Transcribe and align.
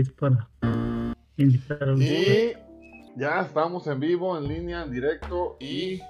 Face 0.00 0.12
para 0.12 0.48
invitar 1.36 1.88
a 1.88 1.92
Y 1.92 2.54
ya 3.16 3.40
estamos 3.42 3.86
en 3.86 4.00
vivo, 4.00 4.36
en 4.38 4.48
línea, 4.48 4.82
en 4.82 4.90
directo 4.90 5.56
y 5.60 6.00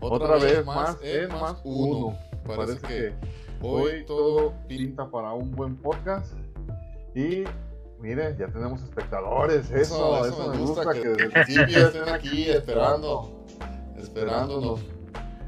otra, 0.00 0.36
vez 0.36 0.64
más 0.66 0.98
en 1.02 1.28
más 1.28 1.60
uno. 1.64 2.16
Parece 2.46 2.80
que 2.86 3.14
hoy 3.62 4.04
todo 4.06 4.54
pinta 4.68 5.10
para 5.10 5.32
un 5.32 5.50
buen 5.52 5.76
podcast. 5.76 6.34
Y 7.14 7.44
mire, 8.00 8.36
ya 8.38 8.48
tenemos 8.48 8.82
espectadores. 8.82 9.70
Eso, 9.70 10.26
eso, 10.26 10.52
me 10.52 10.58
gusta, 10.58 10.92
que, 10.92 11.00
que 11.02 11.80
estén 11.80 12.08
aquí 12.08 12.50
esperando, 12.50 13.46
esperándonos. 13.96 14.80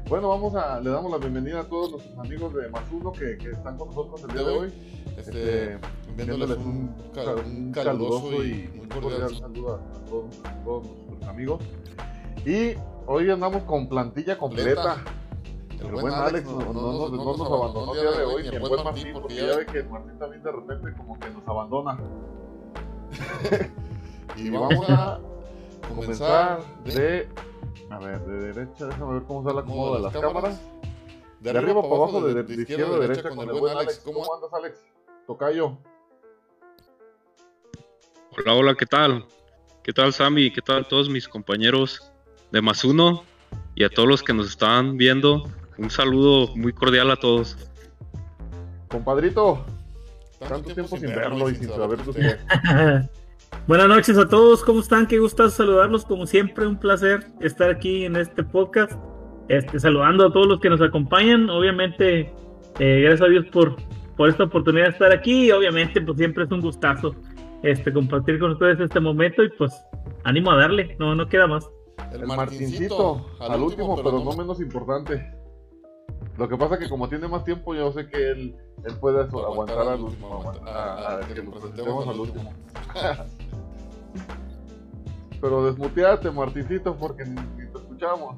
Bueno, 0.09 0.29
vamos 0.29 0.53
a, 0.55 0.79
le 0.79 0.89
damos 0.89 1.11
la 1.11 1.17
bienvenida 1.17 1.61
a 1.61 1.63
todos 1.63 1.91
nuestros 1.91 2.17
amigos 2.19 2.53
de 2.53 2.67
Más 2.69 2.83
Uno 2.91 3.11
que, 3.11 3.37
que 3.37 3.51
están 3.51 3.77
con 3.77 3.89
nosotros 3.89 4.21
el 4.23 4.33
día 4.35 4.43
de 4.43 4.51
hoy. 4.51 4.73
Este, 5.17 5.77
enviándoles 6.17 6.57
un, 6.57 6.95
un, 7.45 7.71
caluroso 7.71 8.43
y 8.43 8.69
muy 8.75 8.87
cordial 8.87 9.35
saludo 9.35 9.75
a 9.75 10.05
todos, 10.05 10.45
a 10.45 10.63
todos 10.63 10.85
nuestros 10.85 11.23
amigos. 11.23 11.63
Y 12.45 12.75
hoy 13.07 13.29
andamos 13.29 13.63
con 13.63 13.87
plantilla 13.87 14.37
completa. 14.37 15.03
El, 15.79 15.87
el 15.87 15.91
buen 15.91 16.13
Alex 16.13 16.45
no, 16.45 16.59
no, 16.59 16.73
no, 16.73 17.09
no, 17.09 17.37
nos 17.37 17.51
abandonó 17.51 17.93
el 17.93 18.01
día 18.01 18.11
de 18.11 18.25
hoy, 18.25 18.43
ni 18.43 18.55
el 18.55 18.59
buen 18.59 18.83
Martín, 18.83 19.13
porque 19.13 19.35
ya 19.35 19.57
ve 19.57 19.65
que 19.65 19.83
Martín 19.83 20.17
también 20.17 20.43
de 20.43 20.51
repente 20.51 20.93
como 20.95 21.19
que 21.19 21.29
nos 21.29 21.47
abandona. 21.47 21.99
y 24.37 24.49
vamos 24.49 24.89
a 24.89 25.19
comenzar 25.89 26.61
de 26.85 27.27
a 27.89 27.99
ver, 27.99 28.25
de 28.25 28.53
derecha, 28.53 28.87
déjame 28.87 29.13
ver 29.13 29.23
cómo 29.23 29.43
sale 29.43 29.55
la 29.55 29.61
acomodo 29.61 29.95
de 29.95 30.01
las 30.01 30.13
cámaras. 30.13 30.61
De, 31.41 31.49
arriba 31.49 31.81
para 31.81 31.95
abajo, 31.95 32.21
de, 32.21 32.41
de, 32.41 32.61
izquierda 32.61 32.95
a 32.95 32.99
derecha 32.99 33.29
con 33.29 33.39
el 33.39 33.59
buen 33.59 33.77
Alex. 33.77 34.01
¿Cómo 34.05 34.21
andas, 34.33 34.53
Alex? 34.53 34.79
Tocayo. 35.27 35.77
Hola, 38.35 38.53
hola, 38.55 38.75
¿qué 38.75 38.87
tal? 38.87 39.25
¿Qué 39.83 39.93
tal, 39.93 40.11
Sammy? 40.11 40.49
¿Qué 40.49 40.61
tal 40.61 40.87
todos 40.87 41.07
mis 41.07 41.27
compañeros 41.27 42.11
de 42.51 42.61
Más 42.61 42.83
Uno? 42.83 43.23
Y 43.75 43.83
a 43.83 43.89
todos 43.89 44.09
los 44.09 44.23
que 44.23 44.33
nos 44.33 44.47
están 44.49 44.97
viendo, 44.97 45.47
un 45.77 45.91
saludo 45.91 46.47
muy 46.55 46.73
cordial 46.73 47.11
a 47.11 47.15
todos. 47.15 47.55
Compadrito, 48.87 49.63
tanto 50.47 50.73
tiempo 50.73 50.97
sin 50.97 51.09
verlo 51.09 51.47
y 51.47 51.55
sin 51.55 51.67
saber 51.69 51.99
tu 51.99 52.11
Buenas 53.67 53.87
noches 53.87 54.17
a 54.17 54.27
todos, 54.27 54.63
¿cómo 54.63 54.79
están? 54.79 55.05
Qué 55.05 55.19
gusto 55.19 55.47
saludarlos, 55.47 56.03
como 56.03 56.25
siempre, 56.25 56.65
un 56.65 56.79
placer 56.79 57.27
estar 57.39 57.69
aquí 57.69 58.05
en 58.05 58.15
este 58.15 58.43
podcast, 58.43 58.93
este, 59.47 59.79
saludando 59.79 60.25
a 60.25 60.33
todos 60.33 60.47
los 60.47 60.59
que 60.59 60.71
nos 60.71 60.81
acompañan, 60.81 61.51
obviamente, 61.51 62.33
eh, 62.79 63.01
gracias 63.01 63.21
a 63.21 63.29
Dios 63.29 63.45
por, 63.51 63.75
por 64.17 64.29
esta 64.29 64.45
oportunidad 64.45 64.85
de 64.85 64.91
estar 64.91 65.13
aquí, 65.13 65.45
y 65.45 65.51
obviamente, 65.51 66.01
pues 66.01 66.17
siempre 66.17 66.45
es 66.45 66.51
un 66.51 66.61
gustazo 66.61 67.15
este, 67.63 67.91
compartir 67.91 68.39
con 68.39 68.51
ustedes 68.51 68.79
este 68.79 68.99
momento, 68.99 69.43
y 69.43 69.49
pues, 69.57 69.73
ánimo 70.25 70.51
a 70.51 70.57
darle, 70.57 70.95
no, 70.99 71.15
no 71.15 71.27
queda 71.27 71.47
más. 71.47 71.67
El 72.11 72.27
Martincito, 72.27 73.25
al 73.39 73.61
último, 73.61 73.95
pero 73.95 74.19
no 74.23 74.31
menos 74.33 74.59
importante. 74.61 75.33
Lo 76.37 76.49
que 76.49 76.57
pasa 76.57 76.77
que 76.77 76.89
como 76.89 77.07
tiene 77.07 77.27
más 77.27 77.43
tiempo, 77.43 77.73
yo 77.75 77.91
sé 77.91 78.07
que 78.07 78.31
él, 78.31 78.55
él 78.83 78.93
puede 78.99 79.21
aguantar 79.21 79.87
al 79.87 80.01
último, 80.01 80.51
a, 80.65 81.19
que 81.27 81.41
lo 81.41 81.51
presentemos 81.51 82.07
al 82.07 82.19
último. 82.19 82.53
Pero 85.41 85.65
desmuteate, 85.65 86.31
Martincito, 86.31 86.95
porque 86.95 87.25
ni, 87.25 87.35
te 87.35 87.77
escuchamos. 87.77 88.37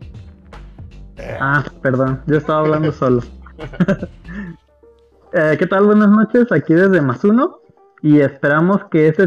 Ah, 1.40 1.64
perdón, 1.82 2.22
yo 2.26 2.38
estaba 2.38 2.62
hablando 2.62 2.92
solo. 2.92 3.22
eh, 5.34 5.56
¿Qué 5.58 5.68
tal? 5.68 5.86
Buenas 5.86 6.10
noches, 6.10 6.52
aquí 6.52 6.74
desde 6.74 7.02
Masuno. 7.02 7.60
Y 8.06 8.22
esperamos 8.22 8.84
que 8.92 9.08
este, 9.08 9.26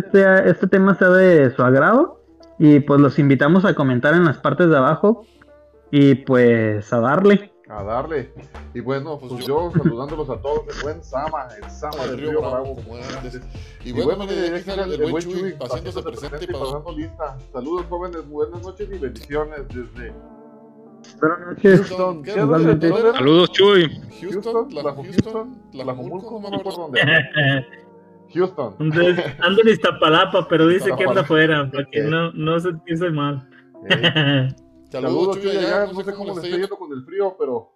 este 0.49 0.69
tema 0.69 0.95
sea 0.95 1.09
de 1.09 1.51
su 1.51 1.63
agrado. 1.65 2.23
Y 2.61 2.79
pues 2.79 3.01
los 3.01 3.19
invitamos 3.19 3.65
a 3.65 3.75
comentar 3.75 4.15
en 4.15 4.25
las 4.25 4.39
partes 4.39 4.71
de 4.71 4.77
abajo. 4.77 5.27
Y 5.91 6.15
pues 6.15 6.93
a 6.93 7.01
darle 7.01 7.51
a 7.69 7.83
darle. 7.83 8.33
Y 8.73 8.81
bueno, 8.81 9.19
pues, 9.19 9.33
pues 9.33 9.47
yo, 9.47 9.71
saludándolos 9.77 10.31
a 10.31 10.41
todos, 10.41 10.63
el 10.75 10.83
buen 10.83 11.03
Sama, 11.03 11.49
el 11.61 11.71
Sama 11.71 12.07
del 12.07 12.19
Río 12.19 12.41
Bravo, 12.41 12.77
como 12.77 12.97
antes. 12.97 13.41
Y, 13.85 13.93
bueno, 13.93 14.25
mire, 14.25 14.47
el, 14.47 15.03
el, 15.03 15.11
buen 15.11 15.23
Chuy 15.23 15.55
haciéndose 15.61 16.03
presente 16.03 16.45
y 16.45 16.47
pasando 16.47 16.93
lista. 16.97 17.37
Saludos 17.53 17.85
jóvenes, 17.91 18.27
buenas 18.29 18.63
noches 18.63 18.89
y 18.91 18.99
bendiciones 18.99 19.61
desde 19.69 20.15
Buenas 21.21 21.41
noches. 21.47 21.89
Houston. 21.89 22.25
Saludos, 22.25 23.53
Chuy. 23.53 24.01
Houston, 24.21 24.69
la 24.75 24.95
Houston, 24.95 25.63
la 25.73 25.85
no 25.85 26.41
me 26.41 26.57
acuerdo 26.57 26.71
dónde. 26.71 27.01
Houston. 28.35 28.77
Ando 28.79 29.01
en 29.63 29.69
Iztapalapa, 29.69 30.47
pero 30.49 30.67
dice 30.67 30.91
que 30.97 31.05
anda 31.05 31.23
afuera, 31.23 31.71
para 31.71 31.85
que 31.91 32.03
no, 32.03 32.33
no 32.33 32.61
se 32.61 32.73
piense 32.85 33.11
mal. 33.11 33.49
Saludos, 34.91 35.41
Chuy, 35.41 35.57
allá. 35.57 35.93
No 35.93 36.03
sé 36.03 36.13
cómo 36.15 36.35
les 36.35 36.45
está 36.45 36.57
yendo 36.57 36.77
con 36.77 36.93
el 36.93 37.05
frío, 37.05 37.37
pero 37.39 37.73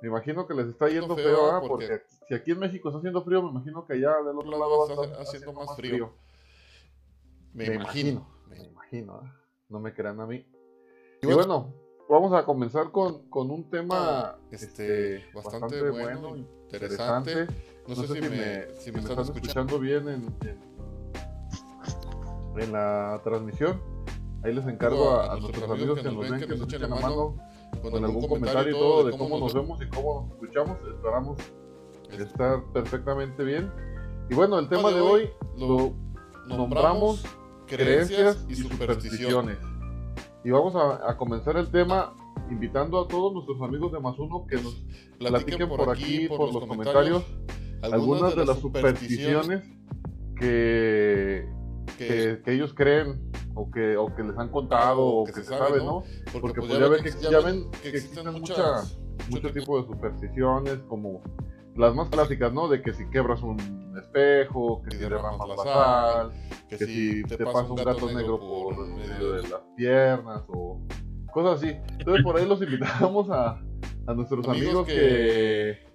me 0.00 0.08
imagino 0.08 0.46
que 0.46 0.54
les 0.54 0.68
está 0.68 0.88
yendo 0.88 1.16
feo, 1.16 1.50
¿ah? 1.52 1.60
porque 1.66 2.02
si 2.28 2.34
aquí 2.34 2.52
en 2.52 2.58
México 2.58 2.88
está 2.88 2.98
haciendo 2.98 3.22
frío, 3.22 3.42
me 3.42 3.50
imagino 3.50 3.84
que 3.86 3.94
allá 3.94 4.16
del 4.18 4.36
otro 4.36 4.50
lado 4.50 4.78
va 4.78 5.02
a 5.04 5.06
estar 5.06 5.22
haciendo 5.22 5.52
más 5.52 5.76
frío. 5.76 6.12
Me, 7.52 7.66
imagino, 7.66 8.26
me 8.48 8.62
imagino. 8.62 9.22
¿eh? 9.24 9.30
No 9.68 9.80
me 9.80 9.92
crean 9.92 10.20
a 10.20 10.26
mí. 10.26 10.44
Y 11.22 11.26
bueno, 11.26 11.74
vamos 12.08 12.32
a 12.32 12.44
comenzar 12.44 12.90
con, 12.90 13.28
con 13.28 13.50
un 13.50 13.68
tema 13.68 14.38
este, 14.50 15.16
este 15.16 15.32
bastante, 15.34 15.90
bueno, 15.90 16.36
interesante. 16.36 17.46
No, 17.90 17.96
sé, 17.96 18.06
si, 18.06 18.20
me, 18.20 18.66
si 18.78 18.92
me 18.92 19.00
están 19.00 19.18
escuchando 19.18 19.80
bien 19.80 20.08
en, 20.08 20.26
en, 20.46 20.58
en 22.62 22.72
la 22.72 23.20
transmisión. 23.24 23.80
Ahí 24.44 24.54
les 24.54 24.66
encargo 24.66 25.20
a, 25.20 25.38
nuestros 25.40 25.68
amigos 25.68 26.00
que 26.00 26.10
nos 26.10 26.30
ven, 26.30 26.40
que 26.40 26.46
nos 26.46 26.62
echen 26.62 26.82
la 26.82 26.88
mano 26.88 27.36
con 27.82 28.04
algún 28.04 28.28
comentario 28.28 28.76
y 28.76 28.78
todo 28.78 29.04
de 29.04 29.18
cómo 29.18 29.38
nos 29.38 29.52
vemos 29.52 29.82
y 29.82 29.88
cómo 29.88 30.22
nos 30.22 30.32
escuchamos. 30.32 30.78
Esperamos 30.88 31.38
estar 32.18 32.62
perfectamente 32.72 33.42
bien. 33.42 33.70
Y 34.30 34.34
bueno, 34.34 34.58
el 34.58 34.68
tema 34.68 34.90
de 34.90 35.00
hoy 35.00 35.30
lo 35.58 35.92
nombramos 36.46 37.24
creencias 37.66 38.46
y 38.48 38.54
supersticiones. 38.54 39.58
Y 40.44 40.50
vamos 40.50 40.74
a, 40.76 41.16
comenzar 41.16 41.56
el 41.56 41.70
tema 41.70 42.14
invitando 42.50 43.00
a 43.00 43.08
todos 43.08 43.32
nuestros 43.32 43.60
amigos 43.62 43.92
de 43.92 44.00
Más 44.00 44.18
Uno 44.18 44.46
que 44.46 44.56
nos 44.56 44.74
platiquen 45.18 45.68
por 45.68 45.90
aquí, 45.90 46.28
por 46.28 46.52
los 46.52 46.66
comentarios, 46.66 47.24
algunas 47.82 48.36
de 48.36 48.46
las 48.46 48.58
supersticiones 48.58 49.64
que, 50.36 51.46
que, 51.96 52.40
ellos 52.46 52.74
creen 52.74 53.30
o 53.54 53.70
que, 53.70 53.96
o 53.96 54.14
que 54.14 54.22
les 54.22 54.36
han 54.38 54.48
contado 54.48 55.04
o, 55.04 55.24
que, 55.24 55.32
se 55.32 55.44
sabe, 55.44 55.78
¿no? 55.78 56.02
Porque, 56.40 56.60
pues, 56.60 56.78
ya, 56.78 56.88
ven 56.88 57.02
que, 57.02 57.10
ya 57.10 57.40
ven 57.40 57.70
que 57.82 57.88
existen 57.90 58.32
muchas, 58.32 58.98
muchos 59.28 59.52
tipos 59.52 59.82
de 59.82 59.92
supersticiones 59.92 60.78
como 60.88 61.22
las 61.76 61.94
más 61.94 62.08
clásicas, 62.08 62.52
¿no? 62.52 62.68
De 62.68 62.82
que 62.82 62.92
si 62.92 63.08
quebras 63.10 63.42
un 63.42 63.58
espejo, 63.98 64.82
que 64.82 64.96
si 64.96 65.02
derramas 65.02 65.48
la 65.48 65.56
sal, 65.56 66.32
que, 66.68 66.78
si 66.78 67.22
te, 67.24 67.38
pasa 67.44 67.62
un 67.62 67.76
gato 67.76 68.10
negro 68.12 68.38
por 68.38 68.76
medio 68.86 69.32
de 69.32 69.48
las 69.48 69.60
piernas 69.76 70.42
o 70.48 70.80
cosas 71.32 71.62
así. 71.62 71.76
Entonces 71.98 72.24
por 72.24 72.36
ahí 72.36 72.46
los 72.46 72.60
invitamos 72.62 73.28
a, 73.30 73.60
a 74.06 74.14
nuestros 74.14 74.46
amigos, 74.48 74.86
que, 74.86 75.89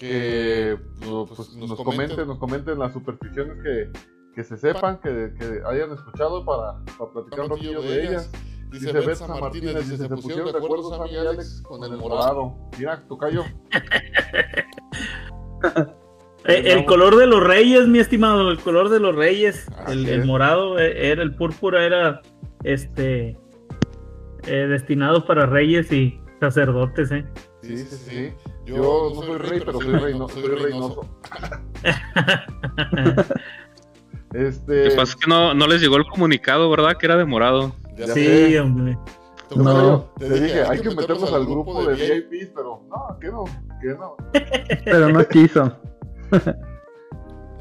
que, 0.00 0.78
pues, 0.98 1.54
nos, 1.56 1.78
comenten, 1.82 2.26
nos 2.26 2.38
comenten 2.38 2.78
las 2.78 2.92
supersticiones 2.94 3.62
que, 3.62 3.92
que 4.34 4.42
se 4.42 4.56
sepan, 4.56 4.98
que, 4.98 5.34
que 5.38 5.60
hayan 5.66 5.92
escuchado 5.92 6.42
para, 6.44 6.82
para 6.98 7.12
platicar 7.12 7.40
un 7.42 7.48
poquillo 7.50 7.82
de 7.82 8.06
ellas. 8.06 8.32
Dice, 8.70 8.86
dice 8.94 9.06
Betsa 9.06 9.26
Martínez, 9.26 9.90
dice, 9.90 10.08
se 10.08 10.08
pusieron 10.08 10.50
de 10.50 10.58
acuerdo 10.58 10.88
Sammy 10.88 11.10
y 11.10 11.16
Alex 11.16 11.62
con 11.62 11.84
el 11.84 11.98
morado. 11.98 12.56
Mira, 12.78 13.06
tocayo. 13.06 13.44
Eh, 16.46 16.72
el 16.72 16.86
color 16.86 17.16
de 17.16 17.26
los 17.26 17.44
reyes, 17.44 17.86
mi 17.86 17.98
estimado, 17.98 18.50
el 18.50 18.58
color 18.58 18.88
de 18.88 18.98
los 18.98 19.14
reyes, 19.14 19.66
el, 19.88 20.08
el, 20.08 20.24
morado 20.24 20.78
era 20.78 21.22
el 21.22 21.34
púrpura 21.34 21.84
era 21.84 22.22
este 22.64 23.38
eh, 24.46 24.66
destinado 24.66 25.26
para 25.26 25.44
reyes 25.44 25.92
y 25.92 26.18
sacerdotes, 26.40 27.12
eh. 27.12 27.26
Sí, 27.62 27.76
sí, 27.76 27.96
sí. 27.96 28.32
Yo, 28.64 28.76
Yo 28.76 29.12
no 29.14 29.22
soy 29.22 29.38
rey, 29.38 29.60
pero 29.64 29.80
soy, 29.80 29.92
reino, 29.94 30.28
soy 30.28 30.42
reynoso. 30.42 31.06
Este... 34.32 34.84
Lo 34.84 34.90
que 34.90 34.96
pasa 34.96 35.14
es 35.14 35.16
que 35.16 35.28
no, 35.28 35.54
no 35.54 35.66
les 35.66 35.80
llegó 35.80 35.96
el 35.96 36.06
comunicado, 36.06 36.70
¿verdad? 36.70 36.96
Que 36.96 37.06
era 37.06 37.16
de 37.16 37.24
morado. 37.24 37.74
sí, 38.14 38.56
hombre. 38.58 38.96
No, 39.56 40.12
te, 40.16 40.40
dije, 40.40 40.62
hay 40.62 40.80
que 40.80 40.90
meternos 40.90 41.32
al 41.32 41.44
grupo 41.44 41.84
de 41.84 41.94
VIPs, 41.94 42.52
pero 42.54 42.82
no, 42.88 43.18
que 43.18 43.26
no, 43.28 43.44
que 43.82 43.88
no. 43.88 44.16
Pero 44.84 45.08
no 45.08 45.26
quiso. 45.26 45.76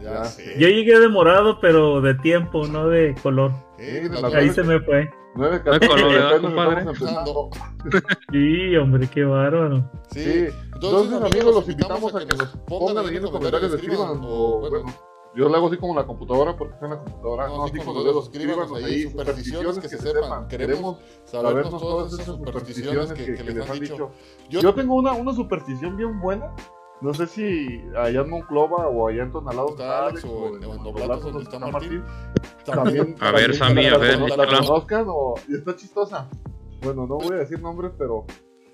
ya 0.02 0.26
sé. 0.26 0.56
Yo 0.58 0.68
llegué 0.68 1.00
de 1.00 1.08
morado, 1.08 1.60
pero 1.60 2.02
de 2.02 2.14
tiempo, 2.16 2.68
no 2.68 2.88
de 2.88 3.16
color. 3.22 3.52
Ahí 4.34 4.50
se 4.50 4.64
me 4.64 4.80
fue. 4.82 5.10
Nueve 5.36 5.62
color, 5.62 6.42
compadre. 6.42 6.86
Sí, 8.32 8.76
hombre, 8.76 9.08
qué 9.08 9.24
bárbaro. 9.24 9.90
Sí, 10.12 10.48
entonces, 10.74 11.22
amigos, 11.22 11.56
los 11.56 11.70
invitamos 11.70 12.14
a 12.14 12.20
que 12.26 12.36
nos 12.36 12.50
pongan 12.68 13.06
ahí 13.06 13.16
en 13.18 13.22
los 13.22 13.32
comentarios, 13.32 13.74
escriban 13.74 14.20
o, 14.22 14.60
bueno, 14.60 14.86
Yo 15.36 15.48
lo 15.48 15.56
hago 15.56 15.68
así 15.68 15.78
como 15.78 15.96
la 15.96 16.06
computadora 16.06 16.58
porque 16.58 16.74
está 16.74 16.88
en 16.88 16.92
la 16.92 16.98
computadora. 17.00 17.48
No, 17.48 17.64
así 17.64 17.78
con 17.80 17.96
los 17.96 18.04
dedos, 18.04 18.26
escríbanos 18.26 18.72
ahí 18.74 19.04
supersticiones 19.04 19.80
que, 19.80 19.88
se 19.88 19.98
sepan. 19.98 20.48
Queremos 20.48 20.98
sabernos 21.26 21.82
todas 21.82 22.14
esas 22.14 22.26
supersticiones 22.26 23.14
que, 23.14 23.36
que, 23.36 23.44
les 23.44 23.70
han 23.70 23.80
dicho. 23.80 24.12
Yo, 24.50 24.74
tengo 24.74 24.96
una, 24.96 25.14
una 25.14 25.34
superstición 25.34 25.96
bien 25.96 26.20
buena. 26.20 26.54
No 27.02 27.14
sé 27.14 27.28
si 27.28 27.82
allá 27.96 28.22
en 28.22 28.30
Monclova 28.30 28.88
o 28.88 29.08
allá 29.08 29.24
en 29.24 29.32
Tonalado 29.32 29.68
o 29.68 30.48
en, 30.56 30.64
en 30.64 30.84
Doblatos 30.84 31.24
donde 31.24 31.44
está 31.44 31.60
Martín. 31.60 32.04
También, 32.66 33.16
a 33.22 33.32
ver, 33.32 33.56
Sammy, 33.56 33.86
a 33.86 33.98
ver. 33.98 34.20
La, 34.20 34.46
conozcan 34.46 35.06
o 35.08 35.36
está 35.50 35.76
chistosa. 35.76 36.30
Bueno, 36.82 37.08
no 37.08 37.16
voy 37.16 37.36
a 37.36 37.40
decir 37.40 37.62
nombres, 37.62 37.92
pero 37.98 38.26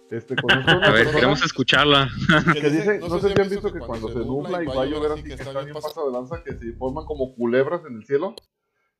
este, 0.09 0.35
a 0.49 0.91
ver, 0.91 1.11
queremos 1.11 1.43
escucharla. 1.43 2.09
Que 2.53 2.69
dice, 2.69 2.99
no, 2.99 3.19
sé 3.19 3.33
si 3.33 3.41
han 3.41 3.49
visto 3.49 3.71
que 3.71 3.79
cuando 3.79 4.07
se 4.09 4.19
nubla 4.19 4.63
y 4.63 4.67
va 4.67 4.83
a 4.83 4.85
llover 4.85 5.11
así 5.11 5.23
que 5.23 5.33
está 5.33 5.61
bien 5.61 5.73
pasado 5.73 6.07
de 6.07 6.13
lanza, 6.13 6.43
que 6.43 6.53
se 6.53 6.73
forman 6.73 7.05
como 7.05 7.35
culebras 7.35 7.81
en 7.87 7.97
el 7.97 8.05
cielo, 8.05 8.33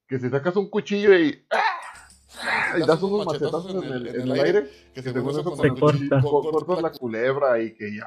que 0.07 0.19
si 0.19 0.29
sacas 0.29 0.55
un 0.55 0.69
cuchillo 0.69 1.17
y... 1.17 1.45
¡ah! 1.51 2.77
y 2.77 2.85
das 2.85 3.01
unos 3.01 3.25
machetazos 3.25 3.83
en 3.83 3.91
el, 3.91 4.07
en 4.07 4.21
el 4.21 4.39
aire, 4.39 4.69
que 4.93 5.01
se 5.01 5.13
te 5.13 5.19
eso 5.19 5.43
con 5.43 5.77
cortas 5.77 6.81
la 6.81 6.91
culebra 6.91 7.61
y 7.61 7.73
que 7.73 7.95
ya 7.95 8.05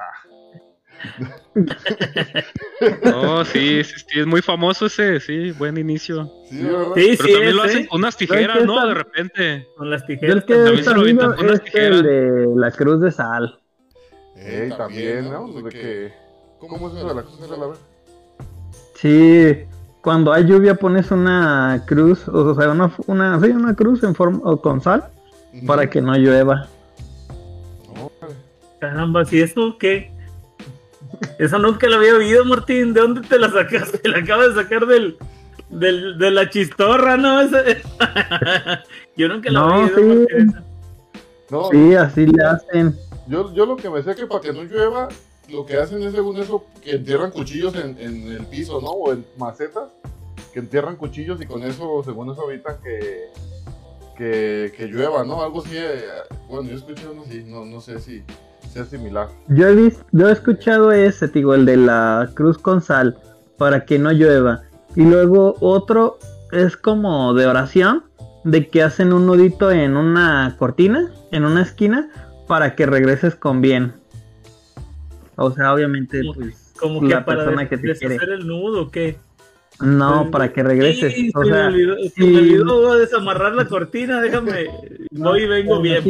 oh, 3.15 3.43
sí, 3.45 3.83
sí, 3.83 3.95
sí, 4.07 4.19
es 4.19 4.25
muy 4.25 4.41
famoso 4.41 4.85
ese, 4.87 5.19
sí, 5.19 5.51
buen 5.51 5.77
inicio. 5.77 6.31
Sí, 6.49 6.59
Pero 6.61 6.93
también 6.93 7.55
lo 7.55 7.63
hacen 7.63 7.85
con 7.87 7.99
unas 7.99 8.17
tijeras, 8.17 8.65
¿no? 8.65 8.87
De 8.87 8.93
repente. 8.93 9.67
Con 9.77 9.89
las 9.89 10.05
tijeras. 10.05 10.43
que 10.43 10.55
también 10.55 10.83
se 10.83 10.93
lo 10.93 11.01
avientan 11.01 11.33
con 11.35 11.45
unas 11.45 11.63
tijeras. 11.63 11.99
El 11.99 12.03
de 12.03 12.47
la 12.55 12.71
cruz 12.71 13.01
de 13.01 13.11
sal. 13.11 13.59
Eh, 14.35 14.71
también, 14.77 15.29
¿no? 15.29 15.51
De 15.61 15.69
que... 15.69 16.13
¿Cómo 16.59 16.87
es 16.89 16.95
eso 16.95 17.07
de 17.07 17.15
la 17.15 17.23
cruz 17.23 17.41
de 17.41 17.47
sal? 17.47 17.73
Sí, 18.95 19.65
cuando 20.01 20.33
hay 20.33 20.45
lluvia 20.45 20.75
pones 20.75 21.11
una 21.11 21.83
cruz, 21.85 22.27
o 22.27 22.55
sea, 22.55 22.71
una, 22.71 22.91
una, 23.07 23.39
sí, 23.39 23.47
una 23.47 23.75
cruz 23.75 24.03
en 24.03 24.15
forma, 24.15 24.39
o 24.43 24.61
con 24.61 24.81
sal, 24.81 25.05
para 25.65 25.89
que 25.89 26.01
no 26.01 26.15
llueva. 26.15 26.67
Caramba, 28.79 29.23
¿y 29.29 29.41
eso 29.41 29.77
qué? 29.77 30.11
Esa 31.37 31.57
nunca 31.57 31.87
la 31.87 31.97
había 31.97 32.15
oído, 32.15 32.45
Martín. 32.45 32.93
¿De 32.93 33.01
dónde 33.01 33.21
te 33.21 33.39
la 33.39 33.49
sacaste? 33.49 34.07
La 34.07 34.19
acabas 34.19 34.55
de 34.55 34.63
sacar 34.63 34.85
del, 34.85 35.17
del, 35.69 36.17
de 36.17 36.31
la 36.31 36.49
chistorra, 36.49 37.17
¿no? 37.17 37.41
yo 39.17 39.27
nunca 39.27 39.51
la 39.51 39.61
había 39.61 39.95
oído. 39.95 40.25
Sí. 40.27 40.45
No, 41.49 41.69
sí, 41.71 41.95
así 41.95 42.25
le 42.25 42.43
hacen. 42.43 42.95
Yo, 43.27 43.53
yo 43.53 43.65
lo 43.65 43.75
que 43.75 43.89
me 43.89 44.03
sé 44.03 44.15
que 44.15 44.27
para 44.27 44.41
que 44.41 44.53
no 44.53 44.63
llueva, 44.63 45.07
lo 45.49 45.65
que 45.65 45.77
hacen 45.77 46.01
es 46.03 46.13
según 46.13 46.37
eso, 46.37 46.65
que 46.83 46.91
entierran 46.91 47.31
cuchillos 47.31 47.75
en, 47.75 47.97
en 47.99 48.31
el 48.31 48.45
piso, 48.45 48.81
¿no? 48.81 48.89
O 48.89 49.13
en 49.13 49.25
macetas, 49.37 49.89
que 50.53 50.59
entierran 50.59 50.95
cuchillos 50.95 51.41
y 51.41 51.45
con 51.45 51.63
eso, 51.63 52.01
según 52.03 52.31
eso, 52.31 52.49
evitan 52.51 52.77
que, 52.83 53.25
que, 54.17 54.73
que 54.75 54.87
llueva, 54.87 55.23
¿no? 55.23 55.41
Algo 55.41 55.61
así. 55.61 55.75
Eh, 55.75 56.03
bueno, 56.47 56.69
yo 56.69 56.77
escuché 56.77 57.07
uno 57.07 57.23
así, 57.25 57.43
no, 57.45 57.65
no 57.65 57.81
sé 57.81 57.99
si 57.99 58.23
sea 58.69 58.85
similar. 58.85 59.27
Yo 59.47 59.67
he 59.67 59.75
visto, 59.75 60.05
yo 60.11 60.29
he 60.29 60.31
escuchado 60.31 60.91
ese, 60.91 61.27
digo, 61.27 61.53
el 61.53 61.65
de 61.65 61.77
la 61.77 62.29
cruz 62.33 62.57
con 62.57 62.81
sal, 62.81 63.17
para 63.57 63.85
que 63.85 63.99
no 63.99 64.11
llueva. 64.11 64.63
Y 64.95 65.03
luego 65.03 65.55
otro 65.59 66.19
es 66.51 66.77
como 66.77 67.33
de 67.33 67.47
oración, 67.47 68.03
de 68.43 68.67
que 68.69 68.83
hacen 68.83 69.13
un 69.13 69.25
nudito 69.25 69.71
en 69.71 69.97
una 69.97 70.55
cortina, 70.57 71.11
en 71.31 71.45
una 71.45 71.61
esquina, 71.61 72.09
para 72.47 72.75
que 72.75 72.85
regreses 72.85 73.35
con 73.35 73.61
bien. 73.61 73.93
O 75.35 75.51
sea, 75.51 75.73
obviamente, 75.73 76.21
pues, 76.35 76.73
como 76.79 77.01
la 77.01 77.23
persona 77.23 77.67
que 77.69 77.77
te 77.77 77.95
quiere. 77.95 78.15
el 78.15 78.47
nudo 78.47 78.83
o 78.83 78.91
qué? 78.91 79.17
No, 79.81 80.29
para 80.29 80.51
que 80.51 80.61
regreses. 80.63 81.13
o 81.33 81.45
sea, 81.45 81.69
me 81.69 82.37
olvidó, 82.37 82.95
desamarrar 82.95 83.53
la 83.53 83.65
cortina, 83.65 84.19
déjame, 84.19 84.67
voy 85.11 85.43
y 85.43 85.47
vengo 85.47 85.81
bien. 85.81 86.03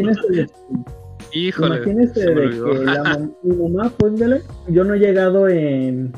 Híjole. 1.31 1.77
Imagínese 1.77 2.19
de 2.19 2.49
que 2.49 2.85
la 2.85 3.29
mi 3.43 3.55
mamá, 3.55 3.89
póngale, 3.97 4.41
yo 4.67 4.83
no 4.83 4.95
he 4.95 4.99
llegado 4.99 5.47
en 5.47 6.11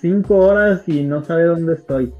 cinco 0.00 0.38
horas 0.38 0.82
y 0.88 1.02
no 1.02 1.22
sabe 1.24 1.44
dónde 1.44 1.74
estoy. 1.74 2.12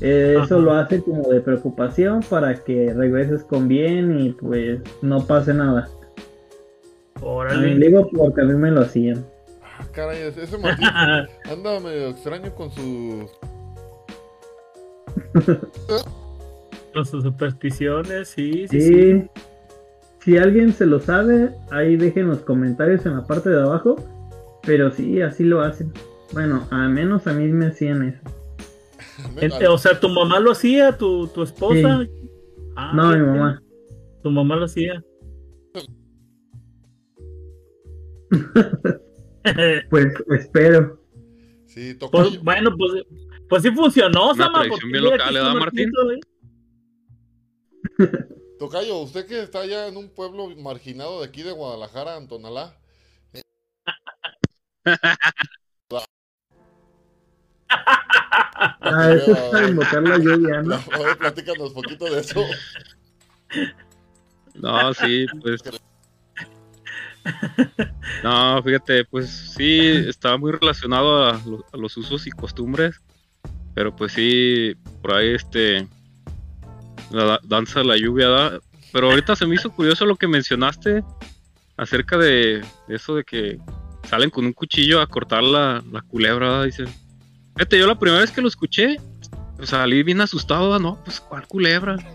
Eh, 0.00 0.36
eso 0.42 0.58
lo 0.58 0.72
hace 0.72 1.02
como 1.02 1.28
de 1.30 1.40
preocupación 1.40 2.20
para 2.28 2.54
que 2.54 2.92
regreses 2.92 3.42
con 3.44 3.66
bien 3.66 4.18
y 4.20 4.30
pues 4.32 4.80
no 5.00 5.26
pase 5.26 5.54
nada. 5.54 5.88
Órale. 7.22 7.76
digo 7.76 8.08
porque 8.10 8.42
a 8.42 8.44
mí 8.44 8.54
me 8.54 8.70
lo 8.70 8.82
hacían. 8.82 9.24
Ah, 9.62 9.86
caray, 9.92 10.20
ese 10.22 10.58
Martín 10.58 10.86
anda 11.50 11.80
medio 11.80 12.08
extraño 12.08 12.54
con 12.54 12.70
su... 12.70 13.26
con 16.92 17.06
sus 17.06 17.22
supersticiones, 17.22 18.28
sí, 18.28 18.66
sí. 18.68 18.80
sí. 18.80 19.30
Si 20.26 20.36
alguien 20.36 20.72
se 20.72 20.86
lo 20.86 20.98
sabe, 20.98 21.50
ahí 21.70 21.96
dejen 21.96 22.26
los 22.26 22.40
comentarios 22.40 23.06
en 23.06 23.14
la 23.14 23.24
parte 23.24 23.48
de 23.48 23.62
abajo. 23.62 23.94
Pero 24.64 24.90
sí, 24.90 25.22
así 25.22 25.44
lo 25.44 25.60
hacen. 25.60 25.92
Bueno, 26.32 26.66
al 26.72 26.90
menos 26.90 27.28
a 27.28 27.32
mí 27.32 27.46
me 27.46 27.66
hacían 27.66 28.02
eso. 28.02 28.18
o 29.72 29.78
sea, 29.78 30.00
¿tu 30.00 30.08
mamá 30.08 30.40
lo 30.40 30.50
hacía? 30.50 30.98
¿Tu, 30.98 31.28
tu 31.28 31.44
esposa? 31.44 32.04
Ah, 32.74 32.92
no, 32.92 33.12
mi 33.12 33.24
mamá. 33.24 33.62
¿Tu 34.24 34.30
mamá 34.32 34.56
lo 34.56 34.64
hacía? 34.64 35.00
pues 39.90 40.12
espero. 40.30 41.00
Sí, 41.66 41.96
pues, 42.10 42.42
bueno, 42.42 42.76
pues, 42.76 43.04
pues 43.48 43.62
sí 43.62 43.70
funcionó, 43.70 44.32
Una 44.32 44.44
Sama. 44.44 44.64
bien 44.90 45.04
local, 45.04 45.32
¿le 45.32 45.38
da 45.38 45.54
Martín? 45.54 45.92
Tocayo, 48.58 48.98
usted 48.98 49.26
que 49.26 49.42
está 49.42 49.60
allá 49.60 49.86
en 49.86 49.96
un 49.96 50.08
pueblo 50.08 50.48
marginado 50.56 51.20
de 51.20 51.26
aquí 51.26 51.42
de 51.42 51.52
Guadalajara, 51.52 52.16
Antonalá. 52.16 52.74
ah, 58.80 59.10
eso 59.12 59.32
es 59.32 59.38
para 59.50 59.68
invocar 59.68 60.02
la 60.02 60.18
lluvia, 60.18 60.62
¿no? 60.62 60.74
A 60.74 60.98
ver, 60.98 61.18
platícanos 61.18 61.68
un 61.68 61.74
poquito 61.74 62.06
de 62.06 62.20
eso. 62.20 62.44
No, 64.54 64.94
sí, 64.94 65.26
pues. 65.42 65.62
No, 68.22 68.62
fíjate, 68.62 69.04
pues 69.04 69.28
sí, 69.56 69.80
estaba 70.08 70.38
muy 70.38 70.52
relacionado 70.52 71.24
a, 71.26 71.42
los 71.74 71.96
usos 71.96 72.26
y 72.26 72.30
costumbres. 72.30 73.00
Pero 73.74 73.94
pues 73.94 74.12
sí, 74.12 74.74
por 75.02 75.14
ahí 75.14 75.34
este 75.34 75.86
la 77.10 77.40
danza 77.42 77.80
de 77.80 77.86
la 77.86 77.96
lluvia. 77.96 78.60
Pero 78.92 79.10
ahorita 79.10 79.36
se 79.36 79.46
me 79.46 79.54
hizo 79.54 79.70
curioso 79.70 80.06
lo 80.06 80.16
que 80.16 80.28
mencionaste 80.28 81.02
acerca 81.76 82.16
de 82.16 82.64
eso 82.88 83.14
de 83.14 83.24
que 83.24 83.58
salen 84.08 84.30
con 84.30 84.46
un 84.46 84.52
cuchillo 84.52 85.00
a 85.00 85.06
cortar 85.06 85.42
la, 85.42 85.82
culebra. 86.08 86.64
Dice, 86.64 86.84
fíjate, 87.54 87.78
yo 87.78 87.86
la 87.86 87.98
primera 87.98 88.20
vez 88.20 88.30
que 88.30 88.40
lo 88.40 88.48
escuché, 88.48 88.96
pues 89.56 89.70
salí 89.70 90.02
bien 90.02 90.20
asustado, 90.20 90.78
no, 90.78 91.02
pues 91.04 91.20
cuál 91.20 91.46
culebra. 91.46 91.96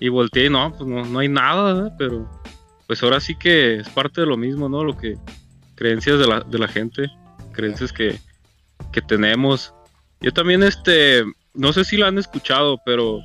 Y 0.00 0.10
volteé 0.10 0.46
y 0.46 0.50
no, 0.50 0.72
pues 0.76 0.88
no, 0.88 1.18
hay 1.18 1.28
nada, 1.28 1.96
pero 1.98 2.30
pues 2.86 3.02
ahora 3.02 3.18
sí 3.18 3.34
que 3.34 3.76
es 3.76 3.88
parte 3.88 4.20
de 4.20 4.28
lo 4.28 4.36
mismo, 4.36 4.68
¿no? 4.68 4.84
Lo 4.84 4.96
que 4.96 5.16
creencias 5.74 6.20
de 6.20 6.26
la, 6.26 6.40
de 6.40 6.58
la 6.58 6.68
gente, 6.68 7.10
creencias 7.52 7.92
que, 7.92 8.20
que 8.92 9.00
tenemos. 9.00 9.74
Yo 10.20 10.32
también, 10.32 10.62
este, 10.62 11.24
no 11.54 11.72
sé 11.72 11.84
si 11.84 11.96
la 11.96 12.08
han 12.08 12.18
escuchado, 12.18 12.80
pero 12.84 13.20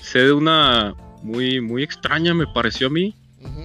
sé 0.00 0.20
de 0.20 0.32
una 0.32 0.94
muy, 1.22 1.60
muy 1.60 1.82
extraña, 1.82 2.34
me 2.34 2.46
pareció 2.46 2.86
a 2.86 2.90
mí, 2.90 3.14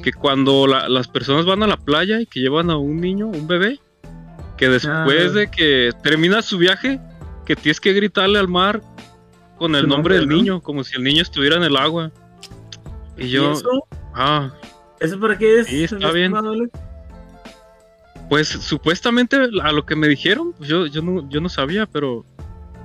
que 0.04 0.14
cuando 0.14 0.68
las 0.68 1.08
personas 1.08 1.46
van 1.46 1.64
a 1.64 1.68
la 1.68 1.78
playa 1.78 2.22
y 2.22 2.26
que 2.26 2.40
llevan 2.40 2.70
a 2.70 2.78
un 2.78 3.00
niño, 3.00 3.28
un 3.28 3.48
bebé, 3.48 3.80
que 4.58 4.70
después 4.70 5.32
ah. 5.32 5.34
de 5.34 5.52
que 5.52 5.92
termina 6.04 6.42
su 6.42 6.58
viaje, 6.58 7.00
que 7.46 7.56
tienes 7.56 7.80
que 7.80 7.94
gritarle 7.94 8.40
al 8.40 8.48
mar 8.48 8.82
con 9.58 9.76
el 9.76 9.88
nombre 9.88 10.16
del 10.16 10.28
niño, 10.28 10.62
como 10.62 10.84
si 10.84 10.96
el 10.96 11.04
niño 11.04 11.22
estuviera 11.22 11.56
en 11.56 11.64
el 11.64 11.78
agua. 11.78 12.12
Y 13.18 13.30
yo... 13.30 13.52
eso? 13.52 13.88
Ah. 14.14 14.52
¿Eso 15.00 15.20
para 15.20 15.38
qué 15.38 15.60
es? 15.60 15.68
Sí, 15.68 15.84
está 15.84 16.12
bien. 16.12 16.34
Pues 18.30 18.48
supuestamente 18.48 19.38
a 19.62 19.72
lo 19.72 19.86
que 19.86 19.96
me 19.96 20.08
dijeron, 20.08 20.54
pues 20.54 20.70
yo, 20.70 20.86
yo, 20.86 21.02
no, 21.02 21.28
yo 21.30 21.42
no 21.42 21.50
sabía, 21.50 21.86
pero 21.86 22.26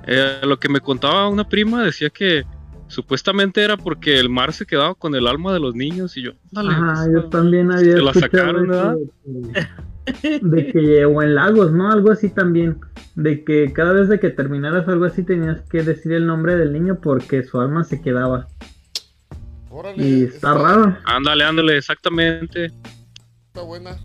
eh, 0.05 0.39
lo 0.43 0.59
que 0.59 0.67
me 0.67 0.81
contaba 0.81 1.29
una 1.29 1.47
prima 1.47 1.83
decía 1.83 2.09
que 2.09 2.43
Supuestamente 2.87 3.63
era 3.63 3.75
porque 3.77 4.19
el 4.19 4.29
mar 4.29 4.53
se 4.53 4.65
quedaba 4.65 4.95
con 4.95 5.13
el 5.13 5.27
alma 5.27 5.53
de 5.53 5.59
los 5.59 5.75
niños 5.75 6.15
y 6.17 6.23
yo, 6.23 6.31
dale. 6.51 6.71
Ajá, 6.71 6.93
pues, 7.03 7.13
yo 7.13 7.29
también 7.29 7.71
había 7.71 7.97
la 7.97 8.13
sacaron, 8.13 8.69
De 10.41 10.71
que, 10.71 11.03
o 11.03 11.21
en 11.21 11.35
lagos, 11.35 11.73
¿no? 11.73 11.91
Algo 11.91 12.11
así 12.11 12.29
también. 12.29 12.79
De 13.15 13.43
que 13.43 13.73
cada 13.73 13.91
vez 13.91 14.07
de 14.07 14.21
que 14.21 14.29
terminaras 14.29 14.87
algo 14.87 15.03
así 15.03 15.23
tenías 15.23 15.61
que 15.69 15.83
decir 15.83 16.13
el 16.13 16.25
nombre 16.25 16.55
del 16.55 16.71
niño 16.71 16.99
porque 17.01 17.43
su 17.43 17.59
alma 17.59 17.83
se 17.83 18.01
quedaba. 18.01 18.47
y 19.97 20.23
está, 20.23 20.53
raro. 20.53 20.97
Ándale, 21.03 21.43
ándale, 21.43 21.77
exactamente. 21.77 22.71
Está 23.47 23.63
buena. 23.63 23.97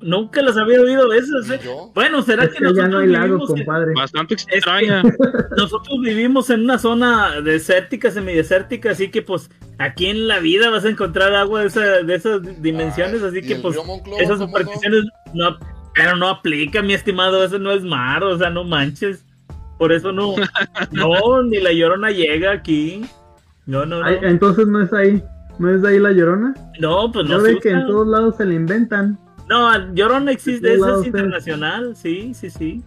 Nunca 0.00 0.42
las 0.42 0.56
había 0.56 0.80
oído 0.80 1.12
esas. 1.12 1.50
¿eh? 1.50 1.60
Bueno, 1.94 2.22
será 2.22 2.48
que, 2.48 2.60
nosotros 2.60 2.76
ya 2.76 2.88
no 2.88 2.98
hay 2.98 3.08
lago, 3.08 3.46
compadre. 3.46 3.92
Bastante 3.94 4.34
extraña. 4.34 5.02
nosotros 5.56 6.00
vivimos 6.02 6.50
en 6.50 6.62
una 6.62 6.78
zona 6.78 7.40
desértica, 7.40 8.10
semidesértica, 8.10 8.90
así 8.90 9.10
que 9.10 9.22
pues 9.22 9.50
aquí 9.78 10.06
en 10.06 10.28
la 10.28 10.38
vida 10.38 10.70
vas 10.70 10.84
a 10.84 10.90
encontrar 10.90 11.34
agua 11.34 11.60
de, 11.60 11.66
esa, 11.66 11.80
de 12.02 12.14
esas 12.14 12.62
dimensiones, 12.62 13.22
así 13.22 13.42
que 13.42 13.56
pues 13.56 13.76
esas 14.20 14.38
supersticiones 14.38 15.04
no? 15.32 15.56
pero 15.94 16.16
no 16.16 16.28
aplica, 16.28 16.82
mi 16.82 16.92
estimado, 16.92 17.44
eso 17.44 17.58
no 17.58 17.70
es 17.70 17.82
mar, 17.82 18.22
o 18.24 18.36
sea, 18.36 18.50
no 18.50 18.64
manches. 18.64 19.24
Por 19.78 19.92
eso 19.92 20.12
no, 20.12 20.34
no, 20.92 21.42
ni 21.42 21.58
la 21.60 21.72
llorona 21.72 22.10
llega 22.10 22.52
aquí. 22.52 23.04
No, 23.66 23.86
no, 23.86 24.00
no. 24.00 24.08
entonces 24.08 24.66
no 24.66 24.82
es 24.82 24.92
ahí. 24.92 25.22
¿No 25.58 25.70
es 25.70 25.82
de 25.82 25.88
ahí 25.88 25.98
la 26.00 26.10
llorona? 26.10 26.54
No, 26.80 27.12
pues 27.12 27.28
no. 27.28 27.38
No 27.38 27.44
ve 27.44 27.58
que 27.60 27.70
en 27.70 27.86
todos 27.86 28.06
lados 28.06 28.36
se 28.36 28.44
la 28.44 28.54
inventan. 28.54 29.18
No, 29.48 29.94
Llorona 29.94 30.32
existe, 30.32 30.74
esa 30.74 31.00
es 31.00 31.06
internacional, 31.06 31.96
sí, 31.96 32.34
sí, 32.34 32.50
sí. 32.50 32.82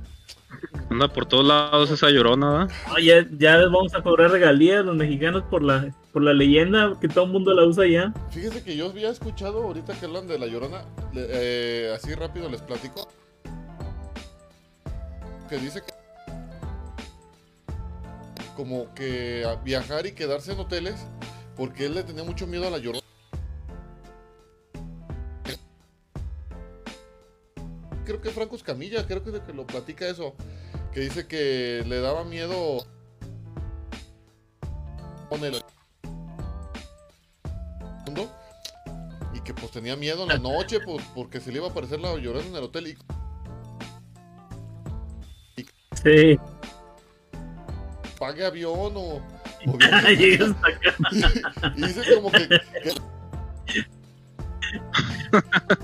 Anda 0.90 1.08
por 1.08 1.26
todos 1.26 1.46
lados 1.46 1.92
esa 1.92 2.10
llorona, 2.10 2.68
¿verdad? 3.00 3.28
ya, 3.38 3.58
vamos 3.66 3.94
a 3.94 4.02
cobrar 4.02 4.32
regalías 4.32 4.86
los 4.86 4.96
mexicanos 4.96 5.44
por 5.44 5.62
la, 5.62 5.94
por 6.14 6.24
la 6.24 6.34
leyenda 6.34 6.94
que 7.00 7.08
todo 7.08 7.26
el 7.26 7.32
mundo 7.32 7.54
la 7.54 7.66
usa 7.66 7.86
ya. 7.86 8.14
Fíjese 8.32 8.64
que 8.64 8.76
yo 8.78 8.88
había 8.88 9.10
escuchado 9.10 9.64
ahorita 9.64 9.94
que 10.00 10.06
hablan 10.06 10.28
de 10.28 10.40
la 10.40 10.48
llorona, 10.48 10.84
eh, 11.14 11.94
así 11.94 12.14
rápido 12.16 12.50
les 12.50 12.62
platico. 12.62 13.08
Que 15.50 15.58
dice 15.58 15.82
que 15.82 15.94
como 18.56 18.94
que 18.96 19.46
viajar 19.64 20.08
y 20.08 20.14
quedarse 20.14 20.54
en 20.54 20.60
hoteles 20.60 21.06
porque 21.56 21.86
él 21.86 21.96
le 21.96 22.04
tenía 22.04 22.24
mucho 22.24 22.48
miedo 22.48 22.68
a 22.68 22.72
la 22.72 22.80
llorona. 22.80 23.07
Creo 28.08 28.22
que 28.22 28.30
Franco 28.30 28.56
Escamilla, 28.56 29.06
creo 29.06 29.22
que, 29.22 29.42
que 29.42 29.52
lo 29.54 29.68
platica 29.68 30.08
eso, 30.08 30.34
que 30.94 31.02
dice 31.02 31.28
que 31.28 31.84
le 31.86 32.00
daba 32.00 32.24
miedo 32.24 32.88
con 35.30 35.44
el 35.44 35.62
mundo 38.06 38.32
y 39.34 39.42
que 39.42 39.54
pues 39.54 39.72
tenía 39.72 39.98
miedo 39.98 40.24
en 40.24 40.30
la 40.30 40.38
noche 40.38 40.80
pues 40.80 41.04
porque 41.14 41.42
se 41.42 41.52
le 41.52 41.58
iba 41.58 41.68
a 41.68 41.72
aparecer 41.72 42.00
la 42.00 42.16
llorando 42.16 42.50
en 42.50 42.56
el 42.56 42.64
hotel 42.64 42.88
y, 42.88 42.98
sí. 46.02 46.40
Pague 48.18 48.46
avión 48.46 48.94
o, 48.96 49.22
y, 51.76 51.82
dice 51.82 52.16
como 52.16 52.32
que 52.32 52.48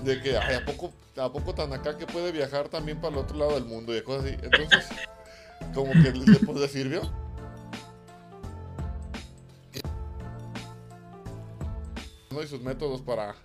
de 0.04 0.22
que, 0.22 0.38
ay, 0.38 0.56
¿a 0.56 0.66
poco, 0.66 0.94
¿a 1.18 1.32
poco 1.32 1.54
tan 1.54 1.72
acá 1.74 1.98
que 1.98 2.06
puede 2.06 2.32
viajar 2.32 2.70
también 2.70 3.00
para 3.00 3.14
el 3.16 3.22
otro 3.22 3.38
lado 3.38 3.54
del 3.54 3.66
mundo 3.66 3.96
y 3.96 4.02
cosas 4.02 4.26
así? 4.26 4.38
Entonces, 4.42 4.90
como 5.74 5.92
que 5.92 6.12
le, 6.12 6.60
le 6.60 6.68
sirvió. 6.68 7.02
Y 12.42 12.48
sus 12.48 12.62
métodos 12.62 13.02
para... 13.02 13.36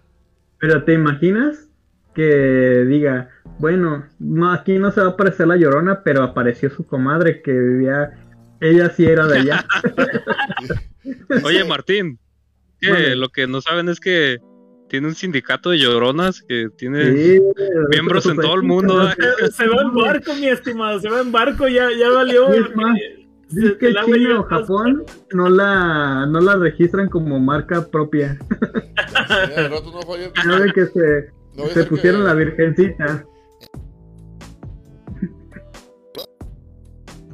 Pero 0.59 0.83
¿te 0.85 0.95
imaginas 0.95 1.69
que 2.15 2.85
diga, 2.89 3.29
bueno, 3.59 4.05
no, 4.19 4.53
aquí 4.53 4.79
no 4.79 4.91
se 4.91 5.01
va 5.01 5.09
a 5.09 5.11
aparecer 5.11 5.47
la 5.47 5.57
llorona, 5.57 6.03
pero 6.03 6.25
apareció 6.25 6.69
su 6.71 6.85
comadre 6.85 7.43
que 7.43 7.53
vivía, 7.53 8.19
ella 8.61 8.91
sí 8.91 9.05
era 9.05 9.27
de 9.27 9.39
allá. 9.39 9.65
Oye, 11.45 11.65
Martín, 11.65 12.19
que 12.81 13.15
lo 13.15 13.29
que 13.29 13.47
no 13.47 13.61
saben 13.61 13.89
es 13.89 14.01
que 14.01 14.39
tiene 14.89 15.09
un 15.09 15.15
sindicato 15.15 15.71
de 15.71 15.79
lloronas 15.79 16.43
que 16.43 16.69
tiene 16.77 17.41
miembros 17.91 18.27
en 18.27 18.37
todo 18.37 18.55
el 18.55 18.63
mundo. 18.63 19.09
Se 19.53 19.69
va 19.69 19.83
en 19.83 19.95
barco, 19.95 20.35
mi 20.35 20.49
estimado, 20.49 21.01
se 21.01 21.09
va 21.09 21.21
en 21.21 21.31
barco, 21.33 21.69
ya, 21.69 21.89
ya 21.99 22.11
valió. 22.11 22.53
Es 22.53 22.75
más, 22.75 22.99
es 23.57 23.73
que 23.79 23.95
China 23.95 24.41
o 24.41 24.43
Japón 24.45 25.05
no 25.33 25.49
la, 25.49 26.27
no 26.27 26.41
la 26.41 26.57
registran 26.57 27.09
como 27.09 27.39
marca 27.39 27.87
propia. 27.91 28.39
no 30.47 30.61
de 30.61 30.73
que 30.73 30.87
se, 30.87 31.31
se 31.73 31.85
pusieron 31.85 32.25
la 32.25 32.35
virgencita. 32.35 33.25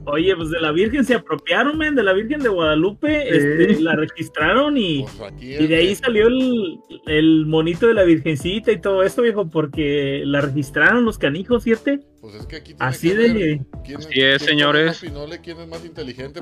Oye, 0.07 0.37
pues 0.37 0.51
de 0.51 0.61
la 0.61 0.71
Virgen 0.71 1.05
se 1.05 1.15
apropiaron, 1.15 1.79
men, 1.79 1.95
de 1.95 2.03
la 2.03 2.13
Virgen 2.13 2.41
de 2.41 2.51
Guadalupe, 2.51 3.29
este, 3.29 3.81
la 3.81 3.97
registraron 3.97 4.77
y, 4.77 5.07
pues 5.17 5.33
y 5.41 5.67
de 5.67 5.77
ahí 5.77 5.95
salió 5.95 6.27
el, 6.27 6.79
el, 7.07 7.47
monito 7.47 7.87
de 7.87 7.95
la 7.95 8.03
Virgencita 8.03 8.71
y 8.71 8.81
todo 8.81 9.03
esto, 9.03 9.23
viejo, 9.23 9.49
porque 9.49 10.23
la 10.27 10.43
registraron 10.43 11.07
los 11.07 11.17
canijos, 11.17 11.63
¿cierto? 11.63 11.93
Pues 12.21 12.35
es 12.35 12.47
que 12.47 12.57
aquí 12.57 12.75
Así 12.79 13.11
de... 13.11 13.65
Quién, 13.85 13.99
Así 13.99 14.21
es, 14.21 14.43
señores. 14.43 15.01
¿Quién 15.43 15.59
es 15.59 15.69
más 15.69 15.85
inteligente? 15.85 16.41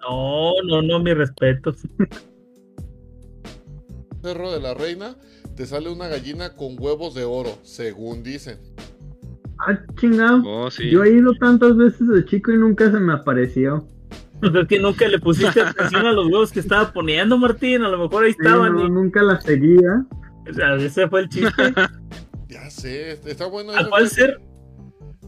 No, 0.00 0.52
no, 0.64 0.82
no, 0.82 0.98
mi 0.98 1.14
respeto. 1.14 1.74
Cerro 4.22 4.52
de 4.52 4.60
la 4.60 4.74
Reina, 4.74 5.16
te 5.56 5.66
sale 5.66 5.90
una 5.90 6.08
gallina 6.08 6.54
con 6.54 6.76
huevos 6.78 7.14
de 7.14 7.24
oro, 7.24 7.58
según 7.62 8.22
dicen. 8.22 8.58
Ah, 9.66 9.78
chingado. 10.00 10.42
Oh, 10.44 10.68
Yo 10.70 11.04
he 11.04 11.10
ido 11.10 11.34
tantas 11.34 11.76
veces 11.76 12.08
de 12.08 12.24
chico 12.24 12.52
y 12.52 12.58
nunca 12.58 12.90
se 12.90 12.98
me 12.98 13.12
apareció. 13.12 13.86
Pues 14.40 14.52
es 14.56 14.66
que 14.66 14.80
nunca 14.80 15.06
le 15.06 15.20
pusiste 15.20 15.60
atención 15.60 16.04
a 16.04 16.12
los 16.12 16.26
huevos 16.26 16.50
que 16.50 16.58
estaba 16.60 16.92
poniendo, 16.92 17.38
Martín. 17.38 17.82
A 17.82 17.88
lo 17.88 17.98
mejor 17.98 18.24
ahí 18.24 18.32
estaban. 18.32 18.74
no, 18.74 18.88
nunca 18.88 19.22
la 19.22 19.40
seguía. 19.40 20.04
O 20.50 20.52
sea, 20.52 20.74
ese 20.74 21.08
fue 21.08 21.20
el 21.20 21.28
chiste. 21.28 21.52
ya 22.48 22.68
sé, 22.68 23.12
está 23.24 23.46
bueno. 23.46 23.72
¿A 23.72 23.88
cuál 23.88 24.08
ser? 24.08 24.40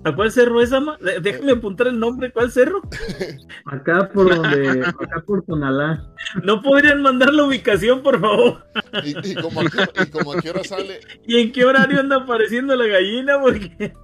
¿A 0.05 0.15
cuál 0.15 0.31
cerro 0.31 0.61
es, 0.61 0.71
ama? 0.73 0.99
Déjame 1.23 1.53
apuntar 1.53 1.87
el 1.87 1.99
nombre. 1.99 2.31
¿Cuál 2.31 2.53
cerro? 2.53 2.83
Acá 3.65 4.11
por 4.13 4.35
donde, 4.35 4.81
acá 4.87 5.25
por 5.27 5.43
Tonalá. 5.45 6.13
¿No 6.43 6.61
podrían 6.61 7.01
mandar 7.01 7.33
la 7.33 7.45
ubicación, 7.45 8.03
por 8.03 8.21
favor? 8.21 8.65
¿Y, 9.03 9.31
y, 9.31 9.35
como, 9.35 9.63
a 9.63 9.65
qué, 9.65 10.11
como 10.11 10.33
a 10.35 10.43
qué 10.43 10.51
hora 10.51 10.63
sale? 10.63 11.01
¿Y 11.27 11.41
en 11.41 11.53
qué 11.53 11.65
horario 11.65 12.01
anda 12.01 12.17
apareciendo 12.17 12.77
la 12.77 12.87
gallina? 12.87 13.41
Porque... 13.41 13.95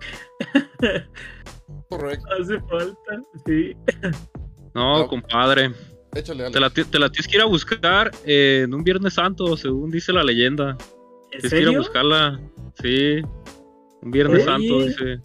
Correcto. 1.91 2.27
Hace 2.41 2.61
falta, 2.61 3.23
sí. 3.45 3.77
No, 4.75 5.07
compadre. 5.07 5.73
Échale, 6.15 6.51
te, 6.51 6.61
la, 6.61 6.71
te 6.71 6.99
la 6.99 7.09
tienes 7.11 7.29
que 7.29 7.37
ir 7.37 7.43
a 7.43 7.47
buscar 7.47 8.11
en 8.25 8.73
un 8.73 8.83
Viernes 8.83 9.15
Santo, 9.15 9.57
según 9.57 9.91
dice 9.91 10.13
la 10.13 10.25
leyenda. 10.25 10.79
tienes 11.31 11.51
que 11.51 11.61
ir 11.61 11.69
a 11.69 11.79
buscarla. 11.79 12.41
Sí. 12.83 13.21
Un 14.03 14.11
Viernes 14.11 14.45
Santo, 14.45 14.83
dice. 14.83 15.21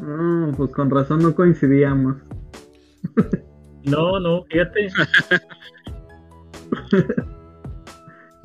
No, 0.00 0.52
pues 0.56 0.72
con 0.72 0.90
razón 0.90 1.22
no 1.22 1.34
coincidíamos. 1.34 2.16
No, 3.84 4.18
no, 4.18 4.44
fíjate. 4.44 4.88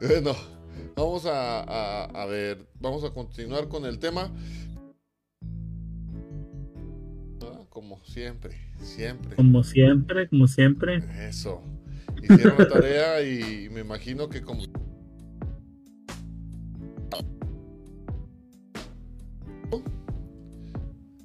bueno, 0.01 0.34
vamos 0.98 1.25
a, 1.25 2.03
a, 2.03 2.25
ver, 2.25 2.68
vamos 2.82 3.06
a 3.06 3.12
continuar 3.12 3.70
con 3.70 3.86
el 3.86 4.00
tema. 4.00 4.34
Ah, 7.41 7.62
como 7.70 8.03
siempre, 8.03 8.58
siempre. 8.79 9.38
Como 9.38 9.63
siempre, 9.63 10.27
como 10.27 10.48
siempre. 10.48 11.06
Eso. 11.29 11.62
Hicieron 12.22 12.58
la 12.58 12.68
tarea 12.68 13.24
y 13.24 13.70
me 13.70 13.79
imagino 13.79 14.27
que 14.27 14.41
como 14.41 14.63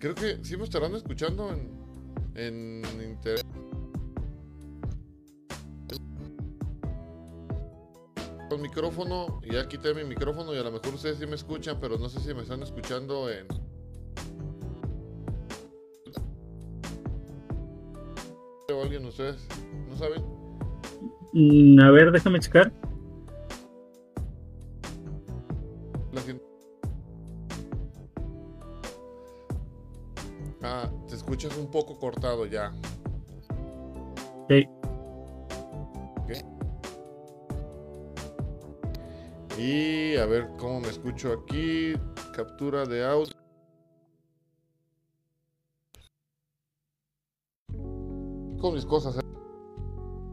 Creo 0.05 0.15
que 0.15 0.45
sí 0.45 0.55
me 0.59 0.65
estarán 0.65 0.95
escuchando 0.95 1.51
en, 1.51 1.73
en 2.35 2.83
internet. 3.03 3.43
Con 8.51 8.61
micrófono, 8.61 9.41
ya 9.51 9.67
quité 9.67 9.95
mi 9.95 10.05
micrófono 10.05 10.53
y 10.53 10.59
a 10.59 10.63
lo 10.63 10.73
mejor 10.73 10.93
ustedes 10.93 11.17
sí 11.17 11.27
me 11.27 11.37
escuchan, 11.37 11.79
pero 11.81 11.97
no 11.97 12.11
sé 12.11 12.21
si 12.21 12.35
me 12.35 12.43
están 12.43 12.63
escuchando 12.63 13.31
en. 13.31 13.47
¿O 18.75 18.83
alguien 18.83 19.07
ustedes? 19.07 19.49
¿No 19.89 19.97
saben? 19.97 20.23
Mm, 21.33 21.81
a 21.81 21.91
ver, 21.91 22.13
déjame 22.13 22.41
checar. 22.41 22.71
Escuchas 31.25 31.57
un 31.57 31.71
poco 31.71 31.99
cortado 31.99 32.45
ya. 32.45 32.71
Sí. 34.49 34.69
Y 39.57 40.17
a 40.17 40.27
ver 40.27 40.51
cómo 40.59 40.81
me 40.81 40.89
escucho 40.89 41.33
aquí. 41.33 41.95
Captura 42.37 42.85
de 42.85 43.05
audio. 43.07 43.33
Con 48.61 48.75
mis 48.75 48.85
cosas. 48.85 49.17
¿eh? 49.17 49.21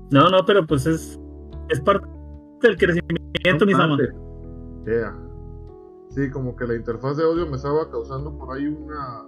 No, 0.09 0.29
no, 0.29 0.45
pero 0.45 0.67
pues 0.67 0.85
es, 0.87 1.17
es 1.69 1.79
parte 1.79 2.05
del 2.61 2.77
crecimiento, 2.77 3.65
mis 3.65 3.75
amados. 3.75 4.09
Sí, 6.09 6.29
como 6.31 6.55
que 6.57 6.65
la 6.65 6.75
interfaz 6.75 7.15
de 7.15 7.23
audio 7.23 7.45
me 7.45 7.55
estaba 7.55 7.89
causando 7.89 8.37
por 8.37 8.57
ahí 8.57 8.65
una 8.65 9.25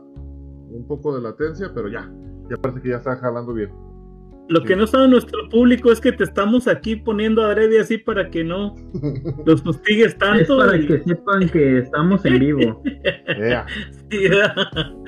un 0.74 0.88
poco 0.88 1.16
de 1.16 1.22
latencia, 1.22 1.72
pero 1.74 1.88
ya, 1.88 2.12
ya 2.50 2.58
parece 2.58 2.82
que 2.82 2.90
ya 2.90 2.98
está 2.98 3.16
jalando 3.18 3.54
bien. 3.54 3.72
Lo 4.50 4.62
que 4.64 4.76
no 4.76 4.86
sabe 4.86 5.08
nuestro 5.08 5.48
público 5.50 5.92
es 5.92 6.02
que 6.02 6.12
te 6.12 6.26
estamos 6.26 6.68
aquí 6.68 6.98
poniendo 6.98 7.44
adrede 7.44 7.80
así 7.80 7.98
para 7.98 8.30
que 8.30 8.44
no 8.44 8.76
los 9.46 9.64
fustigues 9.64 10.18
tanto. 10.18 10.62
Es 10.62 10.68
para 10.68 10.80
que 10.80 11.00
sepan 11.04 11.50
que 11.50 11.78
estamos 11.80 12.26
en 12.26 12.40
vivo. 12.40 12.84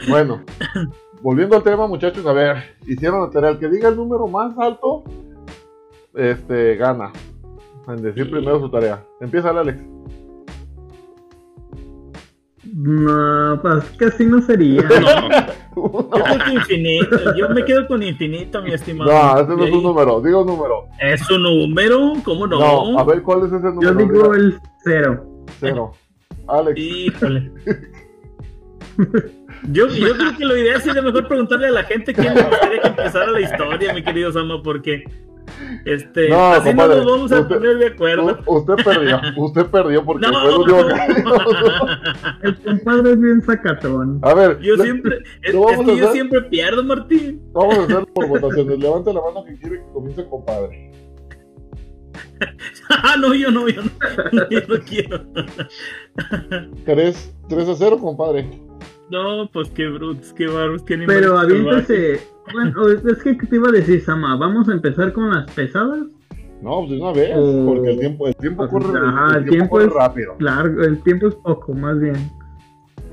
bueno, 0.10 0.44
volviendo 1.22 1.58
al 1.58 1.64
tema, 1.64 1.86
muchachos, 1.86 2.26
a 2.26 2.34
ver, 2.34 2.58
hicieron 2.88 3.22
la 3.22 3.30
tarea. 3.30 3.52
El 3.52 3.60
que 3.60 3.68
diga 3.68 3.90
el 3.90 3.98
número 3.98 4.26
más 4.28 4.58
alto, 4.58 5.04
este, 6.14 6.78
gana. 6.78 7.12
En 7.88 8.02
decir 8.02 8.32
primero 8.32 8.60
su 8.60 8.72
tarea. 8.72 9.06
Empieza, 9.20 9.50
Alex. 9.50 9.95
No, 12.86 13.60
pues 13.64 13.84
casi 13.98 14.26
no 14.28 14.40
sería. 14.44 14.84
No. 14.84 15.30
Yo 15.76 16.10
creo 16.12 16.38
que 16.46 16.54
infinito. 16.54 17.36
Yo 17.36 17.50
me 17.50 17.66
quedo 17.66 17.88
con 17.88 18.04
infinito, 18.04 18.62
mi 18.62 18.74
estimado. 18.74 19.12
No, 19.12 19.40
ese 19.42 19.56
no 19.56 19.66
es 19.66 19.74
un 19.74 19.82
número. 19.82 20.22
Digo 20.22 20.42
un 20.42 20.48
número. 20.48 20.86
¿Es 21.00 21.28
un 21.32 21.42
número? 21.42 22.14
¿Cómo 22.24 22.46
no? 22.46 22.60
No, 22.60 23.00
a 23.00 23.04
ver, 23.04 23.24
¿cuál 23.24 23.40
es 23.40 23.54
ese 23.54 23.56
número? 23.56 23.82
Yo 23.82 23.94
digo 23.96 24.36
el 24.36 24.60
cero. 24.84 25.26
Cero. 25.60 25.94
Alex. 26.48 26.80
Híjole. 26.80 27.52
Yo, 29.72 29.88
yo 29.88 30.16
creo 30.16 30.38
que 30.38 30.46
lo 30.46 30.56
ideal 30.56 30.80
sería 30.80 31.02
mejor 31.02 31.28
preguntarle 31.28 31.70
a 31.70 31.72
la 31.72 31.84
gente 31.86 32.14
quién 32.14 32.36
le 32.36 32.44
gustaría 32.44 32.82
que 32.82 32.88
empezara 32.88 33.32
la 33.32 33.42
historia, 33.42 33.96
mi 33.96 34.04
querido 34.04 34.32
Sama, 34.32 34.62
porque 34.62 35.06
este, 35.86 36.30
no, 36.30 36.52
así 36.52 36.74
no 36.74 36.88
nos 36.88 37.06
vamos 37.06 37.32
a 37.32 37.48
poner 37.48 37.78
de 37.78 37.88
acuerdo. 37.88 38.40
Usted 38.46 38.74
perdió, 38.84 39.22
usted 39.38 39.66
perdió 39.68 40.04
porque 40.04 40.28
no, 40.28 40.42
fue 40.42 40.50
el 40.50 40.56
único 40.56 40.88
que... 40.88 40.96
El 42.48 42.56
compadre 42.62 43.12
es 43.12 43.22
bien 43.22 43.42
sacatón. 43.42 44.20
A 44.22 44.34
ver, 44.34 44.60
yo 44.60 44.78
siempre, 44.78 45.18
es, 45.42 45.54
es 45.54 45.86
que 45.86 45.98
yo 45.98 46.12
siempre 46.12 46.42
pierdo, 46.44 46.84
Martín. 46.84 47.42
Vamos 47.54 47.78
a 47.78 47.84
hacerlo 47.84 48.08
por 48.08 48.28
votaciones. 48.28 48.80
Levante 48.80 49.14
la 49.14 49.22
mano 49.22 49.44
que 49.46 49.56
quiere 49.58 49.78
que 49.78 49.92
comience 49.94 50.26
compadre. 50.28 50.92
ah, 52.90 53.16
no, 53.20 53.34
yo 53.34 53.52
no, 53.52 53.68
yo 53.68 53.82
no, 54.32 54.50
yo 54.50 54.60
no 54.68 54.80
quiero. 54.86 55.26
3, 56.86 57.36
3 57.50 57.70
a 57.70 57.76
0, 57.76 58.00
compadre. 58.00 58.50
No, 59.10 59.50
pues 59.52 59.70
qué 59.70 59.88
brutos, 59.88 60.34
qué 60.34 60.48
barros, 60.48 60.84
qué 60.84 60.98
Pero 60.98 61.38
aviéntase. 61.38 62.35
Bueno, 62.54 62.88
es 62.90 63.24
que 63.24 63.34
te 63.34 63.56
iba 63.56 63.70
a 63.70 63.72
decir, 63.72 64.02
Sama, 64.02 64.36
¿vamos 64.36 64.70
a 64.70 64.74
empezar 64.74 65.14
con 65.14 65.30
las 65.30 65.50
pesadas? 65.52 66.06
No, 66.62 66.80
pues 66.80 66.92
de 66.92 66.98
una 66.98 67.12
vez, 67.12 67.32
o... 67.36 67.66
porque 67.66 67.92
el 67.92 68.00
tiempo, 68.00 68.28
el 68.28 68.36
tiempo 68.36 68.68
corre, 68.68 69.00
Ajá, 69.00 69.38
el, 69.38 69.44
el 69.44 69.50
tiempo, 69.50 69.70
corre 69.70 69.86
es 69.86 69.94
rápido. 69.94 70.36
Largo, 70.40 70.84
el 70.84 71.02
tiempo 71.04 71.28
es 71.28 71.36
poco, 71.36 71.74
más 71.74 72.00
bien. 72.00 72.16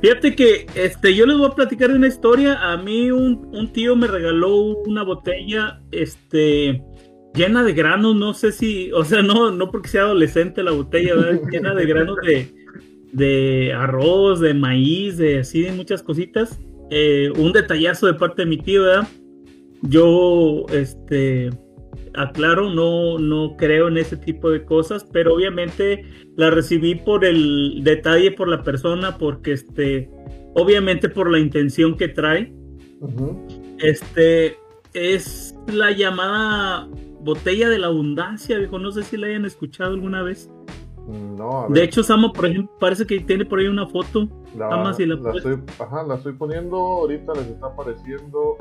Fíjate 0.01 0.35
que 0.35 0.67
este, 0.75 1.15
yo 1.15 1.27
les 1.27 1.39
voy 1.39 1.47
a 1.47 1.55
platicar 1.55 1.91
una 1.93 2.09
historia. 2.09 2.73
A 2.73 2.77
mí 2.77 3.13
un, 3.13 3.49
un 3.53 3.73
tío 3.73 3.95
me 3.95 4.09
regaló 4.09 4.57
una 4.87 5.05
botella 5.05 5.81
este, 5.93 6.83
llena 7.35 7.63
de 7.63 7.73
granos. 7.73 8.17
No 8.17 8.35
sé 8.35 8.51
si, 8.51 8.91
o 8.93 9.05
sea, 9.05 9.23
no, 9.23 9.53
no 9.53 9.71
porque 9.71 9.89
sea 9.89 10.03
adolescente 10.03 10.65
la 10.65 10.73
botella, 10.73 11.15
¿verdad? 11.15 11.41
llena 11.53 11.75
de 11.75 11.87
granos 11.87 12.17
de, 12.27 12.53
de 13.13 13.73
arroz, 13.73 14.41
de 14.41 14.55
maíz, 14.55 15.19
de 15.19 15.39
así, 15.39 15.63
de 15.63 15.73
muchas 15.73 16.03
cositas. 16.03 16.59
Eh, 16.91 17.31
un 17.37 17.53
detallazo 17.53 18.09
de 18.09 18.15
parte 18.15 18.43
de 18.43 18.47
mi 18.47 18.59
tío, 18.59 18.83
¿verdad? 18.83 19.07
Yo, 19.83 20.67
este, 20.73 21.51
aclaro, 22.15 22.71
no, 22.71 23.19
no 23.19 23.57
creo 23.57 23.89
en 23.89 23.97
ese 23.97 24.17
tipo 24.17 24.51
de 24.51 24.65
cosas, 24.65 25.07
pero 25.13 25.35
obviamente 25.35 26.05
la 26.37 26.51
recibí 26.51 26.95
por 26.95 27.25
el 27.25 27.81
detalle, 27.83 28.33
por 28.33 28.49
la 28.49 28.63
persona, 28.63 29.19
porque 29.19 29.53
este, 29.53 30.11
obviamente 30.55 31.09
por 31.09 31.31
la 31.31 31.39
intención 31.39 31.97
que 31.97 32.09
trae. 32.09 32.53
Uh 33.01 33.09
-huh. 33.09 33.77
Este, 33.81 34.57
es 34.95 35.57
la 35.73 35.91
llamada 35.91 36.89
botella 37.21 37.69
de 37.69 37.79
la 37.79 37.89
abundancia, 37.89 38.59
viejo. 38.59 38.79
No 38.79 38.93
sé 38.93 39.03
si 39.03 39.17
la 39.17 39.29
hayan 39.29 39.45
escuchado 39.45 39.95
alguna 39.95 40.23
vez. 40.23 40.51
No, 41.09 41.67
de 41.69 41.83
hecho, 41.83 42.03
Sama, 42.03 42.33
por 42.33 42.47
ejemplo, 42.47 42.73
parece 42.79 43.07
que 43.07 43.21
tiene 43.21 43.45
por 43.45 43.59
ahí 43.59 43.67
una 43.67 43.87
foto. 43.87 44.29
La, 44.57 44.69
Sama, 44.71 44.95
si 44.95 45.05
la, 45.05 45.17
la 45.17 45.33
estoy, 45.33 45.59
ajá, 45.79 46.05
la 46.05 46.15
estoy 46.15 46.33
poniendo, 46.35 46.77
ahorita 46.77 47.33
les 47.35 47.49
está 47.49 47.67
apareciendo. 47.67 48.57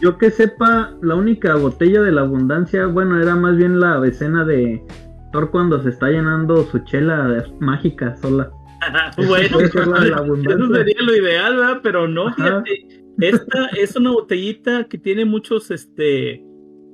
Yo 0.00 0.16
que 0.16 0.30
sepa, 0.30 0.94
la 1.02 1.14
única 1.16 1.56
botella 1.56 2.02
de 2.02 2.12
la 2.12 2.22
abundancia, 2.22 2.86
bueno, 2.86 3.20
era 3.20 3.34
más 3.34 3.56
bien 3.56 3.80
la 3.80 4.06
escena 4.06 4.44
de 4.44 4.84
Thor 5.32 5.50
cuando 5.50 5.82
se 5.82 5.90
está 5.90 6.08
llenando 6.08 6.62
su 6.64 6.78
chela 6.80 7.44
mágica 7.58 8.16
sola. 8.16 8.50
bueno, 9.16 9.60
eso 9.60 9.84
sería 10.74 11.02
lo 11.02 11.16
ideal, 11.16 11.56
¿verdad? 11.56 11.80
Pero 11.82 12.06
no, 12.06 12.28
ajá. 12.28 12.62
fíjate, 12.62 13.04
esta 13.18 13.66
es 13.78 13.96
una 13.96 14.12
botellita 14.12 14.84
que 14.84 14.96
tiene 14.96 15.24
muchos 15.24 15.70
este 15.70 16.44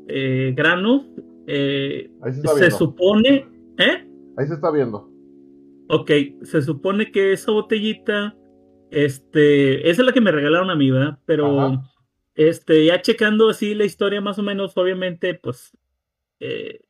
eh, 0.09 0.55
granos. 0.57 1.03
Eh, 1.47 2.11
se, 2.33 2.49
se 2.59 2.71
supone, 2.73 3.47
¿eh? 3.79 4.06
Ahí 4.37 4.47
se 4.47 4.55
está 4.55 4.71
viendo. 4.71 5.11
Ok, 5.89 6.11
se 6.43 6.63
supone 6.63 7.13
que 7.13 7.33
esa 7.33 7.53
botellita, 7.53 8.37
este, 8.91 9.89
esa 9.89 10.03
es 10.03 10.07
la 10.07 10.13
que 10.13 10.21
me 10.21 10.33
regalaron 10.33 10.71
a 10.71 10.77
mí, 10.77 10.91
¿verdad? 10.91 11.19
Pero, 11.27 11.61
Ajá. 11.61 11.93
este, 12.35 12.85
ya 12.85 13.01
checando 13.03 13.49
así 13.49 13.75
la 13.75 13.85
historia 13.85 14.21
más 14.21 14.39
o 14.39 14.43
menos, 14.43 14.77
obviamente, 14.77 15.35
pues, 15.35 15.77
eh, 16.41 16.81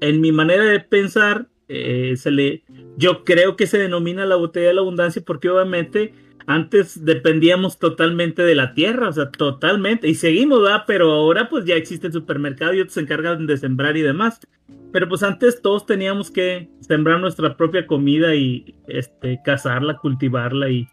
en 0.00 0.20
mi 0.20 0.32
manera 0.32 0.64
de 0.64 0.80
pensar, 0.80 1.48
eh, 1.68 2.16
se 2.16 2.30
le, 2.30 2.64
yo 2.96 3.24
creo 3.24 3.56
que 3.56 3.66
se 3.66 3.78
denomina 3.78 4.26
la 4.26 4.36
botella 4.36 4.68
de 4.68 4.74
la 4.74 4.80
abundancia 4.82 5.22
porque 5.24 5.48
obviamente 5.48 6.12
antes 6.46 7.04
dependíamos 7.04 7.78
totalmente 7.78 8.42
de 8.42 8.54
la 8.54 8.74
tierra, 8.74 9.08
o 9.08 9.12
sea, 9.12 9.30
totalmente, 9.30 10.08
y 10.08 10.14
seguimos, 10.14 10.62
¿verdad? 10.62 10.84
Pero 10.86 11.12
ahora 11.12 11.48
pues 11.48 11.64
ya 11.64 11.76
existe 11.76 12.08
el 12.08 12.12
supermercado 12.12 12.74
y 12.74 12.80
otros 12.80 12.94
se 12.94 13.00
encargan 13.00 13.46
de 13.46 13.56
sembrar 13.56 13.96
y 13.96 14.02
demás. 14.02 14.40
Pero 14.92 15.08
pues 15.08 15.22
antes 15.22 15.62
todos 15.62 15.86
teníamos 15.86 16.30
que 16.30 16.68
sembrar 16.80 17.20
nuestra 17.20 17.56
propia 17.56 17.86
comida 17.86 18.34
y 18.34 18.74
este, 18.88 19.40
cazarla, 19.44 19.96
cultivarla 19.96 20.68
y, 20.70 20.86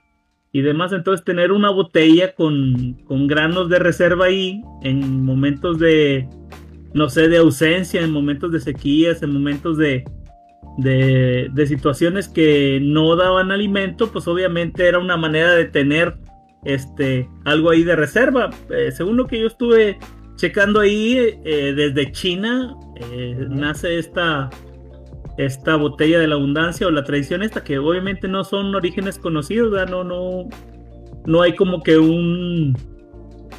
y 0.53 0.61
demás. 0.61 0.93
Entonces 0.93 1.25
tener 1.25 1.51
una 1.51 1.69
botella 1.69 2.33
con, 2.33 2.93
con 3.05 3.27
granos 3.27 3.69
de 3.69 3.79
reserva 3.79 4.25
ahí 4.25 4.61
en 4.83 5.23
momentos 5.23 5.79
de, 5.79 6.29
no 6.93 7.09
sé, 7.09 7.27
de 7.27 7.37
ausencia, 7.37 8.01
en 8.01 8.11
momentos 8.11 8.51
de 8.51 8.61
sequías, 8.61 9.21
en 9.21 9.33
momentos 9.33 9.77
de, 9.77 10.05
de, 10.81 11.49
de, 11.53 11.67
situaciones 11.67 12.27
que 12.27 12.79
no 12.81 13.15
daban 13.15 13.51
alimento, 13.51 14.11
pues 14.11 14.27
obviamente 14.27 14.87
era 14.87 14.99
una 14.99 15.17
manera 15.17 15.53
de 15.53 15.65
tener 15.65 16.17
este, 16.63 17.29
algo 17.45 17.69
ahí 17.69 17.83
de 17.83 17.95
reserva. 17.95 18.49
Eh, 18.69 18.91
según 18.91 19.17
lo 19.17 19.27
que 19.27 19.39
yo 19.39 19.47
estuve 19.47 19.97
checando 20.35 20.79
ahí, 20.79 21.17
eh, 21.43 21.73
desde 21.75 22.11
China 22.11 22.75
eh, 22.95 23.45
nace 23.49 23.99
esta, 23.99 24.49
esta 25.37 25.75
botella 25.75 26.19
de 26.19 26.27
la 26.27 26.35
abundancia 26.35 26.87
o 26.87 26.91
la 26.91 27.03
tradición 27.03 27.43
esta, 27.43 27.63
que 27.63 27.77
obviamente 27.77 28.27
no 28.27 28.43
son 28.43 28.73
orígenes 28.75 29.17
conocidos, 29.19 29.71
¿verdad? 29.71 29.89
No, 29.89 30.03
no, 30.03 30.49
no 31.25 31.41
hay 31.41 31.55
como 31.55 31.83
que 31.83 31.97
un, 31.97 32.77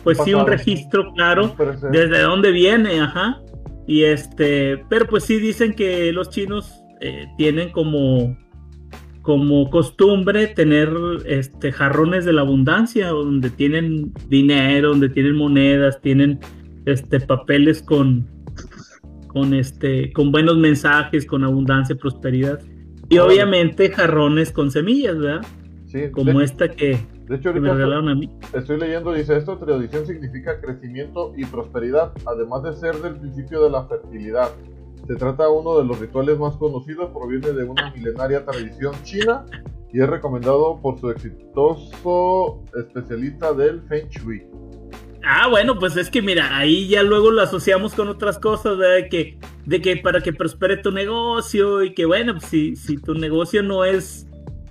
pues 0.05 0.19
sí, 0.25 0.35
un 0.35 0.47
registro 0.47 1.13
claro 1.13 1.55
desde 1.91 2.21
dónde 2.21 2.51
viene, 2.51 3.01
ajá. 3.01 3.41
Y 3.87 4.05
este, 4.05 4.85
pero 4.89 5.07
pues 5.07 5.25
sí 5.25 5.39
dicen 5.39 5.75
que 5.75 6.13
los 6.13 6.31
chinos 6.31 6.80
eh, 7.01 7.27
tienen 7.37 7.71
como 7.71 8.37
como 9.23 9.69
costumbre 9.69 10.47
tener 10.47 10.89
este 11.27 11.73
jarrones 11.73 12.25
de 12.25 12.33
la 12.33 12.41
abundancia 12.41 13.09
donde 13.09 13.51
tienen 13.51 14.13
dinero, 14.29 14.89
donde 14.91 15.11
tienen 15.11 15.37
monedas, 15.37 16.01
tienen 16.01 16.41
este 16.87 17.21
papeles 17.21 17.83
con 17.83 18.27
con 19.27 19.55
este 19.55 20.13
con 20.13 20.33
buenos 20.33 20.57
mensajes, 20.57 21.27
con 21.27 21.45
abundancia, 21.45 21.95
prosperidad 21.97 22.61
y 23.11 23.19
oh, 23.19 23.27
obviamente 23.27 23.91
jarrones 23.91 24.53
con 24.53 24.71
semillas, 24.71 25.19
¿verdad? 25.19 25.47
Sí, 25.87 26.11
como 26.13 26.39
de, 26.39 26.45
esta 26.45 26.69
que, 26.69 26.97
de 27.27 27.37
hecho, 27.37 27.53
que 27.53 27.61
me 27.61 27.73
regalaron 27.73 28.09
a 28.09 28.15
mí. 28.15 28.31
Estoy 28.53 28.79
leyendo, 28.79 29.13
dice, 29.13 29.37
esta 29.37 29.59
tradición 29.59 30.07
significa 30.07 30.61
crecimiento 30.61 31.33
y 31.37 31.45
prosperidad, 31.45 32.13
además 32.25 32.63
de 32.63 32.73
ser 32.75 32.95
del 32.97 33.17
principio 33.17 33.65
de 33.65 33.71
la 33.71 33.85
fertilidad. 33.87 34.51
Se 35.07 35.17
trata 35.17 35.45
de 35.45 35.51
uno 35.51 35.79
de 35.79 35.85
los 35.85 35.99
rituales 35.99 36.39
más 36.39 36.57
conocidos, 36.57 37.11
proviene 37.11 37.53
de 37.53 37.65
una 37.65 37.91
milenaria 37.91 38.45
tradición 38.45 38.95
china 39.03 39.45
y 39.93 40.01
es 40.01 40.09
recomendado 40.09 40.79
por 40.81 40.99
su 41.01 41.11
exitoso 41.11 42.63
especialista 42.77 43.53
del 43.53 43.83
Feng 43.83 44.09
Shui. 44.09 44.47
Ah, 45.23 45.49
bueno, 45.49 45.79
pues 45.79 45.97
es 45.97 46.09
que 46.11 46.23
mira, 46.23 46.57
ahí 46.57 46.89
ya 46.89 47.03
luego 47.03 47.31
lo 47.31 47.43
asociamos 47.43 47.95
con 47.95 48.09
otras 48.09 48.39
cosas, 48.39 48.79
¿verdad? 48.79 48.95
De 48.95 49.09
que, 49.09 49.39
de 49.67 49.83
que 49.83 49.97
para 49.97 50.23
que 50.23 50.33
prospere 50.33 50.79
tu 50.79 50.93
negocio 50.93 51.83
y 51.83 51.93
que 51.93 52.07
bueno, 52.07 52.35
pues 52.35 52.47
si, 52.47 52.77
si 52.77 52.97
tu 52.97 53.15
negocio 53.15 53.63
no 53.63 53.85
es 53.85 54.27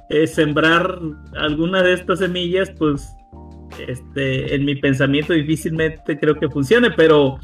eh, 0.10 0.26
sembrar 0.26 1.00
alguna 1.36 1.84
de 1.84 1.94
estas 1.94 2.20
semillas, 2.20 2.72
pues 2.80 3.08
este, 3.88 4.56
en 4.56 4.66
mi 4.66 4.76
pensamiento 4.76 5.34
difícilmente 5.34 6.20
creo 6.20 6.36
que 6.36 6.50
funcione, 6.50 6.90
pero 6.92 7.38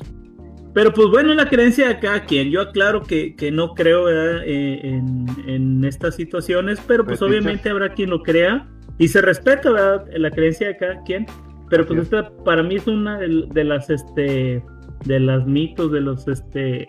Pero 0.76 0.92
pues 0.94 1.08
bueno, 1.08 1.34
la 1.34 1.48
creencia 1.48 1.88
de 1.88 2.00
cada 2.00 2.26
quien. 2.26 2.52
Yo 2.52 2.60
aclaro 2.60 3.02
que, 3.02 3.34
que 3.38 3.50
no 3.50 3.74
creo 3.76 4.10
eh, 4.10 4.82
en, 4.84 5.26
en, 5.48 5.86
estas 5.86 6.16
situaciones, 6.16 6.82
pero 6.86 7.06
pues 7.06 7.22
obviamente 7.22 7.70
habrá 7.70 7.94
quien 7.94 8.10
lo 8.10 8.22
crea 8.22 8.68
y 8.98 9.08
se 9.08 9.22
respeta 9.22 10.04
la 10.06 10.32
creencia 10.32 10.68
de 10.68 10.76
cada 10.76 11.02
quien. 11.04 11.28
Pero 11.70 11.86
pues 11.88 12.02
esta 12.02 12.30
para 12.44 12.62
mí 12.62 12.76
es 12.76 12.88
una 12.88 13.18
de, 13.18 13.64
las 13.64 13.90
este 13.90 14.62
de 15.06 15.20
las 15.22 15.48
mitos, 15.48 15.94
de 15.94 16.02
los 16.02 16.28
este 16.28 16.86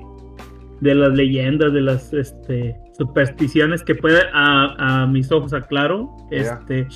de 0.81 0.95
las 0.95 1.15
leyendas, 1.15 1.73
de 1.73 1.81
las 1.81 2.13
este 2.13 2.77
supersticiones 2.99 3.85
que 3.85 3.95
puede 3.95 4.21
a, 4.33 5.03
a 5.03 5.07
mis 5.07 5.31
ojos 5.31 5.53
aclaro. 5.53 6.11
Este 6.33 6.89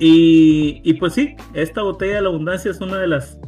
y, 0.00 0.80
y 0.82 0.94
pues 0.94 1.12
sí, 1.12 1.36
esta 1.54 1.82
botella 1.82 2.16
de 2.16 2.22
la 2.22 2.28
abundancia 2.28 2.72
es 2.72 2.80
una 2.80 2.98
de 2.98 3.06
las 3.06 3.38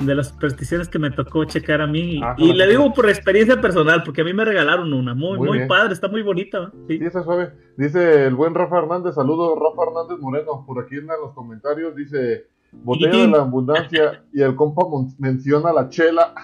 de 0.00 0.14
las 0.14 0.28
supersticiones 0.28 0.88
que 0.88 0.98
me 0.98 1.10
tocó 1.10 1.44
checar 1.44 1.80
a 1.80 1.86
mí. 1.86 2.20
Ah, 2.22 2.34
y 2.36 2.52
le 2.52 2.66
digo 2.66 2.92
por 2.92 3.08
experiencia 3.08 3.60
personal, 3.60 4.02
porque 4.04 4.20
a 4.20 4.24
mí 4.24 4.32
me 4.32 4.44
regalaron 4.44 4.92
una. 4.92 5.14
Muy, 5.14 5.38
muy, 5.38 5.66
padre, 5.66 5.94
está 5.94 6.08
muy 6.08 6.22
bonita. 6.22 6.70
Sí. 6.88 6.98
sí, 6.98 7.10
suave. 7.10 7.52
Dice 7.76 8.26
el 8.26 8.34
buen 8.34 8.54
Rafa 8.54 8.78
Hernández, 8.78 9.14
saludo 9.14 9.54
Rafa 9.56 9.88
Hernández 9.88 10.18
Moreno, 10.20 10.64
por 10.66 10.84
aquí 10.84 10.96
en 10.96 11.06
los 11.06 11.32
comentarios. 11.34 11.94
Dice, 11.96 12.46
botella 12.72 13.18
de 13.18 13.28
la 13.28 13.38
abundancia 13.38 14.22
y 14.32 14.42
el 14.42 14.54
compa 14.54 14.82
menciona 15.18 15.72
la 15.72 15.88
chela. 15.88 16.34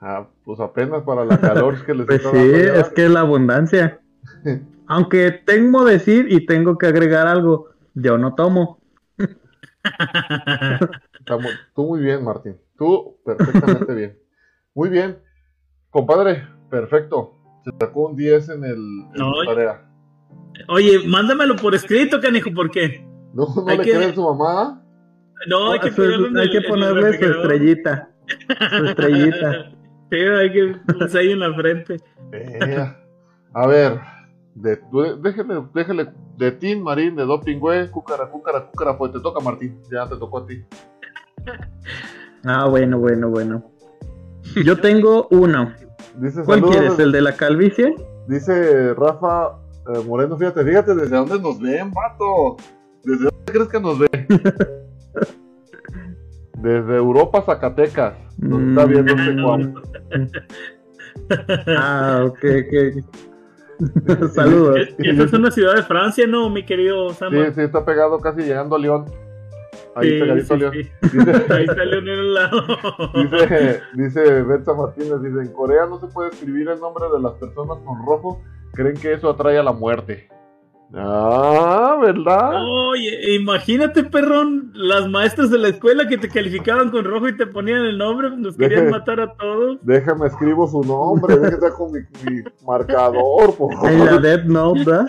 Ah, 0.00 0.26
pues 0.44 0.60
apenas 0.60 1.02
para 1.02 1.24
la 1.24 1.38
calor 1.38 1.84
que 1.84 1.94
les 1.94 2.06
pues 2.06 2.22
sí, 2.22 2.52
es 2.52 2.88
que 2.90 3.06
es 3.06 3.10
la 3.10 3.20
abundancia. 3.20 4.00
Aunque 4.88 5.32
tengo 5.32 5.84
decir 5.84 6.26
y 6.30 6.46
tengo 6.46 6.78
que 6.78 6.86
agregar 6.86 7.26
algo, 7.26 7.70
yo 7.94 8.18
no 8.18 8.34
tomo. 8.34 8.78
tú 11.74 11.84
muy 11.84 12.00
bien, 12.00 12.24
Martín. 12.24 12.56
Tú 12.78 13.18
perfectamente 13.24 13.94
bien. 13.94 14.18
Muy 14.74 14.88
bien. 14.88 15.18
Compadre, 15.90 16.46
perfecto. 16.70 17.34
Se 17.64 17.70
sacó 17.78 18.08
un 18.08 18.16
10 18.16 18.48
en 18.50 18.64
el 18.64 18.76
tarea. 19.46 19.82
Oye, 20.68 21.06
mándamelo 21.06 21.56
por 21.56 21.74
escrito, 21.74 22.20
canijo, 22.20 22.50
¿por 22.54 22.70
qué? 22.70 23.04
¿No, 23.34 23.46
no 23.54 23.66
le 23.66 23.78
que... 23.82 24.14
su 24.14 24.22
mamá? 24.22 24.82
No, 25.48 25.72
hay 25.72 25.80
que, 25.80 25.88
hay 25.88 26.50
que 26.50 26.60
ponerle 26.62 27.18
su 27.18 27.24
estrellita. 27.24 28.10
Su 28.78 28.84
estrellita. 28.86 29.72
Sí, 30.08 30.18
hay 30.18 30.52
que 30.52 30.76
pues 30.86 31.12
ahí 31.16 31.32
en 31.32 31.40
la 31.40 31.52
frente. 31.52 31.96
Eh, 32.30 32.94
a 33.52 33.66
ver, 33.66 33.98
de, 34.54 34.78
déjale, 35.20 35.64
déjale 35.74 36.12
de 36.36 36.52
Tim 36.52 36.80
Marín, 36.80 37.16
de 37.16 37.24
Doping, 37.24 37.58
güey, 37.58 37.90
cúcara, 37.90 38.30
cúcara, 38.30 38.70
cúcara, 38.70 38.96
pues 38.96 39.10
te 39.10 39.18
toca 39.18 39.40
Martín, 39.40 39.82
ya 39.90 40.08
te 40.08 40.16
tocó 40.16 40.38
a 40.38 40.46
ti. 40.46 40.64
Ah, 42.48 42.68
bueno, 42.68 43.00
bueno, 43.00 43.28
bueno. 43.28 43.72
Yo 44.64 44.76
tengo 44.76 45.26
uno. 45.32 45.74
¿Cuál 46.44 46.62
quieres? 46.62 46.96
¿El 46.96 47.10
de 47.10 47.20
la 47.20 47.36
calvicie? 47.36 47.92
Dice 48.28 48.94
Rafa 48.94 49.58
eh, 49.88 50.02
Moreno, 50.06 50.36
fíjate, 50.36 50.64
fíjate 50.64 50.94
desde 50.94 51.16
dónde 51.16 51.38
nos 51.40 51.60
ven, 51.60 51.92
vato. 51.92 52.56
¿Desde 53.04 53.24
dónde 53.24 53.52
crees 53.52 53.68
que 53.68 53.80
nos 53.80 53.98
ven? 53.98 54.08
desde 56.58 56.96
Europa, 56.96 57.42
Zacatecas. 57.42 58.14
Nos 58.38 58.62
está 58.62 58.84
viendo 58.84 59.12
este 59.14 60.32
Ah, 61.76 62.24
ok, 62.26 62.38
ok. 62.38 62.74
Saludos. 64.32 64.78
Esa 64.98 65.22
es 65.22 65.32
una 65.32 65.50
ciudad 65.50 65.76
de 65.76 65.82
Francia, 65.82 66.26
¿no, 66.26 66.50
mi 66.50 66.64
querido 66.64 67.10
Samuel? 67.10 67.48
Sí, 67.48 67.54
sí, 67.56 67.60
está 67.62 67.84
pegado 67.84 68.18
casi 68.18 68.42
llegando 68.42 68.76
a 68.76 68.78
León. 68.78 69.04
Ahí 69.96 70.20
pegadito 70.20 70.56
León. 70.56 70.72
Dice, 70.72 70.92
Ahí 71.50 71.64
está 71.64 71.84
León 71.84 72.08
en 72.08 72.18
el 72.18 72.34
lado. 72.34 72.62
Dice, 73.14 73.80
dice 73.94 74.42
Betsa 74.42 74.74
Martínez, 74.74 75.22
dice, 75.22 75.40
en 75.40 75.52
Corea 75.52 75.86
no 75.86 75.98
se 75.98 76.06
puede 76.08 76.30
escribir 76.30 76.68
el 76.68 76.78
nombre 76.78 77.06
de 77.12 77.20
las 77.20 77.32
personas 77.34 77.78
con 77.84 78.04
rojo, 78.04 78.42
creen 78.72 78.96
que 78.96 79.14
eso 79.14 79.30
atrae 79.30 79.58
a 79.58 79.62
la 79.62 79.72
muerte. 79.72 80.28
Ah, 80.98 81.98
¿verdad? 82.00 82.52
Oye, 82.64 83.34
imagínate, 83.34 84.02
perrón, 84.04 84.70
las 84.74 85.06
maestras 85.08 85.50
de 85.50 85.58
la 85.58 85.68
escuela 85.68 86.08
que 86.08 86.16
te 86.16 86.28
calificaban 86.28 86.90
con 86.90 87.04
rojo 87.04 87.28
y 87.28 87.36
te 87.36 87.46
ponían 87.46 87.84
el 87.84 87.98
nombre, 87.98 88.30
nos 88.30 88.56
querían 88.58 88.90
matar 88.90 89.20
a 89.20 89.34
todos. 89.34 89.78
Déjame 89.82 90.28
escribo 90.28 90.66
su 90.66 90.82
nombre, 90.82 91.36
déjame 91.36 91.70
con 91.70 91.92
mi, 91.92 92.00
marcador, 92.66 93.54
por 93.56 93.74
favor. 93.74 93.90
En 93.90 94.06
la 94.06 94.18
Death 94.18 94.44
Note, 94.44 94.84
¿verdad? 94.84 95.06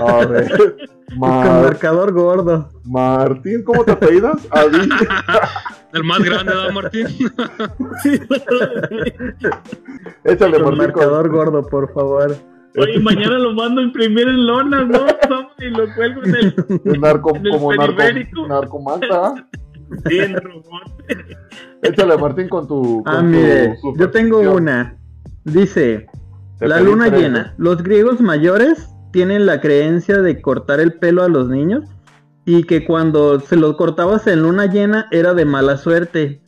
A 0.00 0.26
ver. 0.26 0.76
Con 1.08 1.18
marcador 1.20 2.12
gordo. 2.12 2.68
Martín, 2.84 3.64
¿cómo 3.64 3.82
te 3.82 3.92
apellidas? 3.92 4.46
el 5.94 6.04
más 6.04 6.18
grande, 6.18 6.52
¿verdad, 6.54 6.70
Martín? 6.70 7.06
Échale, 10.24 10.62
con 10.62 10.76
marcador 10.76 11.30
gordo, 11.30 11.66
por 11.66 11.90
favor. 11.94 12.36
Oye, 12.76 12.98
mañana 13.00 13.38
lo 13.38 13.52
mando 13.54 13.80
a 13.80 13.84
imprimir 13.84 14.28
en 14.28 14.46
lona, 14.46 14.84
¿no? 14.84 15.06
Y 15.58 15.70
lo 15.70 15.92
cuelgo 15.94 16.24
en 16.24 16.34
el, 16.36 16.54
el 16.84 17.00
narco, 17.00 17.34
en 17.34 17.46
el 17.46 17.52
como 17.52 17.74
narco, 17.74 18.46
narcomanta. 18.46 19.48
Sí, 20.06 20.18
en 20.18 20.34
robot. 20.34 20.82
Échale, 21.82 22.18
Martín, 22.18 22.50
con 22.50 22.68
tu. 22.68 23.02
ah, 23.06 23.22
mire, 23.22 23.74
yo 23.96 24.10
tengo 24.10 24.40
una. 24.40 24.98
Dice: 25.44 26.06
La 26.60 26.78
luna 26.80 27.08
llena. 27.08 27.54
Los 27.56 27.82
griegos 27.82 28.20
mayores 28.20 28.90
tienen 29.12 29.46
la 29.46 29.62
creencia 29.62 30.18
de 30.18 30.42
cortar 30.42 30.80
el 30.80 30.92
pelo 30.92 31.22
a 31.22 31.28
los 31.28 31.48
niños 31.48 31.84
y 32.44 32.64
que 32.64 32.84
cuando 32.84 33.40
se 33.40 33.56
lo 33.56 33.76
cortabas 33.76 34.26
en 34.26 34.42
luna 34.42 34.66
llena 34.66 35.06
era 35.10 35.34
de 35.34 35.44
mala 35.44 35.76
suerte. 35.76 36.42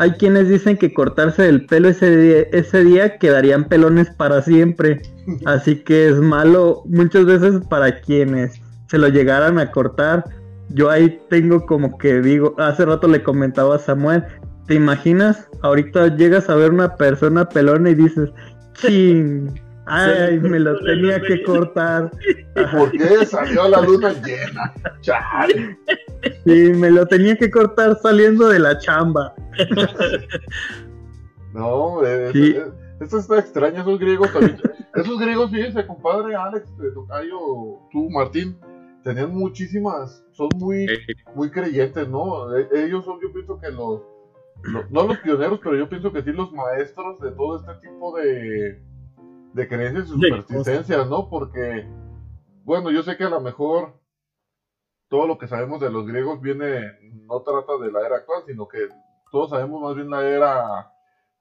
Hay 0.00 0.12
quienes 0.12 0.48
dicen 0.48 0.78
que 0.78 0.94
cortarse 0.94 1.46
el 1.46 1.66
pelo 1.66 1.90
ese 1.90 2.16
día, 2.16 2.38
ese 2.52 2.82
día 2.84 3.18
quedarían 3.18 3.64
pelones 3.64 4.08
para 4.08 4.40
siempre. 4.40 5.02
Así 5.44 5.76
que 5.76 6.08
es 6.08 6.16
malo 6.16 6.84
muchas 6.86 7.26
veces 7.26 7.60
para 7.68 8.00
quienes 8.00 8.62
se 8.86 8.96
lo 8.96 9.08
llegaran 9.08 9.58
a 9.58 9.70
cortar. 9.70 10.24
Yo 10.70 10.88
ahí 10.88 11.20
tengo 11.28 11.66
como 11.66 11.98
que 11.98 12.22
digo, 12.22 12.54
hace 12.56 12.86
rato 12.86 13.08
le 13.08 13.22
comentaba 13.22 13.76
a 13.76 13.78
Samuel, 13.78 14.24
¿te 14.66 14.72
imaginas? 14.72 15.46
Ahorita 15.60 16.16
llegas 16.16 16.48
a 16.48 16.54
ver 16.54 16.70
una 16.70 16.96
persona 16.96 17.46
pelona 17.46 17.90
y 17.90 17.94
dices, 17.96 18.30
ching 18.72 19.52
Ay, 19.92 20.38
me 20.38 20.60
lo 20.60 20.78
tenía 20.84 21.20
que 21.20 21.42
cortar. 21.42 22.12
¿Por 22.70 22.92
qué 22.92 23.26
salió 23.26 23.68
la 23.68 23.80
luna 23.80 24.12
llena? 24.24 24.72
Chale. 25.00 25.76
Sí, 26.44 26.72
me 26.74 26.90
lo 26.90 27.04
tenía 27.06 27.36
que 27.36 27.50
cortar 27.50 27.98
saliendo 28.00 28.48
de 28.48 28.60
la 28.60 28.78
chamba. 28.78 29.34
No, 31.52 31.98
sí. 32.32 32.56
esto 33.00 33.18
está 33.18 33.40
extraño, 33.40 33.80
esos 33.80 33.98
griegos 33.98 34.32
también. 34.32 34.60
Esos 34.94 35.18
griegos, 35.18 35.50
fíjense, 35.50 35.84
compadre 35.84 36.36
Alex, 36.36 36.72
Tocayo, 36.94 37.38
tú, 37.90 38.08
Martín, 38.10 38.56
tenían 39.02 39.34
muchísimas, 39.34 40.24
son 40.30 40.48
muy, 40.56 40.86
muy 41.34 41.50
creyentes, 41.50 42.08
¿no? 42.08 42.56
E, 42.56 42.68
ellos 42.84 43.04
son, 43.04 43.18
yo 43.20 43.32
pienso 43.32 43.58
que 43.58 43.72
los, 43.72 44.02
no 44.90 45.08
los 45.08 45.18
pioneros, 45.18 45.58
pero 45.60 45.76
yo 45.76 45.88
pienso 45.88 46.12
que 46.12 46.22
sí 46.22 46.30
los 46.30 46.52
maestros 46.52 47.20
de 47.20 47.32
todo 47.32 47.56
este 47.56 47.88
tipo 47.88 48.16
de, 48.16 48.80
de 49.52 49.68
creencias 49.68 50.08
y 50.08 50.12
supersticencias, 50.12 51.08
¿no? 51.08 51.28
Porque, 51.28 51.86
bueno, 52.64 52.90
yo 52.90 53.02
sé 53.02 53.16
que 53.16 53.24
a 53.24 53.28
lo 53.28 53.40
mejor 53.40 54.00
todo 55.08 55.26
lo 55.26 55.38
que 55.38 55.48
sabemos 55.48 55.80
de 55.80 55.90
los 55.90 56.06
griegos 56.06 56.40
viene, 56.40 56.92
no 57.26 57.42
trata 57.42 57.76
de 57.78 57.90
la 57.90 58.06
era 58.06 58.16
actual, 58.16 58.44
sino 58.46 58.68
que 58.68 58.88
todos 59.30 59.50
sabemos 59.50 59.82
más 59.82 59.94
bien 59.94 60.08
la 60.08 60.22
era, 60.22 60.92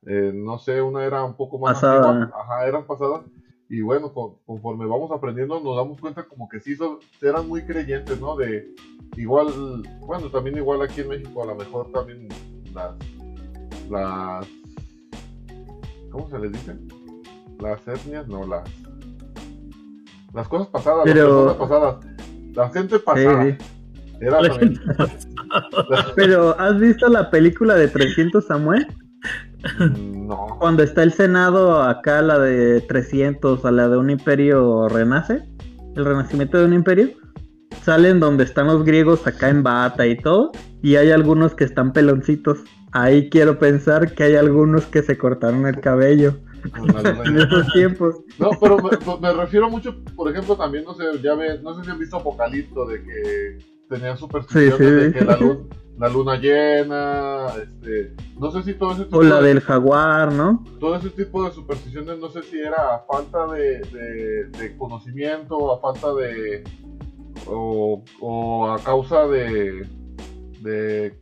eh, 0.08 0.32
no 0.34 0.58
sé, 0.58 0.82
una 0.82 1.06
era 1.06 1.24
un 1.24 1.36
poco 1.36 1.60
más 1.60 1.76
Pasada. 1.76 2.32
ajá, 2.36 2.68
eran 2.68 2.86
pasadas. 2.86 3.26
Y 3.72 3.82
bueno, 3.82 4.12
conforme 4.48 4.88
vamos 4.88 5.12
aprendiendo 5.12 5.60
nos 5.60 5.76
damos 5.76 6.02
cuenta 6.02 6.28
como 6.28 6.50
que 6.50 6.60
sí 6.60 6.76
son, 6.76 6.98
eran 7.22 7.48
muy 7.48 7.64
creyentes, 7.64 8.20
¿no? 8.20 8.36
De 8.36 8.74
igual, 9.16 9.84
bueno, 10.00 10.32
también 10.32 10.58
igual 10.58 10.82
aquí 10.82 11.02
en 11.02 11.10
México 11.10 11.44
a 11.44 11.46
lo 11.46 11.56
mejor 11.56 11.92
también 11.92 12.28
las, 12.74 12.96
las, 13.88 14.48
¿cómo 16.10 16.28
se 16.28 16.40
les 16.40 16.52
dice? 16.52 16.76
Las 17.60 17.88
etnias, 17.88 18.28
no 18.28 18.46
las 18.48 18.64
las 20.34 20.48
cosas 20.48 20.68
pasadas, 20.68 21.06
las 21.08 21.16
personas 21.16 21.56
pasadas, 21.56 21.96
la 22.54 22.70
gente 22.70 23.00
pasada. 23.00 23.58
Era 24.22 24.40
Pero 26.16 26.60
¿has 26.60 26.80
visto 26.80 27.08
la 27.08 27.32
película 27.32 27.76
de 27.76 27.88
300 27.88 28.46
Samuel? 28.46 28.86
No. 29.98 30.58
Cuando 30.60 30.84
está 30.84 31.04
el 31.04 31.14
Senado 31.14 31.82
acá, 31.82 32.22
la 32.22 32.38
de 32.38 32.82
300, 32.82 33.66
a 33.66 33.72
la 33.72 33.88
de 33.90 33.98
un 33.98 34.10
imperio 34.10 34.88
renace, 34.88 35.42
el 35.96 36.06
renacimiento 36.06 36.58
de 36.58 36.66
un 36.66 36.74
imperio, 36.74 37.10
salen 37.84 38.20
donde 38.20 38.44
están 38.44 38.68
los 38.68 38.84
griegos 38.84 39.26
acá 39.26 39.50
en 39.50 39.64
bata 39.64 40.06
y 40.06 40.18
todo, 40.18 40.52
y 40.84 40.98
hay 40.98 41.12
algunos 41.12 41.56
que 41.56 41.64
están 41.64 41.92
peloncitos. 41.92 42.60
Ahí 42.92 43.30
quiero 43.30 43.58
pensar 43.58 44.14
que 44.14 44.24
hay 44.24 44.36
algunos 44.36 44.86
que 44.86 45.02
se 45.02 45.18
cortaron 45.18 45.66
el 45.66 45.80
cabello 45.80 46.38
en 46.64 47.38
esos 47.38 47.72
tiempos. 47.74 48.16
No, 48.38 48.52
pero 48.60 48.78
me, 49.20 49.34
refiero 49.34 49.70
mucho, 49.70 49.96
por 50.16 50.32
ejemplo, 50.32 50.56
también, 50.56 50.84
no 50.86 50.94
sé, 50.94 51.04
ya 51.24 51.36
ves, 51.36 51.62
no 51.62 51.78
sé 51.78 51.84
si 51.84 51.92
han 51.92 52.00
visto 52.00 52.18
Apocalipto 52.18 52.86
de 52.86 53.04
que 53.04 53.58
tenían 53.90 54.18
supersticiones 54.18 54.80
de 54.80 55.14
que 55.14 55.26
la 55.26 55.38
luz, 55.38 55.58
la 55.98 56.08
luna 56.08 56.38
llena, 56.38 57.48
este, 57.62 58.14
no 58.40 58.52
sé 58.52 58.64
si 58.64 58.74
todo 58.76 58.94
ese 58.94 59.06
tipo 59.06 59.18
O 59.18 59.24
la 59.24 59.42
del 59.42 59.60
jaguar, 59.60 60.32
¿no? 60.32 60.64
Todo 60.80 60.96
ese 60.96 61.10
tipo 61.10 61.44
de 61.44 61.52
supersticiones, 61.52 62.20
no 62.20 62.30
sé 62.30 62.44
si 62.44 62.60
era 62.60 62.96
a 62.96 63.00
falta 63.00 63.48
de, 63.48 63.80
de, 64.58 64.78
conocimiento, 64.78 65.74
a 65.74 65.80
falta 65.82 66.14
de, 66.14 66.64
o, 67.48 68.04
o 68.22 68.72
a 68.72 68.80
causa 68.80 69.28
de, 69.28 69.88
de 70.62 71.20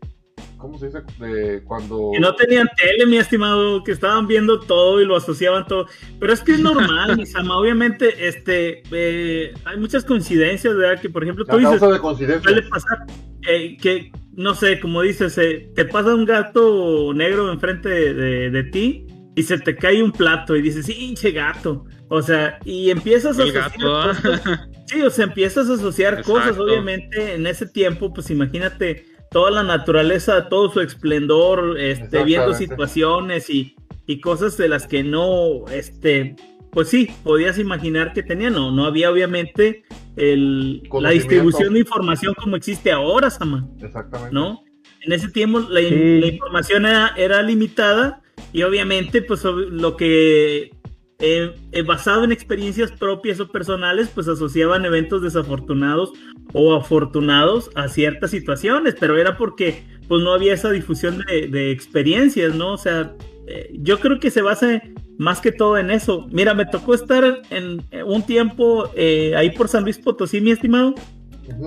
¿cómo 0.57 0.77
se 0.77 0.87
dice? 0.87 1.01
De 1.19 1.63
cuando... 1.63 2.11
Que 2.13 2.19
no 2.19 2.35
tenían 2.35 2.67
tele, 2.75 3.05
mi 3.05 3.17
estimado, 3.17 3.83
que 3.83 3.91
estaban 3.91 4.27
viendo 4.27 4.59
todo 4.59 5.01
y 5.01 5.05
lo 5.05 5.15
asociaban 5.15 5.65
todo. 5.67 5.87
Pero 6.19 6.33
es 6.33 6.41
que 6.41 6.53
es 6.53 6.59
normal, 6.59 7.25
Sama. 7.27 7.57
Obviamente, 7.57 8.27
este, 8.27 8.83
eh, 8.91 9.53
hay 9.65 9.77
muchas 9.77 10.03
coincidencias, 10.03 10.75
¿verdad? 10.75 11.01
Que, 11.01 11.09
por 11.09 11.23
ejemplo, 11.23 11.45
tú 11.45 11.57
dices... 11.57 11.79
de 11.81 11.99
coincidencia. 11.99 12.41
Suele 12.43 12.63
pasar 12.63 13.05
eh, 13.47 13.77
que, 13.77 14.11
no 14.33 14.53
sé, 14.55 14.79
como 14.79 15.01
dices, 15.01 15.37
eh, 15.37 15.71
te 15.75 15.85
pasa 15.85 16.13
un 16.13 16.25
gato 16.25 17.13
negro 17.13 17.51
enfrente 17.51 17.89
de, 17.89 18.49
de, 18.49 18.63
ti 18.63 19.07
y 19.35 19.43
se 19.43 19.57
te 19.59 19.75
cae 19.75 20.03
un 20.03 20.11
plato 20.11 20.55
y 20.55 20.61
dices, 20.61 20.89
hinche 20.89 21.31
gato. 21.31 21.85
O 22.09 22.21
sea, 22.21 22.59
y 22.63 22.89
empiezas 22.89 23.37
a 23.37 23.43
asociar 23.43 23.71
¿ah? 23.85 24.67
Sí, 24.85 25.01
o 25.01 25.09
sea, 25.09 25.25
empiezas 25.25 25.69
a 25.69 25.73
asociar 25.73 26.23
cosas, 26.23 26.57
obviamente, 26.57 27.35
en 27.35 27.45
ese 27.45 27.67
tiempo, 27.67 28.13
pues 28.13 28.29
imagínate 28.31 29.16
toda 29.31 29.51
la 29.51 29.63
naturaleza, 29.63 30.49
todo 30.49 30.71
su 30.71 30.81
esplendor, 30.81 31.79
este, 31.79 32.23
viendo 32.23 32.53
situaciones 32.53 33.49
y, 33.49 33.75
y, 34.05 34.19
cosas 34.21 34.57
de 34.57 34.69
las 34.69 34.87
que 34.87 35.03
no, 35.03 35.67
este, 35.71 36.35
pues 36.71 36.89
sí, 36.89 37.09
podías 37.23 37.57
imaginar 37.57 38.13
que 38.13 38.23
tenían, 38.23 38.53
no, 38.53 38.71
no 38.71 38.85
había 38.85 39.11
obviamente 39.11 39.83
el, 40.15 40.83
la 41.01 41.11
distribución 41.11 41.73
de 41.73 41.79
información 41.79 42.33
como 42.35 42.55
existe 42.55 42.91
ahora, 42.91 43.29
Sama. 43.29 43.67
Exactamente. 43.81 44.33
¿No? 44.33 44.63
En 45.01 45.13
ese 45.13 45.29
tiempo 45.29 45.59
la, 45.59 45.81
información 45.81 46.85
era, 46.85 47.13
era, 47.17 47.41
limitada 47.41 48.21
y 48.51 48.63
obviamente 48.63 49.21
pues 49.21 49.43
lo 49.43 49.95
que 49.95 50.71
eh, 51.19 51.55
eh, 51.71 51.81
basado 51.81 52.23
en 52.23 52.31
experiencias 52.31 52.91
propias 52.91 53.39
o 53.39 53.47
personales, 53.47 54.09
pues 54.13 54.27
asociaban 54.27 54.85
eventos 54.85 55.23
desafortunados 55.23 56.13
o 56.53 56.75
afortunados 56.75 57.71
a 57.73 57.87
ciertas 57.87 58.29
situaciones, 58.29 58.95
pero 58.99 59.17
era 59.17 59.35
porque 59.35 59.83
pues 60.07 60.21
no 60.23 60.31
había 60.31 60.53
esa 60.53 60.69
difusión 60.69 61.23
de, 61.27 61.71
experiencias, 61.71 62.53
¿no? 62.53 62.73
O 62.73 62.77
sea, 62.77 63.15
eh, 63.47 63.75
yo 63.79 63.99
creo 63.99 64.19
que 64.19 64.29
se 64.29 64.43
basa 64.43 64.81
más 65.17 65.41
que 65.41 65.51
todo 65.51 65.79
en 65.79 65.89
eso. 65.89 66.27
Mira, 66.31 66.53
me 66.53 66.65
tocó 66.65 66.93
estar 66.93 67.41
en 67.49 67.83
un 68.05 68.23
tiempo 68.23 68.89
ahí 69.35 69.49
por 69.49 69.67
San 69.69 69.83
Luis 69.83 69.97
Potosí, 69.97 70.39
mi 70.39 70.51
estimado, 70.51 70.93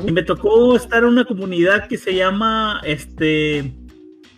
y 0.06 0.12
me 0.12 0.22
tocó 0.22 0.76
estar 0.76 1.02
en 1.02 1.08
una 1.08 1.24
comunidad 1.24 1.88
que 1.88 1.98
se 1.98 2.14
llama, 2.14 2.80
este, 2.84 3.74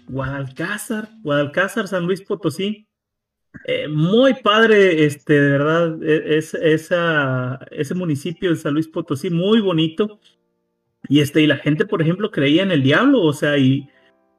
Guadalcázar, 0.09 1.11
Guadalcázar, 1.22 1.87
San 1.87 2.07
Luis 2.07 2.22
Potosí. 2.22 2.88
Eh, 3.65 3.87
muy 3.88 4.35
padre, 4.35 5.05
este, 5.05 5.41
de 5.41 5.51
verdad, 5.51 6.03
e, 6.03 6.38
es, 6.38 6.55
ese 6.55 7.95
municipio 7.95 8.51
de 8.51 8.57
San 8.57 8.75
Luis 8.75 8.88
Potosí, 8.88 9.31
muy 9.31 9.61
bonito. 9.61 10.21
Y 11.09 11.21
este, 11.21 11.43
y 11.43 11.47
la 11.47 11.57
gente, 11.57 11.85
por 11.85 12.03
ejemplo, 12.03 12.31
creía 12.31 12.62
en 12.62 12.73
el 12.73 12.83
diablo, 12.83 13.23
o 13.23 13.33
sea, 13.33 13.59
y, 13.59 13.88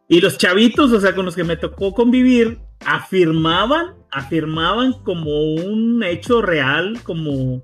y 0.07 0.21
los 0.21 0.37
chavitos, 0.37 0.91
o 0.91 0.99
sea, 0.99 1.15
con 1.15 1.25
los 1.25 1.35
que 1.35 1.43
me 1.43 1.57
tocó 1.57 1.93
convivir, 1.93 2.59
afirmaban, 2.85 3.95
afirmaban 4.11 4.93
como 5.03 5.53
un 5.55 6.03
hecho 6.03 6.41
real, 6.41 6.99
como 7.03 7.61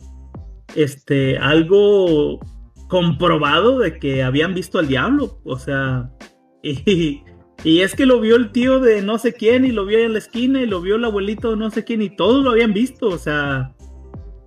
este, 0.75 1.37
algo 1.37 2.39
comprobado 2.87 3.79
de 3.79 3.99
que 3.99 4.23
habían 4.23 4.53
visto 4.53 4.79
al 4.79 4.87
diablo, 4.87 5.39
o 5.43 5.57
sea, 5.57 6.11
y, 6.63 7.21
y 7.63 7.81
es 7.81 7.95
que 7.95 8.05
lo 8.05 8.19
vio 8.19 8.35
el 8.35 8.51
tío 8.51 8.79
de 8.79 9.01
no 9.01 9.17
sé 9.17 9.33
quién 9.33 9.65
y 9.65 9.71
lo 9.71 9.85
vio 9.85 9.99
en 9.99 10.13
la 10.13 10.19
esquina 10.19 10.61
y 10.61 10.65
lo 10.65 10.81
vio 10.81 10.95
el 10.95 11.05
abuelito 11.05 11.51
de 11.51 11.57
no 11.57 11.69
sé 11.69 11.83
quién 11.83 12.01
y 12.01 12.09
todos 12.09 12.43
lo 12.43 12.51
habían 12.51 12.73
visto, 12.73 13.07
o 13.07 13.17
sea, 13.17 13.73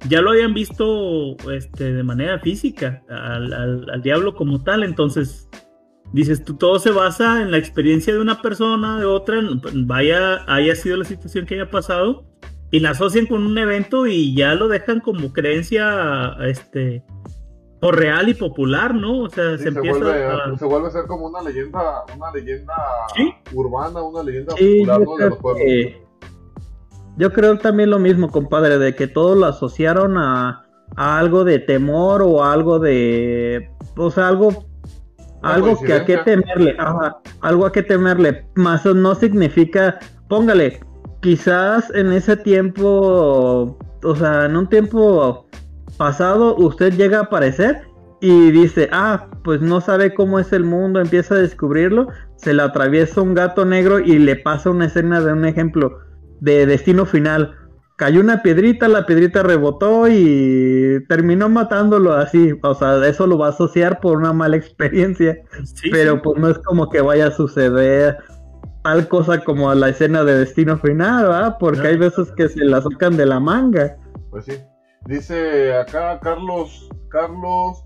ya 0.08 0.20
lo 0.20 0.30
habían 0.30 0.54
visto 0.54 1.36
este, 1.50 1.92
de 1.92 2.02
manera 2.02 2.38
física 2.38 3.02
al, 3.08 4.00
diablo 4.02 4.34
como 4.34 4.62
tal, 4.62 4.82
entonces 4.82 5.48
dices 6.12 6.42
tú, 6.44 6.56
todo 6.56 6.78
se 6.78 6.90
basa 6.90 7.42
en 7.42 7.50
la 7.50 7.58
experiencia 7.58 8.14
de 8.14 8.20
una 8.20 8.40
persona, 8.40 8.98
de 8.98 9.04
otra, 9.06 9.40
vaya, 9.74 10.44
haya 10.52 10.74
sido 10.74 10.96
la 10.96 11.04
situación 11.04 11.46
que 11.46 11.54
haya 11.54 11.70
pasado 11.70 12.24
y 12.70 12.80
la 12.80 12.90
asocian 12.90 13.26
con 13.26 13.44
un 13.44 13.58
evento 13.58 14.06
y 14.06 14.34
ya 14.34 14.54
lo 14.54 14.68
dejan 14.68 15.00
como 15.00 15.32
creencia, 15.34 16.34
este, 16.40 17.04
o 17.84 17.90
real 17.90 18.28
y 18.28 18.34
popular, 18.34 18.94
¿no? 18.94 19.22
O 19.22 19.28
sea, 19.28 19.58
se, 19.58 19.68
empieza 19.68 19.98
vuelve, 19.98 20.24
a... 20.24 20.56
se 20.56 20.64
vuelve 20.64 20.86
a 20.86 20.90
ser 20.92 21.06
como 21.06 21.26
una 21.26 21.42
leyenda, 21.42 22.04
una 22.16 22.30
leyenda 22.30 22.74
urbana, 23.52 24.00
una 24.02 24.22
leyenda 24.22 24.54
popular 24.54 25.00
¿no? 25.00 25.16
de 25.16 25.28
los 25.28 25.38
pueblos. 25.38 25.66
Yo 27.16 27.32
creo 27.32 27.58
también 27.58 27.90
lo 27.90 27.98
mismo, 27.98 28.30
compadre, 28.30 28.78
de 28.78 28.94
que 28.94 29.08
todos 29.08 29.36
lo 29.36 29.46
asociaron 29.46 30.16
a, 30.16 30.64
algo 30.94 31.42
de 31.42 31.58
temor 31.58 32.22
o 32.22 32.44
algo 32.44 32.78
de, 32.78 33.68
o 33.96 34.10
sea, 34.10 34.28
algo 34.28 34.64
algo 35.42 35.76
que 35.80 35.92
a 35.92 36.04
qué 36.04 36.18
temerle, 36.18 36.76
algo 37.40 37.66
a 37.66 37.72
qué 37.72 37.82
temerle, 37.82 38.46
más 38.54 38.86
no 38.86 39.16
significa, 39.16 39.98
póngale, 40.28 40.80
quizás 41.20 41.90
en 41.94 42.12
ese 42.12 42.36
tiempo, 42.36 43.76
o 44.04 44.16
sea, 44.16 44.44
en 44.44 44.56
un 44.56 44.68
tiempo 44.68 45.48
pasado 46.02 46.56
usted 46.56 46.94
llega 46.94 47.18
a 47.18 47.22
aparecer 47.22 47.82
y 48.20 48.50
dice, 48.50 48.88
ah, 48.90 49.28
pues 49.44 49.60
no 49.60 49.80
sabe 49.80 50.14
cómo 50.14 50.40
es 50.40 50.52
el 50.52 50.64
mundo, 50.64 50.98
empieza 50.98 51.36
a 51.36 51.38
descubrirlo, 51.38 52.08
se 52.34 52.52
le 52.52 52.62
atraviesa 52.62 53.22
un 53.22 53.34
gato 53.34 53.64
negro 53.64 54.00
y 54.00 54.18
le 54.18 54.34
pasa 54.34 54.70
una 54.70 54.86
escena 54.86 55.20
de 55.20 55.32
un 55.32 55.44
ejemplo 55.44 56.00
de 56.40 56.66
destino 56.66 57.06
final. 57.06 57.54
Cayó 57.94 58.20
una 58.20 58.42
piedrita, 58.42 58.88
la 58.88 59.06
piedrita 59.06 59.44
rebotó 59.44 60.08
y 60.08 61.04
terminó 61.08 61.48
matándolo 61.48 62.14
así. 62.14 62.52
O 62.64 62.74
sea, 62.74 63.06
eso 63.06 63.28
lo 63.28 63.38
va 63.38 63.46
a 63.46 63.50
asociar 63.50 64.00
por 64.00 64.16
una 64.16 64.32
mala 64.32 64.56
experiencia. 64.56 65.36
pero 65.92 66.20
pues 66.20 66.36
no 66.40 66.48
es 66.48 66.58
como 66.58 66.90
que 66.90 67.00
vaya 67.00 67.28
a 67.28 67.30
suceder 67.30 68.16
tal 68.82 69.06
cosa 69.06 69.38
como 69.44 69.72
la 69.72 69.90
escena 69.90 70.24
de 70.24 70.36
destino 70.38 70.76
final, 70.78 71.26
¿verdad? 71.28 71.56
Porque 71.60 71.86
hay 71.86 71.96
veces 71.96 72.32
que 72.36 72.48
se 72.48 72.64
la 72.64 72.82
sacan 72.82 73.16
de 73.16 73.26
la 73.26 73.38
manga. 73.38 73.96
Pues 74.30 74.46
sí. 74.46 74.54
Dice 75.06 75.74
acá 75.74 76.18
Carlos, 76.20 76.88
Carlos 77.08 77.84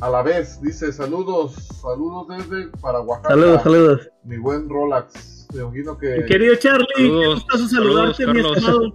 a 0.00 0.10
la 0.10 0.22
vez, 0.22 0.60
dice 0.60 0.92
saludos, 0.92 1.54
saludos 1.80 2.26
desde 2.28 2.68
para 2.78 3.00
Oaxaca. 3.00 3.28
Saludos, 3.28 3.62
saludos. 3.62 4.10
Mi 4.24 4.36
buen 4.36 4.68
Rolax. 4.68 5.46
Me 5.54 5.62
imagino 5.62 5.96
que. 5.96 6.24
querido 6.26 6.56
Charlie, 6.56 6.86
saludos, 6.96 7.46
qué 7.48 7.68
saludarte, 7.68 8.26
mi 8.26 8.40
estimado. 8.40 8.92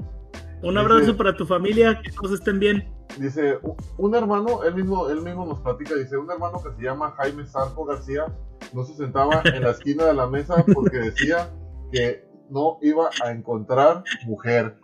Un 0.63 0.77
abrazo 0.77 1.15
para 1.15 1.35
tu 1.35 1.45
familia, 1.45 2.01
que 2.01 2.11
todos 2.11 2.33
estén 2.33 2.59
bien. 2.59 2.93
Dice, 3.17 3.57
un 3.97 4.15
hermano, 4.15 4.63
él 4.63 4.75
mismo, 4.75 5.09
él 5.09 5.21
mismo 5.21 5.45
nos 5.45 5.59
platica, 5.61 5.95
dice, 5.95 6.17
un 6.17 6.29
hermano 6.29 6.61
que 6.61 6.71
se 6.75 6.81
llama 6.81 7.13
Jaime 7.17 7.45
Sarco 7.45 7.85
García, 7.85 8.25
no 8.73 8.83
se 8.83 8.93
sentaba 8.95 9.41
en 9.45 9.63
la 9.63 9.71
esquina 9.71 10.05
de 10.05 10.13
la 10.13 10.27
mesa 10.27 10.65
porque 10.73 10.97
decía 10.97 11.49
que 11.91 12.27
no 12.49 12.79
iba 12.81 13.09
a 13.23 13.31
encontrar 13.31 14.03
mujer. 14.25 14.75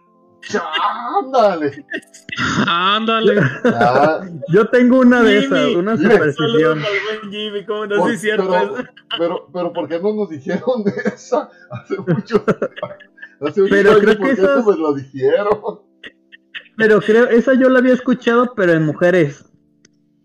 ¡Ándale! 0.52 1.86
¡Ándale! 2.68 3.42
Yo 4.50 4.68
tengo 4.70 5.00
una 5.00 5.22
de 5.24 5.40
esas, 5.40 5.76
una 5.76 5.98
superstición. 5.98 6.82
pero, 9.18 9.50
pero, 9.54 9.74
¿por 9.74 9.88
qué 9.88 10.00
no 10.00 10.14
nos 10.14 10.30
dijeron 10.30 10.84
de 10.84 10.92
esa 11.06 11.50
hace 11.72 11.98
mucho 11.98 12.44
hace 13.42 13.64
Pero 13.70 14.00
creo 14.00 14.18
que 14.18 14.32
esa... 14.32 14.64
me 14.64 14.78
lo 14.78 14.94
dijeron. 14.94 15.82
Pero 16.76 17.02
creo, 17.02 17.28
esa 17.28 17.54
yo 17.54 17.70
la 17.70 17.80
había 17.80 17.94
escuchado, 17.94 18.54
pero 18.56 18.74
en 18.74 18.86
mujeres. 18.86 19.46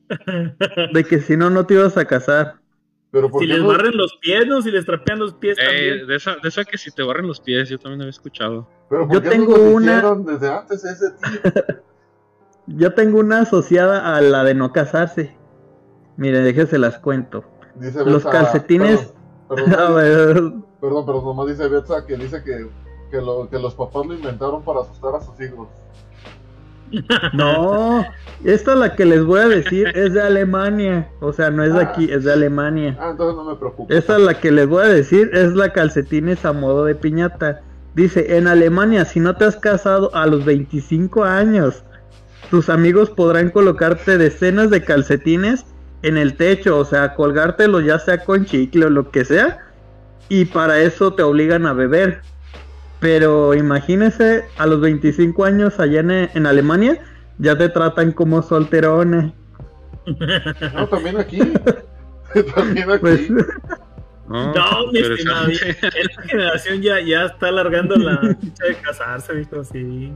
De 0.95 1.05
que 1.05 1.21
si 1.21 1.37
no, 1.37 1.51
no 1.51 1.67
te 1.67 1.75
ibas 1.75 1.97
a 1.97 2.07
casar 2.07 2.57
si 3.39 3.47
les 3.47 3.65
barren 3.65 3.97
los 3.97 4.17
pies, 4.21 4.47
¿no? 4.47 4.61
Si 4.61 4.71
les 4.71 4.85
trapean 4.85 5.19
los 5.19 5.35
pies 5.35 5.59
eh, 5.59 5.65
también. 5.65 6.07
De 6.07 6.17
esa, 6.17 6.37
de 6.43 6.49
esa 6.49 6.65
que 6.65 6.77
si 6.77 6.91
te 6.91 7.03
barren 7.03 7.27
los 7.27 7.41
pies, 7.41 7.69
yo 7.69 7.79
también 7.79 8.03
había 8.03 8.11
escuchado. 8.11 8.69
Pero 8.89 9.09
yo 9.11 9.23
tengo 9.23 9.55
una. 9.55 10.15
Desde 10.17 10.49
antes 10.49 10.85
ese 10.85 11.15
yo 12.67 12.95
tengo 12.95 13.19
una 13.19 13.41
asociada 13.41 14.17
a 14.17 14.21
la 14.21 14.45
de 14.45 14.55
no 14.55 14.73
casarse. 14.73 15.37
Miren, 16.17 16.45
déjense 16.45 16.79
las 16.79 16.99
cuento. 16.99 17.45
los 18.05 18.25
calcetines. 18.25 19.15
Perdón, 19.49 20.65
perdón, 20.81 21.07
pero 21.07 21.23
nomás 21.23 21.47
dice 21.47 21.69
Betsa 21.69 22.05
que 22.05 22.17
dice 22.17 22.43
que, 22.43 22.69
que, 23.11 23.23
lo, 23.23 23.49
que 23.49 23.59
los 23.59 23.75
papás 23.75 24.05
lo 24.05 24.15
inventaron 24.15 24.63
para 24.63 24.81
asustar 24.81 25.15
a 25.15 25.21
sus 25.21 25.41
hijos. 25.41 25.69
No, 27.33 28.05
esta 28.45 28.75
la 28.75 28.95
que 28.95 29.05
les 29.05 29.25
voy 29.25 29.41
a 29.41 29.49
decir 29.49 29.89
es 29.95 30.13
de 30.13 30.23
Alemania. 30.23 31.09
O 31.21 31.33
sea, 31.33 31.51
no 31.51 31.65
es 31.65 31.75
de 31.75 31.83
aquí, 31.83 32.11
es 32.11 32.25
de 32.25 32.33
Alemania. 32.33 32.97
Ah, 33.01 33.11
entonces 33.11 33.37
no 33.37 33.45
me 33.45 33.57
preocupo. 33.57 33.93
Esta 33.93 34.19
la 34.19 34.35
que 34.35 34.51
les 34.51 34.67
voy 34.69 34.85
a 34.85 34.89
decir 34.89 35.31
es 35.33 35.55
la 35.55 35.73
calcetines 35.73 36.45
a 36.45 36.53
modo 36.53 36.85
de 36.85 36.95
piñata. 36.95 37.63
Dice, 37.95 38.37
en 38.37 38.47
Alemania, 38.47 39.05
si 39.05 39.19
no 39.19 39.37
te 39.37 39.45
has 39.45 39.57
casado 39.57 40.15
a 40.15 40.27
los 40.27 40.45
25 40.45 41.25
años, 41.25 41.83
tus 42.51 42.69
amigos 42.69 43.11
podrán 43.11 43.51
colocarte 43.51 44.19
decenas 44.19 44.71
de 44.71 44.85
calcetines 44.85 45.67
en 46.03 46.17
el 46.17 46.37
techo, 46.37 46.79
o 46.79 46.85
sea, 46.85 47.15
colgártelo 47.15 47.81
ya 47.81 47.99
sea 47.99 48.25
con 48.25 48.45
chicle 48.45 48.87
o 48.87 48.91
lo 48.91 49.11
que 49.11 49.25
sea, 49.25 49.59
y 50.29 50.45
para 50.45 50.81
eso 50.81 51.15
te 51.15 51.23
obligan 51.23 51.67
a 51.67 51.73
beber. 51.73 52.21
Pero 53.01 53.55
imagínese, 53.55 54.45
a 54.57 54.67
los 54.67 54.81
25 54.81 55.45
años 55.45 55.79
allá 55.79 56.01
en, 56.01 56.47
Alemania, 56.47 57.01
ya 57.39 57.57
te 57.57 57.69
tratan 57.69 58.13
como 58.13 58.43
solterones. 58.43 59.33
No, 60.75 60.89
también 60.89 61.19
aquí. 61.19 61.39
también 62.55 62.91
aquí. 62.91 63.01
Pues, 63.01 63.31
no, 64.29 64.93
mi 64.93 64.99
estimado, 64.99 65.49
esta 65.49 66.23
generación 66.23 66.83
ya, 66.83 67.01
ya 67.01 67.27
está 67.27 67.49
alargando 67.49 67.97
la 67.97 68.19
fecha 68.19 68.65
de 68.67 68.75
casarse, 68.77 69.33
visto 69.33 69.65
sí. 69.65 70.13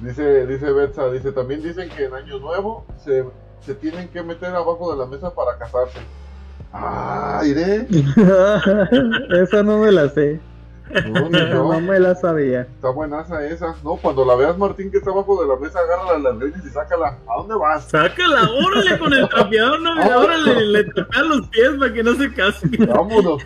Dice, 0.00 0.46
dice 0.46 0.72
Betsa, 0.72 1.10
dice, 1.10 1.32
también 1.32 1.62
dicen 1.62 1.88
que 1.88 2.04
en 2.04 2.14
Año 2.14 2.38
Nuevo 2.38 2.86
se, 3.04 3.24
se 3.60 3.74
tienen 3.74 4.08
que 4.08 4.22
meter 4.22 4.54
abajo 4.54 4.92
de 4.92 4.98
la 4.98 5.06
mesa 5.06 5.34
para 5.34 5.58
casarse. 5.58 5.98
Ah, 6.72 7.42
iré. 7.44 7.86
Esa 9.42 9.62
no 9.62 9.78
me 9.78 9.90
la 9.90 10.08
sé. 10.08 10.40
No, 11.06 11.28
no, 11.28 11.80
me 11.80 11.98
la 11.98 12.14
sabía. 12.14 12.62
Está 12.62 12.90
buenaza 12.90 13.44
esa. 13.46 13.74
No, 13.82 13.96
cuando 13.96 14.24
la 14.24 14.34
veas, 14.34 14.56
Martín, 14.58 14.90
que 14.90 14.98
está 14.98 15.10
abajo 15.10 15.42
de 15.42 15.48
la 15.48 15.56
mesa, 15.56 15.78
agárrala 15.78 16.18
las 16.18 16.38
greñas 16.38 16.64
y 16.64 16.68
sácala. 16.68 17.18
¿A 17.26 17.38
dónde 17.38 17.54
vas? 17.54 17.84
Sácala, 17.84 18.48
órale 18.66 18.98
con 18.98 19.12
el 19.12 19.28
trapeador, 19.28 19.80
no, 19.80 19.94
mira, 19.94 20.18
órale, 20.20 20.66
le 20.66 20.84
trapean 20.84 21.28
los 21.28 21.48
pies 21.48 21.70
para 21.78 21.92
que 21.92 22.02
no 22.02 22.14
se 22.14 22.32
case. 22.32 22.68
Vámonos. 22.86 23.42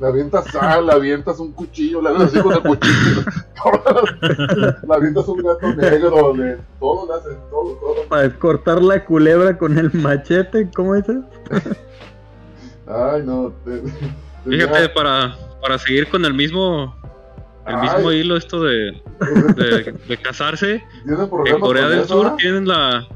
Le 0.00 0.06
avientas 0.06 0.46
sal, 0.46 0.86
le 0.86 0.92
avientas 0.92 1.38
un 1.38 1.52
cuchillo, 1.52 2.02
le 2.02 2.10
haces 2.10 2.22
así 2.22 2.40
con 2.40 2.52
el 2.52 2.62
cuchillo. 2.62 3.22
le 4.88 4.94
avientas 4.94 5.28
un 5.28 5.42
gato 5.42 5.74
negro, 5.74 6.34
le, 6.34 6.58
todo 6.80 7.06
le 7.06 7.14
haces, 7.14 7.36
todo, 7.50 7.74
todo. 7.74 8.08
Para 8.08 8.30
cortar 8.38 8.82
la 8.82 9.04
culebra 9.04 9.56
con 9.56 9.78
el 9.78 9.92
machete, 9.92 10.70
¿cómo 10.74 10.94
dices? 10.94 11.18
Ay, 12.86 13.22
no. 13.24 13.52
Fíjate, 14.44 14.88
para, 14.90 15.36
para 15.64 15.78
seguir 15.78 16.08
con 16.08 16.26
el 16.26 16.34
mismo 16.34 16.94
el 17.66 17.78
mismo 17.78 18.12
hilo 18.12 18.36
esto 18.36 18.62
de, 18.62 19.02
de, 20.06 20.18
casarse. 20.22 20.84
En 21.46 21.58
Corea 21.60 21.88
del 21.88 22.04
Sur 22.04 22.36
tienen 22.36 22.68
la... 22.68 23.08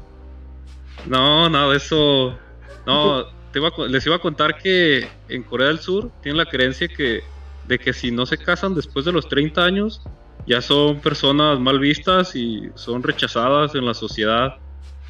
No, 1.04 1.50
nada 1.50 1.72
de 1.72 1.76
eso. 1.76 2.38
No, 2.86 3.26
les 3.88 4.06
iba 4.06 4.16
a 4.16 4.18
contar 4.18 4.56
que 4.56 5.06
en 5.28 5.42
Corea 5.42 5.66
del 5.66 5.78
Sur 5.78 6.10
tienen 6.22 6.38
la 6.38 6.46
creencia 6.46 6.88
que 6.88 7.22
de 7.66 7.78
que 7.78 7.92
si 7.92 8.10
no 8.10 8.24
se 8.24 8.38
casan 8.38 8.74
después 8.74 9.04
de 9.04 9.12
los 9.12 9.28
30 9.28 9.62
años, 9.62 10.00
ya 10.46 10.62
son 10.62 11.00
personas 11.00 11.60
mal 11.60 11.78
vistas 11.78 12.34
y 12.34 12.70
son 12.74 13.02
rechazadas 13.02 13.74
en 13.74 13.84
la 13.84 13.92
sociedad. 13.92 14.56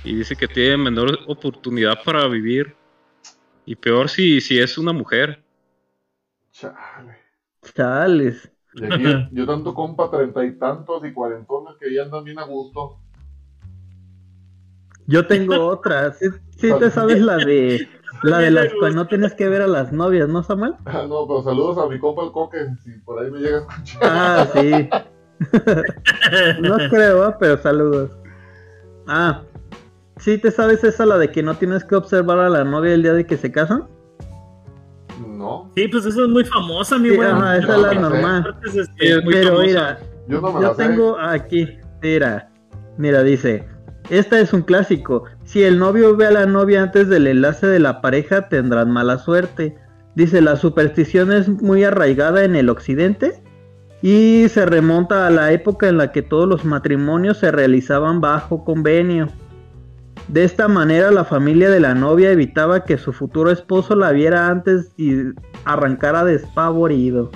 Y 0.02 0.16
dice 0.16 0.34
que 0.34 0.48
tienen 0.48 0.82
menor 0.82 1.20
oportunidad 1.28 2.02
para 2.02 2.26
vivir. 2.26 2.74
Y 3.64 3.76
peor 3.76 4.08
si, 4.08 4.40
si 4.40 4.58
es 4.58 4.76
una 4.76 4.92
mujer. 4.92 5.40
Chale. 6.50 7.17
Chales. 7.74 8.50
yo 9.32 9.46
tanto 9.46 9.74
compa 9.74 10.10
treinta 10.10 10.44
y 10.44 10.58
tantos 10.58 11.04
y 11.04 11.12
cuarentones 11.12 11.76
que 11.80 11.92
ya 11.92 12.02
andan 12.02 12.24
bien 12.24 12.38
a 12.38 12.44
gusto. 12.44 12.98
Yo 15.06 15.26
tengo 15.26 15.66
otra. 15.66 16.12
Sí, 16.12 16.28
te 16.58 16.90
sabes 16.90 17.20
la 17.20 17.36
de 17.36 17.88
la 18.22 18.38
de 18.38 18.50
las 18.50 18.68
que 18.68 18.90
no 18.90 19.06
tienes 19.06 19.34
que 19.34 19.48
ver 19.48 19.62
a 19.62 19.66
las 19.66 19.92
novias, 19.92 20.28
¿no, 20.28 20.42
Samuel? 20.42 20.74
Ah, 20.84 21.06
no, 21.08 21.26
pero 21.26 21.42
saludos 21.42 21.78
a 21.78 21.88
mi 21.88 21.98
compa 21.98 22.24
el 22.24 22.32
coque, 22.32 22.58
si 22.84 22.90
por 23.00 23.22
ahí 23.22 23.30
me 23.30 23.38
llega 23.38 23.58
a 23.58 23.60
escuchar. 23.60 24.00
Ah, 24.02 24.46
sí. 24.52 24.88
no 26.60 26.76
creo, 26.90 27.36
pero 27.38 27.56
saludos. 27.58 28.10
Ah, 29.06 29.42
¿sí 30.18 30.36
te 30.38 30.50
sabes 30.50 30.84
esa 30.84 31.06
la 31.06 31.16
de 31.16 31.30
que 31.30 31.42
no 31.42 31.56
tienes 31.56 31.84
que 31.84 31.94
observar 31.94 32.38
a 32.38 32.48
la 32.48 32.64
novia 32.64 32.92
el 32.92 33.02
día 33.02 33.14
de 33.14 33.26
que 33.26 33.36
se 33.36 33.52
casan? 33.52 33.86
No. 35.26 35.70
Sí, 35.74 35.88
pues 35.88 36.06
eso 36.06 36.24
es 36.24 36.30
muy 36.30 36.44
famosa, 36.44 36.98
mi 36.98 37.10
sí, 37.10 37.14
esa 37.14 37.56
es 37.56 37.68
la 37.68 37.94
normal. 37.94 38.56
Pero 38.98 39.60
mira, 39.60 39.98
yo, 40.26 40.74
tengo 40.76 41.18
aquí, 41.18 41.68
mira, 42.02 42.50
mira, 42.96 43.22
dice, 43.22 43.66
esta 44.10 44.40
es 44.40 44.52
un 44.52 44.62
clásico. 44.62 45.24
Si 45.44 45.62
el 45.62 45.78
novio 45.78 46.16
ve 46.16 46.26
a 46.26 46.30
la 46.30 46.46
novia 46.46 46.82
antes 46.82 47.08
del 47.08 47.26
enlace 47.26 47.66
de 47.66 47.78
la 47.78 48.00
pareja, 48.00 48.48
tendrán 48.48 48.90
mala 48.90 49.18
suerte. 49.18 49.76
Dice, 50.14 50.40
la 50.40 50.56
superstición 50.56 51.32
es 51.32 51.48
muy 51.48 51.84
arraigada 51.84 52.44
en 52.44 52.56
el 52.56 52.68
occidente 52.68 53.42
y 54.02 54.46
se 54.48 54.64
remonta 54.66 55.26
a 55.26 55.30
la 55.30 55.52
época 55.52 55.88
en 55.88 55.98
la 55.98 56.12
que 56.12 56.22
todos 56.22 56.48
los 56.48 56.64
matrimonios 56.64 57.38
se 57.38 57.50
realizaban 57.50 58.20
bajo 58.20 58.64
convenio. 58.64 59.28
De 60.28 60.44
esta 60.44 60.68
manera 60.68 61.10
la 61.10 61.24
familia 61.24 61.70
de 61.70 61.80
la 61.80 61.94
novia 61.94 62.30
evitaba 62.30 62.84
que 62.84 62.98
su 62.98 63.12
futuro 63.12 63.50
esposo 63.50 63.96
la 63.96 64.12
viera 64.12 64.48
antes 64.48 64.92
y 64.98 65.32
arrancara 65.64 66.24
despavorido. 66.24 67.30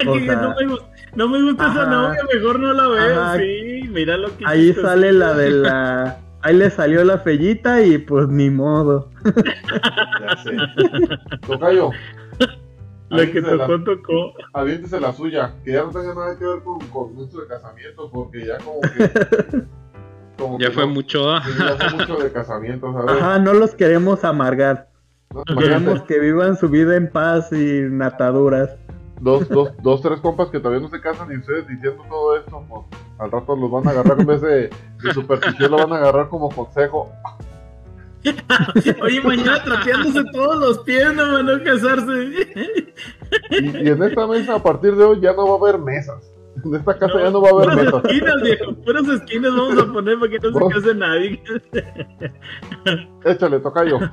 no, 0.04 0.14
me 0.14 0.66
gusta, 0.66 0.86
no 1.14 1.28
me 1.28 1.42
gusta 1.42 1.70
esa 1.70 1.86
novia, 1.86 2.20
mejor 2.32 2.58
no 2.58 2.72
la 2.72 2.88
veo. 2.88 3.36
Sí, 3.36 3.88
mira 3.90 4.16
lo 4.16 4.34
que 4.36 4.44
Ahí 4.46 4.72
sale 4.72 5.12
la 5.12 5.34
de 5.34 5.50
la 5.50 6.18
ahí 6.40 6.56
le 6.56 6.70
salió 6.70 7.04
la 7.04 7.18
fellita 7.18 7.82
y 7.82 7.98
pues 7.98 8.28
ni 8.28 8.48
modo. 8.48 9.10
ya 9.24 10.36
sé. 10.42 10.56
Tocayo. 11.46 11.90
La 13.10 13.30
que 13.30 13.42
tocó, 13.42 13.84
tocó. 13.84 14.34
Aviéntese 14.54 14.98
la 14.98 15.12
suya, 15.12 15.54
que 15.64 15.72
ya 15.72 15.84
no 15.84 15.90
tenga 15.90 16.14
nada 16.14 16.38
que 16.38 16.46
ver 16.46 16.62
con, 16.62 16.78
con 16.88 17.14
nuestro 17.14 17.46
casamiento, 17.46 18.10
porque 18.10 18.46
ya 18.46 18.58
como 18.58 18.80
que 18.80 19.64
ya 20.58 20.70
fue 20.70 20.86
mucho, 20.86 21.30
¿ah? 21.30 21.42
ya 21.58 21.76
fue 21.76 21.98
mucho 21.98 22.16
de 22.16 22.32
casamiento, 22.32 22.92
¿sabes? 22.92 23.22
Ajá, 23.22 23.38
no 23.38 23.54
los 23.54 23.74
queremos 23.74 24.24
amargar. 24.24 24.88
queremos 25.58 26.02
que 26.02 26.18
vivan 26.18 26.56
su 26.56 26.68
vida 26.68 26.96
en 26.96 27.10
paz 27.10 27.52
y 27.52 27.82
nataduras. 27.90 28.76
Dos, 29.20 29.48
dos, 29.48 29.70
dos, 29.82 30.02
tres 30.02 30.20
compas 30.20 30.48
que 30.48 30.58
todavía 30.58 30.80
no 30.80 30.90
se 30.90 31.00
casan 31.00 31.30
y 31.32 31.36
ustedes 31.36 31.66
diciendo 31.68 32.04
todo 32.08 32.36
esto, 32.36 32.64
pues 32.68 32.82
al 33.18 33.30
rato 33.30 33.56
los 33.56 33.70
van 33.70 33.86
a 33.86 33.90
agarrar 33.92 34.20
en 34.20 34.26
vez 34.26 34.40
de, 34.40 34.70
de 35.02 35.14
superstición, 35.14 35.70
lo 35.70 35.78
van 35.78 35.92
a 35.92 35.96
agarrar 35.96 36.28
como 36.28 36.50
consejo. 36.50 37.10
Oye, 39.02 39.20
mañana 39.22 39.62
trapeándose 39.62 40.24
todos 40.32 40.56
los 40.58 40.78
pies, 40.80 41.14
no 41.14 41.32
van 41.32 41.48
a 41.48 41.62
casarse. 41.62 42.24
y, 43.50 43.76
y 43.84 43.88
en 43.88 44.02
esta 44.02 44.26
mesa, 44.26 44.56
a 44.56 44.62
partir 44.62 44.96
de 44.96 45.04
hoy, 45.04 45.20
ya 45.20 45.32
no 45.32 45.46
va 45.46 45.52
a 45.54 45.70
haber 45.70 45.80
mesas. 45.80 46.33
En 46.64 46.74
esta 46.74 46.98
casa 46.98 47.18
ya 47.18 47.30
no 47.30 47.40
va 47.40 47.48
a 47.48 47.52
haber 47.52 47.90
puras 47.90 48.04
esquinas, 48.04 48.42
viejo. 48.42 48.74
Puras 48.76 49.08
esquinas 49.08 49.56
vamos 49.56 49.78
a 49.78 49.92
poner 49.92 50.18
para 50.18 50.30
que 50.30 50.38
no 50.38 50.68
se 50.68 50.74
case 50.74 50.94
nadie. 50.94 51.42
Échale, 53.24 53.60
toca 53.60 53.84
yo. 53.84 53.98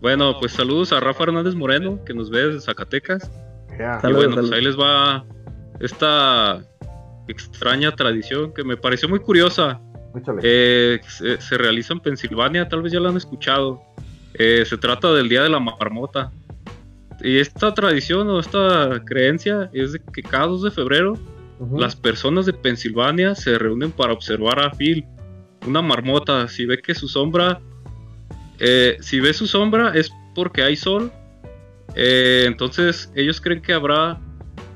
Bueno, 0.00 0.38
pues 0.38 0.52
saludos 0.52 0.92
a 0.92 1.00
Rafa 1.00 1.24
Hernández 1.24 1.56
Moreno, 1.56 1.98
que 2.04 2.14
nos 2.14 2.30
ve 2.30 2.46
desde 2.46 2.60
Zacatecas. 2.60 3.28
y 3.72 4.12
bueno, 4.12 4.36
pues 4.36 4.52
ahí 4.52 4.62
les 4.62 4.78
va 4.78 5.24
esta 5.80 6.62
extraña 7.26 7.90
tradición 7.96 8.54
que 8.54 8.62
me 8.62 8.76
pareció 8.76 9.08
muy 9.08 9.18
curiosa. 9.18 9.80
Eh, 10.42 11.00
se, 11.08 11.58
realiza 11.58 11.94
en 11.94 12.00
Pensilvania, 12.00 12.68
tal 12.68 12.82
vez 12.82 12.92
ya 12.92 13.00
lo 13.00 13.08
han 13.08 13.16
escuchado. 13.16 13.82
Eh, 14.34 14.64
se 14.64 14.78
trata 14.78 15.12
del 15.12 15.28
Día 15.28 15.42
de 15.42 15.48
la 15.48 15.58
Marmota. 15.58 16.30
Y 17.20 17.38
esta 17.38 17.74
tradición 17.74 18.28
o 18.28 18.38
esta 18.38 19.02
creencia 19.04 19.70
es 19.72 19.92
de 19.92 20.00
que 20.12 20.22
cada 20.22 20.46
2 20.46 20.62
de 20.62 20.70
febrero 20.70 21.18
las 21.76 21.96
personas 21.96 22.46
de 22.46 22.52
Pensilvania 22.52 23.34
se 23.34 23.58
reúnen 23.58 23.90
para 23.90 24.12
observar 24.12 24.60
a 24.60 24.70
Phil, 24.70 25.04
una 25.66 25.82
marmota. 25.82 26.46
Si 26.46 26.66
ve 26.66 26.78
que 26.78 26.94
su 26.94 27.08
sombra, 27.08 27.60
eh, 28.60 28.96
si 29.00 29.18
ve 29.18 29.32
su 29.32 29.46
sombra 29.46 29.92
es 29.94 30.12
porque 30.34 30.62
hay 30.62 30.76
sol. 30.76 31.10
Eh, 31.96 32.44
entonces 32.46 33.10
ellos 33.16 33.40
creen 33.40 33.60
que 33.60 33.72
habrá 33.72 34.20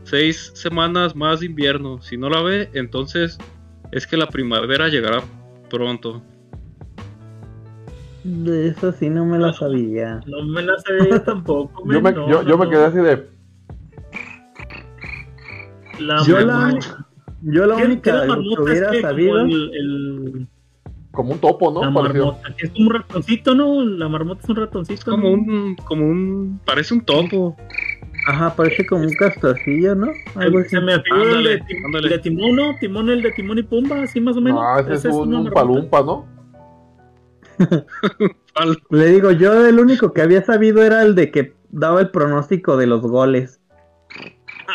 seis 0.03 0.51
semanas 0.55 1.15
más 1.15 1.41
de 1.41 1.47
invierno. 1.47 2.03
Si 2.03 2.17
no 2.17 2.29
la 2.29 2.43
ve, 2.43 2.69
entonces 2.75 3.39
es 3.93 4.07
que 4.07 4.17
la 4.17 4.27
primavera 4.27 4.89
llegará 4.89 5.23
pronto. 5.71 6.23
De 8.25 8.69
eso 8.69 8.93
sí 8.93 9.11
no 9.11 9.25
me 9.27 9.39
la 9.39 9.53
sabía. 9.53 10.21
No 10.27 10.45
me 10.45 10.63
la 10.63 10.79
sabía 10.79 11.25
tampoco. 11.25 11.83
yo, 11.93 12.01
me, 12.01 12.15
yo, 12.15 12.59
me 12.59 12.69
quedé 12.69 12.85
así 12.85 12.99
de. 12.99 13.29
La 15.99 16.23
yo, 16.25 16.41
la, 16.41 16.79
yo 17.43 17.67
la 17.67 17.77
única 17.77 18.27
que 18.27 18.63
hubiera 18.63 19.01
sabido. 19.01 19.41
Como, 19.41 19.53
el, 19.53 20.49
como 21.11 21.33
un 21.33 21.39
topo, 21.39 21.73
¿no? 21.73 21.83
La 21.83 21.91
marmota, 21.91 22.55
que 22.57 22.67
es 22.67 22.73
un 22.79 22.91
ratoncito, 22.91 23.55
¿no? 23.55 23.85
La 23.85 24.09
marmota 24.09 24.41
es 24.43 24.49
un 24.49 24.57
ratoncito. 24.57 25.11
como 25.11 25.31
un. 25.31 25.77
Como 25.77 26.07
un. 26.07 26.61
Parece 26.65 26.95
un 26.95 27.05
topo. 27.05 27.57
Ajá, 28.29 28.55
parece 28.55 28.87
como 28.87 29.03
un 29.03 29.13
castorcillo, 29.15 29.97
¿no? 29.97 30.13
Algo 30.37 30.61
así. 30.61 30.71
Se 30.71 30.81
me 30.81 30.95
afirma 30.95 31.23
el, 31.25 31.45
de, 31.45 31.63
el 31.95 32.09
de 32.09 32.19
Timón, 32.21 32.55
¿no? 32.55 32.77
Timón, 32.79 33.11
el 33.11 33.21
de 33.21 33.33
Timón 33.33 33.59
y 33.59 33.65
Pumba, 33.65 34.03
así 34.03 34.21
más 34.21 34.37
o 34.37 34.41
menos. 34.41 34.61
Ah, 34.63 34.81
ese, 34.81 35.09
es, 35.09 35.15
un, 35.15 35.35
un 35.35 35.51
palumpa, 35.51 36.03
¿no? 36.03 36.42
Le 38.91 39.07
digo, 39.07 39.31
yo 39.33 39.67
el 39.67 39.79
único 39.81 40.13
que 40.13 40.23
había 40.23 40.43
sabido 40.43 40.83
era 40.83 41.03
el 41.03 41.15
de 41.15 41.31
que 41.31 41.55
daba 41.71 42.01
el 42.01 42.11
pronóstico 42.11 42.77
de 42.77 42.87
los 42.87 43.03
goles. 43.03 43.61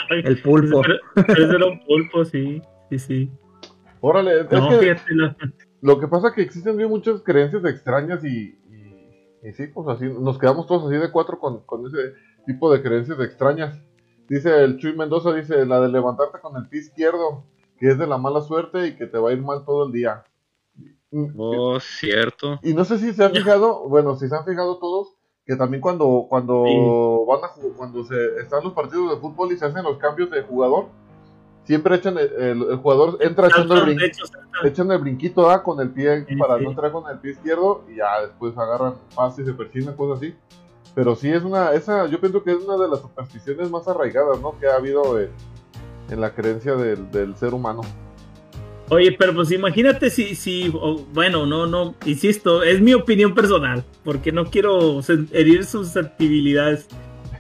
El 0.10 0.42
pulpo. 0.42 0.82
Ese 1.16 1.56
era 1.56 1.66
un 1.66 1.80
pulpo, 1.86 2.26
sí, 2.26 2.62
sí, 2.90 3.00
sí. 3.00 3.32
Órale, 4.02 4.42
es 4.42 4.48
que 4.48 4.96
lo 5.82 6.00
que 6.00 6.08
pasa 6.08 6.30
es 6.30 6.34
que 6.34 6.42
existen 6.42 6.78
muchas 6.90 7.22
creencias 7.22 7.64
extrañas 7.66 8.24
y, 8.24 8.58
Y 9.44 9.54
sí, 9.54 9.68
pues 9.68 9.88
así, 9.88 10.06
nos 10.06 10.40
quedamos 10.40 10.66
todos 10.66 10.86
así 10.88 10.98
de 11.00 11.12
cuatro 11.12 11.40
con, 11.40 11.62
con 11.66 11.86
ese 11.86 12.14
tipo 12.46 12.72
de 12.72 12.82
creencias 12.82 13.20
extrañas. 13.20 13.80
Dice 14.28 14.64
el 14.64 14.78
Chuy 14.78 14.96
Mendoza, 14.96 15.34
dice 15.34 15.66
la 15.66 15.80
de 15.80 15.90
levantarte 15.90 16.40
con 16.40 16.58
el 16.58 16.68
pie 16.68 16.82
izquierdo, 16.82 17.46
que 17.80 17.90
es 17.90 17.98
de 17.98 18.08
la 18.08 18.18
mala 18.18 18.42
suerte 18.42 18.88
y 18.88 18.96
que 18.96 19.06
te 19.06 19.18
va 19.18 19.30
a 19.30 19.34
ir 19.34 19.42
mal 19.42 19.64
todo 19.66 19.86
el 19.86 19.92
día. 19.92 20.24
Mm, 21.12 21.34
oh, 21.38 21.80
cierto. 21.80 22.60
Y 22.64 22.74
no 22.74 22.84
sé 22.86 22.98
si 23.00 23.14
se 23.14 23.24
han 23.24 23.32
fijado, 23.32 23.88
bueno, 23.88 24.16
si 24.16 24.28
se 24.28 24.36
han 24.36 24.46
fijado 24.46 24.78
todos, 24.78 25.16
que 25.46 25.56
también 25.56 25.82
cuando 25.82 26.26
cuando 26.30 27.26
van 27.26 27.40
a 27.46 27.50
cuando 27.78 28.04
se 28.04 28.16
están 28.42 28.64
los 28.64 28.74
partidos 28.74 29.12
de 29.12 29.18
fútbol 29.18 29.54
y 29.54 29.58
se 29.58 29.66
hacen 29.66 29.84
los 29.84 29.98
cambios 29.98 30.30
de 30.30 30.42
jugador, 30.44 30.88
siempre 31.64 31.96
echan 31.96 32.18
el, 32.18 32.78
jugador 32.78 33.18
entra 33.22 33.48
echando 33.48 33.76
el, 33.76 33.96
brinquito, 33.96 34.24
echan 34.64 34.92
el 34.92 34.98
brinquito 35.00 35.50
¿ah? 35.50 35.64
con 35.64 35.80
el 35.80 35.92
pie 35.92 36.26
para 36.38 36.58
no 36.58 36.70
entrar 36.70 36.92
con 36.92 37.10
el 37.10 37.20
pie 37.20 37.32
izquierdo 37.32 37.84
y 37.90 37.96
ya 37.96 38.22
después 38.22 38.58
agarran 38.58 38.96
fácil, 39.10 39.46
se 39.46 39.54
persiguen, 39.54 39.94
cosas 39.96 40.18
así. 40.18 40.36
Pero 40.98 41.16
sí 41.16 41.30
es 41.30 41.44
una, 41.44 41.74
esa, 41.74 42.08
yo 42.08 42.20
pienso 42.20 42.44
que 42.44 42.52
es 42.52 42.58
una 42.58 42.76
de 42.76 42.90
las 42.90 43.02
supersticiones 43.02 43.70
más 43.70 43.88
arraigadas, 43.88 44.42
¿no? 44.42 44.58
Que 44.60 44.66
ha 44.66 44.78
habido 44.78 45.20
en, 45.20 45.30
la 46.10 46.34
creencia 46.34 46.76
del, 46.76 47.36
ser 47.36 47.54
humano. 47.54 47.82
Oye, 48.90 49.12
pero 49.12 49.34
pues 49.34 49.52
imagínate 49.52 50.10
si, 50.10 50.34
si 50.36 50.70
bueno, 51.14 51.46
no, 51.46 51.68
no, 51.68 51.96
insisto, 52.06 52.64
es 52.64 52.80
mi 52.80 52.94
opinión 52.94 53.36
personal, 53.36 53.84
porque 54.04 54.32
no 54.32 54.46
quiero 54.46 55.02
herir 55.34 55.66
sus 55.66 55.88
susceptibilidades. 55.88 56.88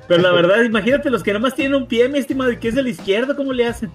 Pero 0.09 0.21
la 0.21 0.31
verdad, 0.33 0.63
imagínate 0.63 1.09
los 1.09 1.23
que 1.23 1.31
nada 1.31 1.41
más 1.41 1.55
tienen 1.55 1.75
un 1.75 1.87
pie, 1.87 2.09
mi 2.09 2.19
estimado, 2.19 2.51
y 2.51 2.57
que 2.57 2.67
es 2.67 2.75
el 2.75 2.87
izquierdo, 2.87 3.35
¿cómo 3.35 3.53
le 3.53 3.65
hacen? 3.65 3.91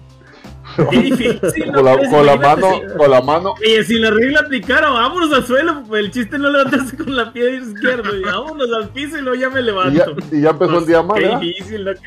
con, 1.73 1.85
la, 1.85 2.09
con 2.09 2.25
la 2.25 2.35
mano, 2.35 2.81
con 2.97 3.11
la 3.11 3.21
mano. 3.21 3.53
Oye, 3.61 3.83
si 3.83 3.99
la 3.99 4.09
regla 4.09 4.41
aplicara, 4.41 4.89
vámonos 4.89 5.31
al 5.33 5.45
suelo. 5.45 5.83
El 5.95 6.11
chiste 6.11 6.37
no 6.37 6.49
levantarse 6.49 6.97
con 6.97 7.15
la 7.15 7.31
pie 7.31 7.57
izquierda. 7.57 8.09
Y 8.15 8.23
vámonos 8.23 8.71
al 8.73 8.89
piso 8.89 9.17
y 9.17 9.21
luego 9.21 9.39
ya 9.39 9.49
me 9.49 9.61
levanto. 9.61 10.15
Y 10.31 10.41
ya, 10.41 10.49
empezó 10.49 10.79
el 10.79 10.85
día 10.85 11.01
mal. 11.01 11.21
Qué 11.21 11.37
difícil, 11.45 11.85
¿no 11.85 11.91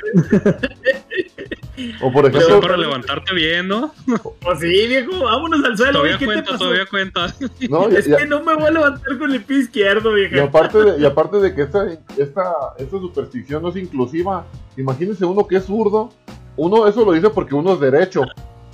O 2.01 2.11
por 2.11 2.25
ejemplo. 2.25 2.61
para 2.61 2.77
levantarte 2.77 3.35
bien, 3.35 3.69
¿no? 3.69 3.93
Pues 4.41 4.61
sí, 4.61 4.87
viejo, 4.87 5.25
vámonos 5.25 5.63
al 5.63 5.77
suelo. 5.77 6.01
Todavía 6.01 6.19
cuenta, 6.19 6.59
todavía 6.59 6.87
cuenta. 6.87 7.27
No, 7.69 7.89
es 7.89 8.07
que 8.07 8.27
no 8.27 8.43
me 8.43 8.55
voy 8.55 8.65
a 8.65 8.71
levantar 8.71 9.19
con 9.19 9.33
el 9.33 9.43
pie 9.43 9.59
izquierdo, 9.59 10.13
viejo. 10.13 10.37
Y 10.37 10.39
aparte 10.39 10.79
de, 10.79 10.99
y 11.01 11.05
aparte 11.05 11.37
de 11.39 11.55
que 11.55 11.63
esta, 11.63 11.87
esta, 12.17 12.53
esta 12.79 12.99
superstición 12.99 13.63
no 13.63 13.69
es 13.69 13.77
inclusiva, 13.77 14.47
imagínense 14.77 15.25
uno 15.25 15.47
que 15.47 15.57
es 15.57 15.65
zurdo. 15.65 16.11
Uno, 16.57 16.87
eso 16.87 17.05
lo 17.05 17.13
dice 17.13 17.29
porque 17.29 17.55
uno 17.55 17.75
es 17.75 17.81
derecho 17.81 18.23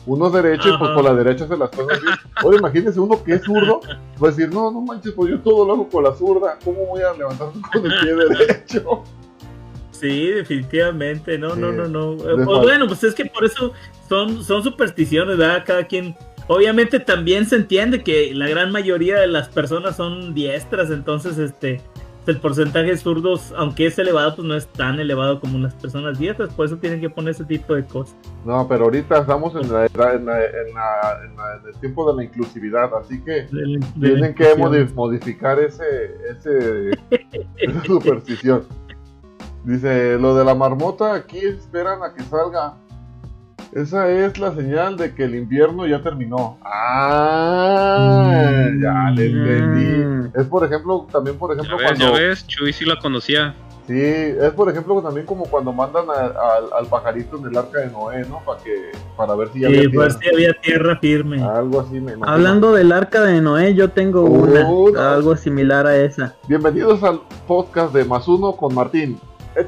uno 0.07 0.27
es 0.27 0.33
derecho 0.33 0.69
y 0.69 0.79
pues 0.79 0.91
por 0.91 1.05
la 1.05 1.15
derecha 1.15 1.47
se 1.47 1.57
las 1.57 1.71
cosas 1.71 1.99
así. 1.99 2.21
Oye, 2.45 2.59
imagínese 2.59 3.01
uno 3.01 3.23
que 3.23 3.35
es 3.35 3.43
zurdo, 3.43 3.81
va 4.23 4.29
a 4.29 4.31
decir, 4.31 4.53
no, 4.53 4.71
no 4.71 4.81
manches, 4.81 5.13
pues 5.13 5.31
yo 5.31 5.41
todo 5.41 5.67
lo 5.67 5.75
hago 5.75 5.89
con 5.89 6.05
la 6.05 6.15
zurda, 6.15 6.59
¿cómo 6.65 6.87
voy 6.87 7.03
a 7.03 7.13
levantarme 7.13 7.61
con 7.73 7.85
el 7.85 8.01
pie 8.01 8.15
derecho? 8.15 9.05
Sí, 9.91 10.27
definitivamente, 10.27 11.39
no, 11.39 11.55
no, 11.55 11.71
no, 11.71 11.87
no. 11.87 12.17
Pues, 12.17 12.47
bueno, 12.47 12.89
pues 12.89 13.05
es 13.05 13.15
que 13.15 13.27
por 13.27 13.45
eso 13.45 13.73
son, 14.09 14.43
son 14.43 14.63
supersticiones, 14.65 15.39
¿verdad? 15.39 15.63
Cada 15.65 15.85
quien. 15.87 16.17
Obviamente 16.49 16.99
también 16.99 17.47
se 17.47 17.55
entiende 17.55 18.03
que 18.03 18.35
la 18.35 18.49
gran 18.49 18.73
mayoría 18.73 19.21
de 19.21 19.29
las 19.29 19.49
personas 19.49 19.97
son 19.97 20.35
diestras, 20.35 20.91
entonces 20.91 21.39
este 21.39 21.81
el 22.27 22.41
porcentaje 22.41 22.87
de 22.87 22.97
zurdos, 22.97 23.53
aunque 23.57 23.87
es 23.87 23.99
elevado, 23.99 24.37
pues 24.37 24.47
no 24.47 24.55
es 24.55 24.67
tan 24.67 25.01
elevado 25.01 25.41
como 25.41 25.59
las 25.59 25.75
personas 25.75 26.19
diestras, 26.19 26.53
por 26.55 26.67
eso 26.67 26.77
tienen 26.77 27.01
que 27.01 27.11
poner 27.11 27.33
ese 27.33 27.45
tipo 27.45 27.75
de 27.75 27.85
cosas. 27.85 28.17
No, 28.45 28.67
pero 28.69 28.85
ahorita 28.85 29.19
estamos 29.19 29.55
en, 29.57 29.73
la, 29.73 29.87
en, 29.87 30.29
el 30.29 31.81
tiempo 31.81 32.11
de 32.11 32.17
la 32.17 32.25
inclusividad, 32.25 32.95
así 32.95 33.23
que 33.23 33.49
tienen 34.01 34.35
que 34.35 34.55
modificar 34.95 35.59
ese, 35.59 36.15
ese 36.31 36.91
esa 37.57 37.83
superstición. 37.87 38.65
Dice, 39.65 40.19
lo 40.19 40.35
de 40.35 40.45
la 40.45 40.55
marmota, 40.55 41.15
aquí 41.15 41.39
esperan 41.39 42.03
a 42.03 42.13
que 42.15 42.23
salga 42.23 42.77
esa 43.73 44.11
es 44.11 44.39
la 44.39 44.55
señal 44.55 44.97
de 44.97 45.15
que 45.15 45.25
el 45.25 45.35
invierno 45.35 45.87
ya 45.87 46.03
terminó. 46.03 46.59
Ah, 46.63 48.69
ya 48.81 49.11
le 49.11 49.27
entendí. 49.27 50.05
Mm. 50.05 50.33
Es 50.39 50.47
por 50.47 50.65
ejemplo, 50.65 51.07
también 51.11 51.39
por 51.39 51.53
ejemplo 51.53 51.79
ya 51.79 51.83
ves, 51.83 51.99
cuando... 51.99 52.19
Ya 52.19 52.29
ves, 52.29 52.47
Chuy 52.47 52.73
sí 52.73 52.85
la 52.85 52.99
conocía. 52.99 53.55
Sí, 53.87 53.99
es 53.99 54.51
por 54.53 54.71
ejemplo 54.71 55.03
también 55.03 55.27
como 55.27 55.45
cuando 55.47 55.73
mandan 55.73 56.05
al 56.09 56.87
pajarito 56.87 57.37
en 57.39 57.47
el 57.47 57.57
arca 57.57 57.81
de 57.81 57.91
Noé, 57.91 58.25
¿no? 58.29 58.41
Para 58.45 58.63
que 58.63 58.93
para 59.17 59.35
ver 59.35 59.49
si 59.53 59.61
ya 59.61 59.69
había 59.69 59.91
pues 59.93 60.19
tierra. 60.19 60.37
había 60.37 60.61
tierra 60.61 60.99
firme. 61.01 61.43
Algo 61.43 61.81
así 61.81 61.95
me 61.95 62.13
imagino. 62.13 62.29
Hablando 62.29 62.73
del 62.73 62.93
arca 62.93 63.23
de 63.23 63.41
Noé, 63.41 63.75
yo 63.75 63.91
tengo 63.91 64.23
una, 64.23 65.15
algo 65.15 65.35
similar 65.35 65.87
a 65.87 65.97
esa. 65.97 66.37
Bienvenidos 66.47 67.03
al 67.03 67.23
podcast 67.49 67.93
de 67.93 68.05
Más 68.05 68.29
Uno 68.29 68.53
con 68.53 68.73
Martín. 68.73 69.19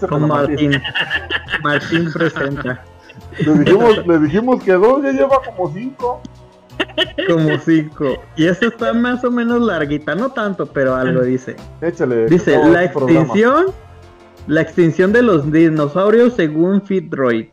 con 0.08 0.28
Martín. 0.28 0.80
Martín 1.62 2.12
presenta. 2.12 2.84
Le 3.38 3.52
dijimos, 3.54 4.06
le 4.06 4.18
dijimos 4.18 4.62
que 4.62 4.72
dos, 4.72 5.02
ya 5.02 5.12
lleva 5.12 5.40
como 5.44 5.72
cinco. 5.72 6.22
Como 7.28 7.58
cinco. 7.58 8.22
Y 8.36 8.46
esta 8.46 8.66
está 8.66 8.92
más 8.92 9.24
o 9.24 9.30
menos 9.30 9.60
larguita, 9.62 10.14
no 10.14 10.30
tanto, 10.30 10.66
pero 10.66 10.94
algo 10.94 11.22
dice. 11.22 11.56
Échale. 11.80 12.26
Dice, 12.26 12.58
la 12.70 12.84
extinción, 12.84 13.66
la 14.46 14.60
extinción 14.60 15.12
de 15.12 15.22
los 15.22 15.50
dinosaurios 15.50 16.34
según 16.34 16.82
Fitzroy. 16.82 17.50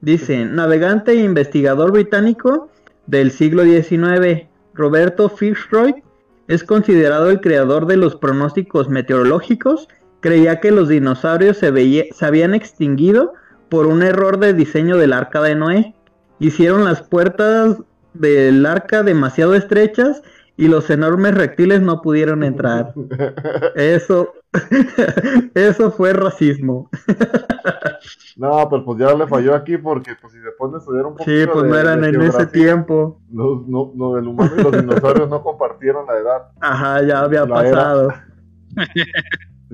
Dice, 0.00 0.44
navegante 0.44 1.12
e 1.12 1.24
investigador 1.24 1.92
británico 1.92 2.68
del 3.06 3.30
siglo 3.30 3.64
XIX, 3.64 4.46
Roberto 4.74 5.28
Fitzroy, 5.28 6.02
es 6.48 6.64
considerado 6.64 7.30
el 7.30 7.40
creador 7.40 7.86
de 7.86 7.96
los 7.96 8.16
pronósticos 8.16 8.88
meteorológicos. 8.88 9.88
Creía 10.20 10.60
que 10.60 10.70
los 10.70 10.88
dinosaurios 10.88 11.56
se, 11.56 11.72
se 12.12 12.26
habían 12.26 12.54
extinguido 12.54 13.34
por 13.72 13.86
un 13.86 14.02
error 14.02 14.38
de 14.38 14.52
diseño 14.52 14.98
del 14.98 15.14
arca 15.14 15.40
de 15.40 15.54
Noé. 15.54 15.94
Hicieron 16.38 16.84
las 16.84 17.00
puertas 17.00 17.78
del 18.12 18.66
arca 18.66 19.02
demasiado 19.02 19.54
estrechas 19.54 20.20
y 20.58 20.68
los 20.68 20.90
enormes 20.90 21.34
reptiles 21.34 21.80
no 21.80 22.02
pudieron 22.02 22.44
entrar. 22.44 22.92
Eso, 23.74 24.34
eso 25.54 25.90
fue 25.90 26.12
racismo. 26.12 26.90
no, 28.36 28.68
pues, 28.68 28.82
pues 28.84 28.98
ya 28.98 29.14
le 29.14 29.26
falló 29.26 29.54
aquí 29.54 29.78
porque 29.78 30.16
pues 30.20 30.34
si 30.34 30.40
se 30.40 30.50
pone 30.58 30.74
a 30.74 30.78
estudiar 30.78 31.06
un 31.06 31.12
poco. 31.12 31.24
Sí, 31.24 31.46
pues 31.50 31.64
no 31.64 31.74
eran 31.74 32.04
en 32.04 32.20
ese 32.20 32.44
tiempo. 32.44 33.22
Los, 33.32 33.66
no, 33.66 34.18
el 34.18 34.28
humano 34.28 34.52
y 34.54 34.62
los 34.64 34.72
dinosaurios 34.72 35.30
no 35.30 35.42
compartieron 35.42 36.04
la 36.04 36.18
edad. 36.18 36.42
Ajá, 36.60 37.02
ya 37.06 37.20
había 37.20 37.46
pasado. 37.46 38.12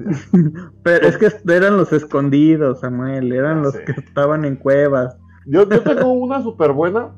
Pero 0.83 1.07
es 1.07 1.17
que 1.17 1.31
eran 1.53 1.77
los 1.77 1.93
escondidos, 1.93 2.81
Samuel, 2.81 3.33
eran 3.33 3.63
los 3.63 3.77
que 3.77 3.93
estaban 3.93 4.45
en 4.45 4.57
cuevas. 4.57 5.17
Yo, 5.47 5.69
yo 5.69 5.83
tengo 5.83 6.13
una 6.13 6.43
súper 6.43 6.73
buena, 6.73 7.15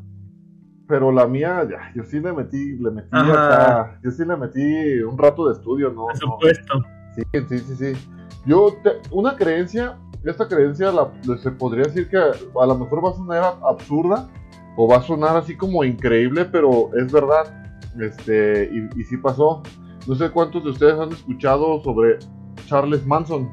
pero 0.87 1.13
la 1.13 1.27
mía, 1.27 1.67
ya, 1.69 1.93
yo 1.95 2.05
sí 2.05 2.21
le 2.21 2.33
metí, 2.33 2.77
le 2.77 2.91
metí 2.91 3.09
acá, 3.13 3.99
yo 4.03 4.11
sí 4.11 4.25
le 4.25 4.37
metí 4.37 5.01
un 5.03 5.17
rato 5.19 5.49
de 5.49 5.55
estudio, 5.55 5.91
¿no? 5.91 6.07
Por 6.07 6.17
supuesto. 6.17 6.83
Sí, 7.15 7.23
sí, 7.49 7.59
sí, 7.59 7.75
sí. 7.77 8.09
Yo, 8.47 8.77
una 9.11 9.37
creencia, 9.37 9.97
esta 10.25 10.49
creencia 10.49 10.93
la, 10.93 11.11
se 11.39 11.51
podría 11.51 11.85
decir 11.85 12.09
que 12.09 12.17
a 12.17 12.67
lo 12.67 12.79
mejor 12.79 13.05
va 13.05 13.11
a 13.11 13.15
sonar 13.15 13.55
absurda 13.63 14.29
o 14.77 14.89
va 14.89 14.99
a 14.99 15.03
sonar 15.03 15.37
así 15.37 15.57
como 15.57 15.85
increíble, 15.85 16.45
pero 16.45 16.91
es 16.97 17.13
verdad, 17.13 17.53
este, 18.01 18.71
y, 18.73 19.01
y 19.01 19.05
sí 19.05 19.17
pasó. 19.17 19.63
No 20.07 20.15
sé 20.15 20.31
cuántos 20.31 20.65
de 20.65 20.71
ustedes 20.71 20.99
han 20.99 21.13
escuchado 21.13 21.83
sobre 21.83 22.19
Charles 22.67 23.07
Manson. 23.07 23.51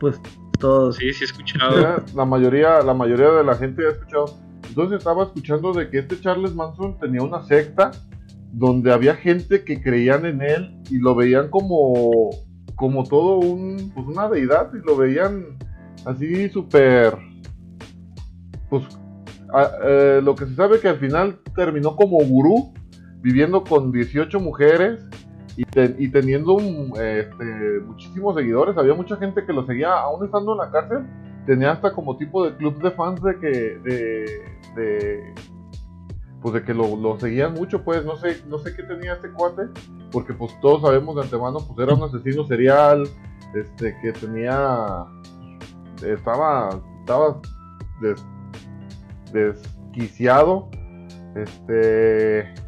Pues 0.00 0.20
todos. 0.58 0.96
Sí, 0.96 1.12
sí 1.12 1.24
he 1.24 1.26
escuchado. 1.26 2.02
La 2.14 2.24
mayoría, 2.24 2.80
la 2.80 2.94
mayoría 2.94 3.30
de 3.30 3.44
la 3.44 3.54
gente 3.54 3.86
ha 3.86 3.90
escuchado. 3.90 4.36
Entonces 4.68 4.98
estaba 4.98 5.24
escuchando 5.24 5.72
de 5.72 5.90
que 5.90 5.98
este 5.98 6.20
Charles 6.20 6.54
Manson 6.54 6.98
tenía 6.98 7.22
una 7.22 7.42
secta 7.42 7.90
donde 8.52 8.92
había 8.92 9.14
gente 9.14 9.64
que 9.64 9.82
creían 9.82 10.24
en 10.24 10.42
él 10.42 10.76
y 10.90 10.98
lo 10.98 11.14
veían 11.14 11.50
como 11.50 12.30
como 12.74 13.04
todo 13.04 13.38
un 13.38 13.90
pues 13.94 14.06
una 14.06 14.28
deidad 14.28 14.70
y 14.72 14.86
lo 14.86 14.96
veían 14.96 15.58
así 16.06 16.48
súper 16.48 17.18
pues 18.70 18.84
eh, 19.84 20.20
lo 20.22 20.34
que 20.34 20.46
se 20.46 20.54
sabe 20.54 20.80
que 20.80 20.88
al 20.88 20.98
final 20.98 21.40
terminó 21.54 21.96
como 21.96 22.18
gurú 22.18 22.72
viviendo 23.20 23.64
con 23.64 23.92
18 23.92 24.38
mujeres 24.40 25.07
y, 25.58 26.08
teniendo 26.10 26.56
este, 26.60 27.80
muchísimos 27.84 28.36
seguidores, 28.36 28.76
había 28.76 28.94
mucha 28.94 29.16
gente 29.16 29.44
que 29.44 29.52
lo 29.52 29.66
seguía, 29.66 29.92
aún 29.92 30.24
estando 30.24 30.52
en 30.52 30.58
la 30.58 30.70
cárcel, 30.70 31.04
tenía 31.46 31.72
hasta 31.72 31.92
como 31.92 32.16
tipo 32.16 32.44
de 32.44 32.56
club 32.56 32.80
de 32.80 32.92
fans 32.92 33.20
de 33.20 33.38
que, 33.40 33.48
de, 34.76 35.34
pues 36.40 36.54
de 36.54 36.62
que 36.62 36.72
lo, 36.72 37.18
seguían 37.18 37.54
mucho, 37.54 37.82
pues 37.82 38.04
no 38.04 38.14
sé, 38.16 38.40
no 38.46 38.60
sé 38.60 38.72
qué 38.76 38.84
tenía 38.84 39.14
este 39.14 39.32
cuate, 39.32 39.62
porque 40.12 40.32
pues 40.32 40.52
todos 40.60 40.82
sabemos 40.82 41.16
de 41.16 41.22
antemano, 41.22 41.58
pues 41.58 41.76
era 41.80 41.96
un 41.96 42.04
asesino 42.04 42.46
serial, 42.46 43.08
este, 43.56 43.96
que 44.00 44.12
tenía, 44.12 45.06
estaba, 46.06 46.70
estaba 47.00 47.40
desquiciado, 49.32 50.68
este 51.34 52.67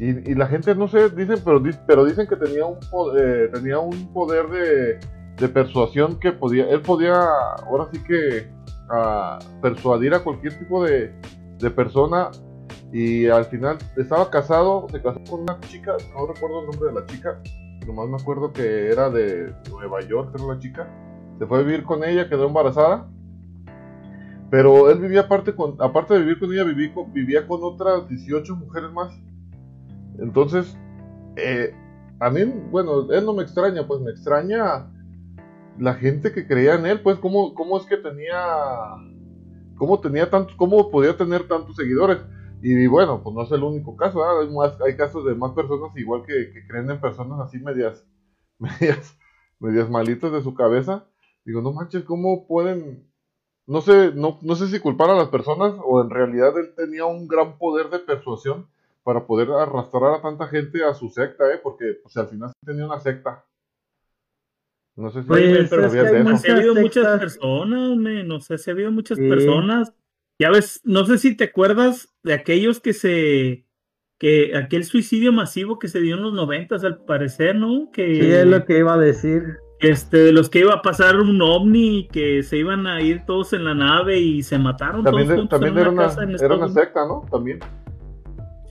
Y, 0.00 0.34
la 0.36 0.46
gente, 0.46 0.74
no 0.76 0.86
sé, 0.86 1.10
dicen, 1.10 1.40
pero, 1.44 1.60
pero 1.86 2.04
dicen 2.04 2.28
que 2.28 2.36
tenía 2.36 2.64
un, 2.66 2.78
eh, 3.18 3.50
tenía 3.52 3.80
un 3.80 4.12
poder 4.12 4.46
de, 4.48 5.48
persuasión 5.48 6.20
que 6.20 6.30
podía, 6.30 6.68
él 6.68 6.82
podía, 6.82 7.20
ahora 7.66 7.88
sí 7.92 8.02
que, 8.04 8.48
a 8.90 9.38
persuadir 9.60 10.14
a 10.14 10.20
cualquier 10.20 10.56
tipo 10.58 10.84
de, 10.84 11.12
de 11.58 11.70
persona 11.70 12.30
y 12.92 13.26
al 13.26 13.44
final 13.46 13.76
estaba 13.96 14.30
casado, 14.30 14.86
se 14.90 15.02
casó 15.02 15.20
con 15.28 15.40
una 15.42 15.58
chica, 15.60 15.96
no 16.14 16.26
recuerdo 16.26 16.60
el 16.60 16.66
nombre 16.66 16.88
de 16.92 17.00
la 17.00 17.06
chica, 17.06 17.40
nomás 17.88 18.08
me 18.08 18.16
acuerdo 18.16 18.52
que 18.52 18.88
era 18.90 19.10
de 19.10 19.52
Nueva 19.70 20.00
York, 20.02 20.30
era 20.34 20.54
la 20.54 20.58
chica. 20.58 20.88
Se 21.38 21.46
fue 21.46 21.58
a 21.58 21.62
vivir 21.62 21.82
con 21.84 22.04
ella, 22.04 22.28
quedó 22.28 22.46
embarazada. 22.46 23.08
Pero 24.50 24.90
él 24.90 24.98
vivía 24.98 25.22
aparte, 25.22 25.54
con, 25.54 25.76
aparte 25.80 26.14
de 26.14 26.20
vivir 26.20 26.38
con 26.38 26.52
ella, 26.52 26.64
vivía 26.64 26.94
con, 26.94 27.12
vivía 27.12 27.46
con 27.46 27.60
otras 27.62 28.08
18 28.08 28.56
mujeres 28.56 28.90
más. 28.92 29.12
Entonces, 30.18 30.76
eh, 31.36 31.74
a 32.20 32.30
mí, 32.30 32.44
bueno, 32.70 33.10
él 33.12 33.24
no 33.24 33.32
me 33.32 33.42
extraña, 33.42 33.86
pues 33.86 34.00
me 34.00 34.10
extraña 34.10 34.90
la 35.78 35.94
gente 35.94 36.32
que 36.32 36.46
creía 36.46 36.74
en 36.74 36.86
él, 36.86 37.00
pues 37.00 37.18
cómo, 37.18 37.54
cómo 37.54 37.78
es 37.78 37.86
que 37.86 37.96
tenía, 37.96 38.40
cómo 39.76 40.00
tenía 40.00 40.28
tantos, 40.28 40.56
cómo 40.56 40.90
podía 40.90 41.16
tener 41.16 41.46
tantos 41.46 41.76
seguidores. 41.76 42.18
Y 42.60 42.88
bueno, 42.88 43.22
pues 43.22 43.34
no 43.36 43.42
es 43.42 43.52
el 43.52 43.62
único 43.62 43.96
caso, 43.96 44.24
hay, 44.24 44.50
más, 44.50 44.80
hay 44.80 44.96
casos 44.96 45.24
de 45.24 45.36
más 45.36 45.52
personas 45.52 45.96
igual 45.96 46.24
que, 46.26 46.52
creen 46.66 46.90
en 46.90 47.00
personas 47.00 47.38
así 47.40 47.60
medias, 47.60 48.04
medias, 48.58 49.16
medias 49.60 49.88
malitas 49.88 50.32
de 50.32 50.42
su 50.42 50.54
cabeza. 50.54 51.06
Digo, 51.44 51.62
no 51.62 51.72
manches, 51.72 52.02
¿cómo 52.02 52.48
pueden? 52.48 53.08
No 53.66 53.80
sé, 53.80 54.12
no, 54.14 54.38
no 54.42 54.56
sé 54.56 54.66
si 54.66 54.80
culpar 54.80 55.10
a 55.10 55.14
las 55.14 55.28
personas 55.28 55.74
o 55.84 56.02
en 56.02 56.10
realidad 56.10 56.58
él 56.58 56.74
tenía 56.74 57.04
un 57.04 57.28
gran 57.28 57.58
poder 57.58 57.90
de 57.90 58.00
persuasión 58.00 58.66
para 59.08 59.26
poder 59.26 59.50
arrastrar 59.50 60.16
a 60.16 60.20
tanta 60.20 60.46
gente 60.48 60.84
a 60.84 60.92
su 60.92 61.08
secta, 61.08 61.50
¿eh? 61.50 61.58
Porque 61.62 61.98
pues, 62.02 62.14
al 62.18 62.28
final 62.28 62.52
tenía 62.62 62.84
una 62.84 63.00
secta. 63.00 63.42
No 64.96 65.10
sé 65.10 65.22
si 65.22 65.28
pues, 65.28 65.70
pero 65.70 65.84
ha 65.84 66.56
habido 66.56 66.74
muchas 66.74 67.18
personas, 67.18 67.96
no 67.96 68.40
sé 68.40 68.58
si 68.58 68.70
ha 68.70 68.74
habido 68.74 68.90
muchas 68.90 69.16
personas 69.16 69.94
ya 70.38 70.50
ves, 70.50 70.80
no 70.84 71.04
sé 71.04 71.18
si 71.18 71.36
te 71.36 71.44
acuerdas 71.44 72.14
de 72.22 72.32
aquellos 72.32 72.80
que 72.80 72.92
se 72.92 73.64
que 74.20 74.56
aquel 74.56 74.84
suicidio 74.84 75.32
masivo 75.32 75.78
que 75.78 75.88
se 75.88 76.00
dio 76.00 76.16
en 76.16 76.22
los 76.22 76.32
noventas 76.32 76.82
al 76.84 77.04
parecer, 77.04 77.54
¿no? 77.54 77.90
Que 77.92 78.20
sí, 78.20 78.32
es 78.32 78.46
lo 78.46 78.64
que 78.64 78.78
iba 78.78 78.94
a 78.94 78.98
decir. 78.98 79.58
Este, 79.80 80.18
de 80.18 80.32
los 80.32 80.50
que 80.50 80.58
iba 80.58 80.74
a 80.74 80.82
pasar 80.82 81.20
un 81.20 81.40
ovni, 81.40 82.08
que 82.08 82.42
se 82.42 82.56
iban 82.56 82.88
a 82.88 83.00
ir 83.00 83.24
todos 83.26 83.52
en 83.52 83.64
la 83.64 83.74
nave 83.74 84.18
y 84.18 84.42
se 84.42 84.58
mataron 84.58 85.04
también 85.04 85.28
todos 85.28 85.48
También 85.48 85.78
era, 85.78 85.90
una, 85.90 86.10
era 86.40 86.56
una 86.56 86.68
secta, 86.68 87.06
¿no? 87.06 87.24
También. 87.30 87.60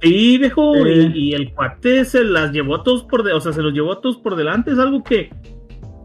Sí, 0.01 0.37
viejo, 0.37 0.75
y, 0.87 1.33
el 1.33 1.53
cuate 1.53 2.05
se 2.05 2.23
las 2.23 2.51
llevó 2.51 2.83
todos 2.83 3.03
por, 3.03 3.23
de, 3.23 3.33
o 3.33 3.41
sea, 3.41 3.51
se 3.51 3.63
los 3.63 3.73
llevó 3.73 3.97
todos 3.97 4.17
por 4.17 4.35
delante, 4.35 4.71
es 4.71 4.77
algo 4.77 5.03
que, 5.03 5.31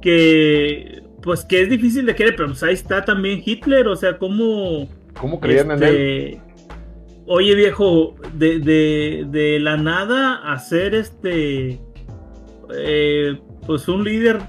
que, 0.00 1.02
pues 1.22 1.44
que 1.44 1.60
es 1.60 1.68
difícil 1.68 2.06
de 2.06 2.14
creer, 2.14 2.34
pero 2.36 2.48
pues 2.48 2.62
ahí 2.62 2.74
está 2.74 3.04
también 3.04 3.42
Hitler, 3.44 3.88
o 3.88 3.96
sea, 3.96 4.16
cómo 4.16 4.88
¿Cómo 5.20 5.40
creían 5.40 5.70
en 5.70 5.82
él? 5.82 5.96
Este, 5.96 6.40
oye, 7.26 7.54
viejo, 7.54 8.16
de, 8.34 8.58
de, 8.58 9.26
de 9.28 9.60
la 9.60 9.76
nada 9.76 10.52
hacer 10.52 10.94
este. 10.94 11.80
Eh, 12.74 13.38
pues 13.66 13.88
un 13.88 14.04
líder 14.04 14.40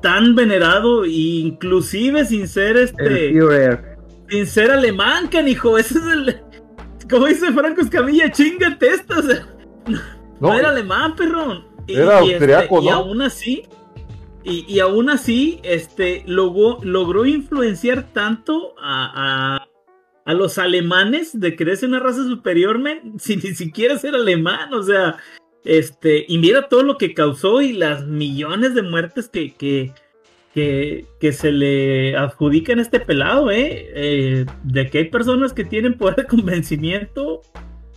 tan 0.00 0.34
venerado, 0.34 1.04
inclusive 1.04 2.24
sin 2.24 2.48
ser 2.48 2.76
este. 2.76 3.34
Sin 4.28 4.46
ser 4.46 4.70
alemán, 4.70 5.28
canijo. 5.28 5.78
Ese 5.78 5.98
es 5.98 6.04
el. 6.04 6.36
Como 7.12 7.26
dice 7.26 7.52
Franco 7.52 7.82
Escamilla, 7.82 8.32
chingate 8.32 8.88
esto. 8.88 9.14
no, 10.40 10.58
era 10.58 10.70
alemán, 10.70 11.14
perrón. 11.14 11.66
Era 11.86 12.24
y, 12.24 12.32
este, 12.32 12.68
y 12.82 12.88
aún 12.88 13.22
así. 13.22 13.64
Y, 14.44 14.64
y, 14.66 14.80
aún 14.80 15.08
así, 15.08 15.60
este, 15.62 16.24
logró, 16.26 16.78
logró 16.82 17.26
influenciar 17.26 18.12
tanto 18.12 18.74
a, 18.80 19.64
a 20.24 20.34
los 20.34 20.58
alemanes 20.58 21.38
de 21.38 21.56
creerse 21.56 21.86
una 21.86 22.00
raza 22.00 22.24
superior, 22.24 22.78
men, 22.78 23.14
sin 23.18 23.40
ni 23.40 23.54
siquiera 23.54 23.98
ser 23.98 24.14
alemán, 24.14 24.72
o 24.74 24.82
sea, 24.82 25.16
este, 25.64 26.24
y 26.26 26.38
mira 26.38 26.68
todo 26.68 26.82
lo 26.82 26.98
que 26.98 27.14
causó 27.14 27.60
y 27.60 27.72
las 27.72 28.06
millones 28.06 28.74
de 28.74 28.82
muertes 28.82 29.28
que, 29.28 29.54
que, 29.54 29.92
que, 30.54 31.32
se 31.32 31.52
le 31.52 32.16
adjudican 32.16 32.78
a 32.78 32.82
este 32.82 33.00
pelado, 33.00 33.50
¿eh? 33.50 33.88
¿eh? 33.94 34.46
De 34.64 34.90
que 34.90 34.98
hay 34.98 35.04
personas 35.10 35.52
que 35.52 35.64
tienen 35.64 35.96
poder 35.96 36.16
de 36.16 36.26
convencimiento, 36.26 37.40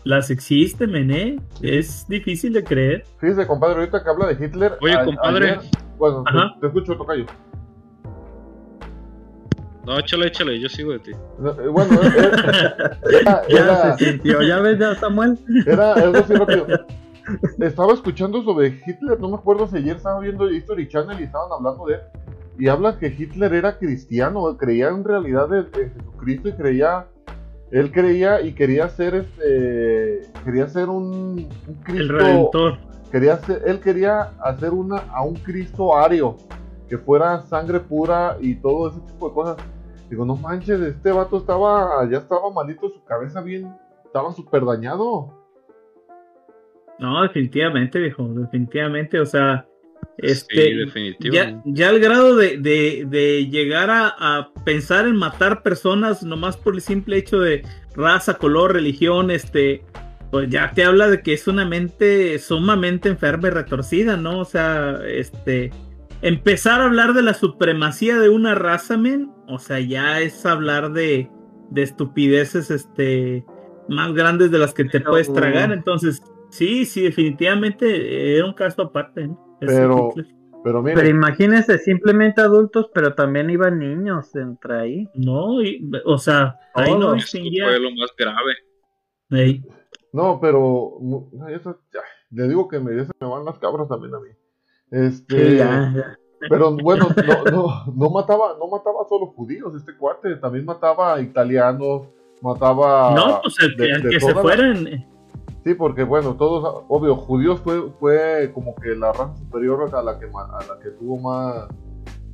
las 0.04 0.30
existen, 0.30 0.92
men, 0.92 1.12
¿eh? 1.12 1.40
Es 1.62 2.08
difícil 2.08 2.54
de 2.54 2.64
creer. 2.64 3.06
Fíjese, 3.20 3.46
compadre, 3.46 3.80
ahorita 3.80 4.04
que 4.04 4.10
habla 4.10 4.28
de 4.28 4.46
Hitler. 4.46 4.78
Oye, 4.82 4.96
compadre. 5.04 5.58
bueno, 5.98 6.24
te, 6.24 6.60
te, 6.62 6.68
escucho, 6.68 6.96
Tocayo. 6.96 7.26
No, 9.86 10.00
échale, 10.00 10.28
échale, 10.28 10.60
yo 10.60 10.68
sigo 10.68 10.94
de 10.94 11.00
ti. 11.00 11.12
Eh, 11.12 11.68
bueno, 11.68 12.00
era, 12.02 13.44
ya 13.50 13.98
se 13.98 14.06
sintió, 14.06 14.42
ya 14.42 14.60
ves, 14.60 14.80
ya 14.80 14.96
Samuel. 14.96 15.38
Era 15.66 15.94
algo 15.94 16.18
así 16.18 16.34
rápido. 16.34 16.66
Estaba 17.60 17.94
escuchando 17.94 18.44
sobre 18.44 18.82
Hitler, 18.86 19.20
no 19.20 19.30
me 19.30 19.36
acuerdo 19.36 19.68
si 19.68 19.78
ayer 19.78 19.98
estaba 19.98 20.20
viendo 20.20 20.50
History 20.50 20.88
Channel 20.88 21.20
y 21.20 21.24
estaban 21.24 21.52
hablando 21.52 21.86
de 21.86 21.96
él. 21.96 22.02
Y 22.58 22.68
habla 22.68 22.98
que 22.98 23.08
Hitler 23.08 23.54
era 23.54 23.78
cristiano, 23.78 24.56
creía 24.58 24.90
en 24.90 25.04
realidad 25.04 25.54
en, 25.54 25.68
Jesucristo 25.72 26.50
y 26.50 26.54
creía 26.54 27.08
él 27.72 27.92
creía 27.92 28.42
y 28.42 28.54
quería 28.54 28.88
ser 28.90 29.16
este 29.16 30.22
quería 30.44 30.68
ser 30.68 30.88
un, 30.88 31.50
un 31.68 31.76
Cristo 31.84 32.04
el 32.04 32.10
redentor 32.10 32.78
quería 33.12 33.38
ser, 33.38 33.64
él 33.66 33.80
quería 33.80 34.22
hacer 34.40 34.70
una 34.70 34.98
a 35.12 35.24
un 35.24 35.34
Cristo 35.36 35.98
ario 35.98 36.38
que 36.88 36.98
fuera 37.00 37.42
sangre 37.42 37.80
pura 37.80 38.38
y 38.40 38.56
todo 38.56 38.90
ese 38.90 39.00
tipo 39.02 39.28
de 39.28 39.34
cosas 39.34 39.58
Digo, 40.10 40.24
no 40.24 40.36
manches, 40.36 40.80
este 40.82 41.12
vato 41.12 41.38
estaba, 41.38 42.08
ya 42.10 42.20
estaba 42.20 42.52
malito, 42.52 42.90
su 42.90 43.04
cabeza 43.04 43.42
bien, 43.42 43.76
estaba 44.06 44.32
súper 44.32 44.64
dañado. 44.64 45.34
No, 47.00 47.24
definitivamente, 47.24 48.00
viejo, 48.00 48.24
definitivamente, 48.24 49.20
o 49.20 49.26
sea, 49.26 49.68
este, 50.18 50.86
ya, 51.20 51.62
ya 51.66 51.90
al 51.90 52.00
grado 52.00 52.36
de, 52.36 52.58
de, 52.58 53.48
llegar 53.50 53.90
a, 53.92 54.50
pensar 54.64 55.08
en 55.08 55.16
matar 55.16 55.62
personas 55.62 56.24
nomás 56.24 56.58
por 56.58 56.76
el 56.76 56.82
simple 56.82 57.18
hecho 57.18 57.40
de 57.40 57.64
raza, 57.96 58.36
color, 58.36 58.74
religión, 58.74 59.30
este, 59.30 59.84
pues 60.32 60.50
ya 60.50 60.72
te 60.74 60.84
habla 60.84 61.08
de 61.10 61.22
que 61.22 61.34
es 61.34 61.48
una 61.48 61.66
mente 61.66 62.40
sumamente 62.40 63.10
enferma 63.10 63.48
y 63.50 63.52
retorcida, 63.52 64.18
¿no? 64.18 64.40
O 64.40 64.46
sea, 64.46 65.00
este, 65.06 65.72
empezar 66.22 66.82
a 66.82 66.86
hablar 66.86 67.14
de 67.14 67.22
la 67.22 67.34
supremacía 67.34 68.18
de 68.18 68.30
una 68.30 68.56
raza, 68.56 68.98
men, 68.98 69.32
o 69.48 69.60
sea, 69.60 69.80
ya 69.80 70.22
es 70.22 70.46
hablar 70.46 70.94
de, 70.94 71.30
de 71.70 71.84
estupideces 71.84 72.72
este, 72.72 73.46
más 73.90 74.14
grandes 74.14 74.52
de 74.52 74.60
las 74.60 74.74
que 74.74 74.86
te 74.86 75.02
puedes 75.02 75.32
tragar. 75.32 75.72
Entonces, 75.72 76.22
sí, 76.50 76.86
sí, 76.86 77.02
definitivamente 77.02 78.38
era 78.38 78.46
un 78.46 78.54
caso 78.54 78.84
aparte. 78.84 79.30
Pero, 79.60 80.14
pero, 80.64 80.82
mire. 80.82 80.96
pero 80.96 81.10
imagínense, 81.10 81.78
simplemente 81.78 82.42
adultos, 82.42 82.90
pero 82.94 83.14
también 83.14 83.50
iban 83.50 83.80
niños 83.80 84.36
entre 84.36 84.80
ahí. 84.80 85.10
No, 85.14 85.58
o 86.06 86.18
sea, 86.18 86.60
ahí 86.74 86.98
no 86.98 87.14
distinguía. 87.14 87.66
fue 87.66 87.80
lo 87.80 87.92
más 87.92 88.12
grave. 88.18 89.56
No, 90.12 90.40
pero 90.40 91.00
le 92.32 92.48
digo 92.48 92.68
que 92.68 92.80
me, 92.80 92.94
me 92.94 93.28
van 93.28 93.46
las 93.46 93.60
cabras 93.60 93.88
también 93.88 94.16
a 94.16 94.20
mí. 94.20 94.30
Este, 94.92 95.64
Pero 96.50 96.72
bueno, 96.84 97.10
no, 97.16 97.52
no, 97.52 97.94
no, 97.94 98.10
mataba, 98.10 98.56
no 98.60 98.68
mataba 98.68 99.08
solo 99.10 99.28
judíos, 99.28 99.74
este 99.76 99.96
cuate, 99.96 100.36
también 100.36 100.66
mataba 100.66 101.20
italianos, 101.22 102.08
mataba. 102.42 103.14
No, 103.14 103.42
pues 103.42 103.56
el 103.62 104.10
que, 104.10 104.20
se 104.20 104.34
fueran. 104.34 105.06
Sí, 105.66 105.74
porque 105.74 106.04
bueno, 106.04 106.36
todos, 106.36 106.84
obvio, 106.90 107.16
judíos 107.16 107.60
fue, 107.62 107.90
fue 108.00 108.52
como 108.54 108.76
que 108.76 108.90
la 108.90 109.12
raza 109.12 109.36
superior 109.36 109.90
a 109.96 110.04
la 110.04 110.20
que, 110.20 110.28
a 110.28 110.60
la 110.60 110.80
que 110.80 110.92
tuvo 110.92 111.18
más, 111.18 111.68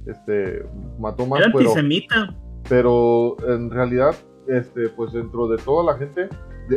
este, 0.06 0.66
mató 1.00 1.26
más. 1.26 1.40
Era 1.40 1.48
antisemita. 1.48 2.36
Pero, 2.68 3.38
pero 3.40 3.56
en 3.56 3.72
realidad, 3.72 4.14
este, 4.50 4.90
pues 4.90 5.14
dentro 5.14 5.48
de 5.48 5.58
toda 5.60 5.94
la 5.94 5.98
gente, 5.98 6.28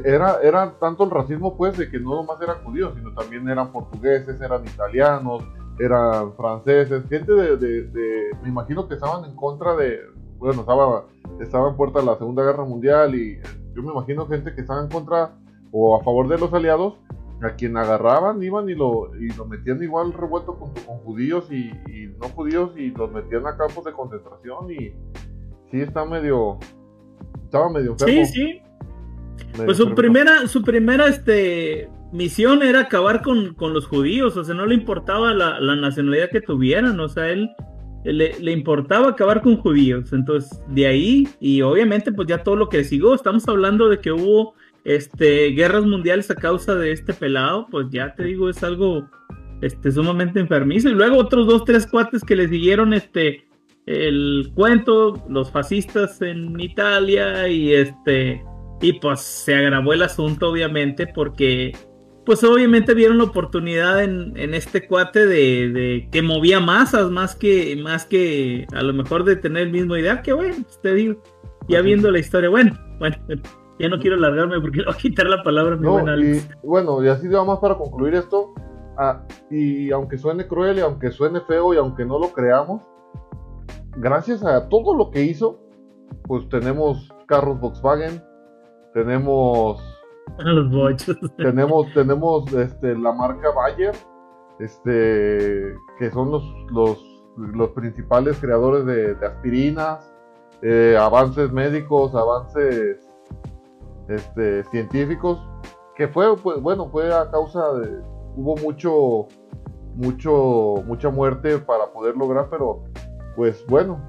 era, 0.05 0.41
era 0.43 0.79
tanto 0.79 1.03
el 1.03 1.11
racismo, 1.11 1.57
pues, 1.57 1.77
de 1.77 1.91
que 1.91 1.99
no 1.99 2.15
nomás 2.15 2.41
eran 2.41 2.63
judíos, 2.63 2.95
sino 2.95 3.13
también 3.15 3.49
eran 3.49 3.73
portugueses, 3.73 4.41
eran 4.41 4.65
italianos, 4.65 5.43
eran 5.81 6.37
franceses, 6.37 7.03
gente 7.09 7.33
de, 7.33 8.31
me 8.45 8.49
imagino 8.49 8.87
que 8.87 8.95
estaban 8.95 9.25
en 9.25 9.35
contra 9.35 9.75
de, 9.75 9.99
bueno, 10.39 10.61
estaba, 10.61 11.07
estaba 11.41 11.71
en 11.71 11.77
puerta 11.77 11.99
de 11.99 12.07
la 12.07 12.17
Segunda 12.17 12.45
Guerra 12.45 12.65
Mundial 12.65 13.17
y 13.17 13.41
yo 13.75 13.83
me 13.83 13.91
imagino 13.91 14.25
gente 14.29 14.55
que 14.55 14.61
estaba 14.61 14.81
en 14.83 14.89
contra 14.89 15.33
o 15.77 15.97
a 15.97 16.05
favor 16.05 16.29
de 16.29 16.39
los 16.39 16.55
aliados, 16.55 16.95
a 17.43 17.57
quien 17.57 17.77
agarraban, 17.77 18.41
iban 18.41 18.71
y 18.71 18.77
lo, 18.77 19.11
y 19.21 19.29
lo 19.35 19.45
metían 19.45 19.83
igual 19.83 20.13
revuelto 20.13 20.55
con, 20.57 20.73
con 20.73 20.99
judíos 20.99 21.51
y, 21.51 21.73
no 22.21 22.29
judíos 22.29 22.71
y 22.77 22.91
los 22.91 23.11
metían 23.13 23.45
a 23.49 23.57
campos 23.57 23.85
de 23.85 23.93
concentración 23.93 24.71
y 24.71 24.93
sí 25.73 25.81
está 25.81 26.05
medio, 26.05 26.59
estaba 27.45 27.69
medio 27.71 27.97
Sí, 27.99 28.25
sí. 28.27 28.63
pues 29.57 29.77
su 29.77 29.97
primera, 29.97 30.47
su 30.47 30.63
primera, 30.63 31.09
este, 31.09 31.91
misión 32.13 32.63
era 32.63 32.83
acabar 32.83 33.21
con, 33.21 33.57
los 33.59 33.89
judíos, 33.89 34.37
o 34.37 34.45
sea, 34.45 34.55
no 34.55 34.67
le 34.67 34.77
importaba 34.77 35.35
la, 35.35 35.59
nacionalidad 35.75 36.31
que 36.31 36.41
tuvieran, 36.41 37.01
o 37.01 37.09
sea, 37.09 37.31
él 37.31 37.51
le, 38.05 38.39
le, 38.39 38.53
importaba 38.53 39.09
acabar 39.09 39.43
con 39.43 39.57
judíos. 39.57 40.13
Entonces, 40.13 40.63
de 40.69 40.87
ahí, 40.87 41.29
y 41.41 41.63
obviamente, 41.63 42.13
pues 42.13 42.29
ya 42.29 42.45
todo 42.45 42.55
lo 42.55 42.69
que 42.69 42.85
siguió, 42.85 43.13
estamos 43.13 43.49
hablando 43.49 43.89
de 43.89 43.99
que 43.99 44.13
hubo 44.13 44.55
este, 44.85 45.49
guerras 45.49 45.85
mundiales 45.85 46.31
a 46.31 46.35
causa 46.35 46.75
de 46.75 46.93
este 46.93 47.15
pelado, 47.15 47.67
pues 47.71 47.87
ya 47.91 48.15
te 48.15 48.25
digo, 48.25 48.49
es 48.49 48.63
algo 48.63 49.09
este, 49.63 49.91
sumamente 49.91 50.41
enfermizo. 50.41 50.89
Y 50.89 50.93
luego 50.93 51.17
otros 51.17 51.47
dos, 51.47 51.65
tres 51.65 51.87
cuates 51.87 52.23
que 52.23 52.37
le 52.37 52.49
siguieron 52.49 52.93
este, 52.93 53.47
el 53.87 54.53
cuento, 54.55 55.25
los 55.29 55.51
fascistas 55.51 56.21
en 56.23 56.59
Italia, 56.61 57.49
y 57.49 57.73
este, 57.73 58.43
y 58.83 58.93
pues 58.95 59.21
se 59.21 59.55
agravó 59.55 59.95
el 59.95 60.03
asunto, 60.03 60.51
obviamente, 60.51 61.07
porque 61.07 61.73
pues 62.25 62.43
obviamente 62.43 62.95
vieron 62.95 63.19
la 63.19 63.25
oportunidad 63.25 64.03
en, 64.03 64.55
este 64.55 64.87
cuate 64.87 65.27
de, 65.27 66.09
que 66.11 66.23
movía 66.23 66.59
masas 66.59 67.11
más 67.11 67.35
que 67.35 67.77
más 67.77 68.07
que 68.07 68.67
a 68.73 68.83
lo 68.83 68.95
mejor 68.95 69.25
de 69.25 69.37
tener 69.37 69.65
el 69.65 69.71
mismo 69.71 69.95
ideal 69.95 70.23
que 70.23 70.33
bueno 70.33 70.55
pues, 70.63 70.81
te 70.81 70.95
digo 70.95 71.23
ya 71.69 71.83
viendo 71.83 72.11
la 72.11 72.19
historia 72.19 72.49
bueno 72.49 72.79
bueno 72.99 73.17
ya 73.79 73.89
no 73.89 73.99
quiero 73.99 74.17
alargarme 74.17 74.61
porque 74.61 74.79
le 74.81 74.85
voy 74.85 74.95
a 74.95 74.97
quitar 74.97 75.27
la 75.27 75.43
palabra 75.43 75.75
a 75.75 75.79
mi 75.79 75.87
buen 75.87 76.09
Alex. 76.09 76.49
Y, 76.63 76.67
bueno 76.67 77.03
y 77.03 77.09
así 77.09 77.29
vamos 77.29 77.59
para 77.59 77.77
concluir 77.77 78.15
esto 78.15 78.55
ah, 78.99 79.27
y 79.51 79.91
aunque 79.91 80.19
suene 80.19 80.47
cruel 80.47 80.79
y 80.79 80.81
aunque 80.81 81.11
suene 81.11 81.41
feo 81.41 81.75
y 81.75 81.77
aunque 81.77 82.05
no 82.05 82.19
lo 82.19 82.33
creamos 82.33 82.83
gracias 83.97 84.45
a 84.45 84.69
todo 84.69 84.97
lo 84.97 85.11
que 85.11 85.23
hizo 85.23 85.61
pues 86.25 86.49
tenemos 86.49 87.09
carros 87.27 87.61
Volkswagen 87.61 88.23
tenemos 88.95 89.83
los 90.39 90.71
bochos. 90.71 91.17
Tenemos, 91.37 91.93
tenemos 91.93 92.53
este, 92.53 92.97
la 92.97 93.13
marca 93.13 93.51
Bayer, 93.51 93.95
este, 94.59 95.75
que 95.99 96.11
son 96.11 96.31
los, 96.31 96.45
los, 96.71 97.25
los 97.37 97.71
principales 97.71 98.39
creadores 98.39 98.87
de, 98.87 99.27
aspirinas, 99.27 100.13
eh, 100.63 100.97
avances 100.99 101.53
médicos, 101.53 102.15
avances 102.15 103.04
este, 104.09 104.65
científicos, 104.65 105.39
que 105.95 106.09
fue, 106.09 106.37
pues, 106.37 106.61
bueno, 106.61 106.89
fue 106.91 107.13
a 107.13 107.31
causa 107.31 107.73
de, 107.75 108.01
hubo 108.37 108.57
mucho, 108.57 109.29
mucho, 109.95 110.83
mucha 110.87 111.11
muerte 111.11 111.59
para 111.59 111.93
poder 111.93 112.17
lograr, 112.17 112.49
pero 112.51 112.85
pues 113.37 113.65
bueno, 113.67 114.01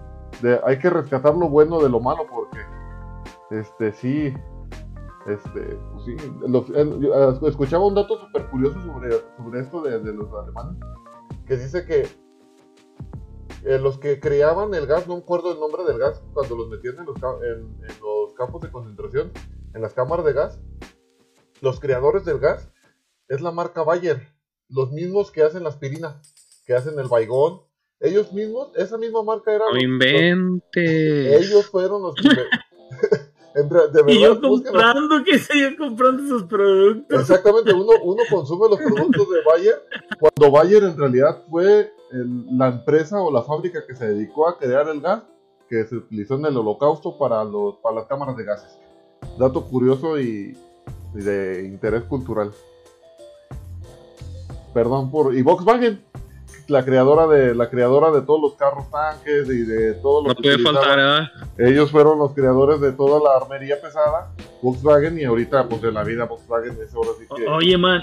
hay 0.63 0.79
que 0.79 0.89
rescatar 0.89 1.35
lo 1.35 1.49
bueno 1.49 1.81
de 1.81 1.89
lo 1.89 1.99
malo 1.99 2.25
porque, 2.29 2.59
este, 3.51 3.91
sí, 3.93 4.33
este, 5.27 5.77
pues 5.93 6.05
sí, 6.05 6.15
eh, 6.75 7.39
escuchaba 7.47 7.87
un 7.87 7.95
dato 7.95 8.19
súper 8.19 8.47
curioso 8.49 8.79
sobre, 8.81 9.59
esto 9.59 9.81
de, 9.81 10.13
los 10.13 10.27
alemanes, 10.33 10.77
que 11.47 11.57
dice 11.57 11.85
que 11.85 12.07
eh, 13.63 13.79
los 13.79 13.97
que 13.97 14.19
creaban 14.19 14.73
el 14.75 14.85
gas, 14.85 15.07
no 15.07 15.15
me 15.15 15.21
acuerdo 15.21 15.51
el 15.51 15.59
nombre 15.59 15.83
del 15.85 15.97
gas, 15.97 16.23
cuando 16.33 16.55
los 16.55 16.69
metían 16.69 16.99
en 16.99 17.05
los, 17.05 17.15
en, 17.43 18.01
los 18.01 18.33
campos 18.35 18.61
de 18.61 18.71
concentración, 18.71 19.31
en 19.75 19.81
las 19.81 19.93
cámaras 19.93 20.25
de 20.25 20.33
gas, 20.33 20.59
los 21.61 21.79
creadores 21.79 22.23
del 22.23 22.39
gas 22.39 22.71
es 23.27 23.41
la 23.41 23.51
marca 23.51 23.83
Bayer, 23.83 24.21
los 24.69 24.91
mismos 24.91 25.31
que 25.31 25.43
hacen 25.43 25.63
la 25.63 25.69
aspirina, 25.69 26.21
que 26.65 26.73
hacen 26.73 26.97
el 26.97 27.07
baigón, 27.07 27.61
ellos 27.99 28.31
mismos, 28.31 28.71
esa 28.75 28.97
misma 28.97 29.21
marca 29.23 29.53
era... 29.53 29.65
No 29.71 29.77
inventes. 29.77 31.43
Ellos 31.43 31.67
fueron 31.67 32.01
los 32.01 32.15
que... 32.15 32.29
y 34.07 34.21
yo 34.21 34.39
comprando, 34.41 35.23
que 35.23 35.39
se 35.39 35.75
comprando 35.77 36.23
esos 36.23 36.43
productos. 36.43 37.21
Exactamente, 37.21 37.73
uno, 37.73 37.91
uno 38.03 38.23
consume 38.29 38.69
los 38.69 38.79
productos 38.79 39.29
de 39.29 39.39
Bayer 39.45 39.81
cuando 40.19 40.51
Bayer 40.51 40.83
en 40.83 40.97
realidad 40.97 41.43
fue 41.49 41.91
la 42.11 42.67
empresa 42.67 43.21
o 43.21 43.31
la 43.31 43.43
fábrica 43.43 43.85
que 43.85 43.95
se 43.95 44.07
dedicó 44.07 44.47
a 44.47 44.57
crear 44.57 44.87
el 44.89 45.01
gas 45.01 45.23
que 45.69 45.85
se 45.85 45.95
utilizó 45.95 46.35
en 46.35 46.45
el 46.45 46.57
holocausto 46.57 47.17
para, 47.17 47.43
los, 47.43 47.77
para 47.77 47.95
las 47.95 48.05
cámaras 48.05 48.37
de 48.37 48.43
gases. 48.43 48.84
Dato 49.37 49.65
curioso 49.65 50.19
y, 50.19 50.57
y 51.13 51.17
de 51.17 51.65
interés 51.65 52.03
cultural. 52.03 52.51
Perdón 54.73 55.11
por... 55.11 55.35
Y 55.35 55.41
Volkswagen, 55.41 56.01
la 56.67 56.83
creadora 56.83 57.27
de 57.27 57.55
la 57.55 57.69
creadora 57.69 58.11
de 58.11 58.21
todos 58.21 58.41
los 58.41 58.53
carros 58.53 58.89
tanques 58.89 59.47
y 59.47 59.63
de 59.63 59.93
todo 59.95 60.23
lo 60.23 60.29
no 60.29 60.35
puede 60.35 60.57
faltar 60.59 61.31
ellos 61.57 61.91
fueron 61.91 62.17
los 62.17 62.33
creadores 62.33 62.81
de 62.81 62.91
toda 62.91 63.19
la 63.21 63.37
armería 63.37 63.79
pesada 63.79 64.31
Volkswagen 64.61 65.19
y 65.19 65.23
ahorita 65.25 65.67
pues 65.67 65.81
de 65.81 65.91
la 65.91 66.03
vida 66.03 66.25
Volkswagen 66.25 66.77
es 66.83 66.93
ahora 66.95 67.09
sí 67.19 67.25
que 67.35 67.47
oye 67.47 67.77
man 67.77 68.01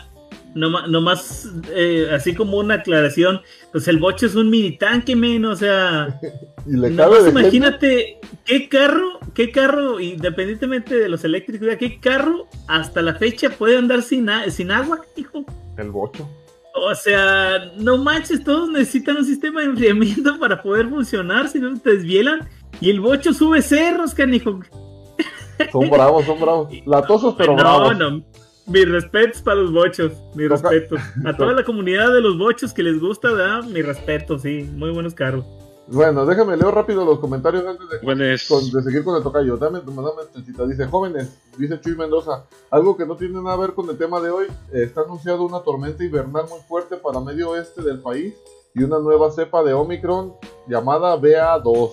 nomás, 0.55 0.89
nomás 0.89 1.49
eh, 1.71 2.09
así 2.13 2.35
como 2.35 2.59
una 2.59 2.75
aclaración 2.75 3.41
pues 3.71 3.89
el 3.89 3.99
boche 3.99 4.27
es 4.27 4.35
un 4.35 4.51
mini 4.51 4.77
tanque 4.77 5.17
men 5.17 5.45
o 5.45 5.57
sea 5.57 6.19
y 6.67 6.77
le 6.77 6.95
cabe 6.95 7.29
imagínate 7.29 8.19
qué 8.45 8.69
carro 8.69 9.21
qué 9.35 9.51
carro 9.51 10.01
independientemente 10.01 10.97
de 10.97 11.09
los 11.09 11.25
eléctricos 11.25 11.69
qué 11.79 12.01
carro 12.01 12.49
hasta 12.69 13.03
la 13.03 13.15
fecha 13.15 13.51
puede 13.51 13.79
andar 13.79 14.03
sin, 14.03 14.29
sin 14.51 14.71
agua 14.71 15.01
hijo 15.17 15.45
el 15.79 15.91
bocho 15.91 16.29
o 16.75 16.95
sea, 16.95 17.71
no 17.77 17.99
manches, 17.99 18.43
todos 18.43 18.71
necesitan 18.71 19.19
un 19.19 19.25
sistema 19.25 19.61
de 19.61 19.67
enfriamiento 19.69 20.39
para 20.41 20.63
poder 20.63 20.89
funcionar, 20.89 21.49
si 21.49 21.59
no 21.59 21.79
te 21.79 21.97
desvielan. 21.97 22.49
Y 22.81 22.91
el 22.91 23.01
bocho 23.01 23.33
sube 23.33 23.63
cerros, 23.63 24.15
canijo. 24.15 24.61
Son 25.71 25.91
bravos, 25.91 26.25
son 26.25 26.41
bravos. 26.41 26.69
Latosos, 26.87 27.35
pero 27.37 27.53
no, 27.53 27.59
bravos. 27.59 27.99
No, 27.99 28.11
no. 28.11 28.25
Mis 28.67 28.89
respetos 28.89 29.43
para 29.43 29.57
los 29.57 29.73
bochos, 29.73 30.13
mis 30.35 30.49
respetos. 30.49 31.01
A 31.25 31.37
toda 31.37 31.53
la 31.53 31.65
comunidad 31.65 32.13
de 32.13 32.21
los 32.21 32.39
bochos 32.39 32.73
que 32.73 32.83
les 32.83 33.01
gusta, 33.01 33.33
¿verdad? 33.33 33.65
Mi 33.65 33.83
respeto, 33.83 34.39
sí. 34.39 34.69
Muy 34.75 34.91
buenos 34.91 35.15
carros. 35.15 35.45
Bueno, 35.89 36.25
déjame 36.25 36.57
leo 36.57 36.71
rápido 36.71 37.05
los 37.05 37.19
comentarios 37.19 37.67
antes 37.67 37.89
de, 37.91 38.39
seguir 38.83 39.05
con 39.05 39.17
el 39.17 39.23
tocayo. 39.23 39.57
Dame, 39.57 39.81
dame 39.81 40.69
Dice, 40.69 40.87
jóvenes, 40.87 41.39
dice 41.59 41.81
Chuy 41.81 41.97
Mendoza, 41.97 42.45
algo 42.71 42.97
que 42.97 43.05
no 43.05 43.17
tiene 43.17 43.43
nada 43.43 43.57
que 43.57 43.63
ver 43.63 43.75
con 43.75 43.91
el 43.91 43.99
tema 43.99 44.21
de 44.21 44.31
hoy. 44.31 44.47
está 44.73 45.03
anunciado 45.03 45.43
una 45.45 45.61
tormenta 45.61 46.05
invernal 46.05 46.45
muy 46.49 46.61
fuerte 46.61 46.97
para 46.97 47.21
medio 47.21 47.51
oeste 47.51 47.83
del 47.83 48.01
país 48.01 48.35
y 48.75 48.85
una 48.85 49.01
nueva 49.01 49.31
cepa 49.33 49.63
de 49.65 49.75
Omicron 49.75 50.35
llamada 50.69 51.17
BA2 51.17 51.91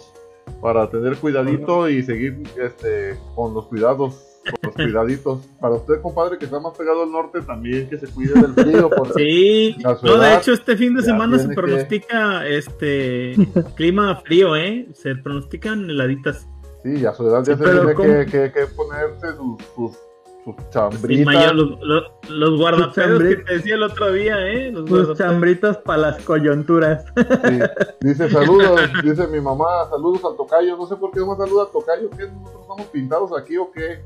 para 0.61 0.89
tener 0.89 1.17
cuidadito 1.17 1.89
y 1.89 2.03
seguir 2.03 2.43
este, 2.57 3.19
con 3.35 3.53
los 3.53 3.65
cuidados 3.65 4.28
los 4.61 4.73
cuidaditos. 4.73 5.39
Para 5.59 5.75
usted, 5.75 6.01
compadre, 6.01 6.37
que 6.37 6.45
está 6.45 6.59
más 6.59 6.77
pegado 6.77 7.03
al 7.03 7.11
norte, 7.11 7.41
también 7.41 7.89
que 7.89 7.97
se 7.97 8.07
cuide 8.07 8.33
del 8.33 8.53
frío. 8.53 8.89
Sí, 9.15 9.75
no, 10.03 10.17
de 10.17 10.35
hecho, 10.35 10.53
este 10.53 10.77
fin 10.77 10.95
de 10.95 11.03
semana 11.03 11.37
se 11.39 11.49
pronostica 11.49 12.47
este 12.47 13.35
clima 13.75 14.15
frío, 14.21 14.55
¿eh? 14.55 14.87
Se 14.93 15.15
pronostican 15.15 15.89
heladitas. 15.89 16.47
Sí, 16.83 17.05
a 17.05 17.13
su 17.13 17.27
edad 17.27 17.43
ya 17.43 17.57
se 17.57 17.63
tiene 17.63 18.25
que, 18.25 18.51
que, 18.53 18.65
ponerse 18.67 19.35
sus, 19.35 19.61
sus, 19.75 19.97
sus 20.45 20.69
chambritas. 20.69 21.53
los, 21.53 22.11
los, 22.29 22.57
guardapedos 22.57 23.21
que 23.21 23.35
te 23.35 23.53
decía 23.55 23.75
el 23.75 23.83
otro 23.83 24.13
día, 24.13 24.47
¿eh? 24.47 24.71
Los 24.71 25.17
chambritos 25.17 25.77
para 25.77 25.97
las 25.97 26.23
coyunturas. 26.23 27.03
Sí. 27.17 27.59
Dice 27.99 28.29
saludos, 28.29 28.79
dice 29.03 29.27
mi 29.27 29.41
mamá, 29.41 29.65
saludos 29.89 30.23
al 30.23 30.37
tocayo. 30.37 30.77
No 30.77 30.87
sé 30.87 30.95
por 30.95 31.11
qué 31.11 31.19
no 31.19 31.31
me 31.31 31.37
saluda 31.37 31.63
al 31.63 31.71
tocayo, 31.71 32.09
¿qué? 32.11 32.27
¿Nosotros 32.27 32.61
estamos 32.61 32.87
pintados 32.87 33.31
aquí 33.37 33.57
o 33.57 33.69
qué? 33.71 34.01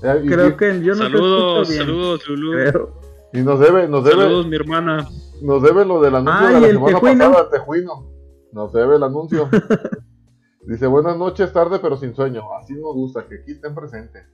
Creo 0.00 0.56
que 0.56 0.82
yo 0.82 0.94
no 0.94 1.02
saludos, 1.02 1.68
saludos, 1.68 2.28
Lulu. 2.28 2.90
Y 3.32 3.40
nos 3.40 3.60
debe, 3.60 3.88
nos 3.88 4.04
debe. 4.04 4.22
Saludos, 4.22 4.46
mi 4.46 4.56
hermana. 4.56 5.08
Nos 5.42 5.62
debe 5.62 5.84
lo 5.84 6.00
del 6.00 6.16
anuncio 6.16 6.60
de 6.60 6.72
la 6.72 6.78
semana 6.86 7.00
pasada, 7.00 7.50
Tejuino. 7.50 8.10
Nos 8.52 8.72
debe 8.72 8.96
el 8.96 9.02
anuncio. 9.02 9.48
Dice, 10.66 10.86
buenas 10.86 11.16
noches, 11.16 11.52
tarde 11.52 11.78
pero 11.80 11.96
sin 11.96 12.14
sueño. 12.14 12.42
Así 12.60 12.74
nos 12.74 12.94
gusta, 12.94 13.26
que 13.26 13.36
aquí 13.36 13.52
estén 13.52 13.74
presentes. 13.74 14.26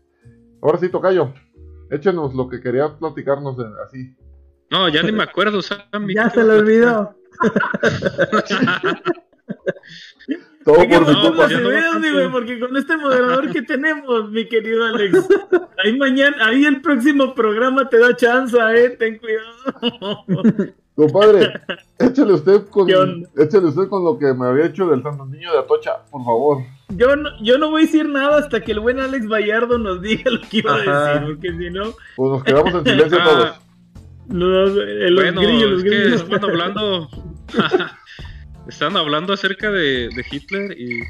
Ahora 0.63 0.79
sí, 0.79 0.89
Tocayo, 0.89 1.33
échenos 1.91 2.35
lo 2.35 2.49
que 2.49 2.61
quería 2.61 2.97
platicarnos 2.97 3.57
así. 3.87 4.17
No, 4.71 4.89
ya 4.89 5.03
ni 5.03 5.13
me 5.13 5.23
acuerdo, 5.23 5.61
Ya 6.15 6.31
se 6.31 6.43
lo 6.43 6.55
olvidó. 6.55 7.15
Todo 10.65 10.77
por 10.77 10.87
mi 10.87 11.15
culpa. 11.21 11.49
porque 12.33 12.59
con 12.59 12.77
este 12.77 12.97
moderador 12.97 13.51
que 13.51 13.63
tenemos, 13.63 14.31
mi 14.31 14.49
querido 14.49 14.85
Alex, 14.87 15.29
ahí 15.85 15.97
mañana, 15.99 16.37
ahí 16.47 16.65
el 16.65 16.81
próximo 16.81 17.35
programa 17.35 17.89
te 17.89 17.99
da 17.99 18.17
chance, 18.17 18.57
eh, 18.75 18.91
ten 18.91 19.19
cuidado. 19.19 20.25
Compadre, 20.97 21.53
échale 21.99 22.35
usted 22.35 22.67
con 22.71 22.89
échale 22.89 23.67
usted 23.67 23.89
con 23.89 24.05
lo 24.05 24.17
que 24.17 24.33
me 24.33 24.47
había 24.47 24.67
hecho 24.67 24.87
del 24.87 25.03
Santo 25.03 25.27
Niño 25.27 25.53
de 25.53 25.59
Atocha, 25.59 26.05
por 26.11 26.25
favor. 26.25 26.63
Yo 26.91 27.17
no, 27.17 27.31
yo 27.43 27.59
no 27.59 27.71
voy 27.71 27.83
a 27.83 27.87
decir 27.87 28.09
nada 28.09 28.39
hasta 28.39 28.61
que 28.61 28.73
el 28.73 28.81
buen 28.81 29.01
Alex 29.01 29.27
Vallardo 29.29 29.79
nos 29.79 30.01
diga 30.01 30.31
lo 30.31 30.41
que 30.41 30.59
iba 30.59 30.75
a 30.75 30.79
decir, 30.79 31.27
porque 31.27 31.49
si 31.59 31.71
no. 31.71 31.95
Pues 32.17 32.31
nos 32.31 32.45
quedamos 32.45 32.75
en 32.75 32.85
silencio 32.85 33.19
ah, 33.21 33.25
todos. 33.25 33.61
Los, 34.29 34.71
eh, 34.79 35.15
bueno, 35.15 35.41
grillos, 35.41 35.71
los 35.71 35.83
grillos. 35.83 36.13
Es 36.13 36.23
que 36.23 36.35
hablando 36.37 37.09
Estaban 38.69 38.97
hablando 38.97 39.33
acerca 39.33 39.71
de, 39.71 40.09
Hitler 40.31 40.79
y 40.79 41.01
le 41.01 41.05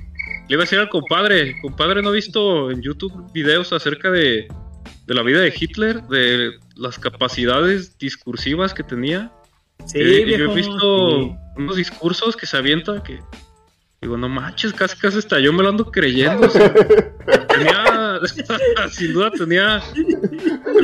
iba 0.48 0.62
a 0.62 0.64
decir 0.64 0.78
al 0.78 0.88
compadre, 0.88 1.54
compadre, 1.62 2.02
¿no 2.02 2.08
ha 2.08 2.12
visto 2.12 2.70
en 2.70 2.82
YouTube 2.82 3.32
videos 3.32 3.72
acerca 3.72 4.10
de, 4.10 4.48
la 5.06 5.22
vida 5.22 5.40
de 5.40 5.54
Hitler? 5.56 6.02
De, 6.04 6.52
las 6.76 6.98
capacidades 6.98 7.96
discursivas 7.98 8.74
que 8.74 8.82
tenía. 8.82 9.30
Sí, 9.86 9.98
Eh, 10.00 10.36
yo 10.38 10.50
he 10.50 10.54
visto 10.54 11.20
sí. 11.20 11.32
unos 11.56 11.76
discursos 11.76 12.36
que 12.36 12.46
se 12.46 12.56
avienta 12.56 13.02
que 13.02 13.20
digo, 14.04 14.16
no 14.18 14.28
manches, 14.28 14.72
casi 14.72 14.96
casi 14.98 15.18
hasta 15.18 15.40
yo 15.40 15.52
me 15.52 15.62
lo 15.62 15.70
ando 15.70 15.90
creyendo. 15.90 16.46
o 16.46 16.50
sea, 16.50 16.72
tenía, 17.48 18.20
sin 18.90 19.12
duda 19.14 19.30
tenía 19.30 19.82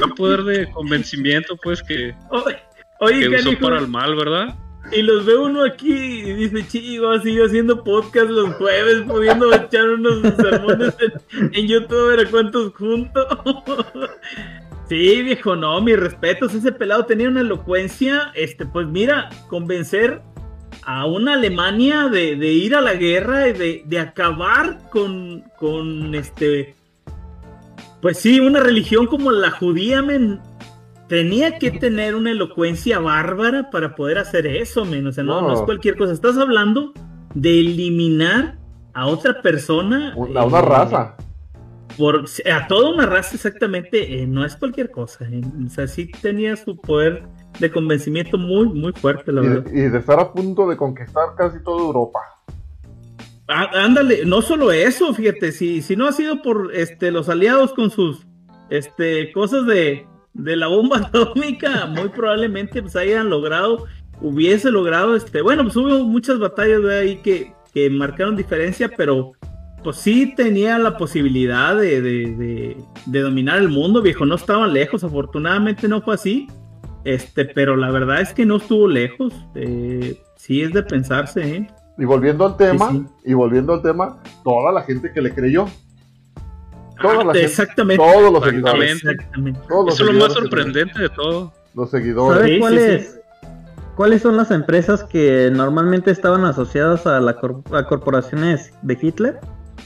un 0.05 0.15
poder 0.15 0.43
de 0.45 0.71
convencimiento, 0.71 1.57
pues 1.57 1.83
que, 1.83 2.15
Oye, 2.31 2.57
Oye, 3.01 3.29
que 3.29 3.37
usó 3.37 3.59
para 3.59 3.79
el 3.79 3.89
mal, 3.89 4.15
¿verdad? 4.17 4.57
Y 4.93 5.03
los 5.03 5.25
ve 5.25 5.37
uno 5.37 5.65
aquí 5.65 5.93
y 5.93 6.33
dice, 6.33 6.67
chivo, 6.67 7.17
sigo 7.21 7.45
haciendo 7.45 7.85
podcast 7.85 8.29
los 8.29 8.55
jueves, 8.57 9.03
pudiendo 9.07 9.53
echar 9.53 9.89
unos 9.89 10.21
sermones 10.37 10.97
en, 11.01 11.51
en 11.55 11.67
YouTube, 11.69 12.01
a 12.01 12.17
ver 12.17 12.27
a 12.27 12.31
cuántos 12.31 12.75
juntos. 12.75 13.27
sí, 14.89 15.23
viejo, 15.23 15.55
no, 15.55 15.81
mis 15.81 15.99
respetos, 15.99 16.55
ese 16.55 16.73
pelado 16.73 17.07
tenía 17.07 17.29
una 17.29 17.43
elocuencia, 17.43 18.33
este, 18.35 18.67
pues 18.67 18.89
mira, 18.89 19.31
convencer 19.49 20.23
a 20.85 21.07
una 21.07 21.35
Alemania 21.35 22.09
de, 22.09 22.37
de 22.37 22.49
ir 22.49 22.75
a 22.75 22.81
la 22.81 22.95
guerra 22.95 23.49
y 23.49 23.53
de, 23.53 23.83
de 23.87 23.99
acabar 24.01 24.89
con, 24.91 25.45
con 25.57 26.15
este, 26.15 26.75
pues 28.01 28.19
sí, 28.19 28.41
una 28.41 28.61
religión 28.61 29.07
como 29.07 29.31
la 29.31 29.51
judía, 29.51 30.03
men, 30.03 30.41
tenía 31.11 31.59
que 31.59 31.73
tener 31.73 32.15
una 32.15 32.31
elocuencia 32.31 33.01
bárbara 33.01 33.69
para 33.71 33.97
poder 33.97 34.17
hacer 34.19 34.47
eso, 34.47 34.85
men. 34.85 35.07
O 35.09 35.13
sea, 35.13 35.25
no, 35.25 35.43
no 35.43 35.49
No. 35.49 35.55
es 35.55 35.61
cualquier 35.63 35.97
cosa. 35.99 36.13
Estás 36.13 36.39
hablando 36.39 36.93
de 37.35 37.59
eliminar 37.61 38.57
a 38.95 39.07
otra 39.09 39.43
persona. 39.43 40.15
Una, 40.17 40.45
una 40.45 40.59
eh, 40.61 40.63
raza. 40.63 41.17
Por, 41.99 42.25
a 42.51 42.67
toda 42.69 42.91
una 42.95 43.07
raza, 43.07 43.35
exactamente. 43.35 44.23
eh, 44.23 44.27
no 44.29 44.45
es 44.45 44.55
cualquier 44.55 44.93
cosa. 44.93 45.27
eh. 45.29 45.41
O 45.67 45.69
sea, 45.69 45.89
sí 45.89 46.11
tenía 46.23 46.55
su 46.57 46.77
poder 46.81 47.25
de 47.59 47.71
convencimiento 47.73 48.39
muy, 48.39 48.69
muy 48.69 48.93
fuerte, 48.93 49.33
la 49.33 49.43
Y 49.43 49.49
verdad. 49.49 49.73
y 49.73 49.81
de 49.81 49.99
estar 49.99 50.21
a 50.21 50.33
punto 50.33 50.69
de 50.69 50.77
conquistar 50.77 51.25
casi 51.37 51.61
toda 51.65 51.83
Europa. 51.83 52.21
Ándale, 53.49 54.25
no 54.27 54.43
solo 54.43 54.71
eso, 54.71 55.13
fíjate, 55.13 55.51
si, 55.51 55.83
si 55.83 55.97
no 55.97 56.07
ha 56.07 56.13
sido 56.13 56.41
por 56.41 56.71
este 56.73 57.11
los 57.11 57.29
aliados 57.29 57.75
con 57.75 57.91
sus 57.91 58.25
este 58.71 59.33
cosas 59.33 59.67
de, 59.67 60.07
de 60.35 60.57
la 60.57 60.67
bomba 60.69 60.99
atómica, 61.13 61.87
muy 61.87 62.09
probablemente 62.09 62.83
pues 62.83 62.97
hayan 62.97 63.31
logrado, 63.31 63.85
hubiese 64.21 64.71
logrado, 64.71 65.17
este, 65.17 65.43
bueno, 65.43 65.65
pues 65.65 65.77
hubo 65.77 66.05
muchas 66.05 66.39
batallas 66.39 66.83
de 66.83 66.99
ahí 66.99 67.17
que, 67.19 67.53
que 67.73 67.89
marcaron 67.91 68.37
diferencia, 68.37 68.91
pero 68.97 69.33
pues 69.83 69.97
sí 69.97 70.35
tenía 70.37 70.79
la 70.79 70.97
posibilidad 70.99 71.75
de, 71.75 72.03
de, 72.03 72.35
de- 72.37 72.77
de 73.07 73.21
dominar 73.21 73.59
el 73.59 73.71
mundo, 73.71 74.03
viejo, 74.03 74.27
no 74.27 74.35
estaban 74.35 74.73
lejos, 74.75 75.03
afortunadamente 75.05 75.89
no 75.89 76.03
fue 76.03 76.15
así, 76.15 76.47
este, 77.05 77.47
pero 77.47 77.77
la 77.77 77.91
verdad 77.91 78.21
es 78.21 78.35
que 78.35 78.45
no 78.45 78.57
estuvo 78.57 78.87
lejos, 78.87 79.33
eh, 79.55 80.21
sí 80.37 80.61
es 80.61 80.73
de 80.75 80.83
pensarse, 80.83 81.57
¿eh? 81.57 81.67
Y 81.99 82.05
volviendo 82.05 82.47
al 82.47 82.57
tema, 82.59 82.91
Sí, 82.91 83.03
y 83.25 83.33
volviendo 83.35 83.73
al 83.73 83.83
tema, 83.83 84.23
toda 84.45 84.71
la 84.73 84.83
gente 84.83 85.11
que 85.13 85.21
le 85.23 85.35
creyó. 85.35 85.67
La 87.03 87.33
exactamente. 87.33 88.03
todos 88.03 88.33
los 88.33 88.45
seguidores. 88.45 88.93
Exactamente. 88.93 89.61
Todos 89.69 89.85
los 89.87 89.95
Eso 89.95 90.05
es 90.05 90.15
lo 90.15 90.21
más 90.21 90.33
sorprendente 90.33 91.01
de 91.01 91.09
todo. 91.09 91.53
Los 91.75 91.91
seguidores. 91.91 92.39
¿Sabe 92.39 92.49
Sí, 92.49 92.55
sí, 92.55 92.61
cuáles, 92.61 93.21
cuáles 93.97 94.23
son 94.23 94.37
las 94.37 94.51
empresas 94.51 95.05
que 95.05 95.51
normalmente 95.53 96.11
estaban 96.11 96.45
asociadas 96.45 97.07
a 97.07 97.21
las 97.21 97.37
a 97.73 97.87
corporaciones 97.87 98.73
de 98.83 98.99
Hitler? 99.01 99.41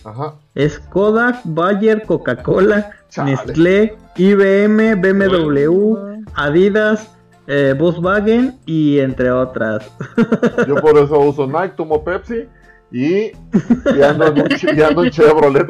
Ajá. 0.04 0.34
Es 0.54 0.78
Kodak, 0.78 1.40
Bayer, 1.44 2.02
Coca-Cola. 2.02 2.90
Nestlé, 3.22 3.96
IBM, 4.16 4.96
BMW, 4.96 6.22
Adidas, 6.34 7.16
eh, 7.46 7.74
Volkswagen 7.78 8.58
y 8.66 8.98
entre 8.98 9.30
otras. 9.30 9.90
Yo 10.66 10.76
por 10.76 10.98
eso 10.98 11.18
uso 11.20 11.46
Nike, 11.46 11.74
tomo 11.76 12.02
Pepsi 12.02 12.48
y, 12.90 13.06
y 13.06 14.02
ando, 14.02 14.26
en 14.28 14.46
y 14.76 14.82
ando 14.82 15.04
en 15.04 15.10
Chevrolet. 15.10 15.66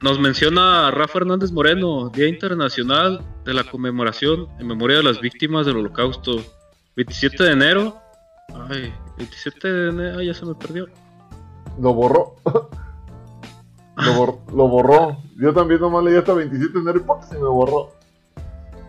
Nos 0.00 0.20
menciona 0.20 0.90
Rafa 0.92 1.18
Hernández 1.18 1.50
Moreno, 1.50 2.08
Día 2.10 2.28
Internacional 2.28 3.20
de 3.44 3.52
la 3.54 3.64
Conmemoración 3.64 4.46
en 4.60 4.66
memoria 4.68 4.98
de 4.98 5.02
las 5.02 5.20
víctimas 5.20 5.66
del 5.66 5.78
Holocausto. 5.78 6.36
27 6.96 7.42
de 7.44 7.52
enero. 7.52 7.96
Ay, 8.70 8.92
27 9.16 9.68
de 9.72 9.88
enero, 9.90 10.18
ay, 10.20 10.26
ya 10.26 10.34
se 10.34 10.46
me 10.46 10.54
perdió. 10.54 10.86
Lo 11.80 11.94
borró. 11.94 12.34
Lo, 13.96 14.12
bor- 14.14 14.38
lo 14.54 14.68
borró. 14.68 15.16
Yo 15.36 15.52
también 15.52 15.80
nomás 15.80 16.04
leí 16.04 16.16
hasta 16.16 16.32
27 16.32 16.72
de 16.72 16.78
enero 16.80 17.04
y 17.20 17.26
se 17.26 17.34
me 17.34 17.46
borró. 17.48 17.90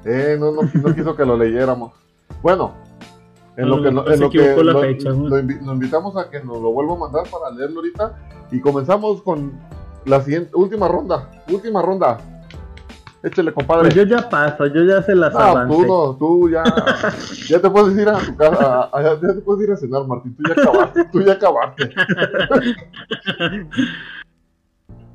Eh, 0.06 0.38
no, 0.40 0.52
no, 0.52 0.62
no 0.74 0.96
quiso 0.96 1.16
que 1.16 1.26
lo 1.26 1.36
leyéramos. 1.38 1.94
Bueno, 2.44 2.76
en 3.62 3.70
lo 3.70 3.82
que, 3.82 3.92
no- 3.92 4.06
se 4.06 4.14
en 4.14 4.20
lo, 4.22 4.30
que 4.30 4.64
la 4.64 4.74
lo, 4.74 4.82
fecha, 4.82 5.10
¿no? 5.10 5.28
lo 5.28 5.38
invi- 5.40 5.62
lo 5.66 5.74
invitamos 5.74 6.16
a 6.18 6.30
que 6.30 6.40
nos 6.44 6.62
lo 6.62 6.72
vuelva 6.72 6.94
a 6.96 6.98
mandar 6.98 7.24
para 7.30 7.50
leerlo 7.56 7.80
ahorita. 7.80 8.18
Y 8.52 8.60
comenzamos 8.62 9.22
con 9.22 9.52
la 10.06 10.22
siguiente, 10.22 10.52
última 10.56 10.88
ronda. 10.88 11.30
Última 11.52 11.82
ronda. 11.82 12.18
Échale, 13.22 13.52
compadre. 13.54 13.82
Pues 13.82 13.96
yo 13.96 14.04
ya 14.04 14.30
paso, 14.30 14.66
yo 14.68 14.84
ya 14.86 15.02
se 15.04 15.14
las 15.14 15.34
No, 15.34 15.40
avancé. 15.40 15.76
tú 15.76 15.86
no, 15.86 16.16
tú 16.16 16.50
ya, 16.50 16.64
ya 17.50 17.60
te 17.60 17.70
puedes 17.70 17.98
ir 17.98 18.08
a 18.08 18.18
tu 18.18 18.34
casa, 18.38 18.84
a- 18.84 18.90
a- 18.98 19.04
ya 19.22 19.34
te 19.34 19.42
puedes 19.42 19.68
ir 19.68 19.74
a 19.74 19.76
cenar, 19.76 20.08
Martín, 20.08 20.36
tú 20.38 20.44
ya 20.48 20.54
acabaste, 20.62 21.04
tú 21.12 21.22
ya 21.22 21.34
acabaste. 21.34 21.90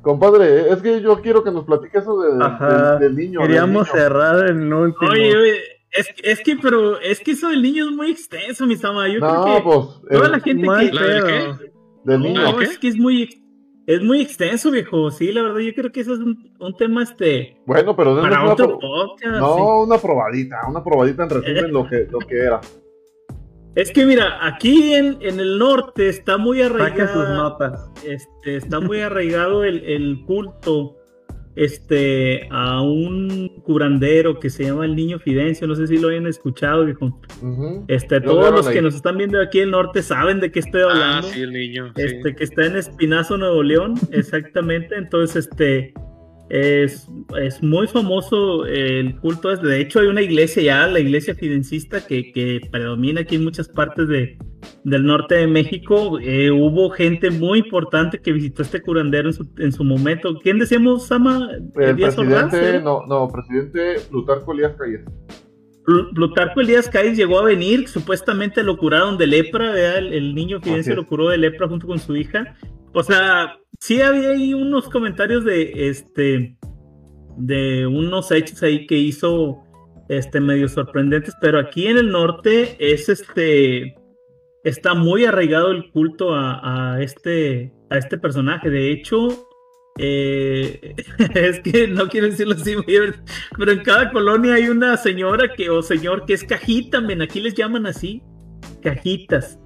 Compadre, 0.01 0.69
es 0.71 0.81
que 0.83 1.01
yo 1.01 1.19
quiero 1.21 1.43
que 1.43 1.49
nos 1.49 1.65
platique 1.65 1.97
eso 1.97 2.19
de- 2.21 2.33
del, 2.37 2.99
del 2.99 3.15
niño. 3.15 3.39
del 3.39 3.47
Queríamos 3.47 3.87
niño. 3.87 3.97
cerrar 4.03 4.49
en 4.49 4.61
el 4.61 4.73
último. 4.73 5.09
Oye, 5.11 5.35
oye, 5.35 5.57
es, 5.97 6.07
es 6.23 6.41
que, 6.41 6.55
pero 6.57 6.99
es 6.99 7.19
que 7.19 7.31
eso 7.31 7.49
del 7.49 7.61
niño 7.61 7.85
es 7.89 7.95
muy 7.95 8.11
extenso, 8.11 8.65
mi 8.65 8.75
sama. 8.75 9.07
Yo 9.07 9.19
No, 9.19 9.43
creo 9.43 9.55
que 9.57 9.61
pues, 9.63 9.87
toda 10.11 10.29
la 10.29 10.39
gente 10.39 10.61
que. 10.61 10.67
¿La 10.93 11.01
del 11.07 11.23
pedo. 11.23 11.57
qué? 11.59 11.71
del 12.05 12.21
niño. 12.21 12.41
No, 12.41 12.57
¿qué? 12.57 12.63
es 12.65 12.77
que 12.77 12.87
es 12.89 12.97
muy, 12.97 13.41
es 13.87 14.01
muy 14.03 14.21
extenso, 14.21 14.71
viejo. 14.71 15.09
Sí, 15.11 15.31
la 15.31 15.41
verdad, 15.43 15.59
yo 15.59 15.73
creo 15.73 15.91
que 15.91 16.01
eso 16.01 16.13
es 16.13 16.19
un, 16.19 16.53
un 16.59 16.75
tema 16.77 17.03
este 17.03 17.57
Bueno, 17.65 17.95
pero 17.95 18.19
para 18.21 18.41
una, 18.41 18.51
otro 18.53 18.67
pro- 18.67 18.79
podcast. 18.79 19.39
no, 19.39 19.55
sí. 19.55 19.61
una 19.87 19.97
probadita, 19.97 20.57
una 20.69 20.83
probadita 20.83 21.23
en 21.23 21.29
resumen 21.29 21.71
lo 21.73 21.87
que, 21.87 22.07
lo 22.11 22.19
que 22.19 22.37
era. 22.37 22.61
Es 23.75 23.91
que 23.91 24.05
mira, 24.05 24.39
aquí 24.45 24.93
en, 24.93 25.17
en 25.21 25.37
el 25.39 25.57
norte 25.59 26.07
está 26.07 26.37
muy 26.37 26.61
arraigado, 26.61 27.27
notas. 27.33 27.91
este, 28.05 28.55
está 28.55 28.79
muy 28.79 29.01
arraigado 29.01 29.65
el, 29.65 29.83
el 29.83 30.23
culto 30.25 30.95
este, 31.55 32.47
a 32.51 32.81
un 32.81 33.49
curandero 33.63 34.39
que 34.39 34.49
se 34.49 34.65
llama 34.65 34.85
el 34.85 34.95
Niño 34.95 35.19
Fidencio. 35.19 35.67
No 35.67 35.75
sé 35.75 35.87
si 35.87 35.97
lo 35.97 36.09
hayan 36.09 36.27
escuchado. 36.27 36.85
Este, 37.87 38.21
todos 38.21 38.51
lo 38.51 38.57
los 38.57 38.67
que 38.69 38.81
nos 38.81 38.95
están 38.95 39.17
viendo 39.17 39.39
aquí 39.41 39.59
en 39.59 39.65
el 39.65 39.71
norte 39.71 40.01
saben 40.01 40.39
de 40.39 40.51
qué 40.51 40.59
estoy 40.59 40.81
Ah, 40.81 40.91
hablando. 40.91 41.27
sí, 41.29 41.41
el 41.41 41.53
niño. 41.53 41.93
sí. 41.95 42.03
Este, 42.03 42.35
que 42.35 42.43
está 42.43 42.65
en 42.65 42.75
Espinazo, 42.75 43.37
Nuevo 43.37 43.63
León, 43.63 43.95
exactamente. 44.11 44.95
Entonces, 44.95 45.47
este 45.47 45.93
es, 46.49 47.07
es 47.41 47.63
muy 47.63 47.87
famoso 47.87 48.65
el 48.65 49.15
culto. 49.19 49.55
De 49.55 49.79
hecho, 49.79 49.99
hay 49.99 50.07
una 50.07 50.21
iglesia 50.21 50.61
ya, 50.61 50.87
la 50.87 50.99
iglesia 50.99 51.35
fidencista, 51.35 52.05
que, 52.05 52.31
que 52.31 52.61
predomina 52.71 53.21
aquí 53.21 53.35
en 53.35 53.43
muchas 53.45 53.67
partes 53.69 54.07
de, 54.07 54.37
del 54.83 55.05
norte 55.05 55.35
de 55.35 55.47
México. 55.47 56.19
Eh, 56.19 56.51
hubo 56.51 56.89
gente 56.89 57.31
muy 57.31 57.59
importante 57.59 58.19
que 58.19 58.31
visitó 58.31 58.61
este 58.61 58.81
curandero 58.81 59.29
en 59.29 59.33
su, 59.33 59.47
en 59.57 59.71
su 59.71 59.83
momento. 59.83 60.37
¿Quién 60.41 60.59
decíamos, 60.59 61.07
Sama? 61.07 61.49
El 61.75 61.91
Ordaz, 61.91 62.15
presidente, 62.15 62.81
no, 62.81 63.05
no, 63.07 63.27
presidente 63.29 63.95
Plutarco 64.09 64.53
Elías 64.53 64.75
Calles. 64.77 65.01
Pl- 65.85 66.09
Plutarco 66.13 66.61
Elías 66.61 66.89
Calles 66.89 67.17
llegó 67.17 67.39
a 67.39 67.43
venir, 67.43 67.87
supuestamente 67.87 68.63
lo 68.63 68.77
curaron 68.77 69.17
de 69.17 69.27
lepra, 69.27 69.97
el, 69.97 70.13
el 70.13 70.33
niño 70.35 70.59
Fidencio 70.61 70.95
lo 70.95 71.05
curó 71.05 71.29
de 71.29 71.37
lepra 71.37 71.67
junto 71.67 71.87
con 71.87 71.99
su 71.99 72.15
hija. 72.15 72.55
O 72.93 73.03
sea, 73.03 73.57
sí 73.79 74.01
había 74.01 74.29
ahí 74.29 74.53
unos 74.53 74.89
comentarios 74.89 75.43
de 75.43 75.89
este 75.89 76.57
de 77.37 77.85
unos 77.85 78.31
hechos 78.31 78.63
ahí 78.63 78.87
que 78.87 78.95
hizo 78.97 79.61
este 80.07 80.39
medio 80.39 80.69
sorprendentes, 80.69 81.35
pero 81.41 81.59
aquí 81.59 81.87
en 81.87 81.97
el 81.97 82.09
norte 82.09 82.77
es 82.79 83.09
este 83.09 83.95
está 84.65 84.95
muy 84.95 85.25
arraigado 85.25 85.71
el 85.71 85.89
culto 85.91 86.33
a, 86.33 86.97
este 86.99 87.71
a 87.89 87.97
este 87.97 88.17
personaje. 88.17 88.69
De 88.69 88.91
hecho, 88.91 89.47
eh, 89.97 90.95
es 91.35 91.59
que 91.61 91.87
no 91.87 92.09
quiero 92.09 92.27
decirlo 92.27 92.55
así, 92.55 92.75
pero 93.57 93.71
en 93.71 93.83
cada 93.83 94.11
colonia 94.11 94.55
hay 94.55 94.67
una 94.67 94.97
señora 94.97 95.53
que 95.55 95.69
o 95.69 95.81
señor 95.81 96.25
que 96.25 96.33
es 96.33 96.43
cajita, 96.43 96.99
men, 96.99 97.21
aquí 97.21 97.39
les 97.39 97.53
llaman 97.53 97.85
así, 97.85 98.21
cajitas. 98.81 99.59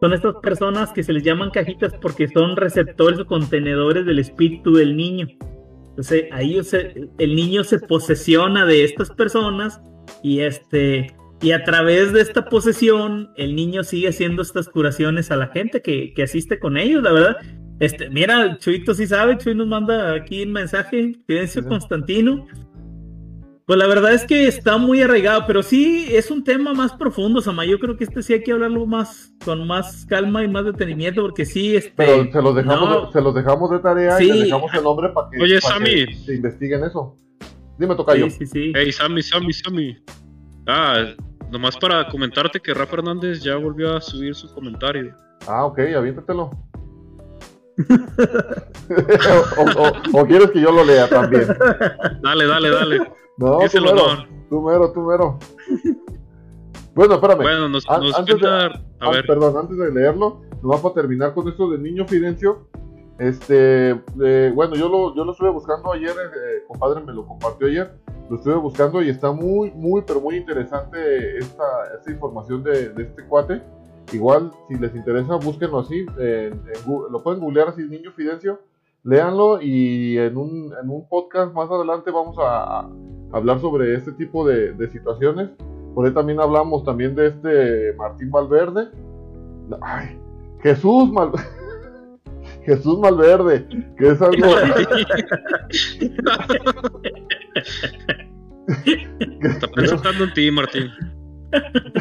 Son 0.00 0.12
estas 0.12 0.34
personas 0.42 0.92
que 0.92 1.02
se 1.02 1.12
les 1.12 1.22
llaman 1.22 1.50
cajitas 1.50 1.94
porque 2.00 2.26
son 2.28 2.56
receptores 2.56 3.20
o 3.20 3.26
contenedores 3.26 4.04
del 4.06 4.18
espíritu 4.18 4.74
del 4.74 4.96
niño. 4.96 5.28
Entonces, 5.90 6.24
ahí 6.32 6.58
el 7.18 7.36
niño 7.36 7.62
se 7.62 7.78
posesiona 7.78 8.64
de 8.64 8.84
estas 8.84 9.10
personas 9.10 9.80
y 10.22 10.40
este 10.40 11.14
y 11.42 11.52
a 11.52 11.64
través 11.64 12.12
de 12.12 12.20
esta 12.20 12.48
posesión 12.48 13.30
el 13.36 13.56
niño 13.56 13.82
sigue 13.82 14.08
haciendo 14.08 14.42
estas 14.42 14.68
curaciones 14.68 15.30
a 15.30 15.36
la 15.36 15.48
gente 15.48 15.80
que, 15.80 16.12
que 16.14 16.22
asiste 16.22 16.58
con 16.58 16.76
ellos, 16.76 17.02
la 17.02 17.12
verdad. 17.12 17.36
Este, 17.78 18.10
mira, 18.10 18.58
Chuito 18.58 18.92
sí 18.92 19.06
sabe, 19.06 19.38
Chuy 19.38 19.54
nos 19.54 19.66
manda 19.66 20.14
aquí 20.14 20.42
un 20.42 20.52
mensaje, 20.52 21.16
Fidencio 21.26 21.66
Constantino. 21.66 22.46
Pues 23.70 23.78
la 23.78 23.86
verdad 23.86 24.12
es 24.12 24.24
que 24.24 24.48
está 24.48 24.76
muy 24.78 25.00
arraigado, 25.00 25.44
pero 25.46 25.62
sí 25.62 26.08
es 26.10 26.30
un 26.30 26.44
tema 26.44 26.74
más 26.74 26.92
profundo, 26.92 27.40
Sama. 27.40 27.64
Yo 27.64 27.78
creo 27.78 27.96
que 27.96 28.04
este 28.04 28.22
sí 28.22 28.32
hay 28.32 28.42
que 28.42 28.52
hablarlo 28.52 28.84
más 28.84 29.32
con 29.44 29.66
más 29.66 30.04
calma 30.06 30.42
y 30.42 30.48
más 30.48 30.64
detenimiento, 30.64 31.22
porque 31.22 31.46
sí, 31.46 31.76
este. 31.76 31.92
Pero 31.96 32.30
se 32.32 32.42
los 32.42 32.54
dejamos, 32.54 33.06
de, 33.06 33.12
se 33.12 33.20
los 33.20 33.34
dejamos 33.34 33.70
de 33.70 33.78
tarea 33.78 34.20
y 34.20 34.26
le 34.26 34.44
dejamos 34.46 34.74
el 34.74 34.82
nombre 34.82 35.08
para 35.10 35.30
que, 35.30 35.40
Oye, 35.40 35.60
se 35.60 36.34
investiguen 36.34 36.84
eso. 36.84 37.16
Dime, 37.78 37.94
Tocayo. 37.94 38.28
Sí, 38.28 38.38
sí, 38.38 38.46
sí. 38.46 38.72
Hey, 38.74 38.90
Sammy, 38.92 39.22
Sammy, 39.22 39.52
Sammy. 39.52 39.96
Ah, 40.66 41.14
nomás 41.50 41.76
para 41.76 42.08
comentarte 42.08 42.60
que 42.60 42.72
Rafa 42.74 42.96
Hernández 42.96 43.42
ya 43.42 43.56
volvió 43.56 43.96
a 43.96 44.00
subir 44.00 44.34
su 44.34 44.52
comentario. 44.54 45.14
Ah, 45.46 45.64
ok, 45.64 45.78
aviéntatelo. 45.96 46.50
o, 50.12 50.26
quieres 50.26 50.50
que 50.50 50.60
yo 50.60 50.70
lo 50.70 50.84
lea 50.84 51.08
también. 51.08 51.46
Dale, 52.22 52.46
dale, 52.46 52.70
dale. 52.70 52.98
No, 53.38 53.58
tú 53.58 53.80
mero, 53.80 54.26
tú 54.48 54.60
mero, 54.60 54.92
tú 54.92 55.00
mero. 55.02 55.38
Bueno, 56.94 57.14
espérame. 57.14 57.42
Bueno, 57.42 57.68
nos, 57.68 57.88
antes 57.88 58.40
de, 58.40 58.70
a 59.00 59.10
ver. 59.10 59.26
Perdón, 59.26 59.56
antes 59.56 59.78
de 59.78 59.92
leerlo, 59.92 60.42
nos 60.62 60.62
vamos 60.62 60.92
a 60.92 60.94
terminar 60.94 61.32
con 61.32 61.48
esto 61.48 61.70
del 61.70 61.82
niño 61.82 62.06
Fidencio. 62.06 62.68
Este, 63.18 63.94
bueno, 64.54 64.76
yo 64.76 64.88
lo, 64.88 65.14
yo 65.14 65.24
lo 65.24 65.32
estuve 65.32 65.50
buscando 65.50 65.92
ayer, 65.92 66.10
eh, 66.10 66.64
compadre 66.66 67.04
me 67.04 67.12
lo 67.12 67.26
compartió 67.26 67.66
ayer, 67.66 67.92
lo 68.30 68.36
estuve 68.36 68.54
buscando 68.54 69.02
y 69.02 69.08
está 69.08 69.32
muy, 69.32 69.72
muy, 69.72 70.02
pero 70.06 70.20
muy 70.20 70.36
interesante 70.36 71.38
esta, 71.38 71.64
esta 71.98 72.12
información 72.12 72.62
de, 72.62 72.92
este 72.96 73.24
cuate. 73.24 73.60
Igual, 74.12 74.52
si 74.68 74.76
les 74.76 74.94
interesa, 74.94 75.34
búsquenlo 75.34 75.80
así. 75.80 76.06
lo 76.86 77.22
pueden 77.24 77.40
googlear 77.40 77.68
así, 77.68 77.82
Niño 77.82 78.12
Fidencio. 78.12 78.60
Léanlo 79.02 79.60
y 79.60 80.16
en 80.16 80.36
un, 80.36 80.72
en 80.80 80.90
un 80.90 81.08
podcast 81.08 81.52
más 81.54 81.68
adelante 81.70 82.12
vamos 82.12 82.36
a, 82.38 82.88
hablar 83.32 83.60
sobre 83.60 83.96
este 83.96 84.12
tipo 84.12 84.46
de, 84.46 84.88
situaciones. 84.90 85.50
Por 85.94 86.06
ahí 86.06 86.14
también 86.14 86.40
hablamos 86.40 86.84
también 86.84 87.16
de 87.16 87.26
este 87.26 87.94
Martín 87.94 88.30
Valverde. 88.30 88.90
Jesús 90.62 91.10
Malverde. 91.10 91.48
Jesús 92.64 92.98
Malverde, 92.98 93.66
que 93.98 94.10
es 94.10 94.20
algo. 94.20 94.46
Está 99.42 99.68
pensando 99.68 100.24
en 100.24 100.34
ti, 100.34 100.50
Martín. 100.50 100.90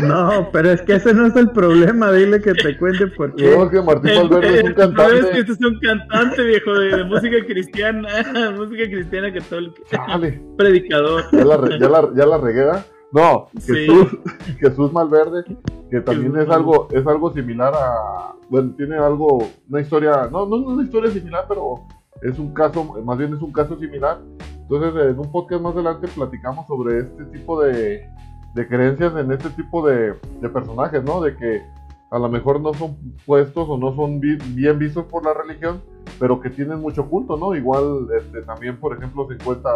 No, 0.02 0.50
pero 0.54 0.72
es 0.72 0.82
que 0.82 0.96
ese 0.96 1.14
no 1.14 1.26
es 1.26 1.36
el 1.36 1.50
problema, 1.52 2.12
dile 2.12 2.40
que 2.40 2.54
te 2.54 2.78
cuente 2.78 3.08
por 3.08 3.36
qué. 3.36 3.58
No, 3.58 3.70
que 3.70 3.82
Martín 3.82 4.12
Valverde 4.16 4.60
es 4.60 4.64
un 4.64 4.74
cantante. 4.74 5.14
No, 5.14 5.20
es 5.20 5.26
que 5.26 5.40
este 5.40 5.52
es 5.54 5.62
un 5.62 5.80
cantante, 5.80 6.44
viejo, 6.44 6.74
de, 6.74 7.04
música 7.06 7.38
cristiana, 7.46 8.52
música 8.58 8.84
cristiana 8.84 9.34
católica. 9.34 9.82
Dale. 9.92 10.42
Predicador. 10.58 11.24
Ya 11.32 11.46
la, 11.46 11.80
ya 11.80 11.90
la, 11.90 12.10
ya 12.16 12.26
la 12.26 12.38
regué, 12.38 12.66
No, 13.12 13.48
Jesús, 13.66 14.18
Jesús 14.60 14.94
Malverde, 14.94 15.44
que 15.90 16.02
también 16.02 16.38
es 16.38 16.50
algo, 16.50 16.88
es 16.92 17.06
algo 17.08 17.34
similar 17.34 17.74
a, 17.74 18.36
bueno, 18.50 18.74
tiene 18.78 18.96
algo, 18.96 19.40
una 19.70 19.82
historia, 19.82 20.28
no, 20.32 20.46
no 20.46 20.58
es 20.58 20.66
una 20.66 20.84
historia 20.84 21.12
similar, 21.12 21.46
pero 21.48 21.76
es 22.22 22.38
un 22.38 22.54
caso, 22.54 22.84
más 23.04 23.18
bien 23.18 23.34
es 23.34 23.42
un 23.42 23.52
caso 23.52 23.78
similar. 23.78 24.20
Entonces, 24.62 24.94
en 25.08 25.20
un 25.20 25.32
podcast 25.32 25.62
más 25.64 25.74
adelante 25.74 26.08
platicamos 26.08 26.68
sobre 26.68 27.00
este 27.00 27.26
tipo 27.26 27.62
de, 27.62 28.08
de 28.54 28.68
creencias 28.68 29.16
en 29.16 29.32
este 29.32 29.50
tipo 29.50 29.88
de, 29.88 30.14
personajes, 30.54 31.04
¿no? 31.04 31.22
De 31.22 31.36
que 31.36 31.64
a 32.12 32.20
lo 32.20 32.30
mejor 32.30 32.62
no 32.62 32.74
son 32.74 32.98
puestos 33.26 33.68
o 33.68 33.78
no 33.78 33.96
son 33.96 34.20
bien 34.20 34.78
vistos 34.78 35.06
por 35.06 35.24
la 35.24 35.34
religión, 35.34 35.82
pero 36.20 36.40
que 36.40 36.52
tienen 36.52 36.82
mucho 36.82 37.10
culto, 37.10 37.36
¿no? 37.38 37.56
Igual 37.56 38.08
este, 38.16 38.42
también, 38.44 38.78
por 38.78 38.96
ejemplo, 38.96 39.28
se 39.28 39.36
encuentra, 39.36 39.72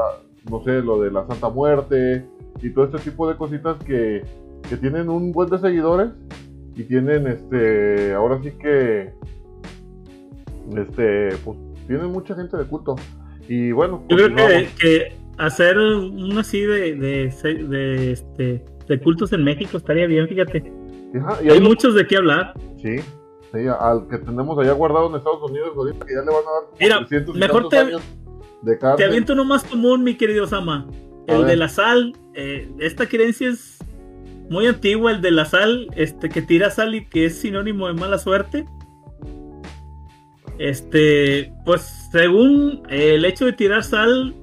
no 0.50 0.64
sé, 0.64 0.82
lo 0.82 1.02
de 1.02 1.10
la 1.10 1.26
Santa 1.26 1.50
Muerte 1.50 2.28
y 2.62 2.70
todo 2.70 2.86
este 2.86 3.00
tipo 3.00 3.28
de 3.28 3.36
cositas 3.36 3.78
que, 3.84 4.24
que 4.74 4.78
tienen 4.78 5.08
un 5.08 5.32
buen 5.32 5.50
de 5.52 5.60
seguidores 5.60 6.10
y 6.76 6.84
tienen, 6.86 7.28
este, 7.28 8.12
ahora 8.14 8.40
sí 8.42 8.52
que, 8.60 9.14
este, 10.76 11.30
pues 11.46 11.60
tienen 11.86 12.08
mucha 12.08 12.34
gente 12.34 12.58
de 12.58 12.64
culto. 12.66 12.96
Y 13.48 13.72
bueno, 13.72 14.04
yo 14.10 14.18
creo 14.18 14.36
que, 14.36 14.70
que 14.80 15.16
hacer 15.38 15.78
uno 15.78 16.40
así 16.40 16.62
de, 16.62 16.96
de, 16.96 18.12
este, 18.12 18.66
de 18.88 19.00
cultos 19.00 19.32
en 19.34 19.44
México 19.44 19.78
estaría 19.78 20.08
bien, 20.08 20.28
fíjate. 20.28 20.74
y 21.44 21.50
hay, 21.52 21.62
muchos 21.62 21.94
de 21.94 22.08
qué 22.08 22.18
hablar. 22.18 22.54
Sí, 22.82 22.98
sí, 22.98 23.60
al 23.80 24.08
que 24.08 24.18
tenemos 24.18 24.58
allá 24.58 24.72
guardado 24.72 25.08
en 25.12 25.18
Estados 25.18 25.52
Unidos, 25.52 25.70
que 26.04 26.16
ya 26.16 26.22
le 26.22 26.32
van 26.32 26.44
a 26.48 26.96
dar 26.96 27.06
Mira, 27.06 27.34
mejor 27.36 27.70
te, 27.70 27.78
de 28.64 28.78
te 28.98 29.04
aviento 29.04 29.34
uno 29.34 29.46
más 29.46 29.64
común, 29.66 30.04
mi 30.04 30.18
querido 30.18 30.48
Sama. 30.48 30.88
El 31.28 31.46
de 31.46 31.56
la 31.58 31.70
sal, 31.70 32.18
eh, 32.34 32.70
esta 32.80 33.08
creencia 33.08 33.50
es 33.50 33.78
muy 34.50 34.68
antigua, 34.68 35.12
el 35.12 35.22
de 35.22 35.32
la 35.32 35.46
sal, 35.46 35.88
este 35.96 36.30
que 36.30 36.42
tira 36.42 36.70
sal 36.70 36.96
y 36.96 37.06
que 37.06 37.26
es 37.26 37.40
sinónimo 37.40 37.88
de 37.88 37.94
mala 37.94 38.18
suerte. 38.18 38.66
Este, 40.60 41.52
pues 41.66 42.10
según 42.12 42.84
el 42.90 43.26
hecho 43.26 43.46
de 43.46 43.54
tirar 43.54 43.84
sal 43.84 44.36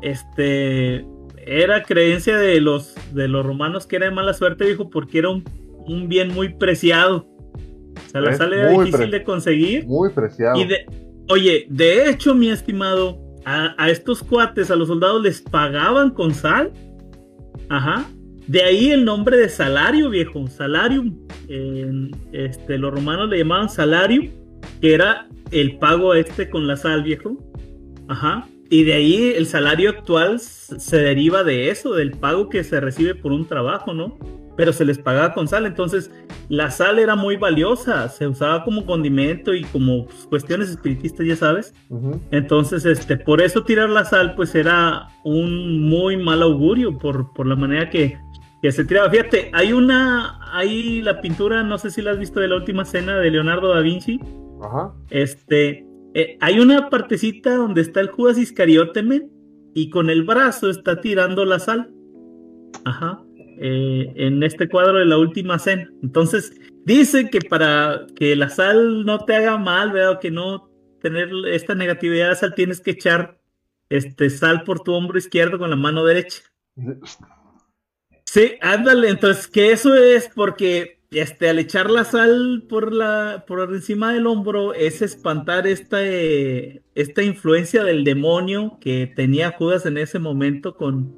este 0.00 1.04
era 1.44 1.82
creencia 1.82 2.38
de 2.38 2.60
los 2.60 2.94
de 3.12 3.28
los 3.28 3.44
romanos 3.44 3.86
que 3.86 3.96
era 3.96 4.06
de 4.06 4.12
mala 4.12 4.32
suerte, 4.34 4.64
dijo, 4.64 4.88
porque 4.88 5.18
era 5.18 5.28
un, 5.30 6.08
bien 6.08 6.32
muy 6.32 6.54
preciado. 6.54 7.26
O 8.06 8.10
sea, 8.10 8.20
la 8.20 8.34
sal 8.34 8.52
era 8.52 8.70
difícil 8.70 9.10
de 9.10 9.22
conseguir. 9.22 9.86
Muy 9.86 10.10
preciado. 10.10 10.58
Y 10.58 10.64
de, 10.64 10.86
oye, 11.28 11.66
de 11.68 12.08
hecho, 12.08 12.34
mi 12.34 12.50
estimado, 12.50 13.18
a, 13.44 13.90
estos 13.90 14.22
cuates, 14.22 14.70
a 14.70 14.76
los 14.76 14.88
soldados 14.88 15.22
les 15.22 15.42
pagaban 15.42 16.10
con 16.10 16.32
sal. 16.32 16.72
Ajá. 17.68 18.06
De 18.46 18.62
ahí 18.62 18.90
el 18.90 19.04
nombre 19.04 19.36
de 19.36 19.48
salario, 19.48 20.10
viejo. 20.10 20.46
Salarium. 20.48 21.16
este, 22.32 22.78
los 22.78 22.92
romanos 22.92 23.28
le 23.28 23.38
llamaban 23.38 23.68
salario, 23.68 24.30
que 24.80 24.94
era 24.94 25.28
el 25.50 25.78
pago 25.78 26.14
este 26.14 26.50
con 26.50 26.66
la 26.66 26.76
sal, 26.76 27.02
viejo. 27.02 27.36
Ajá. 28.08 28.46
Y 28.72 28.84
de 28.84 28.94
ahí 28.94 29.34
el 29.36 29.46
salario 29.46 29.90
actual 29.90 30.40
se 30.40 30.96
deriva 30.96 31.44
de 31.44 31.68
eso, 31.68 31.92
del 31.92 32.12
pago 32.12 32.48
que 32.48 32.64
se 32.64 32.80
recibe 32.80 33.14
por 33.14 33.30
un 33.30 33.46
trabajo, 33.46 33.92
¿no? 33.92 34.18
Pero 34.56 34.72
se 34.72 34.86
les 34.86 34.98
pagaba 34.98 35.34
con 35.34 35.46
sal, 35.46 35.66
entonces 35.66 36.10
la 36.48 36.70
sal 36.70 36.98
era 36.98 37.14
muy 37.14 37.36
valiosa, 37.36 38.08
se 38.08 38.26
usaba 38.26 38.64
como 38.64 38.86
condimento 38.86 39.54
y 39.54 39.64
como 39.64 40.06
pues, 40.06 40.26
cuestiones 40.26 40.70
espiritistas, 40.70 41.26
ya 41.26 41.36
sabes. 41.36 41.74
Entonces, 42.30 42.86
este, 42.86 43.18
por 43.18 43.42
eso 43.42 43.62
tirar 43.62 43.90
la 43.90 44.06
sal, 44.06 44.34
pues 44.34 44.54
era 44.54 45.08
un 45.24 45.82
muy 45.88 46.16
mal 46.16 46.42
augurio 46.42 46.96
por, 46.98 47.32
por 47.34 47.46
la 47.46 47.56
manera 47.56 47.90
que, 47.90 48.18
que 48.62 48.70
se 48.70 48.84
tiraba. 48.84 49.10
Fíjate, 49.10 49.50
hay 49.52 49.72
una, 49.72 50.38
hay 50.56 51.02
la 51.02 51.20
pintura, 51.20 51.64
no 51.64 51.76
sé 51.78 51.90
si 51.90 52.00
la 52.00 52.12
has 52.12 52.18
visto 52.18 52.38
de 52.38 52.46
la 52.46 52.56
última 52.56 52.84
cena 52.84 53.18
de 53.18 53.30
Leonardo 53.30 53.74
da 53.74 53.80
Vinci. 53.80 54.20
Ajá. 54.62 54.94
Este, 55.10 55.84
eh, 56.14 56.38
hay 56.40 56.60
una 56.60 56.88
partecita 56.88 57.56
donde 57.56 57.80
está 57.80 58.00
el 58.00 58.08
Judas 58.08 58.38
Iscariote, 58.38 59.02
y 59.74 59.90
con 59.90 60.10
el 60.10 60.22
brazo 60.22 60.70
está 60.70 61.00
tirando 61.00 61.44
la 61.44 61.58
sal. 61.58 61.90
Ajá. 62.84 63.24
Eh, 63.58 64.12
en 64.16 64.42
este 64.42 64.68
cuadro 64.68 64.98
de 64.98 65.06
la 65.06 65.18
última 65.18 65.58
cena. 65.58 65.90
Entonces, 66.02 66.54
dice 66.84 67.30
que 67.30 67.40
para 67.40 68.06
que 68.14 68.36
la 68.36 68.48
sal 68.48 69.04
no 69.04 69.24
te 69.24 69.34
haga 69.34 69.58
mal, 69.58 69.92
¿verdad? 69.92 70.20
que 70.20 70.30
no 70.30 70.70
tener 71.00 71.30
esta 71.48 71.74
negatividad 71.74 72.28
de 72.28 72.36
sal, 72.36 72.54
tienes 72.54 72.80
que 72.80 72.92
echar 72.92 73.40
este 73.88 74.30
sal 74.30 74.62
por 74.62 74.80
tu 74.80 74.92
hombro 74.92 75.18
izquierdo 75.18 75.58
con 75.58 75.68
la 75.70 75.76
mano 75.76 76.04
derecha. 76.04 76.42
Sí, 78.32 78.54
ándale, 78.62 79.10
entonces 79.10 79.46
que 79.46 79.72
eso 79.72 79.94
es 79.94 80.30
porque 80.34 81.00
este, 81.10 81.50
al 81.50 81.58
echar 81.58 81.90
la 81.90 82.02
sal 82.04 82.64
por 82.66 82.90
la 82.90 83.44
por 83.46 83.60
encima 83.74 84.14
del 84.14 84.26
hombro 84.26 84.72
es 84.72 85.02
espantar 85.02 85.66
esta, 85.66 86.00
esta 86.00 87.22
influencia 87.22 87.84
del 87.84 88.04
demonio 88.04 88.78
que 88.80 89.06
tenía 89.14 89.52
Judas 89.52 89.84
en 89.84 89.98
ese 89.98 90.18
momento 90.18 90.78
con 90.78 91.14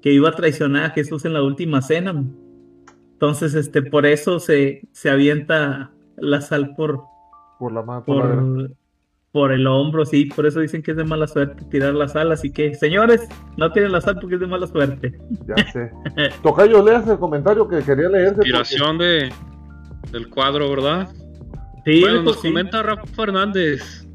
que 0.00 0.14
iba 0.14 0.30
a 0.30 0.32
traicionar 0.34 0.84
a 0.84 0.94
Jesús 0.94 1.26
en 1.26 1.34
la 1.34 1.42
última 1.42 1.82
cena. 1.82 2.24
Entonces, 3.12 3.52
este, 3.54 3.82
por 3.82 4.06
eso 4.06 4.40
se, 4.40 4.88
se 4.92 5.10
avienta 5.10 5.92
la 6.16 6.40
sal 6.40 6.74
por 6.74 7.02
por 7.58 7.70
la 7.70 7.82
mano 7.82 8.02
por 8.06 8.70
el 9.44 9.66
hombro, 9.66 10.06
sí, 10.06 10.26
por 10.26 10.46
eso 10.46 10.60
dicen 10.60 10.82
que 10.82 10.92
es 10.92 10.96
de 10.96 11.04
mala 11.04 11.26
suerte 11.26 11.64
tirar 11.70 11.94
la 11.94 12.08
sal, 12.08 12.32
así 12.32 12.50
que 12.50 12.74
señores, 12.74 13.28
no 13.56 13.70
tiren 13.72 13.92
la 13.92 14.00
sal 14.00 14.18
porque 14.20 14.36
es 14.36 14.40
de 14.40 14.46
mala 14.46 14.66
suerte. 14.66 15.18
Ya 15.46 15.72
sé. 15.72 15.90
Tocayo, 16.42 16.82
leas 16.82 17.06
el 17.08 17.18
comentario 17.18 17.68
que 17.68 17.80
quería 17.80 18.08
leer. 18.08 18.34
Inspiración 18.34 18.98
de, 18.98 19.30
del 20.10 20.28
cuadro, 20.28 20.70
¿verdad? 20.70 21.08
Sí, 21.84 22.00
bueno, 22.00 22.22
nos 22.22 22.38
comenta 22.38 22.82
Rafa 22.82 23.06
Fernández. 23.06 24.08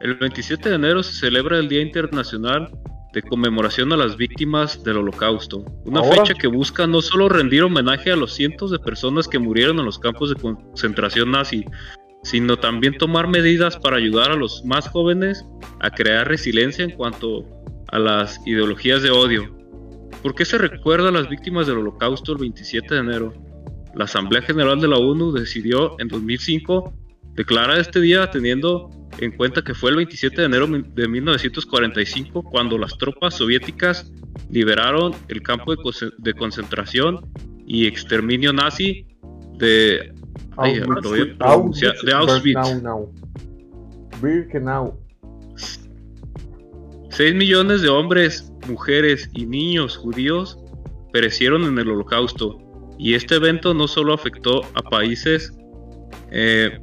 El 0.00 0.14
27 0.14 0.68
de 0.68 0.74
enero 0.76 1.02
se 1.02 1.12
celebra 1.14 1.58
el 1.58 1.68
Día 1.68 1.80
Internacional 1.80 2.70
de 3.12 3.22
Conmemoración 3.22 3.92
a 3.92 3.96
las 3.96 4.16
Víctimas 4.16 4.84
del 4.84 4.98
Holocausto, 4.98 5.64
una 5.84 6.04
fecha 6.04 6.34
que 6.34 6.46
busca 6.46 6.86
no 6.86 7.00
solo 7.00 7.28
rendir 7.28 7.62
homenaje 7.62 8.12
a 8.12 8.16
los 8.16 8.34
cientos 8.34 8.70
de 8.70 8.78
personas 8.78 9.26
que 9.26 9.38
murieron 9.38 9.78
en 9.78 9.86
los 9.86 9.98
campos 9.98 10.28
de 10.28 10.36
concentración 10.36 11.30
nazi, 11.30 11.64
sino 12.28 12.58
también 12.58 12.98
tomar 12.98 13.26
medidas 13.26 13.78
para 13.78 13.96
ayudar 13.96 14.30
a 14.30 14.36
los 14.36 14.62
más 14.62 14.86
jóvenes 14.88 15.46
a 15.80 15.90
crear 15.90 16.28
resiliencia 16.28 16.84
en 16.84 16.90
cuanto 16.90 17.46
a 17.88 17.98
las 17.98 18.38
ideologías 18.46 19.02
de 19.02 19.10
odio. 19.10 19.56
¿Por 20.22 20.34
qué 20.34 20.44
se 20.44 20.58
recuerda 20.58 21.08
a 21.08 21.12
las 21.12 21.30
víctimas 21.30 21.66
del 21.66 21.78
holocausto 21.78 22.32
el 22.32 22.38
27 22.38 22.94
de 22.94 23.00
enero? 23.00 23.32
La 23.94 24.04
Asamblea 24.04 24.42
General 24.42 24.78
de 24.78 24.88
la 24.88 24.98
ONU 24.98 25.32
decidió 25.32 25.98
en 26.00 26.08
2005 26.08 26.92
declarar 27.32 27.78
este 27.78 27.98
día 27.98 28.30
teniendo 28.30 28.90
en 29.20 29.32
cuenta 29.32 29.62
que 29.62 29.72
fue 29.72 29.88
el 29.88 29.96
27 29.96 30.42
de 30.42 30.46
enero 30.48 30.66
de 30.66 31.08
1945 31.08 32.42
cuando 32.42 32.76
las 32.76 32.98
tropas 32.98 33.36
soviéticas 33.36 34.12
liberaron 34.50 35.14
el 35.28 35.42
campo 35.42 35.74
de, 35.74 36.34
concentración 36.34 37.32
y 37.66 37.86
exterminio 37.86 38.52
nazi 38.52 39.06
de 39.56 40.12
De 42.04 42.12
Auschwitz. 42.12 42.58
6 47.10 47.34
millones 47.34 47.82
de 47.82 47.88
hombres, 47.88 48.52
mujeres 48.68 49.28
y 49.32 49.46
niños 49.46 49.96
judíos 49.96 50.58
perecieron 51.12 51.64
en 51.64 51.78
el 51.78 51.88
holocausto 51.88 52.58
y 52.98 53.14
este 53.14 53.36
evento 53.36 53.74
no 53.74 53.88
solo 53.88 54.12
afectó 54.12 54.62
a 54.74 54.82
países 54.82 55.52
eh, 56.30 56.78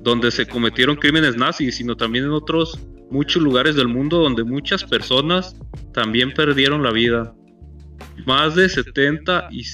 donde 0.00 0.30
se 0.30 0.46
cometieron 0.46 0.96
crímenes 0.96 1.36
nazis, 1.36 1.76
sino 1.76 1.96
también 1.96 2.26
en 2.26 2.30
otros 2.30 2.78
muchos 3.10 3.42
lugares 3.42 3.76
del 3.76 3.88
mundo 3.88 4.18
donde 4.18 4.44
muchas 4.44 4.84
personas 4.84 5.56
también 5.92 6.32
perdieron 6.32 6.82
la 6.82 6.92
vida. 6.92 7.34
Más 8.26 8.54
de 8.54 8.68
70 8.68 9.48
y 9.50 9.64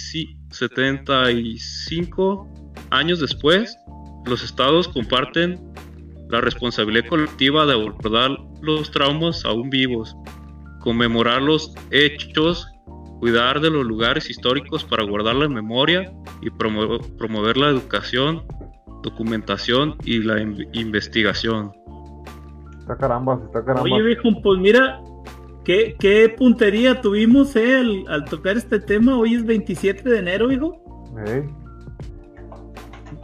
75 0.53 2.49
años 2.91 3.21
después, 3.21 3.77
los 4.27 4.43
estados 4.45 4.89
comparten 4.89 5.73
la 6.29 6.41
responsabilidad 6.41 7.09
colectiva 7.09 7.67
de 7.67 7.75
abordar 7.75 8.31
los 8.63 8.91
traumas 8.91 9.45
aún 9.45 9.69
vivos, 9.71 10.17
conmemorar 10.81 11.43
los 11.43 11.75
hechos, 11.91 12.67
cuidar 13.21 13.61
de 13.61 13.71
los 13.71 13.85
lugares 13.85 14.31
históricos 14.31 14.85
para 14.85 15.05
guardar 15.05 15.37
la 15.37 15.49
memoria 15.49 16.13
y 16.41 16.51
promover, 16.51 17.57
la 17.57 17.69
educación, 17.69 18.45
documentación 19.03 19.97
y 20.05 20.23
la 20.23 20.41
investigación. 20.41 21.73
Está 22.81 22.97
caramba, 22.97 23.41
está 23.45 23.65
caramba. 23.65 23.83
Oye, 23.83 24.03
viejo, 24.03 24.29
pues 24.43 24.59
mira, 24.59 25.01
¿Qué, 25.65 26.35
puntería 26.37 27.01
tuvimos 27.01 27.55
eh, 27.57 28.05
al, 28.09 28.25
tocar 28.25 28.57
este 28.57 28.81
tema? 28.81 29.17
Hoy 29.17 29.35
es 29.35 29.47
27 29.47 30.09
de 30.09 30.19
enero, 30.19 30.51
hijo. 30.51 30.83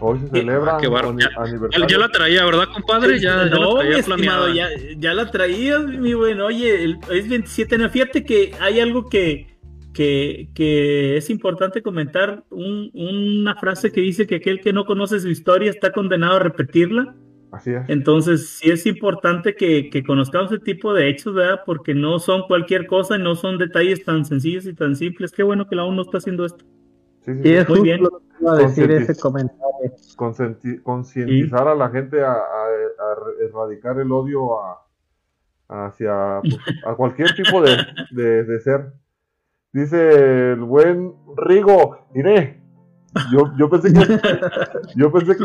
Hoy 0.00 0.20
se 0.20 0.28
celebra 0.28 0.76
ah, 0.76 1.42
aniversario. 1.42 1.86
Ya, 1.88 1.98
la 1.98 2.08
traía, 2.08 2.44
¿verdad, 2.44 2.68
compadre? 2.72 3.18
Ya, 3.18 3.46
no, 3.46 3.74
la 3.74 3.80
traía 3.80 3.98
estimado, 3.98 4.54
ya, 4.54 4.68
ya, 4.96 5.14
la 5.14 5.30
traías, 5.30 5.84
mi 5.86 6.14
bueno. 6.14 6.46
Oye, 6.46 6.96
es 7.10 7.28
27 7.28 7.70
de 7.70 7.74
enero. 7.74 7.90
Fíjate 7.90 8.24
que 8.24 8.52
hay 8.60 8.78
algo 8.78 9.08
que, 9.08 9.58
que, 9.92 11.16
es 11.16 11.30
importante 11.30 11.82
comentar. 11.82 12.44
una 12.50 13.56
frase 13.56 13.90
que 13.90 14.00
dice 14.00 14.28
que 14.28 14.36
aquel 14.36 14.60
que 14.60 14.72
no 14.72 14.84
conoce 14.84 15.18
su 15.18 15.28
historia 15.28 15.70
está 15.70 15.92
condenado 15.92 16.36
a 16.36 16.40
repetirla. 16.40 17.16
Así 17.50 17.72
es. 17.72 17.88
Entonces, 17.88 18.48
sí 18.58 18.70
es 18.70 18.84
importante 18.86 19.54
que, 19.54 19.90
conozcamos 20.06 20.52
ese 20.52 20.62
tipo 20.62 20.92
de 20.92 21.08
hechos, 21.08 21.34
¿verdad? 21.34 21.60
Porque 21.64 21.94
no 21.94 22.18
son 22.18 22.42
cualquier 22.42 22.86
cosa 22.86 23.16
y 23.16 23.22
no 23.22 23.34
son 23.34 23.58
detalles 23.58 24.04
tan 24.04 24.24
sencillos 24.24 24.66
y 24.66 24.74
tan 24.74 24.96
simples. 24.96 25.32
Qué 25.32 25.42
bueno 25.42 25.66
que 25.66 25.76
la 25.76 25.84
ONU 25.84 26.02
está 26.02 26.18
haciendo 26.18 26.44
esto. 26.44 26.64
Sí, 27.24 27.32
sí, 27.42 27.54
Muy 27.68 27.80
bien. 27.82 28.00
a 28.46 28.54
decir 28.56 28.90
ese 28.90 29.14
comentario. 29.14 29.62
Concientizar 30.82 31.68
a 31.68 31.74
la 31.74 31.88
gente 31.90 32.22
a, 32.22 32.36
erradicar 33.40 33.98
el 33.98 34.10
odio 34.12 34.50
hacia 35.68 36.40
pues, 36.42 36.58
a 36.84 36.94
cualquier 36.94 37.34
tipo 37.34 37.62
de, 37.62 38.44
de 38.44 38.60
ser. 38.60 38.92
Dice 39.72 40.52
el 40.52 40.60
buen 40.60 41.14
Rigo, 41.36 42.08
mire, 42.14 42.57
yo, 43.32 43.50
yo 43.56 43.70
pensé 43.70 43.92
que. 43.92 44.00
Yo 44.96 45.10
pensé 45.10 45.36
que. 45.36 45.44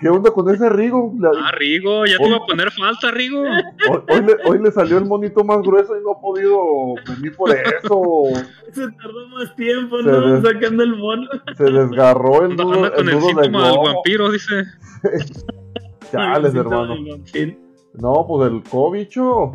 ¿Qué 0.00 0.08
onda 0.08 0.30
con 0.30 0.52
ese 0.52 0.68
Rigo? 0.68 1.14
Ah, 1.40 1.52
Rigo, 1.52 2.04
ya 2.04 2.16
te 2.18 2.26
iba 2.26 2.36
a 2.36 2.46
poner 2.46 2.70
falta, 2.72 3.10
Rigo. 3.10 3.42
Hoy, 4.08 4.22
le, 4.22 4.36
hoy, 4.44 4.62
le, 4.62 4.70
salió 4.70 4.98
el 4.98 5.04
monito 5.04 5.44
más 5.44 5.62
grueso 5.62 5.96
y 5.98 6.02
no 6.02 6.12
ha 6.12 6.20
podido 6.20 6.58
venir 7.08 7.36
por 7.36 7.50
eso. 7.50 8.24
Se 8.72 8.90
tardó 8.92 9.28
más 9.28 9.54
tiempo, 9.56 10.02
¿no? 10.02 10.42
Sacando 10.42 10.82
el 10.82 10.96
mono. 10.96 11.28
Se 11.56 11.64
desgarró 11.64 12.44
el 12.44 12.56
nudo, 12.56 12.74
anda, 12.74 12.94
con 12.94 13.08
el, 13.08 13.20
síntoma 13.20 13.68
del 13.68 13.78
vampiro, 13.78 14.30
dice. 14.32 14.64
Chales, 16.10 16.54
hermano. 16.54 16.96
No, 17.94 18.26
pues 18.26 18.50
el 18.50 18.62
cobicho. 18.64 19.52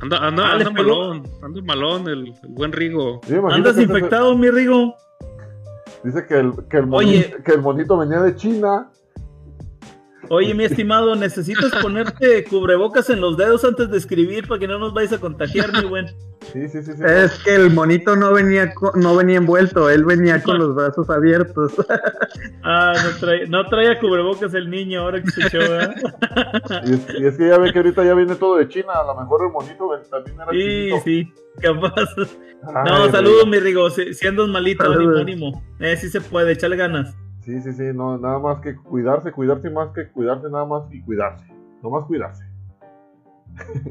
Anda, 0.00 0.18
anda, 0.18 0.52
anda 0.52 0.70
malón, 0.70 1.24
anda 1.42 1.60
malón 1.62 2.08
el, 2.08 2.28
el 2.28 2.48
buen 2.50 2.72
Rigo. 2.72 3.20
Andas 3.50 3.78
infectado, 3.78 4.36
mi 4.36 4.50
Rigo. 4.50 4.94
Dice 6.04 6.26
que 6.26 6.38
el, 6.38 6.52
que, 6.68 6.76
el 6.78 6.86
monito, 6.86 7.42
que 7.44 7.52
el 7.52 7.62
monito 7.62 7.98
venía 7.98 8.20
de 8.20 8.36
China. 8.36 8.90
Oye, 10.30 10.54
mi 10.54 10.64
estimado, 10.64 11.14
necesitas 11.16 11.70
ponerte 11.82 12.44
cubrebocas 12.44 13.08
en 13.10 13.20
los 13.20 13.36
dedos 13.36 13.64
antes 13.64 13.90
de 13.90 13.98
escribir 13.98 14.46
para 14.46 14.58
que 14.58 14.68
no 14.68 14.78
nos 14.78 14.92
vayas 14.92 15.14
a 15.14 15.20
contagiar, 15.20 15.72
mi 15.72 15.88
buen. 15.88 16.08
Sí, 16.52 16.68
sí, 16.68 16.82
sí, 16.82 16.92
sí. 16.92 17.02
Es 17.04 17.32
que 17.44 17.54
el 17.54 17.70
monito 17.70 18.16
no 18.16 18.32
venía 18.32 18.72
no 18.94 19.16
venía 19.16 19.36
envuelto, 19.36 19.90
él 19.90 20.04
venía 20.04 20.42
con 20.42 20.58
los 20.58 20.74
brazos 20.74 21.08
abiertos. 21.10 21.72
Ah, 22.70 22.92
no, 23.02 23.18
trae, 23.18 23.46
no 23.46 23.66
traía 23.66 23.98
cubrebocas 23.98 24.52
el 24.52 24.68
niño 24.68 25.00
ahora 25.00 25.22
que 25.22 25.30
se 25.30 25.46
echó, 25.46 25.58
¿eh? 25.58 25.88
y, 27.18 27.24
es, 27.24 27.36
que 27.36 27.48
ya 27.48 27.56
ve 27.56 27.72
que 27.72 27.78
ahorita 27.78 28.04
ya 28.04 28.12
viene 28.12 28.34
todo 28.34 28.56
de 28.56 28.68
China, 28.68 28.92
a 28.94 29.04
lo 29.04 29.14
mejor 29.14 29.46
el 29.46 29.52
monito 29.52 29.88
también 30.10 30.36
era 30.38 30.50
Sí, 30.50 30.90
sí, 31.02 31.32
capaz. 31.62 32.10
no, 32.84 33.10
saludos, 33.10 33.46
mi 33.46 33.58
Rigo, 33.58 33.88
siendo 33.90 34.44
un 34.44 34.52
malito, 34.52 34.84
ánimo, 35.18 35.62
Eh, 35.80 35.96
sí 35.96 36.10
se 36.10 36.20
puede, 36.20 36.52
echarle 36.52 36.76
ganas. 36.76 37.14
Sí, 37.48 37.62
sí, 37.62 37.72
sí, 37.72 37.84
no, 37.94 38.18
nada 38.18 38.38
más 38.38 38.60
que 38.60 38.76
cuidarse, 38.76 39.32
cuidarse 39.32 39.70
más 39.70 39.88
que 39.94 40.06
cuidarse, 40.12 40.50
nada 40.50 40.66
más 40.66 40.82
y 40.92 41.00
cuidarse. 41.00 41.46
No 41.82 41.88
más 41.88 42.04
cuidarse. 42.04 42.44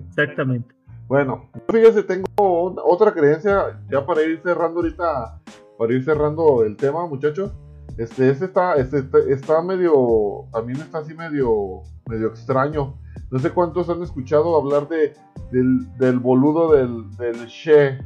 Exactamente. 0.09 0.75
bueno, 1.07 1.49
fíjese, 1.67 2.03
tengo 2.03 2.27
otra 2.37 3.11
creencia 3.11 3.81
ya 3.89 4.05
para 4.05 4.21
ir 4.21 4.39
cerrando 4.43 4.81
ahorita, 4.81 5.41
para 5.75 5.91
ir 5.91 6.05
cerrando 6.05 6.63
el 6.63 6.77
tema, 6.77 7.07
muchachos. 7.07 7.51
Este, 7.97 8.29
este 8.29 8.45
está, 8.45 8.75
este, 8.75 9.03
está 9.33 9.63
medio, 9.63 10.45
también 10.51 10.79
está 10.79 10.99
así 10.99 11.15
medio, 11.15 11.81
medio 12.07 12.27
extraño. 12.27 12.93
No 13.31 13.39
sé 13.39 13.49
cuántos 13.49 13.89
han 13.89 14.03
escuchado 14.03 14.55
hablar 14.55 14.87
de, 14.87 15.15
del, 15.51 15.97
del 15.97 16.19
boludo 16.19 16.73
del, 16.73 17.09
del 17.17 17.47
Che, 17.47 17.97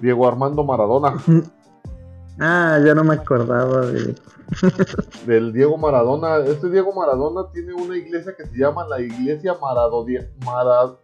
Diego 0.00 0.28
Armando 0.28 0.62
Maradona. 0.62 1.14
Ah, 2.40 2.78
ya 2.84 2.94
no 2.94 3.02
me 3.02 3.14
acordaba 3.14 3.86
de... 3.86 4.14
del 5.26 5.52
Diego 5.52 5.76
Maradona. 5.76 6.38
Este 6.38 6.70
Diego 6.70 6.92
Maradona 6.94 7.50
tiene 7.52 7.74
una 7.74 7.96
iglesia 7.96 8.34
que 8.36 8.46
se 8.46 8.56
llama 8.56 8.86
la 8.86 9.00
Iglesia 9.00 9.56
Maradonia, 9.60 10.28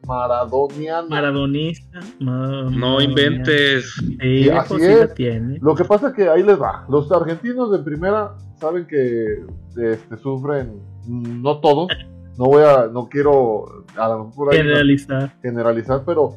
Maradoniana. 0.07 1.09
Maradonista. 1.09 2.01
no 2.20 3.01
inventes. 3.01 3.92
Sí, 4.20 4.49
así 4.51 4.76
es. 4.80 5.62
Lo 5.62 5.74
que 5.74 5.84
pasa 5.84 6.09
es 6.09 6.14
que 6.14 6.28
ahí 6.28 6.42
les 6.42 6.61
va. 6.61 6.86
Los 6.88 7.11
argentinos 7.12 7.70
de 7.70 7.78
primera 7.80 8.34
saben 8.59 8.86
que 8.86 9.45
este, 9.76 10.16
sufren, 10.16 10.80
no 11.07 11.61
todos. 11.61 11.88
No 12.36 12.47
voy 12.47 12.64
a, 12.64 12.88
no 12.88 13.09
quiero 13.09 13.84
a 13.97 14.09
lo 14.09 14.24
mejor 14.26 14.53
generalizar. 14.53 15.36
generalizar, 15.40 16.03
pero 16.05 16.34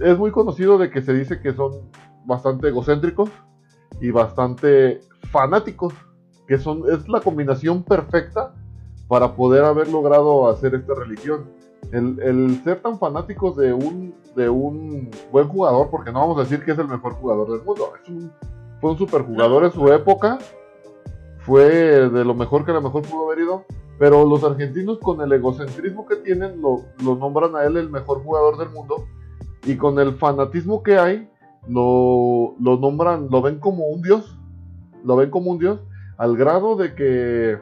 es 0.00 0.16
muy 0.16 0.30
conocido 0.30 0.78
de 0.78 0.90
que 0.90 1.02
se 1.02 1.12
dice 1.12 1.40
que 1.40 1.52
son 1.52 1.90
bastante 2.24 2.68
egocéntricos 2.68 3.30
y 4.00 4.10
bastante 4.10 5.00
fanáticos, 5.30 5.94
es 6.54 7.08
la 7.08 7.20
combinación 7.20 7.82
perfecta 7.82 8.54
para 9.08 9.34
poder 9.34 9.64
haber 9.64 9.88
logrado 9.88 10.48
hacer 10.48 10.74
esta 10.74 10.94
religión. 10.94 11.44
El, 11.90 12.62
ser 12.64 12.80
tan 12.80 12.98
fanáticos 12.98 13.56
de 13.56 13.72
un, 13.72 14.14
de 14.34 14.48
un 14.48 15.10
buen 15.30 15.48
jugador, 15.48 15.90
porque 15.90 16.10
no 16.10 16.20
vamos 16.20 16.38
a 16.38 16.42
decir 16.42 16.64
que 16.64 16.72
es 16.72 16.78
el 16.78 16.88
mejor 16.88 17.12
jugador 17.14 17.50
del 17.50 17.62
mundo, 17.62 17.92
es 18.02 18.08
un, 18.08 18.32
fue 18.80 18.92
un 18.92 18.96
superjugador 18.96 19.64
en 19.64 19.72
su 19.72 19.86
época, 19.92 20.38
fue 21.40 22.08
de 22.08 22.24
lo 22.24 22.34
mejor 22.34 22.64
que 22.64 22.70
a 22.70 22.74
lo 22.74 22.80
mejor 22.80 23.02
pudo 23.02 23.26
haber 23.26 23.40
ido, 23.40 23.64
pero 23.98 24.24
los 24.24 24.42
argentinos 24.44 24.98
con 24.98 25.20
el 25.20 25.32
egocentrismo 25.32 26.06
que 26.06 26.16
tienen 26.16 26.62
lo, 26.62 26.86
lo 27.04 27.16
nombran 27.16 27.54
a 27.56 27.64
él 27.64 27.76
el 27.76 27.90
mejor 27.90 28.22
jugador 28.22 28.56
del 28.56 28.70
mundo 28.70 29.04
y 29.66 29.76
con 29.76 29.98
el 29.98 30.14
fanatismo 30.14 30.82
que 30.82 30.96
hay 30.96 31.28
lo, 31.68 32.54
lo 32.58 32.78
nombran, 32.78 33.28
lo 33.30 33.42
ven 33.42 33.58
como 33.58 33.86
un 33.86 34.02
dios, 34.02 34.38
lo 35.04 35.16
ven 35.16 35.30
como 35.30 35.50
un 35.50 35.58
dios, 35.58 35.80
al 36.22 36.36
grado 36.36 36.76
de 36.76 36.94
que 36.94 37.58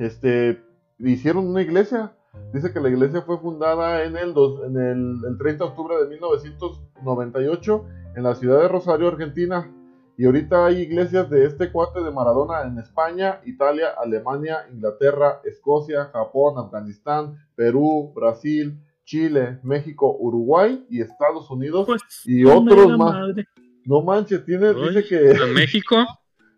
este, 0.00 0.60
hicieron 0.98 1.46
una 1.46 1.62
iglesia. 1.62 2.12
Dice 2.52 2.72
que 2.72 2.80
la 2.80 2.88
iglesia 2.88 3.22
fue 3.22 3.38
fundada 3.38 4.02
en 4.02 4.16
el, 4.16 4.34
en 4.66 4.76
el, 4.76 5.38
30 5.38 5.64
de 5.64 5.70
octubre 5.70 5.96
de 6.02 6.08
1998 6.08 7.84
en 8.16 8.22
la 8.24 8.34
ciudad 8.34 8.62
de 8.62 8.66
Rosario, 8.66 9.06
Argentina. 9.06 9.72
Y 10.18 10.26
ahorita 10.26 10.66
hay 10.66 10.78
iglesias 10.78 11.30
de 11.30 11.44
este 11.46 11.70
cuate 11.70 12.02
de 12.02 12.10
Maradona 12.10 12.62
en 12.62 12.76
España, 12.80 13.40
Italia, 13.46 13.90
Alemania, 14.02 14.66
Inglaterra, 14.72 15.40
Escocia, 15.44 16.06
Japón, 16.06 16.58
Afganistán, 16.58 17.36
Perú, 17.54 18.12
Brasil, 18.16 18.80
Chile, 19.04 19.60
México, 19.62 20.16
Uruguay 20.18 20.84
y 20.90 21.02
Estados 21.02 21.48
Unidos 21.48 21.86
Pues, 21.86 22.02
y 22.24 22.44
otros 22.44 22.88
más. 22.98 23.14
madre. 23.14 23.46
No 23.84 24.02
manches, 24.02 24.44
tiene, 24.44 24.72
Uy, 24.72 24.88
dice 24.88 25.04
que 25.08 25.30
En 25.30 25.54
México, 25.54 25.96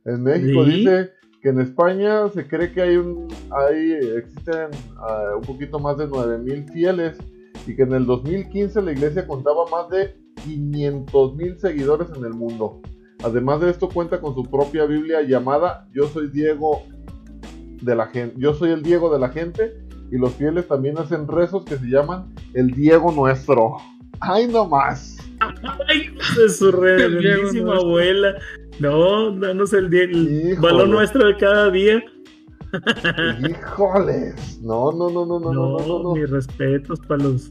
en 0.04 0.22
México 0.22 0.64
Sí. 0.64 0.70
dice 0.72 1.10
que 1.42 1.48
en 1.48 1.60
España 1.60 2.28
se 2.30 2.46
cree 2.46 2.72
que 2.72 2.82
hay 2.82 2.96
un 2.96 3.28
hay 3.50 3.92
existen 4.16 4.68
ah, 4.98 5.32
un 5.36 5.42
poquito 5.42 5.78
más 5.78 5.96
de 5.98 6.06
9000 6.06 6.64
fieles 6.72 7.18
y 7.66 7.74
que 7.76 7.82
en 7.82 7.92
el 7.94 8.06
2015 8.06 8.80
la 8.82 8.92
iglesia 8.92 9.26
contaba 9.26 9.64
más 9.70 9.88
de 9.90 10.14
500 10.44 11.36
mil 11.36 11.58
seguidores 11.58 12.08
en 12.16 12.24
el 12.24 12.32
mundo. 12.34 12.80
Además 13.24 13.60
de 13.60 13.70
esto 13.70 13.88
cuenta 13.88 14.20
con 14.20 14.34
su 14.34 14.42
propia 14.44 14.84
Biblia 14.86 15.22
llamada 15.22 15.86
Yo 15.92 16.08
soy 16.08 16.28
Diego 16.28 16.82
de 17.82 17.94
la 17.94 18.06
gente, 18.06 18.34
Yo 18.38 18.54
soy 18.54 18.70
el 18.70 18.82
Diego 18.82 19.12
de 19.12 19.18
la 19.20 19.28
gente 19.28 19.76
y 20.10 20.18
los 20.18 20.32
fieles 20.34 20.66
también 20.68 20.98
hacen 20.98 21.26
rezos 21.28 21.64
que 21.64 21.76
se 21.76 21.86
llaman 21.86 22.34
el 22.54 22.68
Diego 22.72 23.12
nuestro. 23.12 23.76
Ay 24.20 24.46
no 24.48 24.66
más. 24.68 25.16
Ay, 25.88 26.14
de 26.36 26.48
su 26.48 26.70
reverendísima 26.70 27.70
nuestro. 27.74 27.88
abuela. 27.88 28.34
No, 28.82 29.30
danos 29.38 29.72
el, 29.72 29.88
día- 29.90 30.02
el 30.04 30.56
balón 30.60 30.90
nuestro 30.90 31.24
de 31.26 31.36
cada 31.36 31.70
día. 31.70 32.02
Híjoles. 33.48 34.60
No, 34.62 34.90
no, 34.92 35.08
no, 35.10 35.24
no, 35.24 35.38
no, 35.38 35.52
no, 35.52 35.78
no, 35.78 35.86
no. 35.86 36.02
no. 36.02 36.14
mis 36.14 36.28
respetos 36.28 36.98
para 37.06 37.22
los 37.22 37.50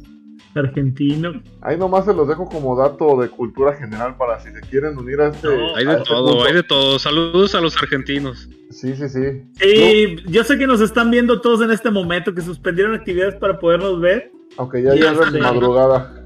argentinos. 0.56 1.38
Ahí 1.62 1.78
nomás 1.78 2.04
se 2.06 2.14
los 2.14 2.28
dejo 2.28 2.46
como 2.50 2.76
dato 2.76 3.20
de 3.22 3.30
cultura 3.30 3.74
general 3.74 4.18
para 4.18 4.40
si 4.42 4.52
se 4.52 4.60
quieren 4.62 4.98
unir 4.98 5.22
a 5.22 5.30
este. 5.30 5.48
No, 5.48 5.76
hay 5.76 5.86
de 5.86 5.94
este 5.94 6.04
todo, 6.06 6.28
punto. 6.32 6.44
hay 6.46 6.54
de 6.54 6.64
todo. 6.64 7.00
Saludos 7.00 7.56
a 7.56 7.62
los 7.62 7.78
argentinos. 7.78 8.50
Sí, 8.70 8.94
sí, 8.96 9.08
sí. 9.10 9.42
Sí, 9.54 10.16
yo 10.28 10.44
sé 10.44 10.58
que 10.58 10.68
nos 10.68 10.82
están 10.82 11.12
viendo 11.12 11.40
todos 11.42 11.62
en 11.62 11.72
este 11.72 11.92
momento, 11.92 12.34
que 12.34 12.42
suspendieron 12.42 12.94
actividades 12.96 13.36
para 13.36 13.58
podernos 13.60 14.00
ver. 14.02 14.32
Aunque 14.58 14.82
ya 14.84 14.96
Ya 14.96 15.14
ya 15.14 15.24
es 15.24 15.32
de 15.34 15.40
madrugada. 15.40 16.26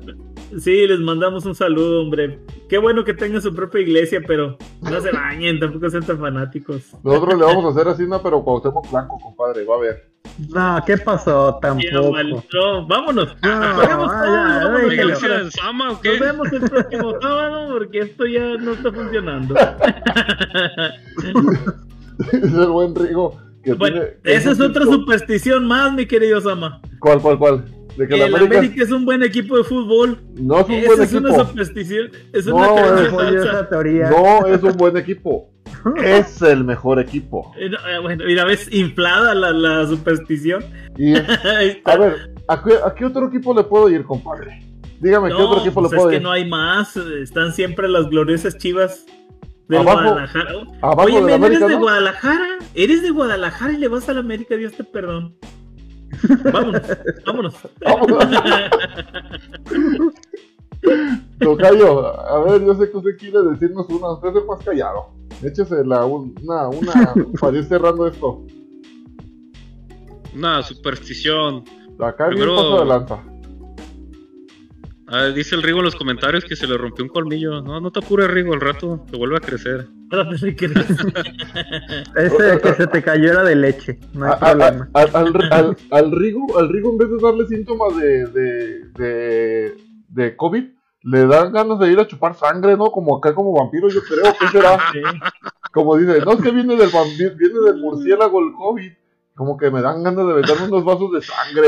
Sí, 0.59 0.87
les 0.87 0.99
mandamos 0.99 1.45
un 1.45 1.53
saludo, 1.55 2.01
hombre. 2.01 2.39
Qué 2.69 2.77
bueno 2.77 3.03
que 3.03 3.13
tengan 3.13 3.41
su 3.41 3.53
propia 3.53 3.81
iglesia, 3.81 4.21
pero 4.25 4.57
no 4.81 5.01
se 5.01 5.11
bañen, 5.11 5.59
tampoco 5.59 5.89
sean 5.89 6.05
tan 6.05 6.17
fanáticos. 6.19 6.93
Nosotros 7.03 7.37
le 7.39 7.45
vamos 7.45 7.65
a 7.65 7.69
hacer 7.69 7.87
así, 7.89 8.07
no, 8.07 8.21
pero 8.21 8.43
Cuauhtémoc 8.43 8.89
Blanco, 8.89 9.17
compadre, 9.21 9.65
va 9.65 9.75
a 9.75 9.79
ver. 9.79 10.09
No, 10.49 10.81
¿qué 10.85 10.97
pasó? 10.97 11.59
Tampoco. 11.61 12.11
mal- 12.11 12.43
no, 12.53 12.87
vámonos. 12.87 13.27
No, 13.41 13.49
ah, 13.51 13.73
todo, 13.75 13.83
ya, 13.87 13.97
vámonos, 13.97 14.21
¿La 14.23 14.69
déjelo. 14.89 15.03
iglesia 15.03 15.27
cámara. 15.27 15.43
de 15.45 15.51
Sama 15.51 15.85
o 15.85 15.91
Nos 15.93 15.99
qué? 16.01 16.19
vemos 16.19 16.53
el 16.53 16.61
próximo 16.61 17.13
sábado 17.21 17.73
porque 17.73 17.99
esto 17.99 18.25
ya 18.25 18.55
no 18.57 18.71
está 18.73 18.91
funcionando. 18.91 19.55
es 22.31 22.53
el 22.53 22.67
buen 22.67 22.95
Rigo. 22.95 23.37
Que 23.63 23.73
bueno, 23.73 24.01
tiene- 24.01 24.37
esa 24.37 24.51
es 24.51 24.61
otra 24.61 24.83
superstición 24.85 25.65
más, 25.67 25.91
mi 25.93 26.05
querido 26.05 26.39
Sama. 26.41 26.81
¿Cuál, 26.99 27.19
cuál, 27.21 27.37
cuál? 27.39 27.65
De 27.97 28.07
que 28.07 28.13
Que 28.13 28.17
la 28.17 28.25
el 28.25 28.35
América, 28.35 28.57
América 28.59 28.83
es 28.83 28.91
un 28.91 29.05
buen 29.05 29.23
equipo 29.23 29.57
de 29.57 29.63
fútbol. 29.63 30.19
no 30.35 30.59
es 30.59 30.65
un 30.67 30.73
Esa 30.73 30.87
buen 30.87 31.01
es 31.03 31.13
una 31.13 31.29
equipo. 31.29 31.45
superstición. 31.47 32.11
Es 32.33 32.45
No, 32.47 32.55
una 32.55 33.01
es 33.35 33.35
esa 33.45 33.69
teoría. 33.69 34.09
No 34.09 34.45
es 34.47 34.61
un 34.63 34.73
buen 34.77 34.97
equipo. 34.97 35.49
Es 36.03 36.41
el 36.41 36.63
mejor 36.63 36.99
equipo. 36.99 37.51
Eh, 37.57 37.69
no, 37.69 37.77
eh, 37.87 37.99
Bueno, 38.01 38.23
mira, 38.25 38.43
ves 38.43 38.67
inflada 38.73 39.35
la, 39.35 39.51
la 39.51 39.85
superstición. 39.87 40.63
Y, 40.97 41.13
a 41.85 41.97
ver, 41.97 42.33
¿a 42.47 42.63
qué, 42.63 42.73
a 42.83 42.93
qué 42.95 43.05
otro 43.05 43.27
equipo 43.27 43.53
le 43.53 43.63
puedo 43.63 43.87
ir, 43.89 44.03
compadre? 44.03 44.61
Dígame, 44.99 45.27
¿qué 45.29 45.33
No, 45.35 45.47
otro 45.49 45.61
equipo 45.61 45.81
pues 45.81 45.91
le 45.91 45.97
puedo 45.97 46.09
es 46.09 46.13
que 46.13 46.17
ir? 46.17 46.23
no 46.23 46.31
hay 46.31 46.49
más. 46.49 46.95
Están 46.97 47.53
siempre 47.53 47.87
las 47.87 48.09
gloriosas 48.09 48.57
chivas 48.57 49.05
de 49.67 49.77
Abajo- 49.77 50.01
Guadalajara. 50.03 50.51
abajo 50.81 51.01
Oye, 51.03 51.15
del 51.15 51.23
men, 51.25 51.33
eres 51.33 51.45
América, 51.45 51.67
de 51.67 51.73
¿no? 51.75 51.79
Guadalajara. 51.81 52.47
Eres 52.73 53.01
de 53.03 53.09
Guadalajara 53.11 53.73
y 53.73 53.77
le 53.77 53.87
vas 53.87 54.09
a 54.09 54.13
la 54.13 54.19
América, 54.21 54.55
Dios 54.55 54.73
te 54.73 54.83
perdón. 54.83 55.35
Vámonos, 56.51 56.81
vámonos. 57.25 57.53
Vámonos. 57.83 58.25
Tocayo, 61.39 62.19
a 62.19 62.43
ver, 62.43 62.63
yo 62.65 62.75
sé 62.75 62.89
que 62.91 62.97
usted 62.97 63.17
quiere 63.17 63.41
decirnos 63.51 63.87
una, 63.89 64.11
usted 64.13 64.29
es 64.29 64.35
el 64.35 64.45
más 64.45 64.63
callado. 64.63 65.09
Échese 65.43 65.83
la, 65.83 66.05
una, 66.05 66.67
una, 66.69 67.13
para 67.39 67.57
ir 67.57 67.63
cerrando 67.65 68.07
esto. 68.07 68.45
Una 70.35 70.61
superstición. 70.63 71.63
Acá 71.99 72.27
bien 72.27 72.41
Primero- 72.41 72.55
paso 72.55 72.79
de 72.79 72.85
lanza. 72.85 73.23
Ah, 75.07 75.25
dice 75.27 75.55
el 75.55 75.61
Rigo 75.63 75.79
en 75.79 75.85
los 75.85 75.95
comentarios 75.95 76.45
que 76.45 76.55
se 76.55 76.65
le 76.67 76.77
rompió 76.77 77.03
un 77.05 77.09
colmillo. 77.09 77.61
No, 77.61 77.79
no 77.79 77.91
te 77.91 77.99
apures, 77.99 78.29
Rigo, 78.29 78.53
al 78.53 78.61
rato 78.61 79.05
te 79.09 79.17
vuelve 79.17 79.37
a 79.37 79.39
crecer. 79.39 79.87
Sí 80.39 80.55
que 80.55 80.65
eres- 80.65 80.85
Ese 82.15 82.43
de 82.43 82.59
que 82.61 82.73
se 82.73 82.87
te 82.87 83.01
cayó 83.03 83.31
era 83.31 83.43
de 83.43 83.55
leche. 83.55 83.99
No 84.13 84.25
hay 84.27 84.33
A- 84.33 84.37
problema. 84.39 84.89
a- 84.93 84.99
al, 85.01 85.09
al, 85.13 85.53
al, 85.53 85.77
al 85.91 86.11
Rigo, 86.11 86.57
al 86.57 86.69
Rigo, 86.69 86.91
en 86.91 86.97
vez 86.97 87.09
de 87.09 87.17
darle 87.21 87.47
síntomas 87.47 87.95
de, 87.97 88.27
de, 88.27 88.79
de, 88.97 89.77
de 90.09 90.35
COVID, 90.35 90.63
le 91.03 91.27
dan 91.27 91.51
ganas 91.53 91.79
de 91.79 91.91
ir 91.91 91.99
a 91.99 92.07
chupar 92.07 92.35
sangre, 92.35 92.75
¿no? 92.77 92.91
Como 92.91 93.17
acá, 93.17 93.33
como 93.35 93.53
vampiro, 93.53 93.89
yo 93.89 94.01
creo. 94.01 94.33
¿Qué 94.39 94.47
será? 94.47 94.77
Sí. 94.91 94.99
Como 95.73 95.97
dice, 95.97 96.19
no 96.25 96.31
es 96.33 96.41
que 96.41 96.51
viene 96.51 96.75
del 96.75 96.89
vampiro, 96.89 97.31
viene 97.37 97.59
del 97.65 97.77
murciélago 97.81 98.39
el 98.39 98.53
COVID. 98.53 98.91
Como 99.35 99.57
que 99.57 99.69
me 99.69 99.81
dan 99.81 100.01
ganas 100.01 100.25
de 100.27 100.33
meterme 100.33 100.67
unos 100.67 100.85
vasos 100.85 101.11
de 101.11 101.21
sangre 101.21 101.67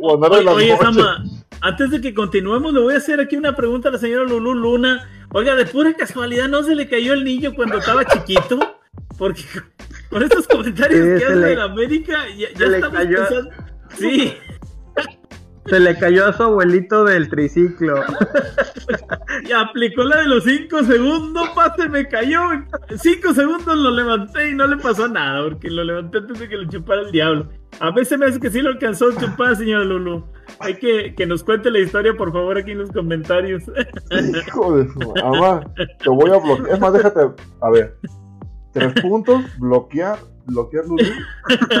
o, 0.00 0.14
andar 0.14 0.32
en 0.32 0.36
Oye, 0.36 0.44
las 0.44 0.54
oye. 0.54 0.76
Sama, 0.78 1.24
antes 1.60 1.90
de 1.90 2.00
que 2.00 2.14
continuemos, 2.14 2.72
le 2.72 2.80
voy 2.80 2.94
a 2.94 2.98
hacer 2.98 3.20
aquí 3.20 3.36
una 3.36 3.56
pregunta 3.56 3.88
a 3.88 3.92
la 3.92 3.98
señora 3.98 4.24
Lulu 4.24 4.54
Luna. 4.54 5.08
Oiga, 5.32 5.54
de 5.56 5.66
pura 5.66 5.92
casualidad, 5.94 6.48
¿no 6.48 6.62
se 6.62 6.74
le 6.76 6.88
cayó 6.88 7.14
el 7.14 7.24
niño 7.24 7.52
cuando 7.54 7.78
estaba 7.78 8.04
chiquito? 8.04 8.58
Porque 9.18 9.42
con 10.10 10.22
estos 10.22 10.46
comentarios 10.46 11.00
Sí, 11.04 11.18
que 11.18 11.24
hace 11.26 11.36
le- 11.36 11.46
de 11.48 11.56
la 11.56 11.64
América, 11.64 12.18
ya, 12.36 12.48
ya 12.56 12.66
estamos 12.76 12.96
cayó. 12.96 13.16
pensando. 13.18 13.50
Sí, 13.98 14.34
Se 15.66 15.78
le 15.78 15.96
cayó 15.98 16.26
a 16.26 16.32
su 16.32 16.42
abuelito 16.42 17.04
del 17.04 17.28
triciclo. 17.28 18.02
y 19.48 19.52
aplicó 19.52 20.02
la 20.04 20.18
de 20.18 20.26
los 20.26 20.44
5 20.44 20.84
segundos, 20.84 21.48
pa, 21.50 21.74
se 21.76 21.88
me 21.88 22.08
cayó. 22.08 22.40
5 22.96 23.34
segundos 23.34 23.76
lo 23.76 23.90
levanté 23.90 24.50
y 24.50 24.54
no 24.54 24.66
le 24.66 24.76
pasó 24.78 25.06
nada, 25.06 25.44
porque 25.44 25.70
lo 25.70 25.84
levanté 25.84 26.18
antes 26.18 26.40
de 26.40 26.48
que 26.48 26.56
lo 26.56 26.68
chupara 26.68 27.02
el 27.02 27.12
diablo. 27.12 27.48
A 27.78 27.90
veces 27.90 28.18
me 28.18 28.26
hace 28.26 28.40
que 28.40 28.50
sí 28.50 28.60
lo 28.60 28.70
alcanzó 28.70 29.10
a 29.10 29.16
chupar, 29.16 29.56
señora 29.56 29.84
Lulu. 29.84 30.24
Hay 30.58 30.74
que 30.74 31.14
que 31.14 31.26
nos 31.26 31.44
cuente 31.44 31.70
la 31.70 31.78
historia, 31.78 32.14
por 32.14 32.32
favor, 32.32 32.58
aquí 32.58 32.72
en 32.72 32.78
los 32.78 32.90
comentarios. 32.90 33.62
Hijo 34.46 34.76
de 34.76 34.88
su 34.92 34.98
mamá, 34.98 35.62
te 35.76 36.10
voy 36.10 36.30
a 36.30 36.38
bloquear. 36.38 36.74
Es 36.74 36.80
más, 36.80 36.92
déjate. 36.92 37.20
A 37.60 37.70
ver, 37.70 37.96
tres 38.72 38.92
puntos, 39.00 39.42
bloquear, 39.58 40.18
bloquear 40.46 40.84
Lulú, 40.86 41.04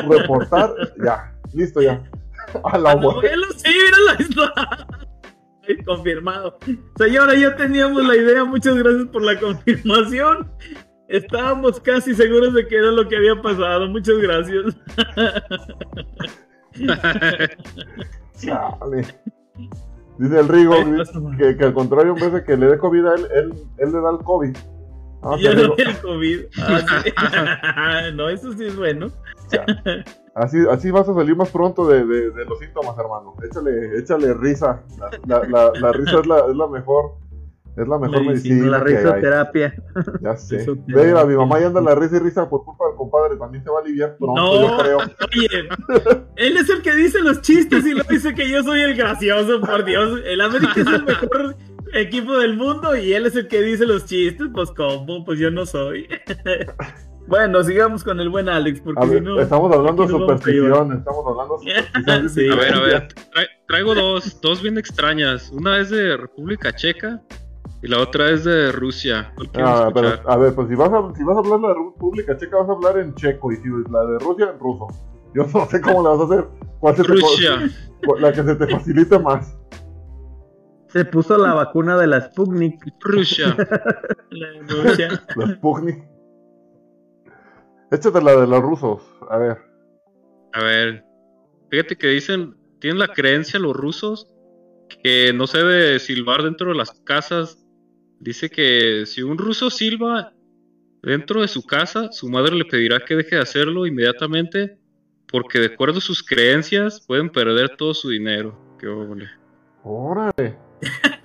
reportar, 0.08 0.74
ya, 1.02 1.34
listo 1.52 1.82
ya. 1.82 2.02
A 2.64 2.78
la. 2.78 2.90
Abuelo, 2.92 3.46
sí, 3.56 3.68
míralo. 3.68 4.52
Confirmado. 5.86 6.58
Señora, 6.96 7.34
ya 7.34 7.54
teníamos 7.54 8.04
la 8.04 8.16
idea. 8.16 8.44
Muchas 8.44 8.76
gracias 8.76 9.06
por 9.08 9.22
la 9.22 9.38
confirmación. 9.38 10.50
Estábamos 11.08 11.80
casi 11.80 12.14
seguros 12.14 12.54
de 12.54 12.66
que 12.66 12.76
era 12.76 12.90
lo 12.90 13.08
que 13.08 13.16
había 13.16 13.40
pasado. 13.40 13.88
Muchas 13.88 14.18
gracias. 14.18 14.76
Chale. 18.38 19.06
Dice 20.18 20.38
el 20.38 20.48
Rigo 20.48 20.74
que, 21.38 21.56
que 21.56 21.64
al 21.64 21.72
contrario, 21.72 22.14
en 22.14 22.20
vez 22.20 22.32
de 22.32 22.44
que 22.44 22.56
le 22.56 22.66
dé 22.66 22.78
COVID 22.78 23.06
a 23.06 23.14
él, 23.14 23.26
él, 23.34 23.52
él 23.78 23.92
le 23.92 24.00
da 24.00 24.10
el 24.10 24.18
COVID. 24.18 24.56
Ah, 25.22 25.36
digo, 25.36 25.76
el 25.76 25.98
COVID. 25.98 26.40
Ah, 26.58 27.02
sí. 27.04 28.14
no, 28.14 28.28
eso 28.28 28.52
sí 28.52 28.66
es 28.66 28.76
bueno. 28.76 29.10
Así, 30.34 30.58
así 30.70 30.90
vas 30.90 31.08
a 31.08 31.14
salir 31.14 31.36
más 31.36 31.50
pronto 31.50 31.86
de, 31.86 32.04
de- 32.04 32.30
de 32.30 32.44
los 32.44 32.58
síntomas, 32.58 32.96
hermano. 32.98 33.34
Échale, 33.44 33.98
échale 33.98 34.34
risa. 34.34 34.82
La, 35.26 35.40
la- 35.40 35.48
la- 35.48 35.72
la 35.80 35.92
risa 35.92 36.20
es 36.20 36.26
la, 36.26 36.38
es 36.48 36.56
la 36.56 36.66
mejor. 36.68 37.12
Es 37.76 37.86
la 37.86 37.98
mejor 37.98 38.24
Medicina, 38.26 38.56
medicina. 38.56 38.70
La 38.78 38.84
risoterapia. 38.84 39.74
Ya 40.20 40.36
sé. 40.36 40.66
Mira, 40.88 41.24
mi 41.24 41.36
mamá 41.36 41.60
ya 41.60 41.68
anda 41.68 41.80
la 41.80 41.94
risa 41.94 42.16
y 42.16 42.18
risa 42.18 42.48
por 42.50 42.64
culpa 42.64 42.84
del 42.88 42.96
compadre. 42.96 43.36
También 43.36 43.62
se 43.62 43.70
va 43.70 43.78
a 43.78 43.82
aliviar 43.82 44.16
pronto, 44.18 44.34
No. 44.42 44.60
yo 44.60 44.76
creo. 44.82 44.98
Oye, 44.98 45.68
él 46.36 46.56
es 46.56 46.68
el 46.68 46.82
que 46.82 46.94
dice 46.96 47.20
los 47.20 47.40
chistes 47.42 47.86
y 47.86 47.94
lo 47.94 48.02
dice 48.04 48.34
que 48.34 48.50
yo 48.50 48.62
soy 48.64 48.80
el 48.80 48.96
gracioso, 48.96 49.60
por 49.60 49.84
Dios. 49.84 50.20
El 50.26 50.40
América 50.40 50.72
es 50.76 50.86
el 50.86 51.04
mejor 51.04 51.56
equipo 51.94 52.36
del 52.38 52.56
mundo 52.56 52.96
y 52.96 53.14
él 53.14 53.26
es 53.26 53.36
el 53.36 53.46
que 53.46 53.62
dice 53.62 53.86
los 53.86 54.04
chistes. 54.04 54.48
Pues, 54.52 54.72
¿cómo? 54.72 55.24
Pues 55.24 55.38
yo 55.38 55.50
no 55.52 55.64
soy. 55.64 56.08
Bueno, 57.30 57.62
sigamos 57.62 58.02
con 58.04 58.18
el 58.20 58.28
buen 58.28 58.48
Alex, 58.48 58.80
porque 58.80 59.00
A 59.00 59.04
si 59.04 59.10
ver, 59.14 59.22
no. 59.22 59.40
estamos 59.40 59.72
hablando 59.74 60.02
de 60.02 60.08
superstición. 60.10 60.92
Estamos 60.92 61.24
hablando 61.26 61.56
de 61.58 61.82
superstición. 61.82 62.28
Sí. 62.28 62.48
A 62.50 62.54
ver, 62.56 62.74
a 62.74 62.80
ver. 62.80 63.08
tra- 63.08 63.48
traigo 63.68 63.94
dos, 63.94 64.40
dos 64.42 64.60
bien 64.60 64.76
extrañas. 64.78 65.50
Una 65.52 65.78
es 65.78 65.90
de 65.90 66.16
República 66.16 66.72
Checa 66.74 67.22
y 67.82 67.88
la 67.88 68.00
otra 68.00 68.30
es 68.30 68.44
de 68.44 68.72
Rusia. 68.72 69.32
¿Cuál 69.36 69.48
quieren 69.50 69.72
Ah, 69.72 69.90
pero, 69.94 70.08
a 70.26 70.36
ver, 70.36 70.54
pues 70.54 70.68
si 70.68 70.74
vas, 70.74 70.90
a, 70.92 71.14
si 71.16 71.22
vas 71.22 71.36
a 71.36 71.38
hablar 71.38 71.60
de 71.60 71.68
la 71.68 71.74
República 71.74 72.36
Checa, 72.36 72.56
vas 72.58 72.68
a 72.68 72.72
hablar 72.72 72.98
en 72.98 73.14
checo. 73.14 73.52
Y 73.52 73.56
si 73.56 73.68
la 73.90 74.04
de 74.06 74.18
Rusia, 74.18 74.50
en 74.52 74.58
ruso. 74.58 74.88
Yo 75.32 75.46
no 75.54 75.66
sé 75.66 75.80
cómo 75.80 76.02
la 76.02 76.10
vas 76.10 76.20
a 76.20 76.24
hacer. 76.24 76.48
¿Cuál 76.80 76.96
se 76.96 77.02
te- 77.04 77.08
Rusia. 77.12 77.70
cuál- 78.04 78.22
la 78.22 78.32
que 78.32 78.42
se 78.42 78.54
te 78.56 78.66
facilite 78.66 79.18
más. 79.20 79.56
Se 80.88 81.04
puso 81.04 81.38
la 81.38 81.54
vacuna 81.54 81.96
de 81.96 82.08
la 82.08 82.20
Sputnik. 82.22 82.74
Rusia. 82.98 83.56
La 84.30 84.48
Rusia. 84.66 85.08
La 85.36 85.54
Sputnik. 85.54 86.02
Échate 87.90 88.20
la 88.20 88.40
de 88.40 88.46
los 88.46 88.60
rusos. 88.60 89.02
A 89.28 89.38
ver. 89.38 89.58
A 90.52 90.62
ver, 90.62 91.04
fíjate 91.70 91.96
que 91.96 92.08
dicen, 92.08 92.56
tienen 92.80 92.98
la 92.98 93.08
creencia 93.08 93.58
los 93.58 93.76
rusos 93.76 94.26
que 95.02 95.32
no 95.32 95.46
se 95.46 95.58
debe 95.58 95.98
silbar 95.98 96.42
dentro 96.42 96.70
de 96.70 96.76
las 96.76 96.92
casas. 97.02 97.64
Dice 98.18 98.50
que 98.50 99.04
si 99.06 99.22
un 99.22 99.38
ruso 99.38 99.70
silba 99.70 100.32
dentro 101.02 101.40
de 101.40 101.48
su 101.48 101.64
casa, 101.66 102.12
su 102.12 102.28
madre 102.28 102.54
le 102.54 102.64
pedirá 102.64 103.04
que 103.04 103.16
deje 103.16 103.36
de 103.36 103.42
hacerlo 103.42 103.86
inmediatamente 103.86 104.78
porque 105.30 105.60
de 105.60 105.66
acuerdo 105.66 105.98
a 105.98 106.02
sus 106.02 106.22
creencias 106.22 107.00
pueden 107.06 107.30
perder 107.30 107.76
todo 107.76 107.94
su 107.94 108.10
dinero. 108.10 108.76
Qué 108.78 108.88
óvole. 108.88 109.28
Órale. 109.84 110.69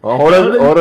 Ahora, 0.01 0.37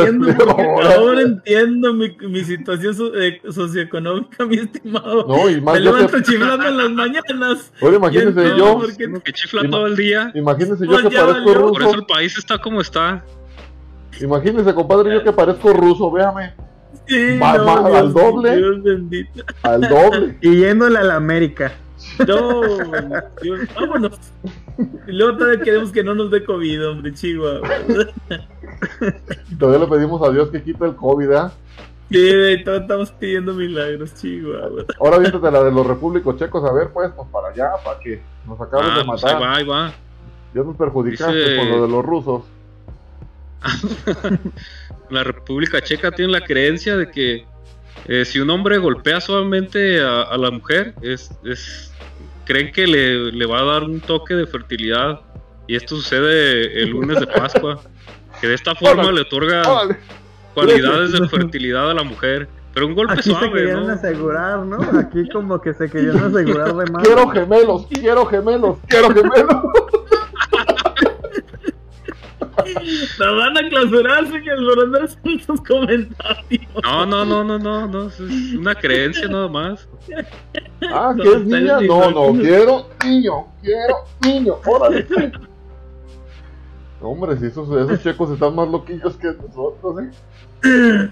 entiendo, 0.06 0.44
ahora- 0.50 0.94
ahora 0.96 1.20
entiendo 1.22 1.94
mi, 1.94 2.14
mi 2.28 2.44
situación 2.44 2.94
so- 2.94 3.14
eh, 3.14 3.40
socioeconómica, 3.50 4.44
mi 4.44 4.56
estimado. 4.56 5.26
No, 5.26 5.48
y 5.48 5.60
más 5.62 5.74
Me 5.78 5.84
yo 5.84 5.92
levanto 5.94 6.16
que- 6.18 6.22
chiflando 6.24 6.66
en 6.68 6.76
las 6.76 6.90
mañanas. 6.90 7.72
Ahora 7.80 7.96
entonces, 7.96 8.56
yo, 8.58 9.20
que 9.24 9.32
chifla 9.32 9.62
Ima- 9.62 9.70
todo 9.70 9.86
el 9.86 9.96
día. 9.96 10.30
imagínense 10.34 10.84
yo 10.84 10.90
Pues 10.92 11.02
que 11.04 11.10
parezco 11.16 11.32
valió. 11.44 11.44
Por 11.44 11.80
eso 11.82 11.88
ruso. 11.90 11.94
el 12.00 12.06
país 12.06 12.36
está 12.36 12.58
como 12.58 12.80
está. 12.82 13.24
Imagínense, 14.20 14.74
compadre, 14.74 15.14
yo 15.14 15.24
que 15.24 15.32
parezco 15.32 15.72
ruso, 15.72 16.10
véame. 16.10 16.52
Sí, 17.06 17.36
no, 17.38 17.44
al 17.96 18.12
doble. 18.12 18.56
Dios 18.56 18.82
bendito. 18.82 19.42
Al 19.62 19.80
doble. 19.82 20.36
Y 20.40 20.56
yéndole 20.60 20.98
a 20.98 21.02
la 21.02 21.16
América. 21.16 21.72
No, 22.26 22.60
vámonos. 23.74 24.18
Y 25.06 25.12
luego 25.12 25.36
todavía 25.38 25.60
queremos 25.64 25.90
que 25.92 26.02
no 26.04 26.14
nos 26.14 26.30
dé 26.30 26.44
COVID, 26.44 26.88
hombre, 26.88 27.14
chihuahua. 27.14 27.68
Todavía 29.58 29.86
le 29.86 29.90
pedimos 29.90 30.22
a 30.28 30.32
Dios 30.32 30.48
que 30.50 30.62
quite 30.62 30.84
el 30.84 30.94
COVID, 30.96 31.30
¿eh? 31.30 31.48
Sí, 32.10 32.64
todos 32.64 32.82
estamos 32.82 33.10
pidiendo 33.12 33.54
milagros, 33.54 34.14
chihuahua. 34.14 34.84
Ahora 35.00 35.18
viéntate 35.18 35.50
la 35.50 35.64
de 35.64 35.70
los 35.72 35.86
repúblicos 35.86 36.36
checos, 36.36 36.68
a 36.68 36.72
ver, 36.72 36.90
pues, 36.92 37.10
pues 37.16 37.28
para 37.30 37.48
allá, 37.48 37.70
para 37.84 37.98
que 38.00 38.20
nos 38.46 38.60
acaben 38.60 38.86
Ah, 38.90 38.98
de 38.98 39.04
pues 39.04 39.24
ahí 39.24 39.32
matar. 39.34 39.42
va, 39.48 39.56
ahí 39.56 39.64
va. 39.66 39.92
Ya 40.54 40.62
nos 40.62 40.76
perjudicaste 40.76 41.34
Dice- 41.36 41.56
con 41.56 41.70
lo 41.70 41.82
de 41.82 41.88
los 41.88 42.04
rusos. 42.04 42.42
La 45.10 45.22
República 45.24 45.80
Checa 45.82 46.10
tiene 46.10 46.32
la 46.32 46.40
creencia 46.42 46.96
de 46.96 47.10
que 47.10 47.46
eh, 48.06 48.24
si 48.24 48.38
un 48.40 48.50
hombre 48.50 48.78
golpea 48.78 49.20
suavemente 49.20 50.00
a, 50.00 50.22
a 50.22 50.36
la 50.36 50.50
mujer, 50.50 50.94
es, 51.02 51.30
es 51.44 51.92
creen 52.44 52.72
que 52.72 52.86
le, 52.86 53.32
le 53.32 53.46
va 53.46 53.60
a 53.60 53.64
dar 53.64 53.84
un 53.84 54.00
toque 54.00 54.34
de 54.34 54.46
fertilidad. 54.46 55.20
Y 55.66 55.76
esto 55.76 55.96
sucede 55.96 56.82
el 56.82 56.90
lunes 56.90 57.18
de 57.18 57.26
Pascua. 57.26 57.80
Que 58.40 58.48
de 58.48 58.54
esta 58.54 58.74
forma 58.74 59.10
le 59.12 59.22
otorga 59.22 59.62
cualidades 60.52 61.12
de 61.12 61.28
fertilidad 61.28 61.90
a 61.90 61.94
la 61.94 62.02
mujer. 62.02 62.48
Pero 62.74 62.88
un 62.88 62.94
golpe 62.94 63.14
Aquí 63.14 63.22
se 63.22 63.30
suave, 63.30 63.52
querían 63.52 63.86
¿no? 63.86 63.92
asegurar, 63.92 64.58
¿no? 64.58 64.98
Aquí 64.98 65.28
como 65.28 65.60
que 65.60 65.72
se 65.74 65.88
querían 65.88 66.18
asegurar 66.18 66.74
de 66.74 66.90
más. 66.90 67.04
Quiero 67.04 67.28
gemelos, 67.28 67.86
quiero 67.86 68.26
gemelos, 68.26 68.78
quiero 68.88 69.14
gemelos. 69.14 69.46
Nos 73.18 73.36
van 73.36 73.56
a 73.58 73.68
clausurar, 73.68 74.26
señor, 74.30 74.58
por 74.64 74.84
andar 74.84 75.02
haciendo 75.04 75.42
esos 75.42 75.60
comentarios. 75.60 76.62
No, 76.82 77.06
no, 77.06 77.24
no, 77.24 77.44
no, 77.44 77.58
no, 77.58 77.86
no, 77.86 78.06
es 78.08 78.20
una 78.20 78.74
creencia 78.74 79.28
nada 79.28 79.48
más. 79.48 79.88
Ah, 80.90 81.12
No, 81.16 81.22
¿que 81.22 81.28
es 81.30 81.36
ustedes 81.36 81.62
niña? 81.62 81.80
ni 81.80 81.88
No, 81.88 82.10
no, 82.10 82.40
quiero 82.40 82.86
niño, 83.04 83.46
quiero 83.62 83.96
niño, 84.22 84.54
órale. 84.66 85.06
Hombre, 87.00 87.36
si 87.38 87.46
esos, 87.46 87.68
esos 87.70 88.02
checos 88.02 88.30
están 88.30 88.54
más 88.54 88.68
loquillos 88.68 89.16
que 89.16 89.28
nosotros, 89.32 90.02
¿eh? 90.02 91.10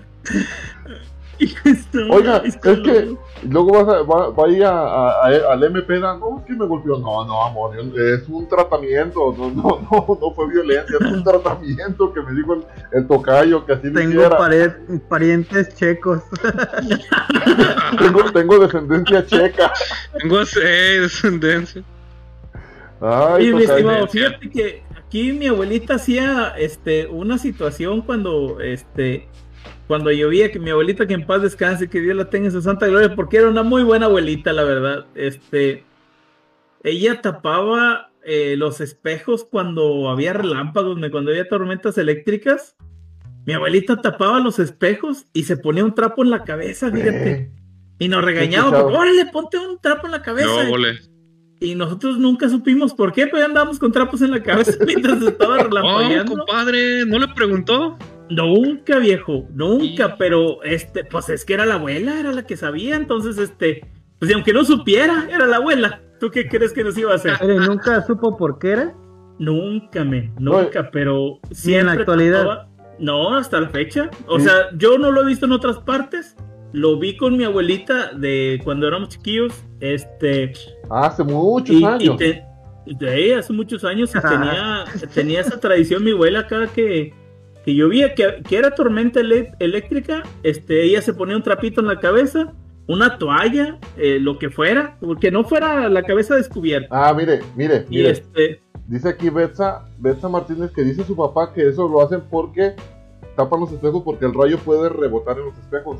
No, 1.92 2.14
Oiga, 2.14 2.36
es 2.44 2.56
que 2.56 3.16
luego 3.48 3.72
vas 3.84 3.88
a, 3.96 4.02
va, 4.02 4.30
va 4.30 4.46
a 4.46 4.48
ir 4.50 4.64
a, 4.64 4.70
a- 4.70 5.26
a- 5.26 5.52
al 5.52 5.64
MP, 5.64 5.98
da, 5.98 6.16
no, 6.16 6.38
es 6.40 6.44
que 6.46 6.52
me 6.54 6.66
golpeó. 6.66 6.98
No, 6.98 7.24
no, 7.24 7.44
amor, 7.44 7.76
es 7.78 8.28
un 8.28 8.48
tratamiento, 8.48 9.34
no, 9.36 9.50
no, 9.50 9.62
no, 9.90 10.18
no 10.20 10.30
fue 10.34 10.48
violencia, 10.48 10.96
es 11.00 11.06
un 11.12 11.24
tratamiento 11.24 12.12
que 12.12 12.20
me 12.22 12.32
dijo 12.32 12.54
el, 12.54 12.64
el 12.92 13.06
tocayo 13.06 13.64
que 13.66 13.72
así 13.72 13.92
Tengo 13.92 14.28
pared- 14.30 14.72
parientes 15.08 15.74
checos. 15.74 16.22
Tengo, 17.98 18.32
tengo 18.32 18.58
descendencia 18.58 19.24
checa. 19.26 19.72
Tengo 20.18 20.40
eh, 20.62 20.98
descendencia. 21.00 21.82
Ay, 23.00 23.46
Sí, 23.46 23.52
mi 23.54 23.62
estimado, 23.64 24.06
fíjate 24.06 24.50
que 24.50 24.82
aquí 24.96 25.32
mi 25.32 25.48
abuelita 25.48 25.94
hacía 25.94 26.54
este 26.56 27.06
una 27.08 27.36
situación 27.38 28.02
cuando 28.02 28.60
este 28.60 29.28
cuando 29.88 30.10
llovía, 30.10 30.50
que 30.52 30.58
mi 30.58 30.70
abuelita 30.70 31.06
que 31.06 31.14
en 31.14 31.26
paz 31.26 31.42
descanse, 31.42 31.88
que 31.88 32.00
Dios 32.00 32.16
la 32.16 32.30
tenga 32.30 32.46
en 32.46 32.52
su 32.52 32.62
santa 32.62 32.86
gloria, 32.86 33.14
porque 33.14 33.36
era 33.38 33.48
una 33.48 33.62
muy 33.62 33.82
buena 33.82 34.06
abuelita, 34.06 34.52
la 34.52 34.64
verdad. 34.64 35.06
Este 35.14 35.84
ella 36.84 37.20
tapaba 37.20 38.10
eh, 38.24 38.56
los 38.56 38.80
espejos 38.80 39.44
cuando 39.44 40.08
había 40.10 40.32
relámpagos, 40.32 40.98
me- 40.98 41.10
cuando 41.10 41.30
había 41.30 41.48
tormentas 41.48 41.98
eléctricas. 41.98 42.76
Mi 43.46 43.52
abuelita 43.54 44.00
tapaba 44.00 44.38
los 44.40 44.58
espejos 44.60 45.26
y 45.32 45.44
se 45.44 45.56
ponía 45.56 45.84
un 45.84 45.94
trapo 45.94 46.22
en 46.22 46.30
la 46.30 46.44
cabeza, 46.44 46.90
fíjate. 46.90 47.30
Eh, 47.32 47.50
Y 47.98 48.08
nos 48.08 48.24
regañaba, 48.24 48.70
porque, 48.82 48.96
órale, 48.96 49.26
ponte 49.26 49.58
un 49.58 49.78
trapo 49.80 50.06
en 50.06 50.12
la 50.12 50.22
cabeza. 50.22 50.64
No, 50.64 50.70
vole. 50.70 50.98
Y 51.60 51.74
nosotros 51.76 52.18
nunca 52.18 52.48
supimos 52.48 52.92
por 52.94 53.12
qué, 53.12 53.26
pero 53.26 53.38
ya 53.38 53.44
andábamos 53.44 53.78
con 53.78 53.92
trapos 53.92 54.22
en 54.22 54.32
la 54.32 54.42
cabeza 54.42 54.72
mientras 54.86 55.20
estaba 55.22 55.54
Oh, 55.54 55.62
relampagueando. 55.64 56.36
compadre, 56.36 57.04
¿no 57.06 57.18
le 57.20 57.28
preguntó? 57.28 57.96
Nunca, 58.34 58.98
viejo, 58.98 59.46
nunca, 59.52 60.16
pero 60.16 60.62
este, 60.62 61.04
pues 61.04 61.28
es 61.28 61.44
que 61.44 61.54
era 61.54 61.66
la 61.66 61.74
abuela, 61.74 62.18
era 62.18 62.32
la 62.32 62.44
que 62.46 62.56
sabía, 62.56 62.96
entonces 62.96 63.38
este, 63.38 63.86
pues 64.18 64.30
y 64.30 64.34
aunque 64.34 64.52
no 64.52 64.64
supiera, 64.64 65.26
era 65.30 65.46
la 65.46 65.56
abuela. 65.56 66.00
¿Tú 66.20 66.30
qué 66.30 66.48
crees 66.48 66.72
que 66.72 66.84
nos 66.84 66.96
iba 66.96 67.12
a 67.12 67.16
hacer? 67.16 67.34
Pero 67.40 67.58
nunca 67.60 68.00
supo 68.06 68.36
por 68.36 68.58
qué 68.58 68.70
era. 68.72 68.94
Nunca, 69.38 70.04
me, 70.04 70.32
nunca, 70.38 70.90
pero 70.92 71.40
Ni 71.42 71.48
en 71.50 71.54
siempre 71.56 71.84
la 71.84 71.92
actualidad. 72.00 72.68
No, 73.00 73.34
hasta 73.36 73.60
la 73.60 73.68
fecha. 73.70 74.08
O 74.28 74.38
Sí. 74.38 74.44
sea, 74.46 74.70
yo 74.76 74.98
no 74.98 75.10
lo 75.10 75.22
he 75.22 75.26
visto 75.26 75.46
en 75.46 75.52
otras 75.52 75.78
partes. 75.78 76.36
Lo 76.72 76.98
vi 76.98 77.16
con 77.16 77.36
mi 77.36 77.42
abuelita 77.44 78.12
de 78.12 78.60
cuando 78.62 78.86
éramos 78.86 79.08
chiquillos. 79.08 79.52
Este, 79.80 80.52
Hace 80.88 81.24
muchos 81.24 81.74
y, 81.74 81.80
y 81.80 81.84
años. 81.84 82.16
te- 82.18 82.44
de 82.86 83.34
hace 83.36 83.52
muchos 83.52 83.84
años 83.84 84.10
y 84.14 84.20
tenía, 84.28 84.84
tenía 85.14 85.40
esa 85.40 85.58
tradición 85.58 86.04
mi 86.04 86.12
abuela 86.12 86.46
cada 86.46 86.68
que, 86.68 87.12
que 87.64 87.74
llovía, 87.74 88.14
que, 88.14 88.42
que 88.48 88.56
era 88.56 88.74
tormenta 88.74 89.20
elé- 89.20 89.54
eléctrica, 89.58 90.22
este, 90.42 90.82
ella 90.84 91.00
se 91.02 91.14
ponía 91.14 91.36
un 91.36 91.42
trapito 91.42 91.80
en 91.80 91.86
la 91.88 92.00
cabeza, 92.00 92.52
una 92.88 93.18
toalla, 93.18 93.78
eh, 93.96 94.18
lo 94.20 94.38
que 94.38 94.50
fuera, 94.50 94.96
que 95.20 95.30
no 95.30 95.44
fuera 95.44 95.88
la 95.88 96.02
cabeza 96.02 96.34
descubierta. 96.36 96.88
Ah, 96.90 97.14
mire, 97.14 97.40
mire, 97.56 97.84
Y 97.88 97.96
mire. 97.98 98.10
este, 98.10 98.60
Dice 98.88 99.08
aquí 99.08 99.30
Betsa, 99.30 99.86
Betsa 99.98 100.28
Martínez 100.28 100.72
que 100.72 100.82
dice 100.82 101.04
su 101.04 101.16
papá 101.16 101.52
que 101.54 101.68
eso 101.68 101.88
lo 101.88 102.02
hacen 102.02 102.20
porque 102.30 102.74
tapan 103.36 103.60
los 103.60 103.72
espejos 103.72 104.02
porque 104.04 104.26
el 104.26 104.34
rayo 104.34 104.58
puede 104.58 104.88
rebotar 104.88 105.38
en 105.38 105.44
los 105.46 105.56
espejos. 105.58 105.98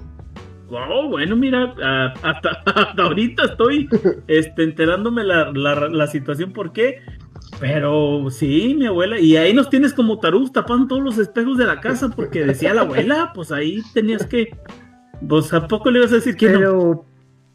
wow, 0.69 1.09
bueno, 1.09 1.37
mira, 1.37 1.75
hasta, 2.23 2.51
hasta 2.67 3.03
ahorita 3.03 3.45
estoy 3.45 3.89
este, 4.27 4.65
enterándome 4.65 5.23
la, 5.25 5.53
la, 5.53 5.89
la 5.89 6.07
situación 6.09 6.53
por 6.53 6.73
qué. 6.73 6.99
Pero 7.61 8.29
sí, 8.31 8.75
mi 8.79 8.87
abuela, 8.87 9.19
y 9.21 9.37
ahí 9.37 9.53
nos 9.55 9.71
tienes 9.71 9.93
como 9.93 10.19
tarús 10.19 10.53
tapando 10.53 10.89
todos 10.89 11.03
los 11.03 11.19
espejos 11.19 11.57
de 11.59 11.67
la 11.67 11.81
casa 11.81 12.09
porque 12.09 12.45
decía 12.45 12.75
la 12.75 12.81
abuela, 12.83 13.31
pues 13.35 13.53
ahí 13.53 13.83
tenías 13.95 14.27
que, 14.27 14.57
pues 15.29 15.53
a 15.53 15.69
poco 15.69 15.91
le 15.91 16.01
ibas 16.01 16.13
a 16.13 16.17
decir 16.17 16.37
que 16.37 16.49
no. 16.51 16.59
Pero, 16.59 17.05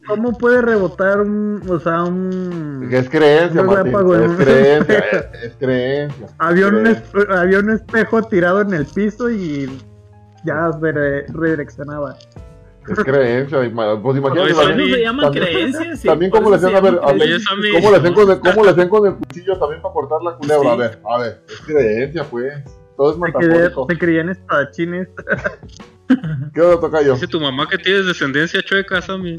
¿cómo 0.08 0.38
puede 0.38 0.62
rebotar 0.62 1.20
un, 1.20 1.62
o 1.68 1.80
sea, 1.80 2.04
un... 2.04 2.88
Es 2.90 3.10
creencia, 3.10 3.60
Un 3.62 3.68
Martín. 3.68 3.94
Es 4.24 4.32
creencia, 4.38 4.98
es, 5.00 5.44
es 5.44 5.56
creencia. 5.60 6.28
Había 6.38 6.68
un, 6.68 6.88
había 7.30 7.60
un 7.60 7.72
espejo 7.72 8.24
tirado 8.24 8.62
en 8.62 8.74
el 8.74 8.86
piso 8.86 9.30
y 9.30 9.70
ya 10.46 10.72
se 10.80 10.92
re- 10.94 11.26
redireccionaba. 11.28 12.16
Es 12.88 13.00
creencia. 13.04 13.60
Pues 14.02 14.18
imagínate. 14.18 14.52
Eso 14.52 14.62
también, 14.62 14.92
se 14.94 15.02
llaman 15.02 15.26
también- 15.26 15.46
creencias. 15.46 16.00
sí, 16.02 16.08
también 16.08 16.32
cómo 16.32 16.50
le 16.52 16.60
se 16.60 16.68
a 16.68 16.80
ver, 16.80 17.00
a 17.02 17.14
ver. 17.14 17.42
¿cómo 17.74 17.92
le 17.92 17.98
hacían 17.98 18.14
con 18.14 18.32
el, 18.32 18.40
cómo 18.40 18.64
le 18.64 18.72
hacían 18.72 18.90
con 18.90 19.08
el 19.08 19.16
cuchillo 19.16 19.58
también 19.58 19.82
para 19.82 19.94
cortar 19.94 20.22
la 20.22 20.36
culebra? 20.36 20.62
Sí. 20.62 20.68
A 20.68 20.76
ver, 20.76 21.00
a 21.10 21.18
ver, 21.20 21.42
es 21.48 21.62
creencia, 21.62 22.24
pues. 22.24 22.54
Todo 22.96 23.12
es 23.12 23.18
metafórico. 23.18 23.86
se 23.90 23.98
creían 23.98 24.30
espadachines. 24.30 25.08
¿Qué 26.54 26.62
onda, 26.62 26.80
tocayo? 26.80 27.14
Dice 27.14 27.28
tu 27.28 27.40
mamá 27.40 27.68
que 27.70 27.78
tienes 27.78 28.06
descendencia 28.06 28.62
chueca, 28.64 29.02
Sammy. 29.02 29.36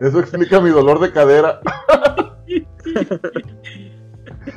Eso 0.00 0.20
explica 0.20 0.60
mi 0.60 0.70
dolor 0.70 1.00
de 1.00 1.10
cadera. 1.12 1.60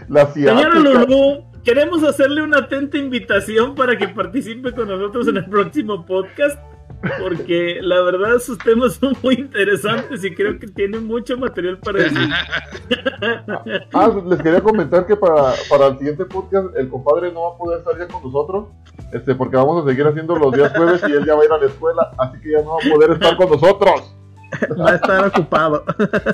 La 0.07 0.31
Señora 0.31 0.71
ciática. 0.71 0.79
Lulú, 0.79 1.45
queremos 1.63 2.03
hacerle 2.03 2.43
una 2.43 2.59
atenta 2.59 2.97
invitación 2.97 3.75
para 3.75 3.97
que 3.97 4.07
participe 4.07 4.73
con 4.73 4.87
nosotros 4.87 5.27
en 5.27 5.37
el 5.37 5.45
próximo 5.45 6.05
podcast. 6.05 6.59
porque 7.21 7.79
la 7.81 8.01
verdad 8.01 8.39
sus 8.39 8.57
temas 8.57 8.93
son 8.93 9.13
muy 9.21 9.35
interesantes 9.35 10.23
y 10.23 10.33
creo 10.33 10.57
que 10.57 10.67
tienen 10.67 11.05
mucho 11.05 11.37
material 11.37 11.77
para 11.79 12.03
decir. 12.03 12.29
ah, 13.93 14.21
les 14.25 14.41
quería 14.41 14.61
comentar 14.61 15.05
que 15.05 15.15
para, 15.15 15.53
para 15.69 15.87
el 15.87 15.97
siguiente 15.97 16.25
podcast 16.25 16.75
el 16.77 16.89
compadre 16.89 17.31
no 17.31 17.43
va 17.43 17.55
a 17.55 17.57
poder 17.57 17.79
estar 17.79 17.97
ya 17.97 18.07
con 18.07 18.23
nosotros, 18.23 18.69
este, 19.11 19.35
porque 19.35 19.57
vamos 19.57 19.83
a 19.83 19.89
seguir 19.89 20.05
haciendo 20.07 20.35
los 20.37 20.53
días 20.53 20.71
jueves 20.75 21.03
y 21.07 21.11
él 21.11 21.25
ya 21.25 21.35
va 21.35 21.41
a 21.41 21.45
ir 21.45 21.51
a 21.51 21.57
la 21.57 21.65
escuela, 21.65 22.11
así 22.17 22.39
que 22.39 22.51
ya 22.51 22.61
no 22.61 22.71
va 22.71 22.77
a 22.77 22.93
poder 22.93 23.11
estar 23.11 23.35
con 23.35 23.49
nosotros. 23.49 24.15
Va 24.79 24.91
a 24.91 24.95
estar 24.95 25.27
ocupado. 25.27 25.83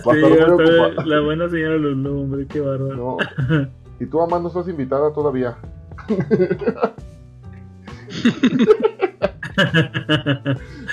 Sí, 0.03 1.05
la 1.05 1.21
buena 1.21 1.49
señora 1.49 1.77
Lulu, 1.77 2.21
hombre, 2.21 2.47
qué 2.47 2.59
bárbaro. 2.59 2.95
No. 2.95 3.69
Y 3.99 4.05
tú, 4.05 4.17
mamá, 4.17 4.39
no 4.39 4.47
estás 4.47 4.67
invitada 4.67 5.11
todavía. 5.13 5.57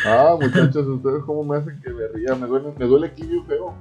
ah, 0.07 0.37
muchachos, 0.41 0.87
ustedes 0.87 1.23
cómo 1.25 1.45
me 1.45 1.59
hacen 1.59 1.81
que 1.81 1.91
me 1.91 2.09
ría. 2.09 2.35
Me 2.35 2.47
duele, 2.47 2.73
me 2.77 2.87
duele 2.87 3.07
aquí 3.07 3.27
bien 3.27 3.47
feo. 3.47 3.75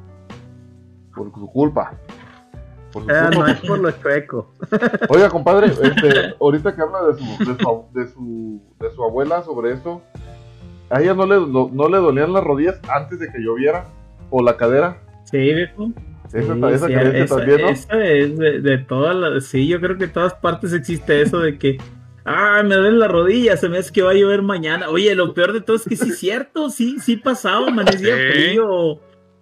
Por 1.15 1.33
su 1.33 1.51
culpa. 1.51 1.93
Por 2.91 3.03
su 3.03 3.09
ah, 3.11 3.29
no 3.33 3.47
es 3.47 3.59
por 3.61 3.79
lo 3.79 3.91
chueco. 3.91 4.53
Oiga, 5.09 5.29
compadre, 5.29 5.67
este, 5.67 6.35
ahorita 6.39 6.75
que 6.75 6.81
habla 6.81 7.07
de 7.07 7.15
su, 7.15 7.23
de 7.45 7.57
su, 7.57 7.85
de 7.93 8.07
su, 8.07 8.61
de 8.79 8.91
su 8.91 9.03
abuela 9.03 9.41
sobre 9.43 9.73
esto, 9.73 10.01
¿a 10.89 11.01
ella 11.01 11.13
no 11.13 11.25
le, 11.25 11.35
no, 11.47 11.89
le 11.89 11.97
dolían 11.97 12.31
las 12.31 12.43
rodillas 12.43 12.79
antes 12.89 13.19
de 13.19 13.31
que 13.31 13.39
lloviera? 13.39 13.85
¿O 14.29 14.43
la 14.43 14.55
cadera? 14.55 14.97
Sí, 15.23 15.37
viejo. 15.37 15.89
Esa, 16.33 16.39
esa, 16.39 16.87
también, 16.87 17.61
¿no? 17.61 17.69
esa 17.69 18.05
es 18.05 18.37
de, 18.37 18.59
de 18.61 18.77
todas 18.79 19.15
las. 19.15 19.45
Sí, 19.45 19.67
yo 19.67 19.79
creo 19.79 19.97
que 19.97 20.05
en 20.05 20.13
todas 20.13 20.33
partes 20.35 20.73
existe 20.73 21.21
eso 21.21 21.39
de 21.39 21.57
que 21.57 21.77
Ah, 22.27 22.63
me 22.65 22.75
duele 22.75 22.97
la 22.97 23.07
rodilla, 23.07 23.55
se 23.55 23.69
me 23.69 23.77
hace 23.77 23.93
que 23.93 24.01
va 24.01 24.09
a 24.09 24.15
llover 24.15 24.41
mañana. 24.41 24.89
Oye, 24.89 25.13
lo 25.13 25.35
peor 25.35 25.53
de 25.53 25.61
todo 25.61 25.75
es 25.75 25.83
que 25.83 25.95
sí 25.95 26.09
es 26.09 26.17
cierto, 26.17 26.71
sí, 26.71 26.97
sí 26.99 27.17
pasaba, 27.17 27.67
amanecía 27.67 28.15
frío 28.15 28.67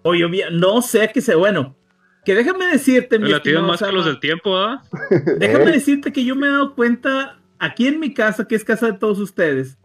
o, 0.03 0.13
llovía. 0.13 0.49
No 0.49 0.81
sé 0.81 1.09
qué 1.13 1.21
sé, 1.21 1.33
bueno, 1.33 1.77
que 2.25 2.35
déjame 2.35 2.67
decirte, 2.67 3.19
mi 3.19 3.31
más 3.31 3.81
que 3.81 3.91
los 3.93 4.05
del 4.05 4.19
tiempo, 4.19 4.57
¿ah? 4.57 4.83
Déjame 5.39 5.71
decirte 5.71 6.11
que 6.11 6.25
yo 6.25 6.35
me 6.35 6.47
he 6.47 6.51
dado 6.51 6.75
cuenta 6.75 7.39
aquí 7.57 7.87
en 7.87 8.01
mi 8.01 8.13
casa, 8.13 8.45
que 8.49 8.55
es 8.55 8.65
casa 8.65 8.87
de 8.87 8.97
todos 8.97 9.19
ustedes, 9.19 9.77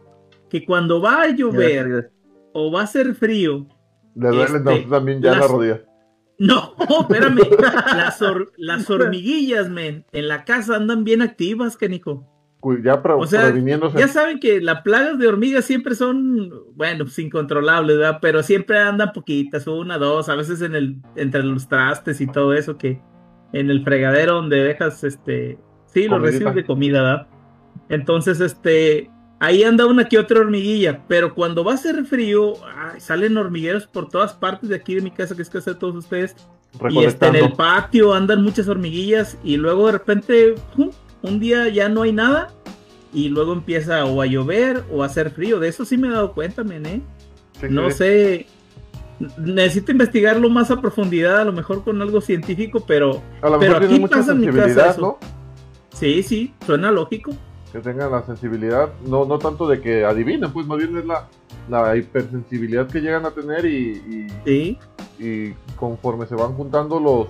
que 0.49 0.65
cuando 0.65 1.01
va 1.01 1.21
a 1.21 1.29
llover 1.29 2.11
o 2.51 2.69
va 2.69 2.81
a 2.81 2.87
ser 2.87 3.15
frío. 3.15 3.65
Le 4.13 4.27
duele 4.27 4.43
este, 4.43 4.87
también 4.89 5.21
ya 5.21 5.37
la 5.37 5.47
rodilla. 5.47 5.81
No, 6.39 6.73
espérame. 7.01 7.41
las, 7.95 8.23
las 8.57 8.89
hormiguillas, 8.89 9.69
men, 9.69 10.05
en 10.11 10.27
la 10.27 10.45
casa 10.45 10.75
andan 10.75 11.03
bien 11.03 11.21
activas, 11.21 11.77
canico 11.77 12.25
ya 12.83 12.95
o 12.95 13.25
sea, 13.25 13.53
Ya 13.95 14.07
saben 14.09 14.39
que 14.39 14.59
las 14.59 14.81
plagas 14.81 15.17
de 15.17 15.27
hormigas 15.27 15.63
siempre 15.63 15.95
son, 15.95 16.51
bueno, 16.75 17.05
pues 17.05 17.17
incontrolables, 17.19 17.97
¿verdad? 17.97 18.19
Pero 18.21 18.43
siempre 18.43 18.79
andan 18.79 19.13
poquitas, 19.13 19.65
una, 19.67 19.97
dos, 19.97 20.27
a 20.27 20.35
veces 20.35 20.61
en 20.61 20.75
el, 20.75 20.97
entre 21.15 21.41
los 21.43 21.69
trastes 21.69 22.19
y 22.19 22.27
todo 22.27 22.53
eso, 22.53 22.77
que 22.77 23.01
en 23.53 23.69
el 23.69 23.83
fregadero 23.83 24.35
donde 24.35 24.57
dejas, 24.57 25.05
este, 25.05 25.57
sí, 25.85 26.09
los 26.09 26.21
residuos 26.21 26.53
de 26.53 26.65
comida, 26.65 27.01
¿verdad? 27.01 27.27
Entonces, 27.87 28.41
este, 28.41 29.09
ahí 29.39 29.63
anda 29.63 29.85
una 29.85 30.07
que 30.07 30.19
otra 30.19 30.39
hormiguilla, 30.39 31.01
pero 31.07 31.33
cuando 31.33 31.63
va 31.63 31.73
a 31.73 31.77
ser 31.77 32.05
frío, 32.05 32.53
salen 32.97 33.37
hormigueros 33.37 33.87
por 33.87 34.09
todas 34.09 34.33
partes 34.33 34.69
de 34.69 34.75
aquí 34.75 34.95
de 34.95 35.01
mi 35.01 35.11
casa, 35.11 35.35
que 35.35 35.41
es 35.41 35.49
casa 35.49 35.71
de 35.71 35.79
todos 35.79 35.95
ustedes. 35.95 36.35
Y 36.91 37.03
este, 37.03 37.27
en 37.27 37.35
el 37.35 37.53
patio 37.53 38.13
andan 38.13 38.43
muchas 38.43 38.67
hormiguillas 38.67 39.37
y 39.43 39.57
luego 39.57 39.87
de 39.87 39.93
repente, 39.93 40.55
un 41.21 41.39
día 41.39 41.67
ya 41.69 41.89
no 41.89 42.03
hay 42.03 42.11
nada 42.11 42.53
y 43.11 43.29
luego 43.29 43.53
empieza 43.53 44.05
o 44.05 44.21
a 44.21 44.25
llover 44.27 44.83
o 44.91 45.01
a 45.01 45.07
hacer 45.07 45.31
frío. 45.31 45.59
De 45.59 45.67
eso 45.67 45.85
sí 45.85 45.97
me 45.97 46.09
he 46.09 46.11
dado 46.11 46.33
cuenta, 46.33 46.63
men, 46.63 46.85
¿eh? 46.85 47.01
no 47.69 47.89
sé. 47.89 48.45
Necesito 49.37 49.91
investigarlo 49.91 50.49
más 50.49 50.71
a 50.71 50.79
profundidad, 50.79 51.41
a 51.41 51.43
lo 51.43 51.51
mejor 51.51 51.83
con 51.83 52.01
algo 52.01 52.21
científico, 52.21 52.85
pero, 52.87 53.21
a 53.41 53.49
lo 53.49 53.57
mejor 53.57 53.83
aquí 53.83 53.99
pasa 53.99 54.31
en 54.31 54.39
mi 54.39 54.47
casa 54.47 54.95
¿no? 54.97 55.17
Sí, 55.93 56.23
sí, 56.23 56.53
suena 56.65 56.89
lógico. 56.89 57.33
Que 57.71 57.79
tengan 57.79 58.11
la 58.11 58.23
sensibilidad, 58.23 58.89
no, 59.05 59.25
no 59.25 59.37
tanto 59.37 59.67
de 59.67 59.79
que 59.79 60.03
adivinen, 60.03 60.51
pues 60.51 60.65
más 60.65 60.79
bien 60.79 60.97
es 60.97 61.05
la, 61.05 61.27
la 61.69 61.95
hipersensibilidad 61.95 62.87
que 62.87 62.99
llegan 62.99 63.25
a 63.25 63.31
tener 63.31 63.65
y, 63.65 64.27
y, 64.45 64.77
y 65.23 65.53
conforme 65.75 66.25
se 66.25 66.33
van 66.33 66.53
juntando 66.53 66.99
los, 66.99 67.27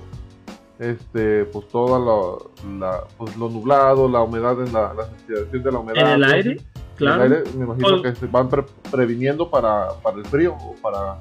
este, 0.80 1.44
pues 1.46 1.68
toda 1.68 2.00
la, 2.00 3.04
pues 3.18 3.36
lo 3.36 3.50
nublado, 3.50 4.08
la 4.08 4.22
humedad 4.22 4.66
en 4.66 4.74
la, 4.74 4.94
la 4.94 5.06
sensibilización 5.10 5.64
de 5.64 5.72
la 5.72 5.80
humedad. 5.80 6.14
En 6.14 6.24
el 6.24 6.24
aire, 6.24 6.62
claro. 6.96 7.44
me 7.58 7.66
imagino 7.66 8.02
que 8.02 8.16
se 8.16 8.28
van 8.28 8.50
previniendo 8.90 9.50
para, 9.50 9.90
para 10.02 10.18
el 10.18 10.26
frío 10.26 10.54
o 10.54 10.76
para 10.82 11.20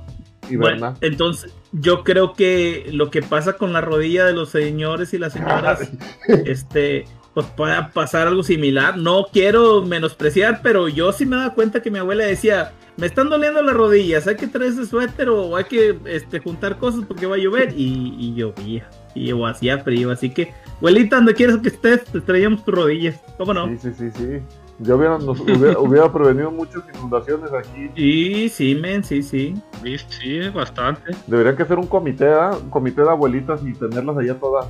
hibernar. 0.49 0.95
entonces, 1.01 1.53
yo 1.73 2.05
creo 2.05 2.35
que 2.35 2.89
lo 2.93 3.11
que 3.11 3.20
pasa 3.20 3.55
con 3.55 3.73
la 3.73 3.81
rodilla 3.81 4.24
de 4.24 4.32
los 4.32 4.51
señores 4.51 5.12
y 5.12 5.19
las 5.19 5.32
señoras, 5.32 5.90
este, 6.28 7.07
pues 7.34 7.46
pueda 7.46 7.90
pasar 7.90 8.26
algo 8.26 8.42
similar. 8.42 8.96
No 8.96 9.26
quiero 9.32 9.82
menospreciar, 9.82 10.60
pero 10.62 10.88
yo 10.88 11.12
sí 11.12 11.26
me 11.26 11.36
he 11.36 11.38
dado 11.40 11.55
cuenta 11.55 11.82
que 11.82 11.90
mi 11.90 11.98
abuela 11.98 12.24
decía, 12.24 12.72
me 12.96 13.06
están 13.06 13.28
doliendo 13.28 13.62
las 13.62 13.76
rodillas, 13.76 14.26
hay 14.26 14.36
que 14.36 14.48
traer 14.48 14.72
ese 14.72 14.86
suéter 14.86 15.28
o 15.28 15.55
hay 15.56 15.64
que 15.64 15.98
este, 16.06 16.40
juntar 16.40 16.78
cosas 16.78 17.05
porque 17.06 17.26
va 17.26 17.36
a 17.36 17.38
llover. 17.38 17.72
Y, 17.76 18.14
y 18.18 18.34
llovía 18.34 18.88
y 19.14 19.32
o 19.32 19.46
hacía 19.46 19.78
frío. 19.78 20.10
Así 20.10 20.30
que, 20.30 20.52
abuelita, 20.78 21.16
donde 21.16 21.34
quieres 21.34 21.59
que 21.59 21.68
estés, 21.68 22.05
te 22.05 22.20
traíamos 22.20 22.64
tus 22.64 22.74
rodillas. 22.74 23.20
¿Cómo 23.36 23.52
no? 23.55 23.68
Sí, 23.68 23.78
sí, 23.78 23.92
sí, 23.96 24.10
sí. 24.10 24.42
Yo 24.80 24.96
hubiera, 24.96 25.18
nos 25.18 25.40
hubiera, 25.40 26.12
prevenido 26.12 26.50
muchas 26.52 26.82
inundaciones 26.94 27.52
aquí. 27.52 27.90
Sí, 27.96 28.48
sí, 28.48 28.74
men, 28.76 29.02
sí, 29.02 29.22
sí. 29.22 29.55
Sí, 29.82 29.98
sí, 30.09 30.48
bastante. 30.50 31.16
Deberían 31.26 31.56
que 31.56 31.64
hacer 31.64 31.78
un 31.78 31.86
comité, 31.86 32.28
¿ah? 32.28 32.52
un 32.62 32.70
comité 32.70 33.02
de 33.02 33.10
abuelitas 33.10 33.60
y 33.64 33.72
tenerlas 33.72 34.16
allá 34.16 34.38
todas. 34.38 34.66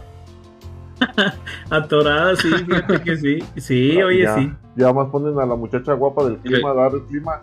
Atoradas, 1.70 2.38
sí, 2.40 2.50
fíjate 2.50 3.02
que 3.02 3.16
sí. 3.16 3.38
Sí, 3.56 4.02
oye, 4.02 4.26
sí. 4.34 4.52
Ya 4.76 4.92
más 4.92 5.08
ponen 5.08 5.38
a 5.38 5.46
la 5.46 5.54
muchacha 5.54 5.92
guapa 5.94 6.24
del 6.24 6.38
clima 6.38 6.70
a 6.70 6.74
dar 6.74 6.94
el 6.94 7.02
clima, 7.02 7.42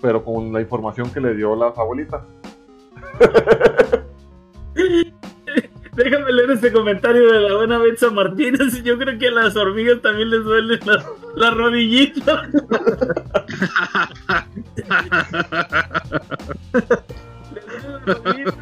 pero 0.00 0.24
con 0.24 0.52
la 0.52 0.60
información 0.60 1.10
que 1.10 1.20
le 1.20 1.34
dio 1.34 1.56
las 1.56 1.76
abuelitas. 1.78 2.22
Déjame 5.96 6.32
leer 6.32 6.50
este 6.50 6.72
comentario 6.72 7.32
de 7.32 7.40
la 7.48 7.54
buena 7.54 7.78
Betsa 7.78 8.10
Martínez. 8.10 8.82
Yo 8.82 8.98
creo 8.98 9.16
que 9.16 9.28
a 9.28 9.30
las 9.30 9.54
hormigas 9.54 10.02
también 10.02 10.28
les 10.28 10.42
duelen 10.42 10.80
las, 10.84 11.06
las 11.36 11.54
rodillitas. 11.54 12.48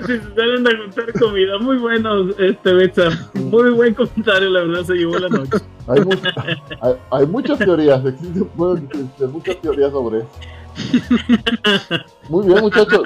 Si 0.07 0.19
se 0.19 0.35
salen 0.35 0.67
a 0.67 0.71
juntar 0.77 1.13
comida. 1.19 1.59
Muy 1.59 1.79
bueno, 1.79 2.31
este 2.39 2.73
Betsa. 2.73 3.31
Muy 3.35 3.71
buen 3.71 3.95
comentario, 3.95 4.51
la 4.51 4.61
verdad, 4.61 4.85
se 4.85 4.95
llevó 4.95 5.19
la 5.19 5.29
noche. 5.29 5.59
Hay, 5.89 6.01
hay, 7.11 7.27
muchas 7.27 7.59
teorías, 7.59 8.05
existen, 8.05 8.49
muchas 9.33 9.61
teorías 9.61 9.91
sobre 9.91 10.19
eso. 10.19 10.29
Muy 12.29 12.47
bien, 12.47 12.61
muchachos. 12.61 13.03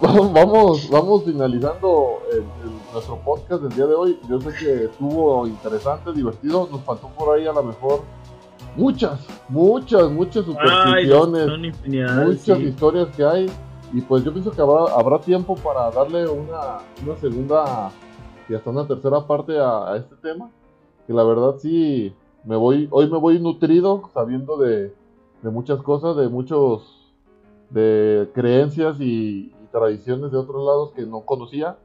Vamos, 0.00 0.88
vamos 0.90 1.24
finalizando 1.24 2.22
nuestro 2.92 3.18
podcast 3.18 3.62
del 3.62 3.74
día 3.74 3.86
de 3.86 3.94
hoy. 3.94 4.18
Yo 4.28 4.40
sé 4.40 4.50
que 4.58 4.84
estuvo 4.84 5.46
interesante, 5.46 6.12
divertido. 6.12 6.68
Nos 6.70 6.82
faltó 6.82 7.08
por 7.08 7.36
ahí 7.36 7.46
a 7.46 7.52
lo 7.52 7.62
mejor 7.62 8.02
muchas, 8.76 9.20
muchas, 9.48 10.10
muchas 10.10 10.44
supersticiones, 10.44 11.48
muchas 11.86 12.60
historias 12.60 13.08
que 13.16 13.24
hay. 13.24 13.50
Y 13.92 14.00
pues 14.00 14.24
yo 14.24 14.32
pienso 14.32 14.50
que 14.50 14.60
habrá, 14.62 14.94
habrá 14.94 15.20
tiempo 15.20 15.54
para 15.56 15.90
darle 15.90 16.26
una, 16.28 16.78
una 17.04 17.16
segunda 17.16 17.90
y 18.48 18.54
hasta 18.54 18.70
una 18.70 18.86
tercera 18.86 19.26
parte 19.26 19.58
a, 19.58 19.92
a 19.92 19.96
este 19.96 20.16
tema. 20.16 20.50
Que 21.06 21.12
la 21.12 21.24
verdad 21.24 21.56
sí, 21.58 22.14
me 22.44 22.56
voy, 22.56 22.88
hoy 22.90 23.10
me 23.10 23.18
voy 23.18 23.38
nutrido 23.38 24.10
sabiendo 24.14 24.56
de, 24.56 24.94
de 25.42 25.50
muchas 25.50 25.82
cosas, 25.82 26.16
de 26.16 26.28
muchos 26.28 27.12
de 27.70 28.30
creencias 28.34 29.00
y, 29.00 29.52
tradiciones 29.72 30.30
de 30.30 30.36
otros 30.36 30.66
lados 30.66 30.92
que 30.92 31.06
no 31.06 31.22
conocía. 31.22 31.78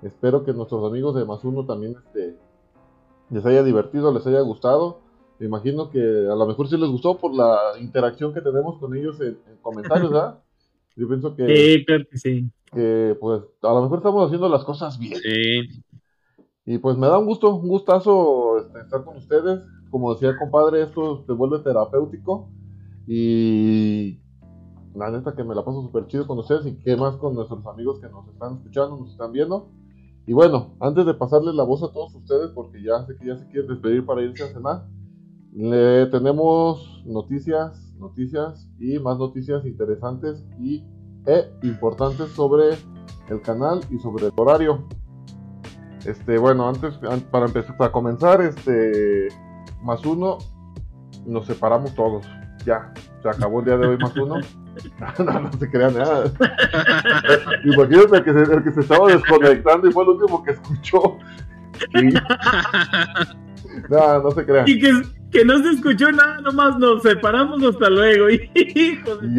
Espero 0.00 0.42
que 0.42 0.54
nuestros 0.54 0.82
amigos 0.90 1.14
de 1.14 1.26
Más 1.26 1.44
Uno 1.44 1.66
también 1.66 1.94
este, 1.94 2.34
les 3.28 3.44
haya 3.44 3.62
divertido, 3.62 4.10
les 4.10 4.26
haya 4.26 4.40
gustado. 4.40 5.00
Me 5.38 5.44
imagino 5.44 5.90
que 5.90 5.98
a 6.00 6.34
lo 6.34 6.46
mejor 6.46 6.66
sí 6.66 6.78
les 6.78 6.88
gustó 6.88 7.18
por 7.18 7.34
la 7.34 7.58
interacción 7.78 8.32
que 8.32 8.40
tenemos 8.40 8.78
con 8.78 8.96
ellos 8.96 9.20
en, 9.20 9.38
comentarios, 9.60 10.10
¿verdad? 10.10 10.38
Yo 10.96 11.08
pienso 11.08 11.36
que, 11.36 11.46
sí, 11.46 11.84
claro 11.84 12.04
que 12.10 12.18
sí. 12.18 12.50
Que 12.72 13.16
pues 13.20 13.42
a 13.62 13.72
lo 13.72 13.82
mejor 13.82 13.98
estamos 13.98 14.26
haciendo 14.26 14.48
las 14.48 14.64
cosas 14.64 14.98
bien. 14.98 15.16
Sí. 15.16 15.82
Y 16.64 16.78
pues 16.78 16.96
me 16.96 17.06
da 17.06 17.18
un 17.18 17.26
gusto, 17.26 17.54
un 17.54 17.68
gustazo 17.68 18.58
este, 18.58 18.80
estar 18.80 19.04
con 19.04 19.16
ustedes. 19.16 19.60
Como 19.90 20.12
decía 20.12 20.30
el 20.30 20.38
compadre, 20.38 20.82
esto 20.82 21.24
se 21.24 21.32
vuelve 21.32 21.60
terapéutico. 21.60 22.50
Y 23.06 24.18
la 24.96 25.10
neta 25.10 25.34
que 25.36 25.44
me 25.44 25.54
la 25.54 25.64
paso 25.64 25.82
súper 25.82 26.06
chido 26.06 26.26
con 26.26 26.38
ustedes 26.38 26.66
y 26.66 26.76
qué 26.78 26.96
más 26.96 27.16
con 27.16 27.34
nuestros 27.34 27.64
amigos 27.66 28.00
que 28.00 28.08
nos 28.08 28.26
están 28.28 28.56
escuchando, 28.56 28.96
nos 28.96 29.10
están 29.10 29.32
viendo. 29.32 29.68
Y 30.26 30.32
bueno, 30.32 30.74
antes 30.80 31.06
de 31.06 31.14
pasarles 31.14 31.54
la 31.54 31.62
voz 31.62 31.82
a 31.84 31.92
todos 31.92 32.14
ustedes, 32.14 32.50
porque 32.50 32.82
ya 32.82 33.06
sé 33.06 33.16
que 33.16 33.26
ya 33.26 33.36
se 33.36 33.46
quieren 33.46 33.68
despedir 33.68 34.04
para 34.04 34.22
irse 34.22 34.42
a 34.42 34.48
cenar, 34.48 34.86
Le 35.56 36.04
tenemos 36.06 37.02
noticias, 37.06 37.94
noticias 37.98 38.68
y 38.78 38.98
más 38.98 39.16
noticias 39.16 39.64
interesantes 39.64 40.44
y 40.60 40.84
e 41.26 41.50
importantes 41.62 42.28
sobre 42.32 42.76
el 43.30 43.40
canal 43.40 43.80
y 43.90 43.98
sobre 43.98 44.26
el 44.26 44.32
horario. 44.36 44.86
Este, 46.04 46.36
bueno, 46.36 46.68
antes 46.68 46.98
para 47.30 47.46
empezar, 47.46 47.74
para 47.78 47.90
comenzar, 47.90 48.42
este 48.42 49.28
más 49.82 50.04
uno, 50.04 50.36
nos 51.24 51.46
separamos 51.46 51.94
todos. 51.94 52.26
Ya, 52.66 52.92
se 53.22 53.28
acabó 53.30 53.60
el 53.60 53.64
día 53.64 53.78
de 53.78 53.86
hoy 53.86 53.96
más 53.96 54.14
uno. 54.14 54.34
no, 55.24 55.40
no 55.40 55.52
se 55.54 55.70
crean 55.70 55.94
nada. 55.94 56.30
Imagínate 57.64 58.24
que 58.24 58.30
el 58.30 58.62
que 58.62 58.72
se 58.72 58.80
estaba 58.80 59.08
desconectando 59.08 59.88
y 59.88 59.92
fue 59.92 60.02
el 60.02 60.10
último 60.10 60.42
que 60.42 60.50
escuchó. 60.50 61.16
No, 63.90 64.22
no 64.22 64.30
se 64.30 64.44
crean. 64.44 64.68
Y 64.68 64.78
que, 64.80 65.02
que, 65.30 65.44
no 65.44 65.62
se 65.62 65.70
escuchó 65.70 66.10
nada, 66.12 66.40
nomás 66.40 66.78
nos 66.78 67.02
separamos 67.02 67.62
hasta 67.62 67.90
luego. 67.90 68.30
y 68.30 68.40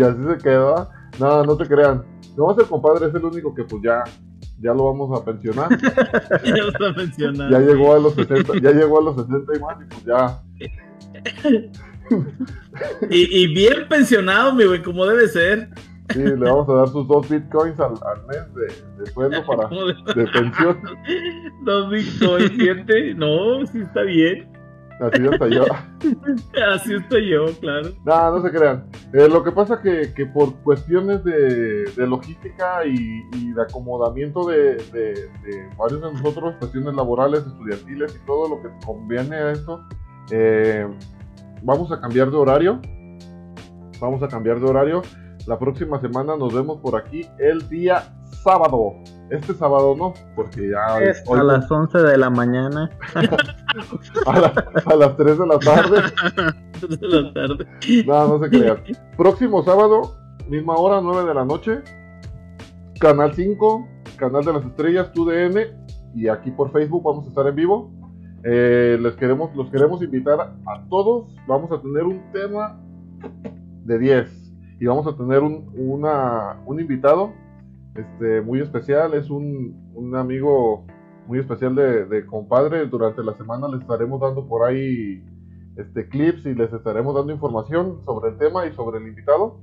así 0.01 0.23
se 0.29 0.37
quedó. 0.43 0.89
No, 1.19 1.43
no 1.43 1.55
se 1.57 1.67
crean. 1.67 2.03
No, 2.37 2.55
el 2.57 2.65
compadre 2.67 3.07
es 3.07 3.15
el 3.15 3.25
único 3.25 3.53
que 3.53 3.63
pues 3.63 3.81
ya, 3.83 4.03
ya 4.59 4.73
lo 4.73 4.85
vamos 4.85 5.19
a 5.19 5.25
pensionar. 5.25 5.69
ya 6.43 7.49
Ya 7.49 7.59
llegó 7.59 7.95
a 7.95 7.99
los 7.99 8.13
60, 8.13 8.53
ya 8.61 8.71
llegó 8.71 8.99
a 8.99 9.03
los 9.03 9.15
60 9.15 9.55
y 9.55 9.59
más 9.59 9.77
y 9.81 9.85
pues 9.85 10.05
ya. 10.05 10.41
y, 13.09 13.53
bien 13.53 13.87
pensionado, 13.89 14.53
mi 14.53 14.65
güey, 14.65 14.83
como 14.83 15.05
debe 15.05 15.27
ser. 15.27 15.69
Sí, 16.09 16.19
le 16.19 16.35
vamos 16.35 16.69
a 16.69 16.73
dar 16.73 16.87
sus 16.87 17.07
dos 17.07 17.29
bitcoins 17.29 17.79
al, 17.79 17.93
mes 18.27 18.53
de, 18.55 19.03
de 19.03 19.11
sueldo 19.11 19.45
para 19.45 19.67
de 20.15 20.27
pensión. 20.27 20.77
Dos 21.63 21.89
bitcoins, 21.89 22.51
siete. 22.57 23.13
No, 23.15 23.65
sí 23.65 23.81
está 23.81 24.01
bien. 24.03 24.57
Así 24.99 25.23
estoy 25.31 25.55
yo. 25.55 25.65
Así 26.73 26.93
estoy 26.95 27.29
yo, 27.29 27.45
claro. 27.59 27.89
No, 28.03 28.31
no 28.31 28.41
se 28.41 28.51
crean. 28.51 28.85
Eh, 29.13 29.27
lo 29.29 29.43
que 29.43 29.51
pasa 29.51 29.79
que, 29.81 30.13
que 30.13 30.25
por 30.25 30.55
cuestiones 30.63 31.23
de, 31.23 31.85
de 31.85 32.07
logística 32.07 32.83
y, 32.85 33.21
y, 33.33 33.53
de 33.53 33.61
acomodamiento 33.61 34.47
de, 34.47 34.77
de, 34.91 35.29
varios 35.77 36.01
de 36.01 36.13
nosotros, 36.13 36.55
cuestiones 36.57 36.95
laborales, 36.95 37.45
estudiantiles 37.45 38.15
y 38.15 38.25
todo 38.25 38.49
lo 38.49 38.61
que 38.61 38.69
conviene 38.85 39.35
a 39.35 39.51
esto, 39.51 39.85
eh, 40.31 40.87
vamos 41.61 41.91
a 41.91 42.01
cambiar 42.01 42.31
de 42.31 42.37
horario. 42.37 42.81
Vamos 43.99 44.23
a 44.23 44.27
cambiar 44.27 44.59
de 44.59 44.65
horario. 44.65 45.01
La 45.47 45.57
próxima 45.57 45.99
semana 46.01 46.35
nos 46.35 46.53
vemos 46.53 46.81
por 46.81 46.97
aquí 46.97 47.25
el 47.39 47.69
día 47.69 48.13
sábado. 48.43 48.95
Este 49.29 49.53
sábado 49.53 49.95
no, 49.95 50.13
porque 50.35 50.71
ya... 50.71 51.01
Es 51.01 51.23
a 51.29 51.41
las 51.41 51.71
11 51.71 51.99
de 51.99 52.17
la 52.17 52.29
mañana. 52.29 52.89
a, 54.25 54.95
las 54.97 55.15
3 55.15 55.37
de 55.39 55.47
la 55.47 55.59
tarde. 55.59 56.01
No, 58.05 58.27
no 58.27 58.43
se 58.43 58.49
crean. 58.49 58.83
Próximo 59.15 59.63
sábado, 59.63 60.17
misma 60.49 60.75
hora, 60.75 60.99
9 60.99 61.25
de 61.25 61.33
la 61.33 61.45
noche. 61.45 61.79
Canal 62.99 63.33
5, 63.33 63.87
Canal 64.17 64.43
de 64.43 64.51
las 64.51 64.65
Estrellas, 64.65 65.13
TUDN. 65.13 65.59
Y 66.13 66.27
aquí 66.27 66.51
por 66.51 66.73
Facebook 66.73 67.03
vamos 67.05 67.25
a 67.25 67.29
estar 67.29 67.47
en 67.47 67.55
vivo. 67.55 67.89
Eh, 68.43 68.97
les 69.01 69.15
queremos, 69.15 69.55
los 69.55 69.71
queremos 69.71 70.03
invitar 70.03 70.41
a 70.41 70.83
todos. 70.89 71.33
Vamos 71.47 71.71
a 71.71 71.81
tener 71.81 72.03
un 72.03 72.21
tema 72.33 72.77
de 73.85 73.97
10 73.97 74.46
y 74.79 74.85
vamos 74.85 75.07
a 75.07 75.15
tener 75.15 75.41
un, 75.41 75.71
una, 75.75 76.61
un 76.65 76.79
invitado 76.79 77.33
este, 77.95 78.41
muy 78.41 78.61
especial. 78.61 79.13
Es 79.13 79.29
un, 79.29 79.91
un 79.93 80.15
amigo 80.15 80.85
muy 81.27 81.39
especial 81.39 81.75
de, 81.75 82.05
de, 82.05 82.25
compadre. 82.25 82.85
Durante 82.87 83.23
la 83.23 83.33
semana 83.35 83.67
les 83.67 83.81
estaremos 83.81 84.21
dando 84.21 84.47
por 84.47 84.67
ahí 84.67 85.23
este, 85.77 86.07
clips 86.07 86.45
y 86.45 86.53
les 86.53 86.71
estaremos 86.71 87.15
dando 87.15 87.33
información 87.33 88.01
sobre 88.05 88.31
el 88.31 88.37
tema 88.37 88.65
y 88.67 88.73
sobre 88.73 88.99
el 88.99 89.07
invitado. 89.07 89.59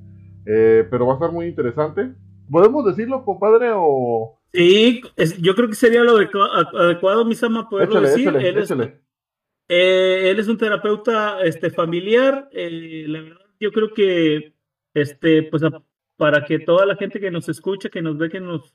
Eh, 0.47 0.86
pero 0.91 1.07
va 1.07 1.12
a 1.12 1.16
estar 1.16 1.32
muy 1.32 1.47
interesante. 1.47 2.12
¿Podemos 2.51 2.85
decirlo, 2.85 3.24
compadre, 3.24 3.70
o...? 3.74 4.39
Sí, 4.53 5.03
yo 5.41 5.55
creo 5.57 5.69
que 5.69 5.74
sería 5.74 6.05
lo 6.05 6.16
adecuado, 6.16 7.24
Misama, 7.24 7.69
poderlo 7.69 8.01
decir. 8.01 8.28
él, 8.28 8.59
Es, 8.59 8.70
eh, 8.70 10.31
él 10.31 10.39
es 10.39 10.47
un 10.47 10.59
terapeuta 10.59 11.41
este, 11.43 11.70
familiar. 11.70 12.49
Eh, 12.53 13.05
la 13.09 13.23
verdad, 13.23 13.47
yo 13.59 13.73
creo 13.73 13.93
que, 13.95 14.53
este, 14.95 15.43
pues, 15.45 15.62
para 16.16 16.45
que 16.45 16.59
toda 16.61 16.87
la 16.87 16.97
gente 16.97 17.21
que 17.21 17.31
nos 17.31 17.49
escucha, 17.49 17.89
que 17.89 18.03
nos 18.03 18.16
ve, 18.16 18.31
que 18.31 18.41
nos 18.41 18.75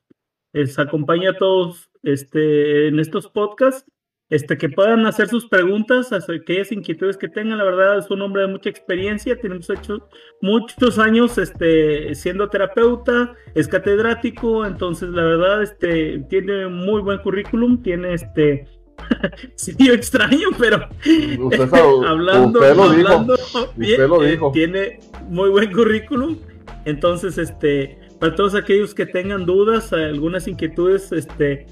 acompaña 0.77 1.31
a 1.31 1.37
todos 1.37 1.89
este, 2.03 2.87
en 2.87 2.99
estos 2.99 3.27
podcasts, 3.27 3.89
este, 4.29 4.57
que 4.57 4.69
puedan 4.69 5.05
hacer 5.07 5.27
sus 5.27 5.47
preguntas, 5.47 6.11
aquellas 6.11 6.71
inquietudes 6.71 7.17
que 7.17 7.27
tengan. 7.27 7.57
La 7.57 7.63
verdad, 7.63 7.97
es 7.97 8.11
un 8.11 8.21
hombre 8.21 8.43
de 8.43 8.47
mucha 8.49 8.69
experiencia, 8.69 9.39
tenemos 9.39 9.69
hecho 9.69 10.07
muchos 10.41 10.99
años 10.99 11.37
este, 11.37 12.13
siendo 12.13 12.47
terapeuta, 12.49 13.33
es 13.55 13.67
catedrático, 13.67 14.65
entonces 14.65 15.09
la 15.09 15.23
verdad 15.23 15.63
este, 15.63 16.19
tiene 16.29 16.67
muy 16.67 17.01
buen 17.01 17.19
currículum, 17.19 17.81
tiene 17.81 18.13
este... 18.13 18.67
sí, 19.55 19.75
extraño, 19.91 20.49
pero 20.57 20.87
hablando, 22.05 22.63
hablando 22.63 23.37
bien, 23.75 24.01
eh, 24.23 24.39
tiene 24.53 24.99
muy 25.27 25.49
buen 25.49 25.71
currículum. 25.71 26.37
Entonces, 26.85 27.37
este, 27.37 27.99
para 28.19 28.35
todos 28.35 28.55
aquellos 28.55 28.93
que 28.93 29.05
tengan 29.05 29.45
dudas, 29.45 29.93
algunas 29.93 30.47
inquietudes, 30.47 31.11
este, 31.11 31.65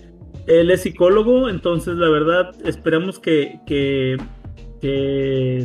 él 0.47 0.71
es 0.71 0.81
psicólogo, 0.81 1.49
entonces 1.49 1.95
la 1.95 2.09
verdad 2.09 2.51
esperamos 2.65 3.19
que, 3.19 3.59
que, 3.65 4.17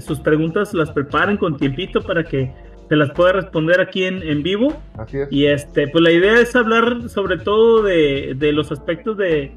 sus 0.04 0.20
preguntas 0.20 0.74
las 0.74 0.90
preparen 0.90 1.36
con 1.36 1.56
tiempito 1.56 2.02
para 2.02 2.24
que 2.24 2.52
se 2.88 2.96
las 2.96 3.10
pueda 3.10 3.32
responder 3.32 3.80
aquí 3.80 4.04
en, 4.04 4.22
en 4.22 4.42
vivo. 4.42 4.74
Así 4.98 5.18
es. 5.18 5.28
Y 5.30 5.46
este, 5.46 5.86
pues 5.88 6.02
la 6.02 6.10
idea 6.10 6.40
es 6.40 6.56
hablar 6.56 7.08
sobre 7.08 7.38
todo 7.38 7.82
de, 7.82 8.34
de 8.36 8.52
los 8.52 8.72
aspectos 8.72 9.16
de, 9.18 9.52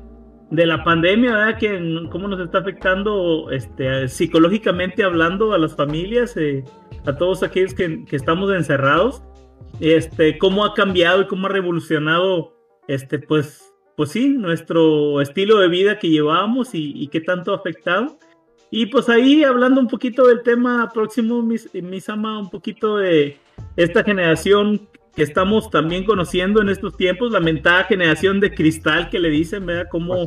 de 0.51 0.65
la 0.65 0.83
pandemia, 0.83 1.35
¿verdad? 1.35 2.09
Cómo 2.11 2.27
nos 2.27 2.39
está 2.39 2.59
afectando 2.59 3.49
este, 3.51 4.07
psicológicamente 4.07 5.03
hablando 5.03 5.53
a 5.53 5.57
las 5.57 5.75
familias, 5.75 6.37
eh, 6.37 6.63
a 7.05 7.15
todos 7.15 7.43
aquellos 7.43 7.73
que, 7.73 8.05
que, 8.05 8.15
estamos 8.15 8.51
encerrados, 8.51 9.23
este, 9.79 10.37
cómo 10.37 10.65
ha 10.65 10.73
cambiado 10.73 11.21
y 11.21 11.27
cómo 11.27 11.47
ha 11.47 11.49
revolucionado, 11.49 12.53
este, 12.87 13.19
pues, 13.19 13.73
pues 13.95 14.11
sí, 14.11 14.29
nuestro 14.29 15.21
estilo 15.21 15.59
de 15.59 15.67
vida 15.67 15.99
que 15.99 16.09
llevábamos 16.09 16.69
y, 16.73 17.07
qué 17.07 17.21
tanto 17.21 17.53
ha 17.53 17.57
afectado. 17.57 18.17
Y 18.71 18.87
pues 18.87 19.09
ahí 19.09 19.43
hablando 19.43 19.79
un 19.79 19.87
poquito 19.87 20.27
del 20.27 20.43
tema 20.43 20.89
próximo, 20.93 21.41
mis, 21.41 21.73
mis 21.73 22.09
ama, 22.09 22.39
un 22.39 22.49
poquito 22.49 22.97
de 22.97 23.37
esta 23.77 24.03
generación 24.03 24.89
que 25.15 25.23
estamos 25.23 25.69
también 25.69 26.03
conociendo 26.03 26.61
en 26.61 26.69
estos 26.69 26.97
tiempos, 26.97 27.31
la 27.31 27.39
mentada 27.39 27.85
generación 27.85 28.39
de 28.39 28.53
cristal 28.53 29.09
que 29.09 29.19
le 29.19 29.29
dicen, 29.29 29.65
¿verdad? 29.65 29.87
Cómo, 29.89 30.25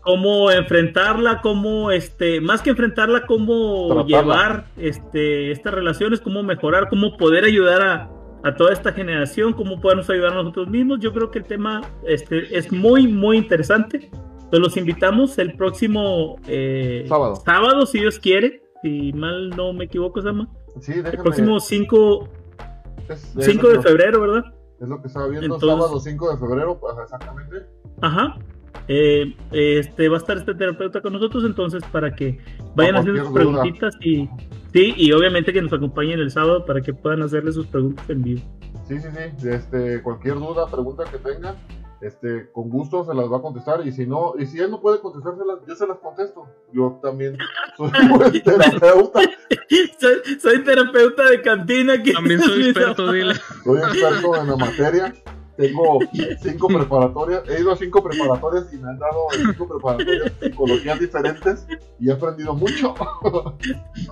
cómo 0.00 0.50
enfrentarla, 0.50 1.40
cómo, 1.42 1.90
este, 1.90 2.40
más 2.40 2.62
que 2.62 2.70
enfrentarla, 2.70 3.26
cómo 3.26 4.06
llevar 4.06 4.66
este, 4.78 5.50
estas 5.50 5.74
relaciones, 5.74 6.20
cómo 6.20 6.42
mejorar, 6.42 6.88
cómo 6.88 7.16
poder 7.16 7.44
ayudar 7.44 7.82
a, 7.82 8.10
a 8.42 8.54
toda 8.56 8.72
esta 8.72 8.92
generación, 8.92 9.52
cómo 9.52 9.80
podemos 9.80 10.08
ayudar 10.08 10.32
a 10.32 10.36
nosotros 10.36 10.68
mismos. 10.68 11.00
Yo 11.00 11.12
creo 11.12 11.30
que 11.30 11.40
el 11.40 11.44
tema 11.44 11.82
este, 12.06 12.56
es 12.56 12.72
muy, 12.72 13.06
muy 13.06 13.36
interesante. 13.36 14.10
Entonces 14.12 14.60
los 14.60 14.76
invitamos 14.76 15.38
el 15.38 15.54
próximo 15.56 16.36
eh, 16.46 17.04
sábado. 17.08 17.36
sábado, 17.36 17.84
si 17.86 17.98
Dios 17.98 18.18
quiere. 18.18 18.62
Si 18.82 19.12
mal 19.12 19.50
no 19.50 19.72
me 19.72 19.86
equivoco, 19.86 20.22
Sama. 20.22 20.48
Sí, 20.80 20.92
el 20.92 21.18
próximo 21.18 21.58
5 21.58 22.28
de 23.08 23.82
febrero, 23.82 24.20
¿verdad? 24.20 24.44
Es 24.80 24.88
lo 24.88 25.00
que 25.00 25.08
estaba 25.08 25.28
viendo, 25.28 25.58
sábado 25.58 25.98
5 25.98 26.30
de 26.32 26.38
febrero, 26.38 26.78
pues, 26.78 26.94
exactamente. 27.02 27.66
Ajá. 28.00 28.36
Eh, 28.88 29.34
este 29.50 30.08
va 30.08 30.16
a 30.16 30.18
estar 30.18 30.36
este 30.36 30.54
terapeuta 30.54 31.00
con 31.00 31.12
nosotros, 31.12 31.44
entonces 31.44 31.82
para 31.90 32.14
que 32.14 32.38
vayan 32.74 32.96
haciendo 32.96 33.24
sus 33.24 33.32
preguntitas 33.32 33.96
y 34.00 34.28
sí, 34.72 34.94
y 34.96 35.12
obviamente 35.12 35.52
que 35.52 35.62
nos 35.62 35.72
acompañen 35.72 36.20
el 36.20 36.30
sábado 36.30 36.64
para 36.64 36.80
que 36.80 36.92
puedan 36.92 37.22
hacerle 37.22 37.52
sus 37.52 37.66
preguntas 37.66 38.08
en 38.10 38.22
vivo. 38.22 38.42
Sí, 38.86 39.00
sí, 39.00 39.08
sí. 39.38 39.48
Este, 39.48 40.02
cualquier 40.02 40.34
duda, 40.34 40.70
pregunta 40.70 41.04
que 41.04 41.18
tengan, 41.18 41.56
este, 42.00 42.50
con 42.52 42.68
gusto 42.68 43.04
se 43.04 43.14
las 43.14 43.30
va 43.30 43.38
a 43.38 43.42
contestar 43.42 43.86
y 43.86 43.92
si 43.92 44.06
no, 44.06 44.34
y 44.38 44.46
si 44.46 44.58
él 44.58 44.70
no 44.70 44.80
puede 44.80 45.00
contestárselas, 45.00 45.58
yo 45.66 45.74
se 45.74 45.86
las 45.86 45.98
contesto. 45.98 46.46
Yo 46.72 46.98
también 47.02 47.38
soy 47.76 47.90
terapeuta. 48.44 49.20
soy, 50.40 50.64
terapeuta 50.64 51.30
de 51.30 51.42
cantina. 51.42 51.94
También 52.12 52.40
soy 52.40 52.68
experto, 52.68 53.12
dile. 53.12 53.34
Soy 53.64 53.78
experto 53.78 54.36
en 54.36 54.46
la 54.48 54.56
materia 54.56 55.14
tengo 55.56 55.98
cinco 56.42 56.68
preparatorias, 56.68 57.42
he 57.48 57.60
ido 57.60 57.72
a 57.72 57.76
cinco 57.76 58.02
preparatorias 58.02 58.72
y 58.72 58.76
me 58.78 58.90
han 58.90 58.98
dado 58.98 59.26
cinco 59.34 59.68
preparatorias 59.68 60.32
psicologías 60.40 61.00
diferentes 61.00 61.66
y 61.98 62.08
he 62.08 62.12
aprendido 62.12 62.54
mucho. 62.54 62.94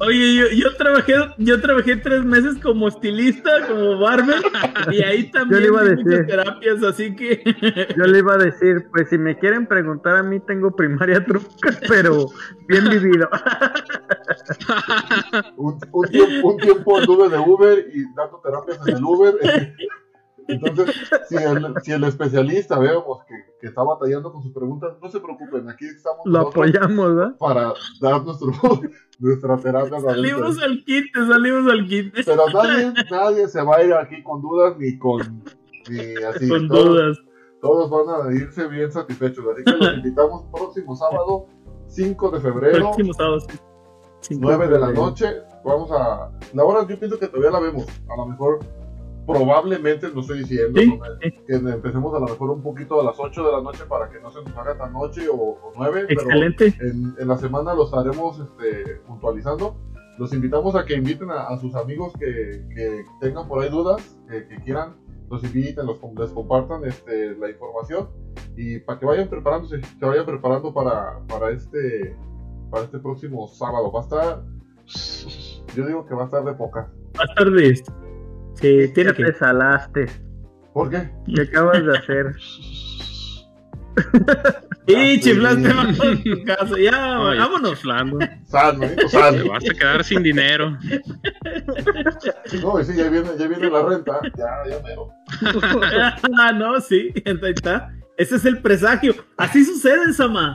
Oye, 0.01 0.35
yo, 0.35 0.47
yo 0.49 0.77
trabajé, 0.77 1.15
yo 1.39 1.61
trabajé 1.61 1.97
tres 1.97 2.25
meses 2.25 2.57
como 2.63 2.89
estilista, 2.89 3.67
como 3.67 3.99
barber, 3.99 4.43
y 4.91 5.03
ahí 5.03 5.31
también 5.31 5.61
Yo 5.63 5.67
le 5.67 5.67
iba 5.69 5.81
a 5.81 5.85
decir. 5.85 6.27
terapias, 6.27 6.83
así 6.83 7.15
que 7.15 7.43
Yo 7.97 8.05
le 8.05 8.19
iba 8.19 8.35
a 8.35 8.39
decir, 8.39 8.87
pues 8.93 9.09
si 9.11 9.19
me 9.19 9.39
quieren 9.39 9.67
preguntar 9.67 10.17
a 10.17 10.23
mí, 10.23 10.41
tengo 10.41 10.75
primaria 10.75 11.25
truca, 11.25 11.47
pero 11.89 12.27
bien 12.69 12.89
vivido. 12.89 13.29
Un, 15.57 15.79
un 15.93 16.09
tiempo, 16.09 16.53
un 16.53 16.57
tiempo 16.59 16.99
anduve 16.99 17.29
de 17.29 17.39
Uber 17.39 17.87
y 17.93 18.05
dando 18.15 18.41
terapias 18.43 18.79
en 18.87 18.97
el 18.97 19.05
Uber. 19.05 19.35
Entonces, 20.49 20.95
si 21.29 21.37
el, 21.37 21.75
si 21.83 21.93
el 21.93 22.05
especialista 22.05 22.79
vemos 22.79 23.25
que, 23.25 23.35
que 23.61 23.67
está 23.69 23.83
batallando 23.83 24.33
con 24.33 24.43
sus 24.43 24.53
preguntas, 24.53 24.95
no 25.01 25.09
se 25.09 25.21
preocupen, 25.21 25.69
aquí 25.69 25.87
estamos 25.87 26.21
Lo 26.25 26.49
apoyamos, 26.49 27.15
¿verdad? 27.15 27.37
para 27.39 27.73
dar 28.01 28.23
nuestro, 28.25 28.53
nuestra 29.19 29.57
terapia. 29.57 30.01
salimos 30.01 30.63
al 30.63 30.85
quite, 30.85 31.27
salimos 31.27 31.73
al 31.73 31.87
quite. 31.87 32.25
Pero 32.25 32.47
nadie, 32.53 32.93
nadie 33.11 33.49
se 33.49 33.63
va 33.63 33.77
a 33.77 33.83
ir 33.85 33.95
aquí 33.95 34.23
con 34.23 34.43
dudas 34.43 34.77
ni 34.79 34.99
con 34.99 35.43
ni 35.89 36.23
así. 36.25 36.49
Con 36.49 36.69
todos, 36.69 36.85
dudas. 36.85 37.19
todos 37.61 37.91
van 37.91 38.29
a 38.29 38.35
irse 38.35 38.67
bien 38.69 38.91
satisfechos. 38.91 39.45
Así 39.53 39.65
que 39.65 39.73
los 39.73 39.95
invitamos 39.97 40.45
próximo 40.53 40.97
sábado, 40.97 41.47
5 41.89 42.31
de 42.31 42.41
febrero, 42.41 42.79
Próximo 42.79 43.13
sábado, 43.15 43.41
sí. 43.41 43.59
Cinco 44.21 44.41
9 44.45 44.69
de 44.69 44.79
la 44.79 44.91
noche. 44.91 45.27
Vamos 45.65 45.91
a. 45.93 46.31
La 46.55 46.65
hora 46.65 46.87
yo 46.89 46.99
pienso 46.99 47.19
que 47.19 47.29
todavía 47.29 47.51
la 47.51 47.61
vemos. 47.61 47.87
A 48.09 48.17
lo 48.17 48.27
mejor, 48.27 48.61
probablemente, 49.27 50.09
no 50.13 50.21
estoy 50.21 50.41
diciendo, 50.41 50.81
Sí, 50.81 50.87
no 50.87 51.19
que 51.21 51.55
empecemos 51.55 52.15
a 52.15 52.21
lo 52.21 52.27
mejor 52.27 52.51
un 52.51 52.63
poquito 52.63 53.01
a 53.01 53.05
las 53.05 53.19
8 53.19 53.45
de 53.45 53.53
la 53.53 53.61
noche 53.61 53.85
para 53.89 54.11
que 54.11 54.21
no 54.21 54.31
se 54.31 54.43
nos 54.43 54.57
haga 54.57 54.77
tan 54.77 54.93
noche 54.93 55.29
o, 55.29 55.35
o 55.35 55.73
9. 55.77 56.07
Excelente. 56.09 56.75
Pero 56.77 56.91
en, 56.91 57.15
en 57.19 57.29
la 57.29 57.37
semana 57.37 57.75
lo 57.75 57.85
estaremos 57.85 58.41
este, 58.41 58.97
puntualizando. 59.07 59.77
Los 60.19 60.33
invitamos 60.33 60.77
a 60.77 60.85
que 60.85 60.95
inviten 60.95 61.31
a, 61.31 61.49
a 61.49 61.59
sus 61.59 61.75
amigos 61.75 62.13
que, 62.19 62.65
que 62.75 63.05
tengan 63.21 63.49
por 63.49 63.63
ahí 63.63 63.71
dudas, 63.71 64.17
que, 64.29 64.47
que 64.47 64.57
quieran, 64.63 64.95
los 65.29 65.43
inviten, 65.43 65.87
los, 65.87 65.99
les 66.17 66.31
compartan 66.31 66.85
este, 66.85 67.35
la 67.37 67.51
información 67.51 68.09
y 68.57 68.79
para 68.81 68.99
que 68.99 69.07
vayan 69.07 69.29
preparándose, 69.29 69.81
se 69.83 70.07
vayan 70.07 70.27
preparando 70.27 70.73
para, 70.73 71.19
para, 71.27 71.51
este, 71.51 72.17
para 72.71 72.85
este 72.85 72.99
próximo 72.99 73.49
sábado. 73.49 73.91
Va 73.91 74.01
a 74.01 74.03
estar, 74.05 74.43
yo 75.75 75.87
digo 75.87 76.07
que 76.07 76.15
va 76.15 76.23
a 76.23 76.27
estar 76.27 76.45
de 76.45 76.55
poca. 76.55 76.93
Más 77.17 77.35
tarde. 77.35 77.75
Sí, 78.65 78.93
tiene 78.95 79.11
Ya 79.11 79.17
que. 79.17 79.25
te 79.25 79.35
salaste. 79.35 80.07
¿Por 80.73 80.91
qué? 80.91 81.11
¿Qué 81.35 81.43
acabas 81.43 81.85
de 81.85 81.99
hacer? 81.99 82.35
Sí, 84.87 84.95
Ah, 84.97 85.17
chiflaste, 85.19 85.69
a 85.69 85.95
tu 86.23 86.45
casa. 86.45 86.79
Ya, 86.79 87.15
No, 87.15 87.33
ya 87.35 87.41
vámonos. 87.41 87.71
chiflando. 87.79 88.19
Sal, 88.47 88.77
manito, 88.77 88.97
Te 89.03 89.09
sal. 89.09 89.49
vas 89.49 89.65
a 89.65 89.73
quedar 89.73 90.05
sin 90.05 90.23
dinero. 90.23 90.77
No, 92.63 92.81
y 92.81 92.85
sí, 92.85 92.95
ya 92.95 93.09
viene, 93.09 93.31
ya 93.39 93.47
viene 93.47 93.71
la 93.71 93.83
renta. 93.83 94.21
Ya, 94.37 94.63
ya 94.69 94.83
mero. 94.83 95.09
ah, 96.39 96.53
no, 96.53 96.81
sí, 96.83 97.15
ahí 97.25 97.53
está. 97.55 97.95
Ese 98.19 98.37
es 98.37 98.45
el 98.45 98.59
presagio. 98.61 99.15
Así 99.39 99.65
sucede, 99.65 100.13
Sama. 100.13 100.55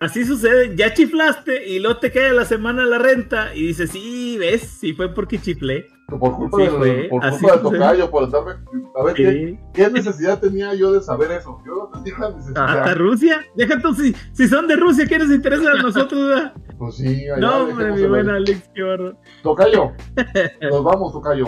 Así 0.00 0.24
sucede. 0.24 0.74
Ya 0.74 0.92
chiflaste 0.92 1.68
y 1.68 1.78
luego 1.78 2.00
te 2.00 2.10
queda 2.10 2.32
la 2.32 2.46
semana 2.46 2.84
la 2.84 2.98
renta 2.98 3.54
y 3.54 3.66
dices, 3.68 3.90
sí, 3.90 4.36
ves, 4.40 4.62
sí 4.62 4.92
fue 4.94 5.14
porque 5.14 5.38
chiflé. 5.40 5.86
Por 6.08 6.36
culpa, 6.36 6.56
Sí, 6.56 6.62
del, 6.62 6.70
fue. 6.72 7.06
por 7.10 7.24
Así 7.24 7.38
culpa 7.40 7.56
de. 7.56 7.62
Tocayo, 7.62 8.10
por 8.10 8.24
estarme. 8.24 8.52
A 8.98 9.04
ver, 9.04 9.14
¿qué, 9.14 9.30
Sí. 9.30 9.58
¿qué 9.74 9.90
necesidad 9.90 10.40
tenía 10.40 10.72
yo 10.74 10.92
de 10.92 11.02
saber 11.02 11.30
eso? 11.32 11.60
Yo 11.66 11.90
no 11.92 12.00
tenía 12.02 12.18
la 12.18 12.30
necesidad. 12.30 12.64
Hasta 12.78 12.94
Rusia. 12.94 13.44
Deja 13.54 13.78
tú, 13.80 13.92
si, 13.94 14.14
si 14.32 14.48
son 14.48 14.66
de 14.68 14.76
Rusia, 14.76 15.06
¿qué 15.06 15.18
nos 15.18 15.30
interesa 15.30 15.70
a 15.72 15.82
nosotros? 15.82 16.28
verdad? 16.28 16.54
Pues 16.78 16.96
sí, 16.96 17.28
allá 17.28 17.36
No, 17.36 17.56
hombre, 17.64 17.92
mi 17.92 18.06
buen. 18.06 18.30
Alex, 18.30 18.70
qué 18.74 18.82
barro. 18.82 19.16
Tocayo, 19.42 19.92
nos 20.62 20.82
vamos, 20.84 21.12
Tocayo. 21.12 21.46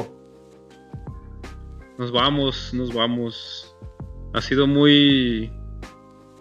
Nos 1.98 2.12
vamos, 2.12 2.72
nos 2.74 2.92
vamos. 2.94 3.76
Ha 4.34 4.40
sido 4.42 4.66
muy 4.66 5.50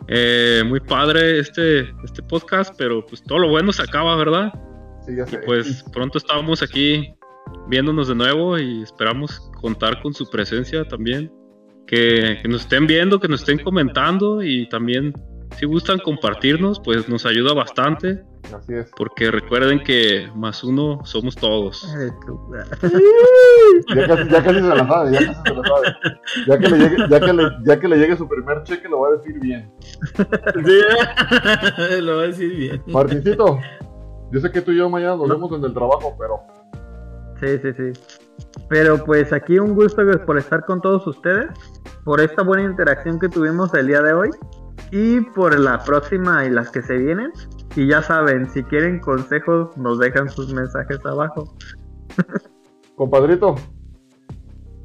eh, 0.07 0.61
muy 0.67 0.79
padre 0.81 1.39
este, 1.39 1.89
este 2.03 2.21
podcast, 2.23 2.73
pero 2.77 3.05
pues 3.05 3.23
todo 3.23 3.39
lo 3.39 3.49
bueno 3.49 3.71
se 3.71 3.81
acaba, 3.83 4.15
¿verdad? 4.15 4.51
Sí, 5.05 5.15
ya 5.15 5.23
Y 5.23 5.27
sé. 5.27 5.37
pues 5.45 5.83
pronto 5.93 6.17
estamos 6.17 6.61
aquí 6.61 7.13
viéndonos 7.67 8.07
de 8.07 8.15
nuevo 8.15 8.57
y 8.57 8.83
esperamos 8.83 9.51
contar 9.61 10.01
con 10.01 10.13
su 10.13 10.29
presencia 10.29 10.87
también. 10.87 11.31
Que, 11.87 12.37
que 12.41 12.47
nos 12.47 12.61
estén 12.61 12.85
viendo, 12.85 13.19
que 13.19 13.27
nos 13.27 13.41
estén 13.41 13.63
comentando 13.63 14.43
y 14.43 14.69
también 14.69 15.13
si 15.57 15.65
gustan 15.65 15.99
compartirnos, 15.99 16.79
pues 16.79 17.09
nos 17.09 17.25
ayuda 17.25 17.53
bastante. 17.53 18.23
Así 18.55 18.73
es. 18.73 18.89
Porque 18.95 19.29
recuerden 19.31 19.83
que 19.83 20.29
más 20.35 20.63
uno 20.63 21.01
somos 21.03 21.35
todos. 21.35 21.85
Ya 23.95 24.07
casi, 24.07 24.29
ya 24.29 24.43
casi 24.43 24.59
se 24.59 24.67
la 24.67 24.87
sabe, 24.87 25.11
ya 25.11 25.19
casi 25.19 25.41
se 25.45 25.55
la 25.55 25.63
sabe. 25.63 25.97
Ya 26.47 26.59
que, 26.59 26.69
le 26.69 26.77
llegue, 26.77 26.97
ya, 27.09 27.19
que 27.19 27.33
le, 27.33 27.43
ya 27.65 27.79
que 27.79 27.87
le 27.87 27.97
llegue 27.97 28.17
su 28.17 28.27
primer 28.27 28.63
cheque, 28.63 28.87
lo 28.87 29.01
va 29.01 29.09
a 29.09 29.11
decir 29.11 29.39
bien. 29.39 29.71
Sí, 30.65 32.01
lo 32.01 32.15
voy 32.15 32.23
a 32.23 32.27
decir 32.27 32.55
bien. 32.55 32.83
Martincito, 32.87 33.59
yo 34.31 34.39
sé 34.39 34.51
que 34.51 34.61
tú 34.61 34.71
y 34.71 34.77
yo 34.77 34.89
mañana 34.89 35.15
nos 35.15 35.27
vemos 35.27 35.51
en 35.51 35.63
el 35.63 35.73
trabajo, 35.73 36.15
pero 36.17 36.41
Sí, 37.39 37.57
sí, 37.61 37.73
sí. 37.73 38.01
Pero 38.69 39.03
pues 39.03 39.33
aquí 39.33 39.59
un 39.59 39.73
gusto 39.73 40.01
por 40.25 40.37
estar 40.37 40.65
con 40.65 40.81
todos 40.81 41.05
ustedes, 41.07 41.47
por 42.03 42.21
esta 42.21 42.43
buena 42.43 42.63
interacción 42.63 43.19
que 43.19 43.29
tuvimos 43.29 43.73
el 43.73 43.87
día 43.87 44.01
de 44.01 44.13
hoy 44.13 44.29
y 44.91 45.21
por 45.21 45.57
la 45.57 45.83
próxima 45.83 46.45
y 46.45 46.49
las 46.49 46.69
que 46.71 46.81
se 46.81 46.97
vienen. 46.97 47.31
Y 47.75 47.87
ya 47.87 48.01
saben, 48.01 48.49
si 48.49 48.63
quieren 48.63 48.99
consejos, 48.99 49.75
nos 49.77 49.99
dejan 49.99 50.29
sus 50.29 50.53
mensajes 50.53 50.99
abajo. 51.05 51.55
compadrito, 52.95 53.55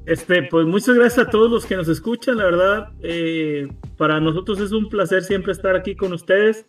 Este, 0.06 0.44
pues 0.50 0.66
muchas 0.66 0.94
gracias 0.94 1.26
a 1.26 1.30
todos 1.30 1.50
los 1.50 1.66
que 1.66 1.76
nos 1.76 1.88
escuchan, 1.88 2.36
la 2.36 2.44
verdad, 2.44 2.92
eh, 3.02 3.66
para 3.96 4.20
nosotros 4.20 4.60
es 4.60 4.70
un 4.70 4.88
placer 4.88 5.24
siempre 5.24 5.52
estar 5.52 5.74
aquí 5.74 5.96
con 5.96 6.12
ustedes. 6.12 6.66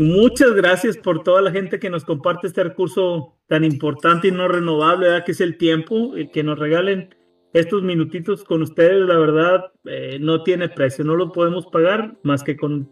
Muchas 0.00 0.52
gracias 0.52 0.96
por 0.96 1.24
toda 1.24 1.42
la 1.42 1.50
gente 1.50 1.80
que 1.80 1.90
nos 1.90 2.04
comparte 2.04 2.46
este 2.46 2.62
recurso 2.62 3.34
tan 3.48 3.64
importante 3.64 4.28
y 4.28 4.30
no 4.30 4.46
renovable, 4.46 5.08
¿verdad? 5.08 5.24
que 5.24 5.32
es 5.32 5.40
el 5.40 5.58
tiempo, 5.58 6.16
y 6.16 6.28
que 6.28 6.44
nos 6.44 6.56
regalen 6.56 7.16
estos 7.52 7.82
minutitos 7.82 8.44
con 8.44 8.62
ustedes, 8.62 9.08
la 9.08 9.18
verdad, 9.18 9.72
eh, 9.86 10.18
no 10.20 10.44
tiene 10.44 10.68
precio, 10.68 11.04
no 11.04 11.16
lo 11.16 11.32
podemos 11.32 11.66
pagar 11.66 12.16
más 12.22 12.44
que 12.44 12.56
con 12.56 12.88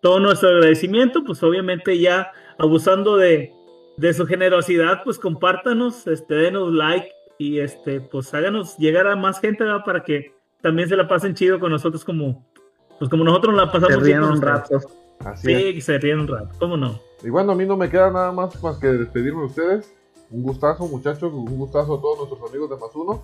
todo 0.00 0.18
nuestro 0.18 0.48
agradecimiento, 0.48 1.24
pues 1.24 1.42
obviamente 1.42 1.98
ya 1.98 2.32
abusando 2.56 3.18
de, 3.18 3.52
de 3.98 4.14
su 4.14 4.24
generosidad, 4.24 5.04
pues 5.04 5.18
compártanos, 5.18 6.06
este, 6.06 6.36
denos 6.36 6.72
like 6.72 7.10
y 7.36 7.58
este, 7.58 8.00
pues 8.00 8.32
háganos 8.32 8.78
llegar 8.78 9.06
a 9.08 9.14
más 9.14 9.40
gente 9.40 9.62
¿verdad? 9.62 9.84
para 9.84 10.02
que 10.04 10.32
también 10.62 10.88
se 10.88 10.96
la 10.96 11.06
pasen 11.06 11.34
chido 11.34 11.60
con 11.60 11.70
nosotros 11.70 12.02
como, 12.02 12.50
pues 12.98 13.10
como 13.10 13.24
nosotros 13.24 13.54
la 13.54 13.70
pasamos 13.70 13.98
Se 13.98 14.00
ríen 14.00 14.22
un 14.22 14.40
rato. 14.40 14.80
Así 15.24 15.52
es. 15.52 15.58
Sí, 15.62 15.74
que 15.74 15.80
se 15.80 15.98
ríen 15.98 16.20
un 16.20 16.28
rato, 16.28 16.50
¿cómo 16.58 16.76
no? 16.76 16.98
Y 17.22 17.30
bueno, 17.30 17.52
a 17.52 17.54
mí 17.54 17.64
no 17.66 17.76
me 17.76 17.88
queda 17.88 18.10
nada 18.10 18.32
más 18.32 18.62
más 18.62 18.78
que 18.78 18.88
despedirme 18.88 19.40
de 19.40 19.46
ustedes. 19.46 19.92
Un 20.30 20.42
gustazo, 20.42 20.86
muchachos, 20.88 21.32
un 21.32 21.56
gustazo 21.56 21.94
a 21.96 22.00
todos 22.00 22.18
nuestros 22.18 22.50
amigos 22.50 22.70
de 22.70 22.76
Más 22.76 22.94
Uno. 22.94 23.22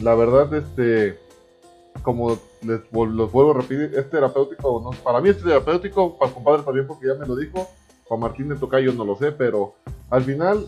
La 0.00 0.14
verdad, 0.14 0.52
este, 0.54 1.18
como 2.02 2.38
les 2.62 2.80
los 2.92 3.32
vuelvo 3.32 3.50
a 3.50 3.54
repetir, 3.54 3.92
es 3.96 4.08
terapéutico. 4.10 4.80
¿no? 4.82 4.90
Para 5.02 5.20
mí 5.20 5.28
es 5.30 5.42
terapéutico, 5.42 6.16
para 6.18 6.28
el 6.28 6.34
compadre 6.34 6.62
también, 6.62 6.86
porque 6.86 7.06
ya 7.06 7.14
me 7.14 7.26
lo 7.26 7.36
dijo. 7.36 7.68
Para 8.08 8.20
Martín 8.20 8.48
de 8.48 8.56
Tocayo 8.56 8.92
no 8.92 9.04
lo 9.04 9.16
sé, 9.16 9.32
pero 9.32 9.74
al 10.10 10.22
final 10.22 10.64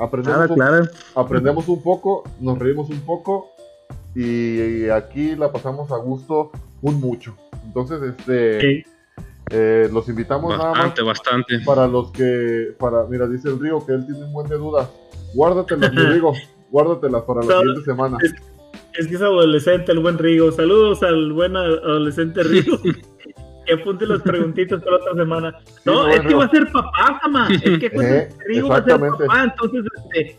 aprendemos, 0.00 0.38
Nada, 0.38 0.48
un, 0.50 0.54
claro. 0.56 0.84
aprendemos 1.14 1.68
un 1.68 1.80
poco, 1.82 2.24
nos 2.40 2.58
reímos 2.58 2.90
un 2.90 3.00
poco 3.02 3.50
y 4.14 4.88
aquí 4.88 5.36
la 5.36 5.52
pasamos 5.52 5.92
a 5.92 5.96
gusto 5.96 6.50
un 6.82 7.00
mucho. 7.00 7.36
Entonces, 7.64 8.02
este, 8.02 8.60
Sí. 8.60 8.84
Eh, 9.52 9.88
los 9.92 10.08
invitamos 10.08 10.50
nada 10.56 10.70
más 10.70 10.78
Bastante, 10.78 11.02
bastante. 11.02 11.60
para 11.64 11.86
los 11.86 12.10
que, 12.10 12.74
para, 12.78 13.04
mira, 13.04 13.26
dice 13.26 13.48
el 13.48 13.60
Río 13.60 13.84
que 13.84 13.92
él 13.92 14.06
tiene 14.06 14.24
un 14.24 14.32
buen 14.32 14.48
de 14.48 14.56
dudas. 14.56 14.88
Guárdatelas, 15.34 15.92
mi 15.92 16.02
Rigo, 16.02 16.32
guárdatelas 16.70 17.22
para 17.22 17.42
la 17.42 17.58
siguiente 17.58 17.82
semana. 17.84 18.18
Es 18.94 19.06
que 19.06 19.14
es 19.14 19.22
adolescente 19.22 19.92
el 19.92 20.00
buen 20.00 20.18
Rigo. 20.18 20.52
Saludos 20.52 21.02
al 21.02 21.32
buen 21.32 21.56
adolescente 21.56 22.42
Rigo. 22.42 22.78
que 23.66 23.72
apunte 23.80 24.06
las 24.06 24.20
preguntitas 24.22 24.82
para 24.82 24.96
otra 24.96 25.14
semana. 25.14 25.54
No, 25.84 26.08
es 26.08 26.20
que 26.20 26.34
va 26.34 26.44
a 26.44 26.50
ser 26.50 26.70
papá, 26.72 27.20
Sama. 27.22 27.48
Es 27.50 27.78
que 27.78 27.90
pues, 27.90 28.06
Eh, 28.06 28.28
Rigo 28.46 28.68
va 28.68 28.76
a 28.78 28.84
ser 28.84 28.98
papá, 29.00 29.44
entonces 29.44 29.84
este, 30.12 30.38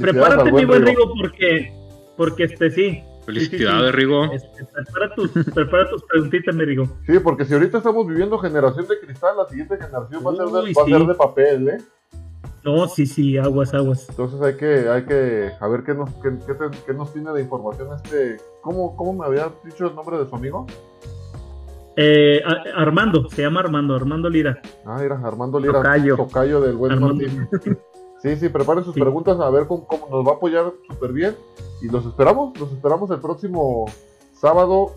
prepárate 0.00 0.52
mi 0.52 0.64
buen 0.64 0.86
Rigo. 0.86 1.00
Rigo 1.02 1.14
porque 1.20 1.72
porque 2.16 2.44
este 2.44 2.70
sí. 2.70 3.02
Felicidades, 3.24 3.92
Rigo. 3.94 4.24
Este, 4.32 4.64
prepara, 4.64 5.14
tus, 5.14 5.30
prepara 5.30 5.90
tus 5.90 6.02
preguntitas, 6.04 6.54
mi 6.54 6.64
Rigo. 6.64 6.84
Sí, 7.06 7.18
porque 7.18 7.44
si 7.44 7.54
ahorita 7.54 7.78
estamos 7.78 8.06
viviendo 8.06 8.38
generación 8.38 8.86
de 8.88 8.98
cristal, 8.98 9.36
la 9.36 9.48
siguiente 9.48 9.76
generación 9.76 10.22
va 10.26 10.32
a 10.32 10.36
ser 10.36 10.46
de, 10.46 10.60
Uy, 10.60 10.72
va 10.74 10.82
a 10.82 10.84
sí. 10.84 10.92
ser 10.92 11.06
de 11.06 11.14
papel, 11.14 11.68
¿eh? 11.68 11.78
No, 12.62 12.86
sí, 12.88 13.06
sí, 13.06 13.38
aguas, 13.38 13.72
aguas. 13.72 14.06
Entonces 14.10 14.40
hay 14.42 14.54
que, 14.54 14.88
hay 14.88 15.04
que, 15.04 15.50
a 15.58 15.68
ver 15.68 15.82
qué 15.82 15.94
nos, 15.94 16.10
qué, 16.16 16.30
qué, 16.86 16.92
nos 16.92 17.12
tiene 17.12 17.32
de 17.32 17.40
información 17.40 17.88
este, 17.94 18.36
¿cómo, 18.60 18.94
¿cómo 18.96 19.14
me 19.14 19.24
había 19.24 19.50
dicho 19.64 19.86
el 19.86 19.94
nombre 19.94 20.18
de 20.18 20.28
su 20.28 20.36
amigo? 20.36 20.66
Eh, 21.96 22.42
Armando, 22.74 23.28
se 23.30 23.42
llama 23.42 23.60
Armando, 23.60 23.94
Armando 23.94 24.28
Lira. 24.28 24.60
Ah, 24.84 24.98
mira, 25.00 25.20
Armando 25.24 25.58
Lira, 25.58 25.72
tocayo, 25.74 26.16
tocayo 26.16 26.60
del 26.60 26.76
buen 26.76 27.00
Martín. 27.00 27.48
Sí, 28.22 28.36
sí, 28.36 28.48
preparen 28.50 28.84
sus 28.84 28.94
preguntas 28.94 29.40
a 29.40 29.48
ver 29.48 29.66
cómo, 29.66 29.86
cómo 29.86 30.08
nos 30.08 30.26
va 30.26 30.32
a 30.32 30.34
apoyar 30.36 30.72
súper 30.88 31.12
bien. 31.12 31.36
Y 31.80 31.88
los 31.88 32.04
esperamos, 32.04 32.58
los 32.58 32.70
esperamos 32.72 33.10
el 33.10 33.20
próximo 33.20 33.86
sábado. 34.34 34.92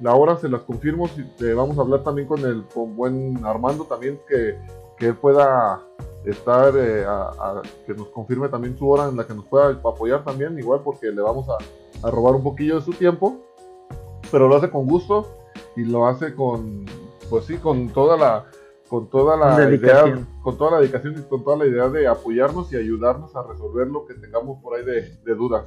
La 0.00 0.14
hora 0.14 0.36
se 0.36 0.48
las 0.48 0.62
confirmo. 0.62 1.06
Si, 1.08 1.52
vamos 1.52 1.78
a 1.78 1.82
hablar 1.82 2.02
también 2.02 2.26
con 2.26 2.40
el 2.40 2.64
con 2.74 2.96
buen 2.96 3.44
Armando 3.44 3.84
también 3.84 4.20
que, 4.28 4.58
que 4.98 5.06
él 5.06 5.14
pueda 5.14 5.82
estar, 6.24 6.74
eh, 6.76 7.04
a, 7.06 7.62
que 7.86 7.94
nos 7.94 8.08
confirme 8.08 8.48
también 8.48 8.76
su 8.76 8.88
hora 8.88 9.08
en 9.08 9.16
la 9.16 9.26
que 9.26 9.34
nos 9.34 9.44
pueda 9.44 9.68
apoyar 9.68 10.24
también, 10.24 10.58
igual 10.58 10.80
porque 10.82 11.12
le 11.12 11.22
vamos 11.22 11.46
a, 11.48 11.58
a 12.06 12.10
robar 12.10 12.34
un 12.34 12.42
poquillo 12.42 12.76
de 12.76 12.82
su 12.82 12.92
tiempo. 12.92 13.36
Pero 14.32 14.48
lo 14.48 14.56
hace 14.56 14.68
con 14.68 14.86
gusto 14.86 15.28
y 15.76 15.84
lo 15.84 16.08
hace 16.08 16.34
con, 16.34 16.86
pues 17.30 17.44
sí, 17.44 17.56
con 17.58 17.88
toda 17.90 18.16
la 18.16 18.46
con 18.88 19.08
toda 19.08 19.36
la 19.36 19.72
idea, 19.72 20.26
con 20.42 20.58
toda 20.58 20.72
la 20.72 20.80
dedicación 20.80 21.14
y 21.18 21.28
con 21.28 21.42
toda 21.42 21.58
la 21.58 21.66
idea 21.66 21.88
de 21.88 22.06
apoyarnos 22.06 22.72
y 22.72 22.76
ayudarnos 22.76 23.34
a 23.34 23.46
resolver 23.46 23.88
lo 23.88 24.06
que 24.06 24.14
tengamos 24.14 24.62
por 24.62 24.76
ahí 24.76 24.84
de, 24.84 25.34
dudas. 25.34 25.66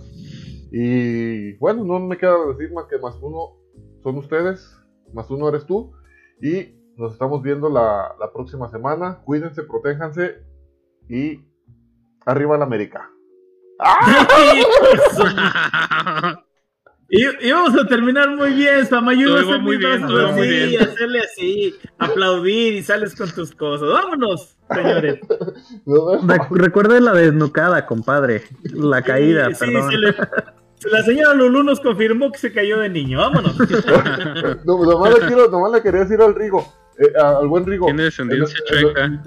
Y 0.72 1.53
bueno, 1.57 1.84
no 1.84 1.99
me 1.99 2.18
queda 2.18 2.45
decir 2.48 2.72
más 2.73 2.85
que 2.85 2.99
más 2.99 3.15
uno 3.22 3.57
son 4.03 4.18
ustedes, 4.18 4.77
más 5.14 5.30
uno 5.30 5.49
eres 5.49 5.65
tú. 5.65 5.94
Y 6.41 6.76
nos 6.95 7.14
estamos 7.14 7.41
viendo 7.41 7.69
la, 7.69 8.15
la 8.19 8.31
próxima 8.31 8.69
semana. 8.69 9.22
Cuídense, 9.23 9.64
protéjanse 9.64 10.35
y 11.10 11.41
arriba 12.26 12.57
la 12.57 12.65
América. 12.65 13.10
Y, 17.09 17.51
vamos 17.51 17.79
a 17.79 17.88
terminar 17.88 18.35
muy 18.35 18.53
bien, 18.53 18.85
Samayu. 18.85 19.29
muy 19.61 19.77
bien, 19.77 20.03
muy 20.05 20.47
bien. 20.47 20.81
Hacerle 20.81 21.19
así, 21.19 21.75
aplaudir 21.97 22.73
y 22.73 22.84
sales 22.84 23.15
con 23.15 23.31
tus 23.31 23.53
cosas. 23.53 23.88
Vámonos, 23.88 24.57
señores. 24.69 25.19
recuerden 26.51 27.05
la 27.05 27.13
desnucada, 27.13 27.85
compadre. 27.85 28.43
La 28.63 29.01
caída, 29.01 29.49
perdón. 29.57 29.89
la 30.91 31.03
señora 31.03 31.34
Lulu 31.34 31.63
nos 31.63 31.79
confirmó 31.79 32.29
que 32.31 32.39
se 32.39 32.51
cayó 32.51 32.79
de 32.79 32.89
niño. 32.89 33.19
Vámonos. 33.19 33.57
no, 34.65 34.84
nomás, 34.84 35.13
le 35.17 35.27
quiero, 35.27 35.49
nomás 35.49 35.71
le 35.71 35.81
quería 35.81 36.01
decir 36.01 36.21
al 36.21 36.35
Rigo. 36.35 36.73
Eh, 36.99 37.14
al 37.22 37.48
buen 37.48 37.65
Rigo. 37.65 37.86
Tiene 37.86 38.03
descendencia 38.03 38.57
chueca. 38.65 39.24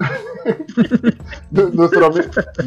nuestro, 1.51 2.11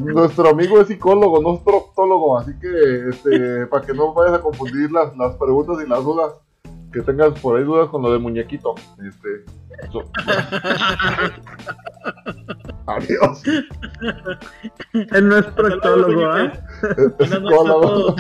nuestro, 0.03 0.49
amigo 0.49 0.81
es 0.81 0.89
psicólogo, 0.89 1.43
no 1.43 1.57
es 1.57 1.61
proctólogo, 1.61 2.39
así 2.39 2.53
que 2.59 3.09
este, 3.11 3.67
para 3.67 3.85
que 3.85 3.93
no 3.93 4.15
vayas 4.15 4.39
a 4.39 4.41
confundir 4.41 4.91
las, 4.91 5.15
las 5.17 5.37
preguntas 5.37 5.77
y 5.85 5.89
las 5.89 6.03
dudas, 6.03 6.33
que 6.91 7.03
tengas 7.03 7.39
por 7.41 7.59
ahí 7.59 7.65
dudas 7.65 7.89
con 7.91 8.01
lo 8.03 8.13
de 8.13 8.19
muñequito. 8.19 8.75
Este, 9.07 9.45
Adiós. 12.87 13.43
Él 14.93 15.29
no 15.29 15.39
es 15.39 15.47
proctólogo, 15.47 16.39
¿eh? 16.39 16.53
Es 17.19 17.31
psicólogo. 17.31 18.15